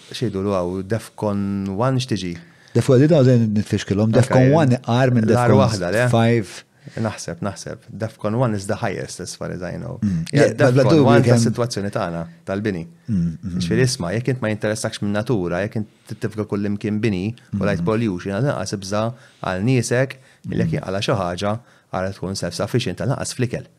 [0.09, 2.31] xejdu l għaw Defcon 1 xtiġi.
[2.73, 5.69] Defcon 1 għazin nitfixkilom, Defcon 1 għar minn Defcon
[6.15, 6.53] 5.
[6.97, 7.83] Naħseb, naħseb.
[7.93, 9.99] Defcon 1 is the highest as far as I know.
[10.01, 10.55] Mm.
[10.57, 12.81] Defcon 1 ta' situazzjoni tagħna tal-bini.
[13.05, 16.97] Xfir mm, mm, isma, jekk int ma jinteressax minn natura, jekk int tifka kull imkien
[17.03, 17.27] bini
[17.59, 19.03] u light pollution, għal naqas ibża
[19.45, 20.17] għal niesek,
[20.49, 21.53] jekk jaqala xi ħaġa
[21.93, 23.69] għal tkun self-sufficient għal naqas flikel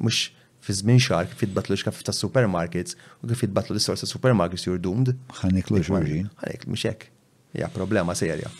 [0.00, 0.28] mux
[0.62, 4.66] fi zmin xar kif jitbatlu xkaf ta' supermarkets u kif jitbatlu l istor ta' supermarkets
[4.66, 5.14] you're doomed.
[5.40, 6.28] Ħaniklu xorġin.
[6.42, 7.10] Ħanik, mux hekk.
[7.58, 8.50] Ja, problema serja.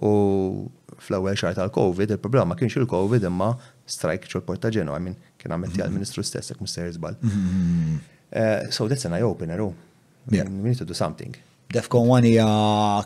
[0.00, 0.70] U
[1.04, 3.50] fl ewel xar tal-COVID, il-problema kienx il-COVID imma
[3.84, 6.30] strike ċol porta ġenu, għamin kien għamet għal-ministru mhm.
[6.32, 7.18] stessek, jek mister jizbal.
[7.20, 7.98] Mhm.
[8.30, 9.70] Eh, so that's an eye-opener, u.
[9.72, 9.86] Oh.
[10.30, 11.34] We need to do something.
[11.70, 12.44] Defcon 1 hija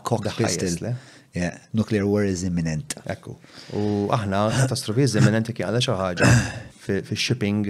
[0.03, 0.93] cocked pistol.
[1.35, 2.95] Yeah, nuclear war is imminent.
[3.11, 3.35] Ekku.
[3.75, 3.81] U
[4.15, 6.29] aħna katastrofi is imminent kien għadha xaħġa
[7.09, 7.65] fil-shipping,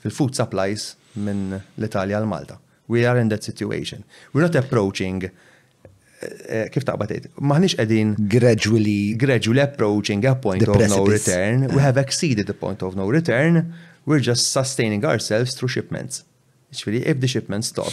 [0.00, 0.86] fil-food supplies
[1.20, 2.56] minn l-Italja l Malta.
[2.88, 4.06] We are in that situation.
[4.32, 5.92] We're not approaching eh,
[6.24, 11.68] eh, kif taqbad maħnix edin gradually gradually approaching a point of no return.
[11.74, 13.74] We have exceeded the point of no return.
[14.06, 16.24] We're just sustaining ourselves through shipments.
[16.72, 17.92] Ġifieri, if the shipments stop,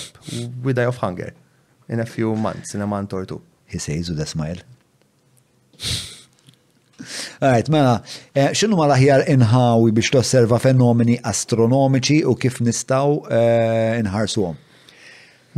[0.64, 1.33] we die of hunger
[1.91, 3.41] in a few months, in a month or two.
[3.67, 4.64] He says with a smile.
[7.40, 7.93] Għajt, mela,
[8.35, 14.58] eh, xinu ma laħjar inħawi biex tosserva fenomeni astronomiċi u kif nistaw eh, inħarsu għom?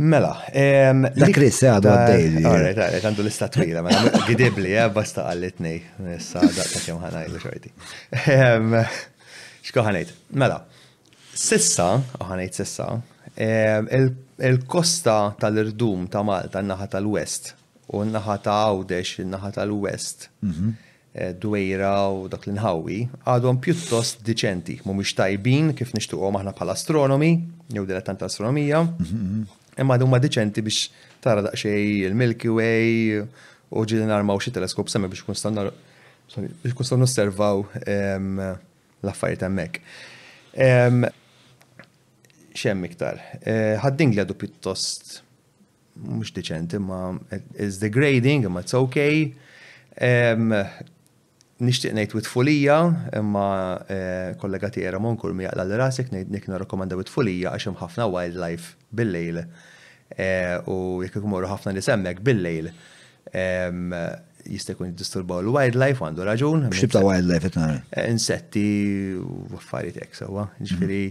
[0.08, 2.28] Mela, da Chris eh, da għaddej.
[2.42, 5.74] Għarret, għarret, għandu l-istatwila, mela, gidibli, basta għallitni,
[6.06, 7.72] nissa daqqa kem ħanaj li xorti.
[9.66, 10.62] Xko ħanajt, mela,
[11.34, 11.90] sissa,
[12.22, 12.88] ħanajt sissa,
[13.42, 17.54] il-kosta tal-irdum ta' Malta, n-naħa tal-West,
[17.92, 20.72] u n-naħa ta' Għawdex, n-naħa tal-West, mhm.
[21.12, 27.32] eh, dwejra u dak l-inħawi, għadhom pjuttost diċenti, mumiex tajbin kif nishtuqo aħna bħala astronomi,
[27.72, 29.62] jew dilettant astronomija, mhm, mhm.
[29.84, 30.86] imma għadhom diċenti biex
[31.24, 33.24] tara daqxej il-Milky Way
[33.72, 35.68] u ġili armaw xie teleskop semmi biex kun stanna
[37.06, 37.66] osservaw
[39.02, 41.10] l-affarijiet hemmhekk.
[42.52, 43.16] Xemm iktar.
[43.48, 45.21] Eh, Ħadding li għadu pjuttost
[46.00, 47.02] mux deċenti, ma
[47.60, 49.30] it's degrading, imma it's okay.
[51.62, 52.76] Nishtiq nejt witfulija,
[53.20, 53.44] imma
[53.86, 58.72] eh, kollega ti era monkur mi għalla l-rasek nejt nikna narkomanda witfulija għax ħafna wildlife
[58.98, 59.44] bil-lejl.
[60.12, 62.72] Eh, u jekk kumur ħafna li semmek bil-lejl.
[64.42, 66.66] Jista' jkun jiddisturbaw l-wildlife għandu raġun.
[66.74, 67.68] Xibta wildlife etna?
[68.08, 68.64] Insetti
[69.14, 70.48] u affarijiet jek sewa.
[70.58, 71.04] Ġifieri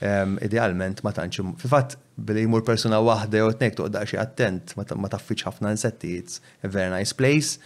[0.00, 5.08] idealment ma tantx fi fatt billi jmur persuna waħda jew tnejk toqda xi attent ma
[5.12, 7.56] taffiċ ħafna insetti it's a very nice place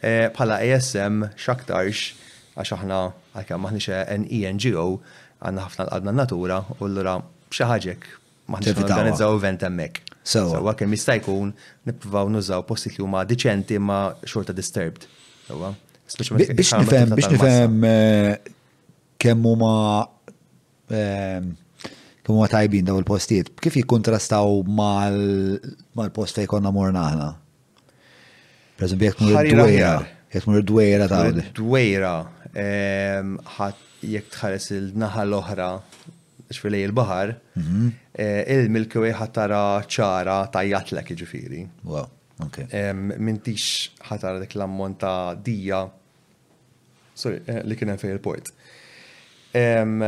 [0.00, 2.14] e, bħala ASM xaktarx
[2.56, 3.02] għax aħna
[3.36, 5.02] għalkemm maħniex ENGO
[5.42, 7.16] għandna ħafna l-qalbna natura u l-ra
[7.52, 8.10] xi ħaġek
[8.52, 10.02] maħniex organizzaw event hemmhekk.
[10.26, 11.50] So, għak kemm jista' jkun
[11.88, 15.06] nippruvaw nużaw posti li huma diċenti ma xorta disturbed.
[15.52, 18.52] Biex nifhem biex nifhem eh,
[19.22, 19.72] kemm huma
[20.90, 21.42] eh,
[22.22, 27.28] kemm huwa tajbin daw il-postijiet, kif jikkontrastaw mal-post fejn konna morna aħna?
[28.78, 29.92] Pereżempju jekk mur dwejra,
[30.30, 31.22] jekk mur dwejra ta'
[31.58, 32.12] Dwejra
[32.64, 33.34] ehm,
[34.06, 35.68] jekk tħares il-naħa l-oħra
[36.52, 37.90] xfilej il-bahar, mhm.
[38.14, 41.62] eh, il-Milky Way ħatara ċara tajjatlek iġifiri.
[41.90, 42.06] Wow,
[42.46, 42.64] ok.
[42.76, 45.86] Ehm, mintix ħatara dik l-ammont ta' dija,
[47.16, 48.52] sorry, eh, li kienem fej il-port.
[49.58, 50.04] Ehm,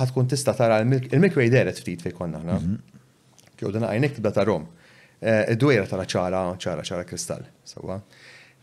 [0.00, 2.58] ħatkun tista tara il-milkwej deret ftit fej konna ħna.
[2.60, 3.02] Mhm.
[3.56, 4.66] Kjo dana għajnek tibda rom.
[5.20, 7.44] Eh, id-dwejra tara ċara, ċara, ċara kristall.
[7.66, 8.00] Sawa.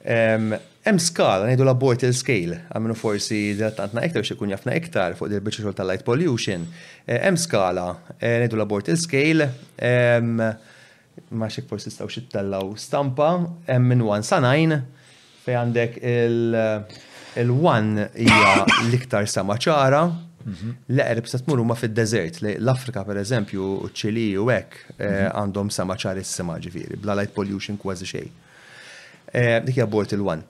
[0.05, 5.29] Hemm skala ngħidu la il scale, għamlu forsi dilettantna ektar biex ikun jafna iktar fuq
[5.31, 6.65] il-biċċa xogħol tal-light pollution.
[7.07, 9.47] Eh, em skala eh, ngħidu la il scale,
[11.31, 13.29] ma xek forsi staw xittellaw stampa,
[13.65, 14.75] hemm minn għan sanajn,
[15.45, 20.03] fej għandek il- il-1 hija l-iktar sama ċara,
[20.43, 20.73] Mhm.
[20.95, 25.31] l erb sa tmur ma fid-deżert, l-Afrika pereżempju, u ċili u hekk eh, mhm.
[25.39, 28.33] għandhom sama ċar is-sema ġifiri, bla light pollution kważi xejn.
[29.33, 30.43] Eh, dik hija il wan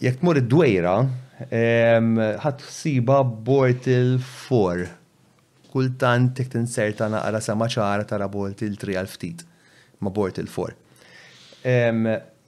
[0.00, 0.94] Jekk tmur id-dwejra,
[2.42, 4.88] ħat siba bort il-four.
[5.70, 9.44] Kultant t tinserta naqra sama ċara tara bort il-3 għal ftit
[10.02, 10.74] ma bort il-4.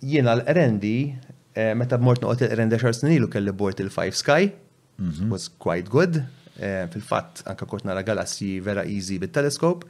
[0.03, 1.15] Jiena l-erendi,
[1.55, 4.51] eh, meta b'mort noqot il-erendi xar nilu kelli bort il-5 Sky,
[4.99, 5.31] mhm.
[5.31, 6.25] was quite good.
[6.55, 9.81] Eh, fil-fatt anka kort nara galassi vera easy bit-teleskop,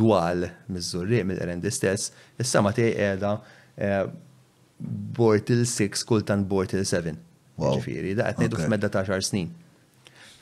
[0.00, 3.30] dwal mizzurri mill rnd stess, issa ma tiegħi qiegħda
[3.86, 4.02] eh,
[5.16, 7.14] Bortil 6 kultan Bortil 7.
[7.54, 9.46] Ġifieri, da qed ngħidu f'medda ta' xar snin.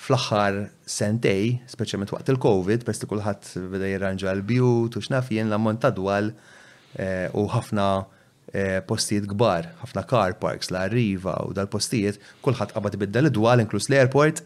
[0.02, 0.58] Fl-aħħar
[0.90, 6.32] sentej, speċjalment waqt il-COVID, pesti kulħadd beda jirranġa l-bjut u x'naf jien l-ammont ta' dwal
[6.32, 8.18] u ħafna uh,
[8.52, 13.86] Eh, postijiet kbar, ħafna car parks, la riva u dal-postijiet, kulħadd qabad biddel id-dwal, inkluż
[13.88, 14.42] l-airport,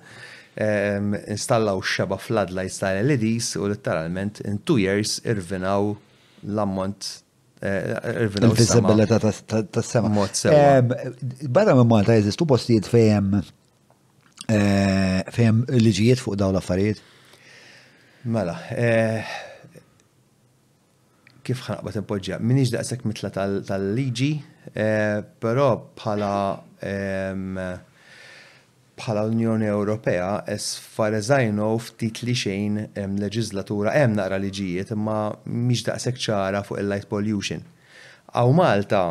[1.26, 5.90] installaw xeba floodlights tal LEDs u literalment in two years irvinaw
[6.46, 7.08] l-ammont
[7.60, 10.32] eh, irvinaw Il-visibilità tas sema Mod
[11.52, 17.04] Barra minn Malta jeżistu postijiet fejem eh, fejem liġijiet fuq daw l-affarijiet?
[18.32, 18.56] Mela,
[21.46, 24.30] kif ħanqbad Min iġda daqshekk mitla tal-liġi,
[24.74, 26.62] eh, però bħala
[28.96, 32.78] bħala l-Unjoni Ewropea as far as I know ftit li xejn
[33.20, 35.16] leġislatura hemm naqra liġijiet imma
[35.52, 37.62] mhix daqshekk ċara fuq il-light pollution.
[38.36, 39.02] Aw Malta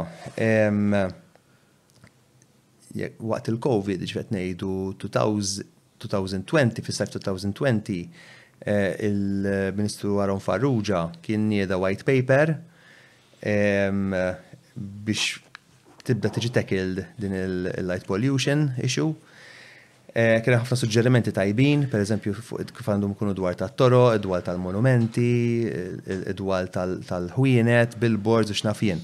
[3.31, 4.73] waqt il-COVID ġifiet ngħidu
[5.05, 12.55] 2020 fis 2020 Eh, il-Ministru Aron Farrugia kien nieda white paper
[14.75, 15.37] biex
[16.05, 19.11] tibda tiġi tekil din il-light pollution issue.
[20.15, 22.33] Eh, kien ħafna suġġerimenti tajbin, per eżempju,
[22.71, 25.69] kif kunu dwar ta' toro dwar tal-monumenti,
[26.39, 29.01] dwar tal-ħwienet, billboards u xnafjen.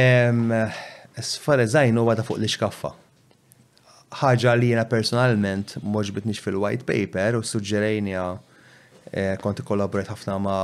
[0.00, 2.94] As far as I know, għada fuq l-iskaffa
[4.10, 10.62] ħaġa li jena personalment moġbitnix fil-white paper u suġġerejnija eh, konti kollaborat ħafna ma'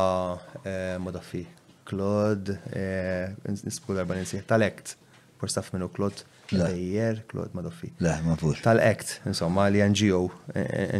[0.65, 1.45] eh, modaffi
[1.87, 4.97] Claude, eh, nisbu darba nisih tal-ekt,
[5.39, 7.89] porstaf minnu Claude, Lejjer, Claude Madoffi.
[8.03, 8.59] Le, ma fux.
[8.63, 10.21] Tal-ekt, insomma, li NGO,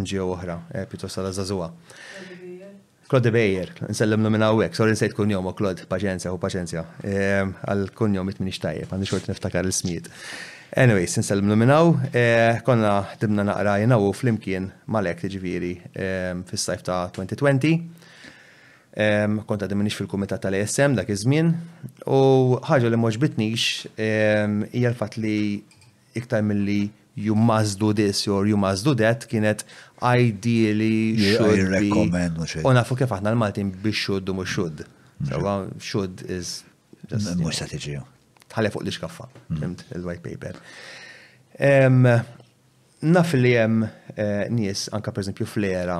[0.03, 0.57] NGO oħra,
[0.91, 1.69] piuttosto la Zazua.
[3.07, 6.83] Claude Bejer, nsellem nomina għek, sorry nsejt kunjom, Claude, paċenzja, u paċenzja,
[7.67, 10.11] għal kunjom it-minix tajjeb, għandi xort niftakar l-smiet.
[10.77, 11.87] Anyway, sinselmlu minnaw,
[12.21, 15.71] eh, konna dimna naqra jena u flimkien malek ġviri
[16.51, 17.79] fis-sajf ta' 2020.
[19.49, 21.49] Kont għadim minix fil-komitat tal-ESM dak iż-żmien
[22.13, 22.21] u
[22.69, 23.65] ħaġa li moġbitnix
[23.99, 25.65] hija l-fatt li
[26.17, 26.83] iktar mill-li
[27.27, 29.65] you must do this or you must do that kienet
[30.05, 32.69] ideally should be.
[32.69, 34.85] U nafu kif aħna l-Maltin biex should u mux should.
[35.25, 35.73] Mm.
[35.81, 36.59] Should is.
[37.37, 38.03] Mux strategiju
[38.57, 39.59] tħalle fuq li xkaffa, hmm.
[39.61, 40.55] fimt il-white paper.
[43.07, 43.83] Naf li jem
[44.17, 45.99] eh, nies anka per esempio flera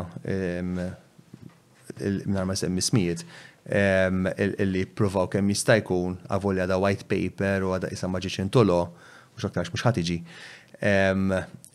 [2.25, 3.21] minnar ma semmi smijiet
[3.69, 8.81] illi provaw kemm jista' jkun avolja da white paper u għada jisam maġiċin intolo,
[9.37, 10.17] u xaktarx mux ħatiġi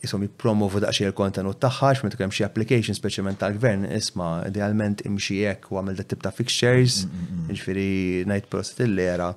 [0.02, 5.72] jisom jipromovu daqxie il-kontenut taħħax, minn tukem xie application specialment tal-gvern, isma, idealment imxiek u
[5.78, 7.52] għamil da tip ta' fixtures, mm, mm, mm.
[7.54, 7.90] ġifiri
[8.32, 9.30] najt prosit il-lera,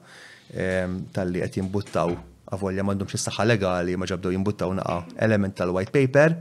[0.53, 2.13] tal-li qed jimbuttaw
[2.53, 6.35] avolja m'għandhomx is-saħħa legali ma ġabdew jimbuttaw naqa' element tal-white paper.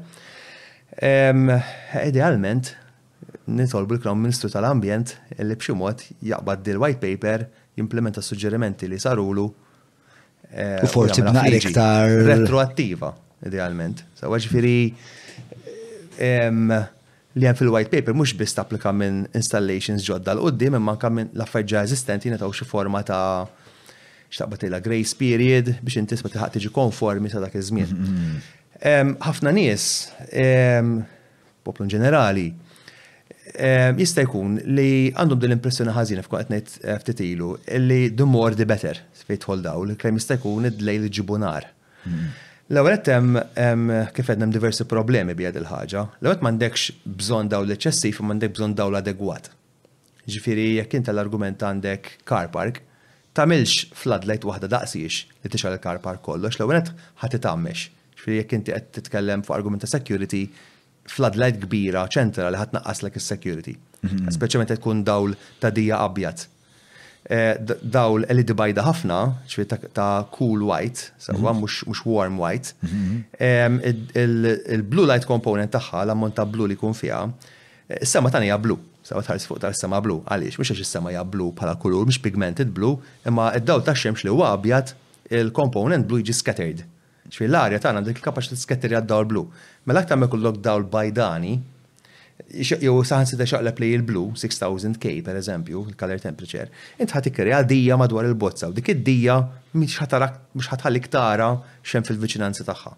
[2.04, 2.74] Idealment,
[3.49, 7.47] nitolbu l krom Ministru tal-Ambjent li b'xi mod jaqbad dil-white paper
[7.78, 9.47] jimplementa suġġerimenti li sarulu
[10.53, 13.12] eh, u forsi b'naqra iktar retroattiva
[13.49, 14.04] idealment.
[14.17, 14.76] Sa għagġifiri
[17.35, 21.49] li għan fil-white paper mux biss tapplika minn installations ġodda l-qoddim imma anka minn l
[21.81, 23.22] eżistenti netaw xi forma ta'
[24.34, 27.90] xtaqbat il grace period biex inti tisma tiħaq tiġi konformi sa dak iż-żmien.
[27.94, 29.17] Mm-hmm.
[29.22, 29.84] Ħafna nies,
[31.65, 32.49] poplu ġenerali,
[33.94, 38.26] jista' jkun li għandhom din l-impressjoni ħażina f'kont qed ngħid eh, ftit ilu li the
[38.26, 41.68] more the better fejn tħol li klejm jista' jkun id-dlej li ġibunar.
[42.02, 42.40] Mm-hmm.
[42.74, 46.02] L-ewwel qed hemm kif qed diversi problemi bihad il-ħaġa.
[46.20, 49.52] l qed m'għandekx bżonn dawl eċċessiv u m'għandek bżonn dawl adegwat.
[50.26, 52.83] Ġifieri jekk inta l-argument għandek car park,
[53.38, 56.90] tamilx floodlight waħda daqsiex li tixal il-karpar kollox, l għanet
[57.24, 57.88] ħati tammex.
[58.18, 60.44] Xfiri jek inti għed titkellem fuq argument ta' security,
[61.10, 63.74] floodlight kbira, ċentra li ħatnaqqas l il-security.
[64.04, 64.28] Mhm.
[64.36, 66.47] Speċjalment qed tkun dawl ta' dija abjad.
[67.28, 69.18] Eh, dawl li dibajda ħafna,
[69.49, 71.62] xfiri ta' cool white, sewwa mhm.
[71.90, 72.70] mhux warm white.
[72.83, 73.81] Mhm.
[74.15, 77.24] Il-blue light component tagħha, l-ammont ta' blu li kun fiha,
[77.90, 81.24] eh, is-sema tagħna hija blu sa' tħares fuq tal sema blu, għaliex, mux għax is-sema
[81.28, 82.94] blu bħala kulur, mux pigmented blu,
[83.28, 84.94] imma id-daw ta' xemx li huwa abjad
[85.31, 86.81] il-komponent blu jiġi scattered.
[87.28, 89.42] Ġifieri l-arja tagħna għandek il-kapaċità scatter dawl blu.
[89.88, 91.53] Mela aktar ma daw l bajdani,
[92.81, 96.67] jow saħan sita xaqleb play il-blu 6000K per eżempju, il-color temperature,
[97.01, 99.37] int ħat ikkerja dija madwar il-bozza u dik id-dija
[99.76, 101.53] mhux ħatħallik tara
[101.85, 102.97] xem fil-viċinanzi tagħha.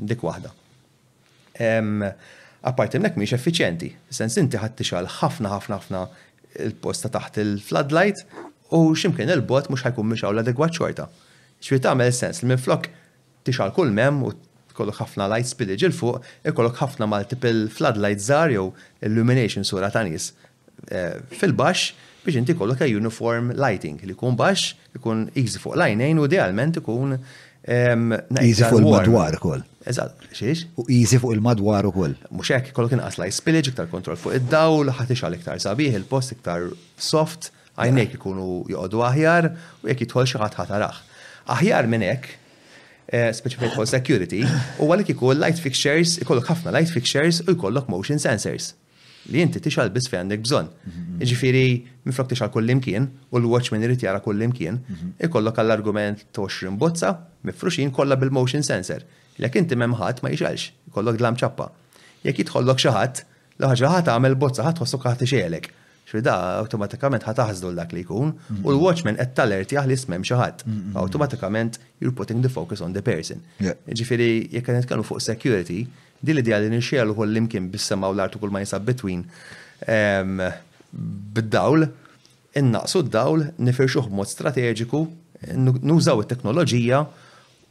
[0.00, 0.54] Dik waħda
[2.68, 3.88] apparti minnek miex effiċjenti.
[4.14, 6.02] Sens inti ħatti xal ħafna ħafna ħafna
[6.66, 8.24] il-posta taħt il-floodlight
[8.76, 11.08] u ximkien il-bot mhux ħajkun għaw l-adegwat xorta.
[11.62, 12.88] Xwi tagħmel sens li minflok
[13.46, 14.32] tixal kull mem u
[14.76, 18.68] kollok ħafna light spillage il fuq, ikollok ħafna multiple floodlight zar jew
[19.04, 20.30] illumination sura ta' nies
[20.88, 26.28] eh, fil-baxx biex inti kollok uniform lighting li jkun baxx, ikun easy fuq lajnejn u
[26.30, 29.66] idealment ikun ehm, Easy fuq il-madwar kol.
[29.88, 30.64] Eżat, xiex?
[30.78, 32.14] U jizi fuq il-madwar ukoll.
[32.30, 36.36] Mhux hekk kollok inqas la spillage iktar kontrol fuq id-dawl, ħatix għal iktar sabiħ, il-post
[36.36, 36.68] iktar
[37.02, 39.48] soft, għajnek ikunu joqogħdu aħjar
[39.82, 41.00] u jekk jidħol xi ħadd ħatarax.
[41.56, 42.28] Aħjar minn hekk,
[43.08, 44.44] eh, specific for security,
[44.78, 48.72] u għalik ikoll light fixtures, ikollok ħafna light fixtures u jkollok motion sensors
[49.30, 50.68] li inti tixal bis fejn għandek bżon.
[50.82, 51.20] Mhm.
[51.22, 51.66] Iġifiri,
[52.06, 55.12] minflok tixal kullimkien u l-watchman irrit jara kullimkien, mhm.
[55.22, 57.12] ikollok għall-argument 20 bozza,
[57.46, 59.04] mifruxin kollha bil-motion sensor.
[59.40, 61.68] Jek inti memħat ma jixelx, kollok dlam ċappa.
[62.26, 63.22] Jek jitħollok xaħat,
[63.64, 65.68] laħġa ħat għamel bozza ħat għosok ħat ixielek.
[66.12, 70.66] Xvida, automatikament ħat għazdu l-dak li jkun, u l-watchman għed talert jahli smem xaħat.
[70.66, 71.00] Mm-hmm.
[71.00, 73.40] Automatikament, you're putting the focus on the person.
[73.62, 75.86] Ġifiri, jek għanet kanu fuq security,
[76.22, 79.24] di li di għalli nixielu għol l-imkien u l-artu kull ma jisab between
[80.92, 81.88] bid-dawl,
[82.60, 85.00] innaqsu d-dawl, nifirxuħ mod strateġiku,
[85.88, 87.06] nużaw it-teknoloġija,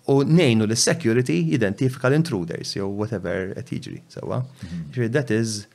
[0.09, 4.41] u nejnu li security identifika l-intruders, jew whatever qed jiġri, sewa.
[4.65, 5.11] Mhm.
[5.11, 5.67] That is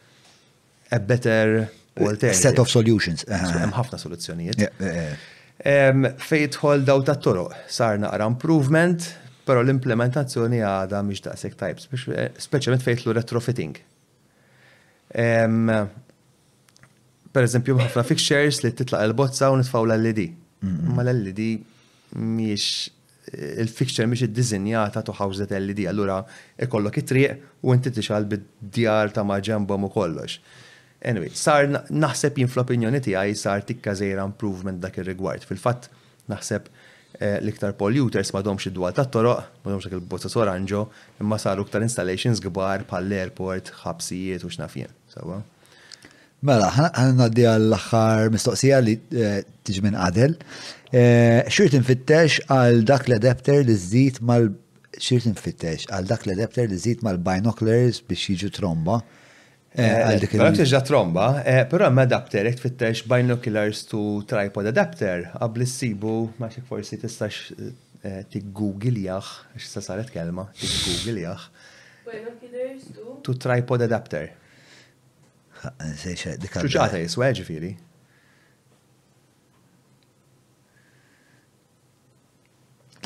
[0.90, 2.34] a better alternative.
[2.34, 3.24] Set of solutions.
[3.24, 3.60] Uh-huh.
[3.62, 4.82] Hemm ħafna soluzzjonijiet.
[6.30, 9.06] Fejtħol daw ta' toroq sar naqra improvement,
[9.46, 11.84] però l-implementazzjoni għadha mhix daqshekk tajb,
[12.42, 13.78] speċjalment fejtlu retrofitting.
[17.36, 20.28] Per eżempju, ħafna fixtures li titlaq il-bozza u nitfaw l-LED.
[20.96, 21.42] Ma l-LED
[22.18, 22.88] miex
[23.34, 26.20] il-fixture miex id-dizinjata to ħawżet LED, allura
[26.62, 30.38] ikollok it-triq u inti tixal bid-djar ta' maġembom u kollox.
[31.06, 35.44] Anyway, sar naħseb jien fl-opinjoni tiegħi sar tikka zejra improvement dak ir-rigward.
[35.48, 35.90] Fil-fatt
[36.30, 36.70] naħseb
[37.18, 40.86] eh, l-iktar polluters ma domx id-dwal ta' toroq, ma domx il-bozza soranġo,
[41.22, 44.94] imma saru iktar installations gbar pal airport ħabsijiet u xnafjen.
[45.10, 45.42] Sawa?
[45.42, 45.52] So,
[46.46, 50.36] Mela, ħan għaddi għall-axħar mistoqsija li eh, tiġi minn għadel.
[50.92, 54.46] Eh, xirt nfittex għal dak l-adapter li zid mal
[54.96, 59.00] xirt nfittex għal dak l-adapter li zid mal-binoculars biex jiġu tromba.
[59.76, 61.26] Eh, għal dik il tromba,
[61.68, 67.50] però hemm adapter jekk tfittex binoculars to tripod adapter Għabli s-sibu, maċek forsi tistax
[68.32, 71.44] tiggugiljaħ, x'sa saret kelma, tiggugiljaħ.
[72.08, 72.86] Binoculars
[73.26, 74.30] to tripod adapter
[75.56, 77.70] ċuċata jiswa ġifiri.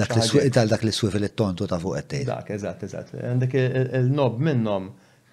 [0.00, 2.24] Dak li swif tal dak li swif li tontu ta' fuq għattej.
[2.31, 3.10] Dak, eżat, eżat.
[3.20, 4.90] Għandek il-nob minnom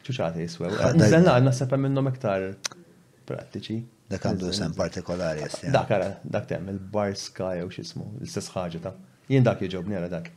[0.07, 0.71] ċuċata jiswa.
[0.99, 2.49] Nizzelna għanna sepa minnom iktar
[3.29, 3.77] pratiċi.
[4.11, 5.45] Dak għandu sen partikolari.
[5.47, 5.71] jessi.
[5.73, 8.51] Dak għara, dak tem, il-bar sky u xismu, l-istess
[8.83, 10.29] ta' jien dak jġobni għara dak.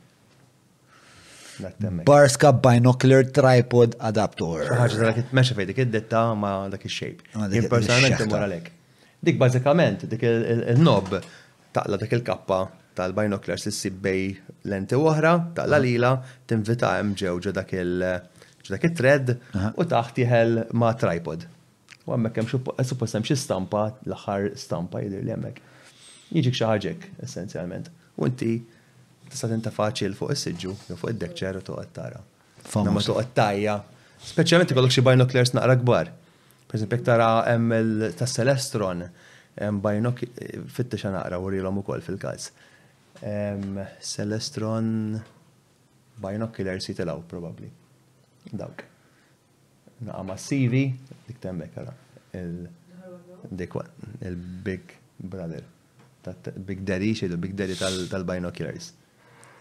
[1.61, 4.65] Barska binocular tripod adaptor.
[4.75, 7.21] ħaġa dak meċa fej dik id-detta ma dak ix-xejp.
[7.61, 8.71] Impersonalment imur għalek.
[9.21, 11.13] Dik bażikament dik il-nob
[11.75, 12.61] taqla dak il-kappa
[12.97, 14.39] tal binocular s'issib bej
[14.71, 16.15] lenti oħra, taqla lila,
[16.49, 19.35] tinvita hemm ġew dak il-thread
[19.77, 21.45] u taħt jeħel ma tripod.
[22.07, 25.69] U għemmek hemm e suppost hemm xi stampa, l-aħħar stampa jidher li hemmhekk.
[26.33, 27.91] Jiġik xi ħaġek essenzjalment.
[28.19, 28.55] U inti
[29.31, 32.19] tista' tinta faċil fuq is-siġġu jew fuq id-dek ċeru toqgħod tara.
[32.19, 33.77] Ma toqgħod tajja.
[34.31, 36.11] Speċjalment ikollok xi binoculars naqra kbar.
[36.75, 39.05] jekk tara hemm tas-Celestron
[39.83, 40.23] bajnok
[40.75, 41.47] fittex naqra u
[41.79, 42.49] ukoll fil-każ.
[44.11, 45.19] Celestron
[46.21, 47.69] binoculars jitilgħu probabbli.
[48.51, 48.83] Dawk.
[50.05, 50.89] Naqa ma' CV,
[51.27, 51.93] dik temmek ara.
[53.51, 53.73] Dik
[54.27, 55.63] il-Big Brother.
[56.65, 57.73] Big Daddy, xedu Big Daddy
[58.09, 58.91] tal-binoculars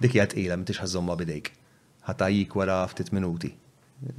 [0.01, 1.51] dik hija tqila m'intix ħażomma bidejk.
[2.09, 3.51] Ħatajik wara ftit minuti.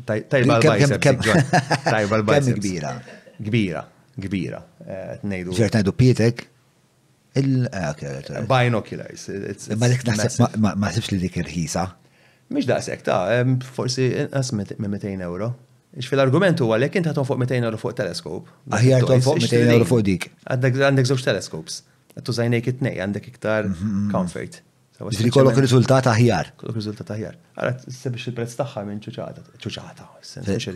[0.05, 1.31] Tajba l-biceps.
[1.95, 2.59] Tajba l-biceps.
[2.59, 2.93] Kbira.
[3.41, 3.81] Kbira,
[4.27, 4.59] kbira.
[5.23, 5.55] Tnejdu.
[5.55, 6.45] Eh, ġert ngħidu pietek.
[7.41, 7.89] Eh,
[8.51, 9.25] Binoculars.
[9.81, 11.87] Ma dik ma naħsibx li dik irħisa.
[12.51, 13.21] Mhix daqshekk ta'
[13.75, 15.53] forsi inqas minn 200 euro.
[15.99, 18.51] Ix fil-argument huwa lek inti ħatom fuq 200 euro fuq teleskop.
[18.77, 20.29] Aħjar ah, tom fuq 200 euro fuq dik.
[20.51, 21.81] Għandek żewġ teleskops.
[22.11, 24.11] Għattu zajnejk it-nej, għandek iktar mhm, mhm, mhm.
[24.13, 24.59] comfort.
[25.09, 26.51] Ġifiri kollok rizultat aħjar.
[26.61, 27.37] Kollok rizultat aħjar.
[27.55, 30.07] Għara, sebiex il-prezz taħħa minn ċuċata, ċuċata,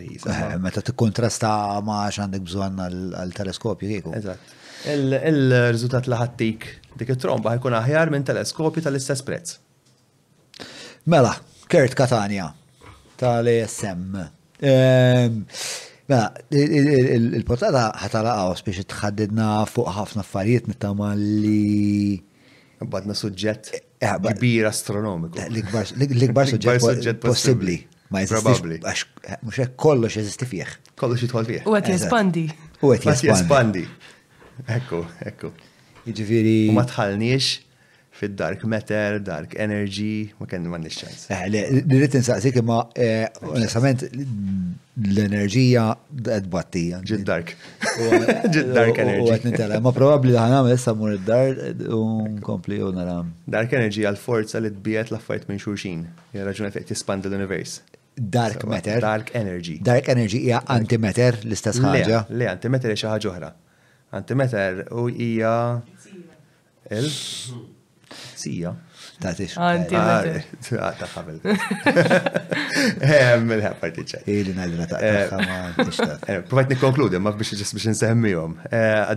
[0.02, 1.50] eh, Meta t-kontrasta
[1.86, 4.14] ma għandek bżon għal-teleskopju kieku.
[4.18, 4.54] Eżat.
[4.92, 6.66] Il-rizultat laħattik
[6.98, 9.58] dik it-tromba ħajkun aħjar minn teleskopju tal-istess prezz.
[11.06, 11.36] Mela,
[11.70, 12.48] Kert Katania
[13.20, 14.06] tal-ESM.
[14.66, 15.42] Ehm,
[16.08, 22.24] mela, il-portata ħatalaqaw biex tħaddidna fuq ħafna affarijiet nittama li.
[22.76, 23.85] Badna suġġett.
[23.98, 25.38] Eh, Kbir astronomiku.
[25.40, 27.80] Eh, l-ikbar suġġett possibli.
[28.14, 29.00] Ma jizistix, għax
[29.32, 30.74] eh, mux kollox jizisti fieħ.
[31.00, 31.64] Kollox jitħol fieħ.
[31.66, 32.44] U għet jespandi.
[32.86, 33.82] U għet jespandi.
[34.76, 35.50] Ekku, ekku.
[36.06, 36.54] Iġviri.
[36.70, 37.64] U ma tħallniex
[38.16, 41.26] fil-dark matter, dark energy, ma kenni ma nixċans.
[41.50, 42.78] Nirrit nsaqsik imma,
[43.44, 44.06] onestament,
[45.04, 47.00] l-enerġija d-edbattija.
[47.04, 47.50] Ġid-dark.
[48.54, 49.76] Ġid-dark enerġija.
[49.84, 51.58] Ma probabli li ħanam jessa mur id-dar
[51.92, 53.34] un kompli u naram.
[53.50, 56.06] Dark enerġija l-forza li d-bijet laffajt minn xurxin.
[56.32, 57.78] Raġuna fejt jispandi l-univers.
[58.16, 59.02] Dark matter.
[59.04, 59.76] Dark energy.
[59.84, 62.24] Dark energy hija antimeter, l-istess ħaġa.
[62.32, 63.52] Le, antimeter hija xi ħaġa oħra.
[64.16, 65.54] Antimatter u hija
[66.96, 68.72] il sija.
[69.24, 69.54] Ah, ah, ah, ta' tix.
[69.56, 70.76] Għanti.
[70.76, 71.38] Għata qabel.
[72.94, 73.72] Eh, Mill-ħa
[74.30, 78.54] Ili eh, ta' eh, Provajt nikonkludi, ma' biex biex nsemmijom.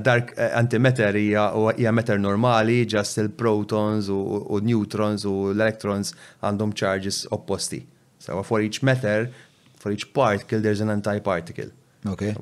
[0.05, 7.83] Dark antimeter hija meter normali, il-protons u neutrons u l-electrons għandhom charges opposti.
[8.19, 9.29] So for each meter,
[9.79, 11.71] for each particle, there's an antiparticle.
[12.07, 12.33] Okay.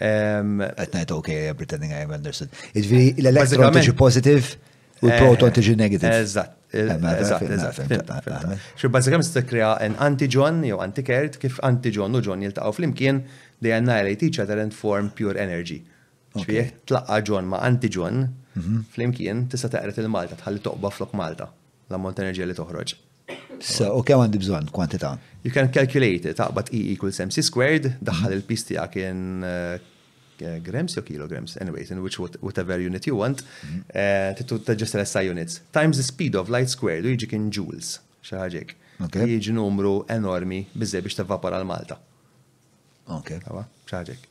[0.00, 2.48] At night, okay, I'm pretending I understood.
[2.74, 4.56] It's really electron positive.
[5.02, 6.10] U l-proto eh, antigen negative.
[6.22, 6.60] Eżatt.
[8.78, 9.34] Xo bazzikam s
[9.78, 13.22] an antigen jew antikert kif antigen u ġon jiltaqaw fl-imkien
[13.62, 15.82] they annihilate each other and form pure energy.
[16.34, 18.22] ċfieħ tlaqqa ġon ma antigen
[18.58, 18.84] mhm.
[18.92, 21.44] fl-imkien tista' taqret il-Malta tħalli toqba flok Malta
[21.90, 22.94] l-ammont enerġija li toħroġ.
[23.64, 25.12] So, u kemm għandi bżonn kwantita'.
[25.44, 29.78] You can calculate it, but E equals mc squared, daħħal il-pistija kien eh,
[30.44, 34.34] Eh, grams or kilograms, anyways, in which what, whatever unit you want, mm -hmm.
[34.36, 35.60] tittu taġġesta l-SI units.
[35.78, 37.94] Times the speed of light squared, u jiġi kien joules,
[38.30, 38.74] xaħġek.
[39.30, 41.98] Jiġi numru enormi bizzej biex t-vapor l-Malta.
[43.18, 43.32] Ok.
[43.90, 44.30] Xaħġek.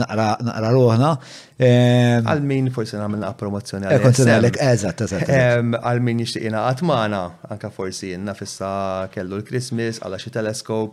[0.00, 1.12] naqra ruħna.
[1.60, 5.28] Għal-min forsi namlna promozzjoni għal Konsenalek, eh, eżat, eżat.
[5.76, 8.72] Għal-min jishtiqina għatmana, anka forsi jenna fissa
[9.14, 10.92] kellu l-Christmas, għalla xi teleskop,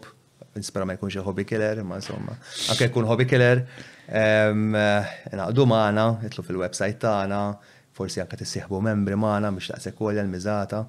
[0.57, 2.35] nispera ma jkunx hobby killer, ma insomma.
[2.71, 3.63] Anke jkun hobby killer,
[4.05, 4.51] eh,
[5.37, 7.41] naqdu maħna, jitlu fil-website tagħna,
[7.97, 10.83] forsi anke sihbu membri maħna biex taqsek kolja l-mizata.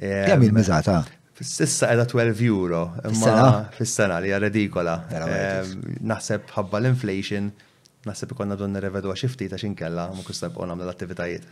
[0.00, 1.00] Kemm il-mizata?
[1.38, 4.94] Sissa edha 12 euro, imma fis-sena li hija redikola.
[6.12, 7.50] Naħseb ħabba l-inflation,
[8.08, 11.48] naħseb ikonna donna revedu xi ftit għax ma kusta nibqgħu l-attivitajiet.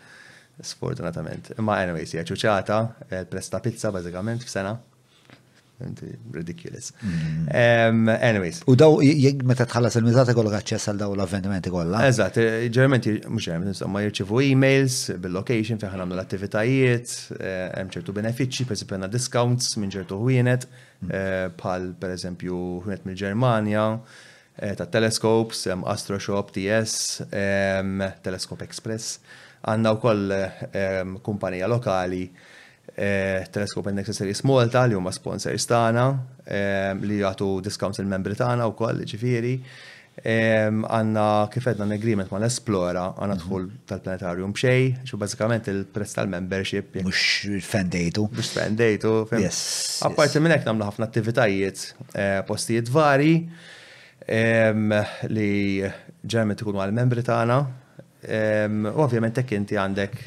[0.62, 1.48] Sfortunatament.
[1.58, 4.76] Imma anyways, hija eh, presta pizza bażikament f'sena
[6.32, 6.92] ridiculous.
[7.50, 8.08] Mm.
[8.22, 8.62] Anyways.
[8.68, 8.98] U daw,
[9.48, 12.04] meta tħallas il-mizzata kollha aċċess għal daw l-avvenimenti kollha.
[12.08, 12.38] Eżatt,
[12.74, 14.12] ġermenti, mhux hemm, insomma, e
[14.50, 20.68] emails bil-location fejn għamlu l-attivitajiet, eh, hemm ċertu benefiċċji, pereżempju għandna discounts minn ċertu ħwienet,
[21.04, 21.90] bħal mm.
[21.90, 23.86] eh, pereżempju ħwienet mill-Ġermanja,
[24.56, 27.26] eh, ta' telescopes, Astroshop, TS,
[28.24, 29.18] Telescope Express,
[29.64, 30.34] għandna wkoll
[31.24, 32.26] kumpanija lokali
[32.96, 36.02] Eh, telescope and Accessories Malta li huma sponsors tagħna
[36.46, 39.56] eh, li jagħtu discounts il-membri tagħna wkoll ġifieri.
[40.22, 43.80] Ehm, għanna kifet għanna agreement ma l-esplora għanna tħul mhm.
[43.90, 47.00] tal-planetarium bxej, xo bazzikament il prezz tal-membership.
[47.02, 48.28] Mux fendejtu.
[48.30, 49.14] Mux fendejtu.
[50.06, 51.82] Apparti minn hekk namlu ħafna attivitajiet,
[52.14, 53.34] eh, postijiet vari
[54.22, 54.94] ehm,
[55.34, 55.50] li
[56.22, 57.60] ġermet ikunu għal-membri tagħna.
[58.24, 60.20] Ehm, u ovvjament hekk inti għandek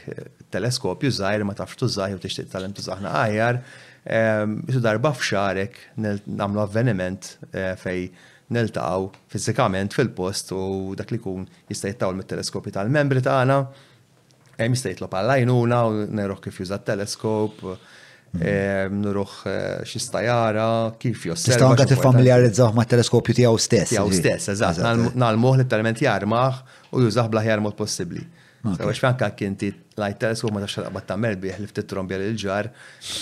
[0.53, 3.59] teleskopju zaħir ma tafx zaħir u tixtieq tal-em tużaħna għajjar,
[4.07, 8.07] jisu ehm, darba f'xarek nagħmlu avveniment eh, fej
[8.55, 10.65] niltaqgħu fiżikament fil-post u
[10.95, 13.59] dak li kun jista' jittaw mit teleskopi tal-membri tagħna,
[14.61, 17.59] hemm jista' jitlob għall-għajnuna u neruħ kif juża teleskop
[18.39, 20.69] ehm, nruħ eh, xistajara,
[21.03, 21.57] kif josserva.
[21.57, 23.91] Tista' anka tiffamiljarizzaw ma' teleskopju tiegħu stess.
[23.97, 24.87] Tiegħu stess, eżatt,
[25.19, 26.63] nalmuħ li talment jarmaħ
[26.95, 28.23] u jużaħ blaħjar mod possibbli.
[28.75, 29.69] Għax franka kinti
[29.99, 32.69] lajta s ma taxħal għabat ta' melbieħ li ftit-trombja l-ġar,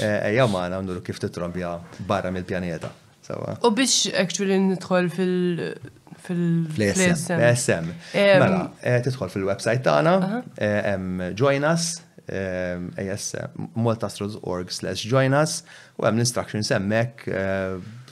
[0.04, 1.76] eh, ejja maħna għamlu kif fit-trombja
[2.08, 2.92] barra mill pjanieta
[3.66, 5.62] U biex actually nitħol fil-
[6.26, 7.42] fil-SM.
[7.58, 7.92] SM.
[8.16, 10.94] Mela, eh, titħol fil-website tagħna, eh,
[11.38, 12.00] join us,
[13.76, 15.60] multastros.org slash join us,
[16.02, 17.30] u hemm l-instructions hemmhekk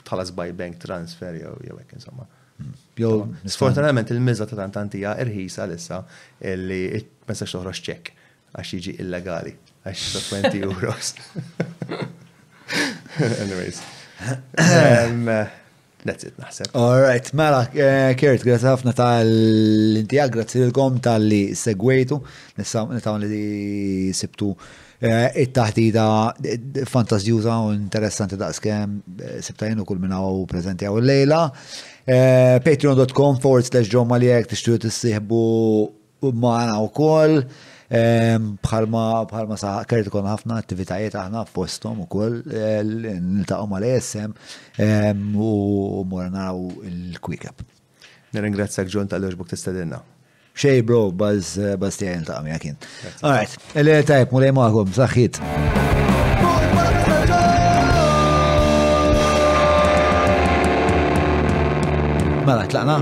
[0.06, 2.26] tħallas by bank transfer jew jew hekk insomma.
[2.96, 5.98] Jow, sfortunatament il-mizza ta' tantantija irħisa lissa
[6.52, 8.10] illi jt-messax xoħroċ ċek
[8.54, 9.50] għax jiġi illegali,
[9.82, 11.10] għax ta' 20 euros.
[13.24, 13.80] Anyways.
[16.04, 16.74] That's it, naħseb.
[16.76, 22.18] All right, mela, eh, Kirt, grazie ħafna tal-intija, grazie l-kom tal-li segwejtu,
[22.60, 24.50] nistaw li sibtu
[25.00, 26.04] eh, it-taħdida
[26.92, 31.42] fantazjuza u interessanti daqskem eh, sibtajnu kull minna u prezenti għaw l-lejla.
[32.06, 35.38] Eh, Patreon.com forward slash John Maliek tishtu tissieħbu
[36.34, 37.38] maħna u koll.
[37.94, 44.34] Bħalma bħalma saħ kerti kon ħafna attivitajiet aħna fostom u koll eh, nil-taqom għal-ESM
[45.36, 47.64] u mora naraw il up
[48.34, 50.02] Neringrazzjak John tal t tistedinna.
[50.56, 52.76] Xej bro, baz eh, baz tiegħi taqom jakin.
[53.22, 56.02] Alright, l tajb mulej maħkom, saħħit.
[62.44, 62.96] Mela, tlaqna.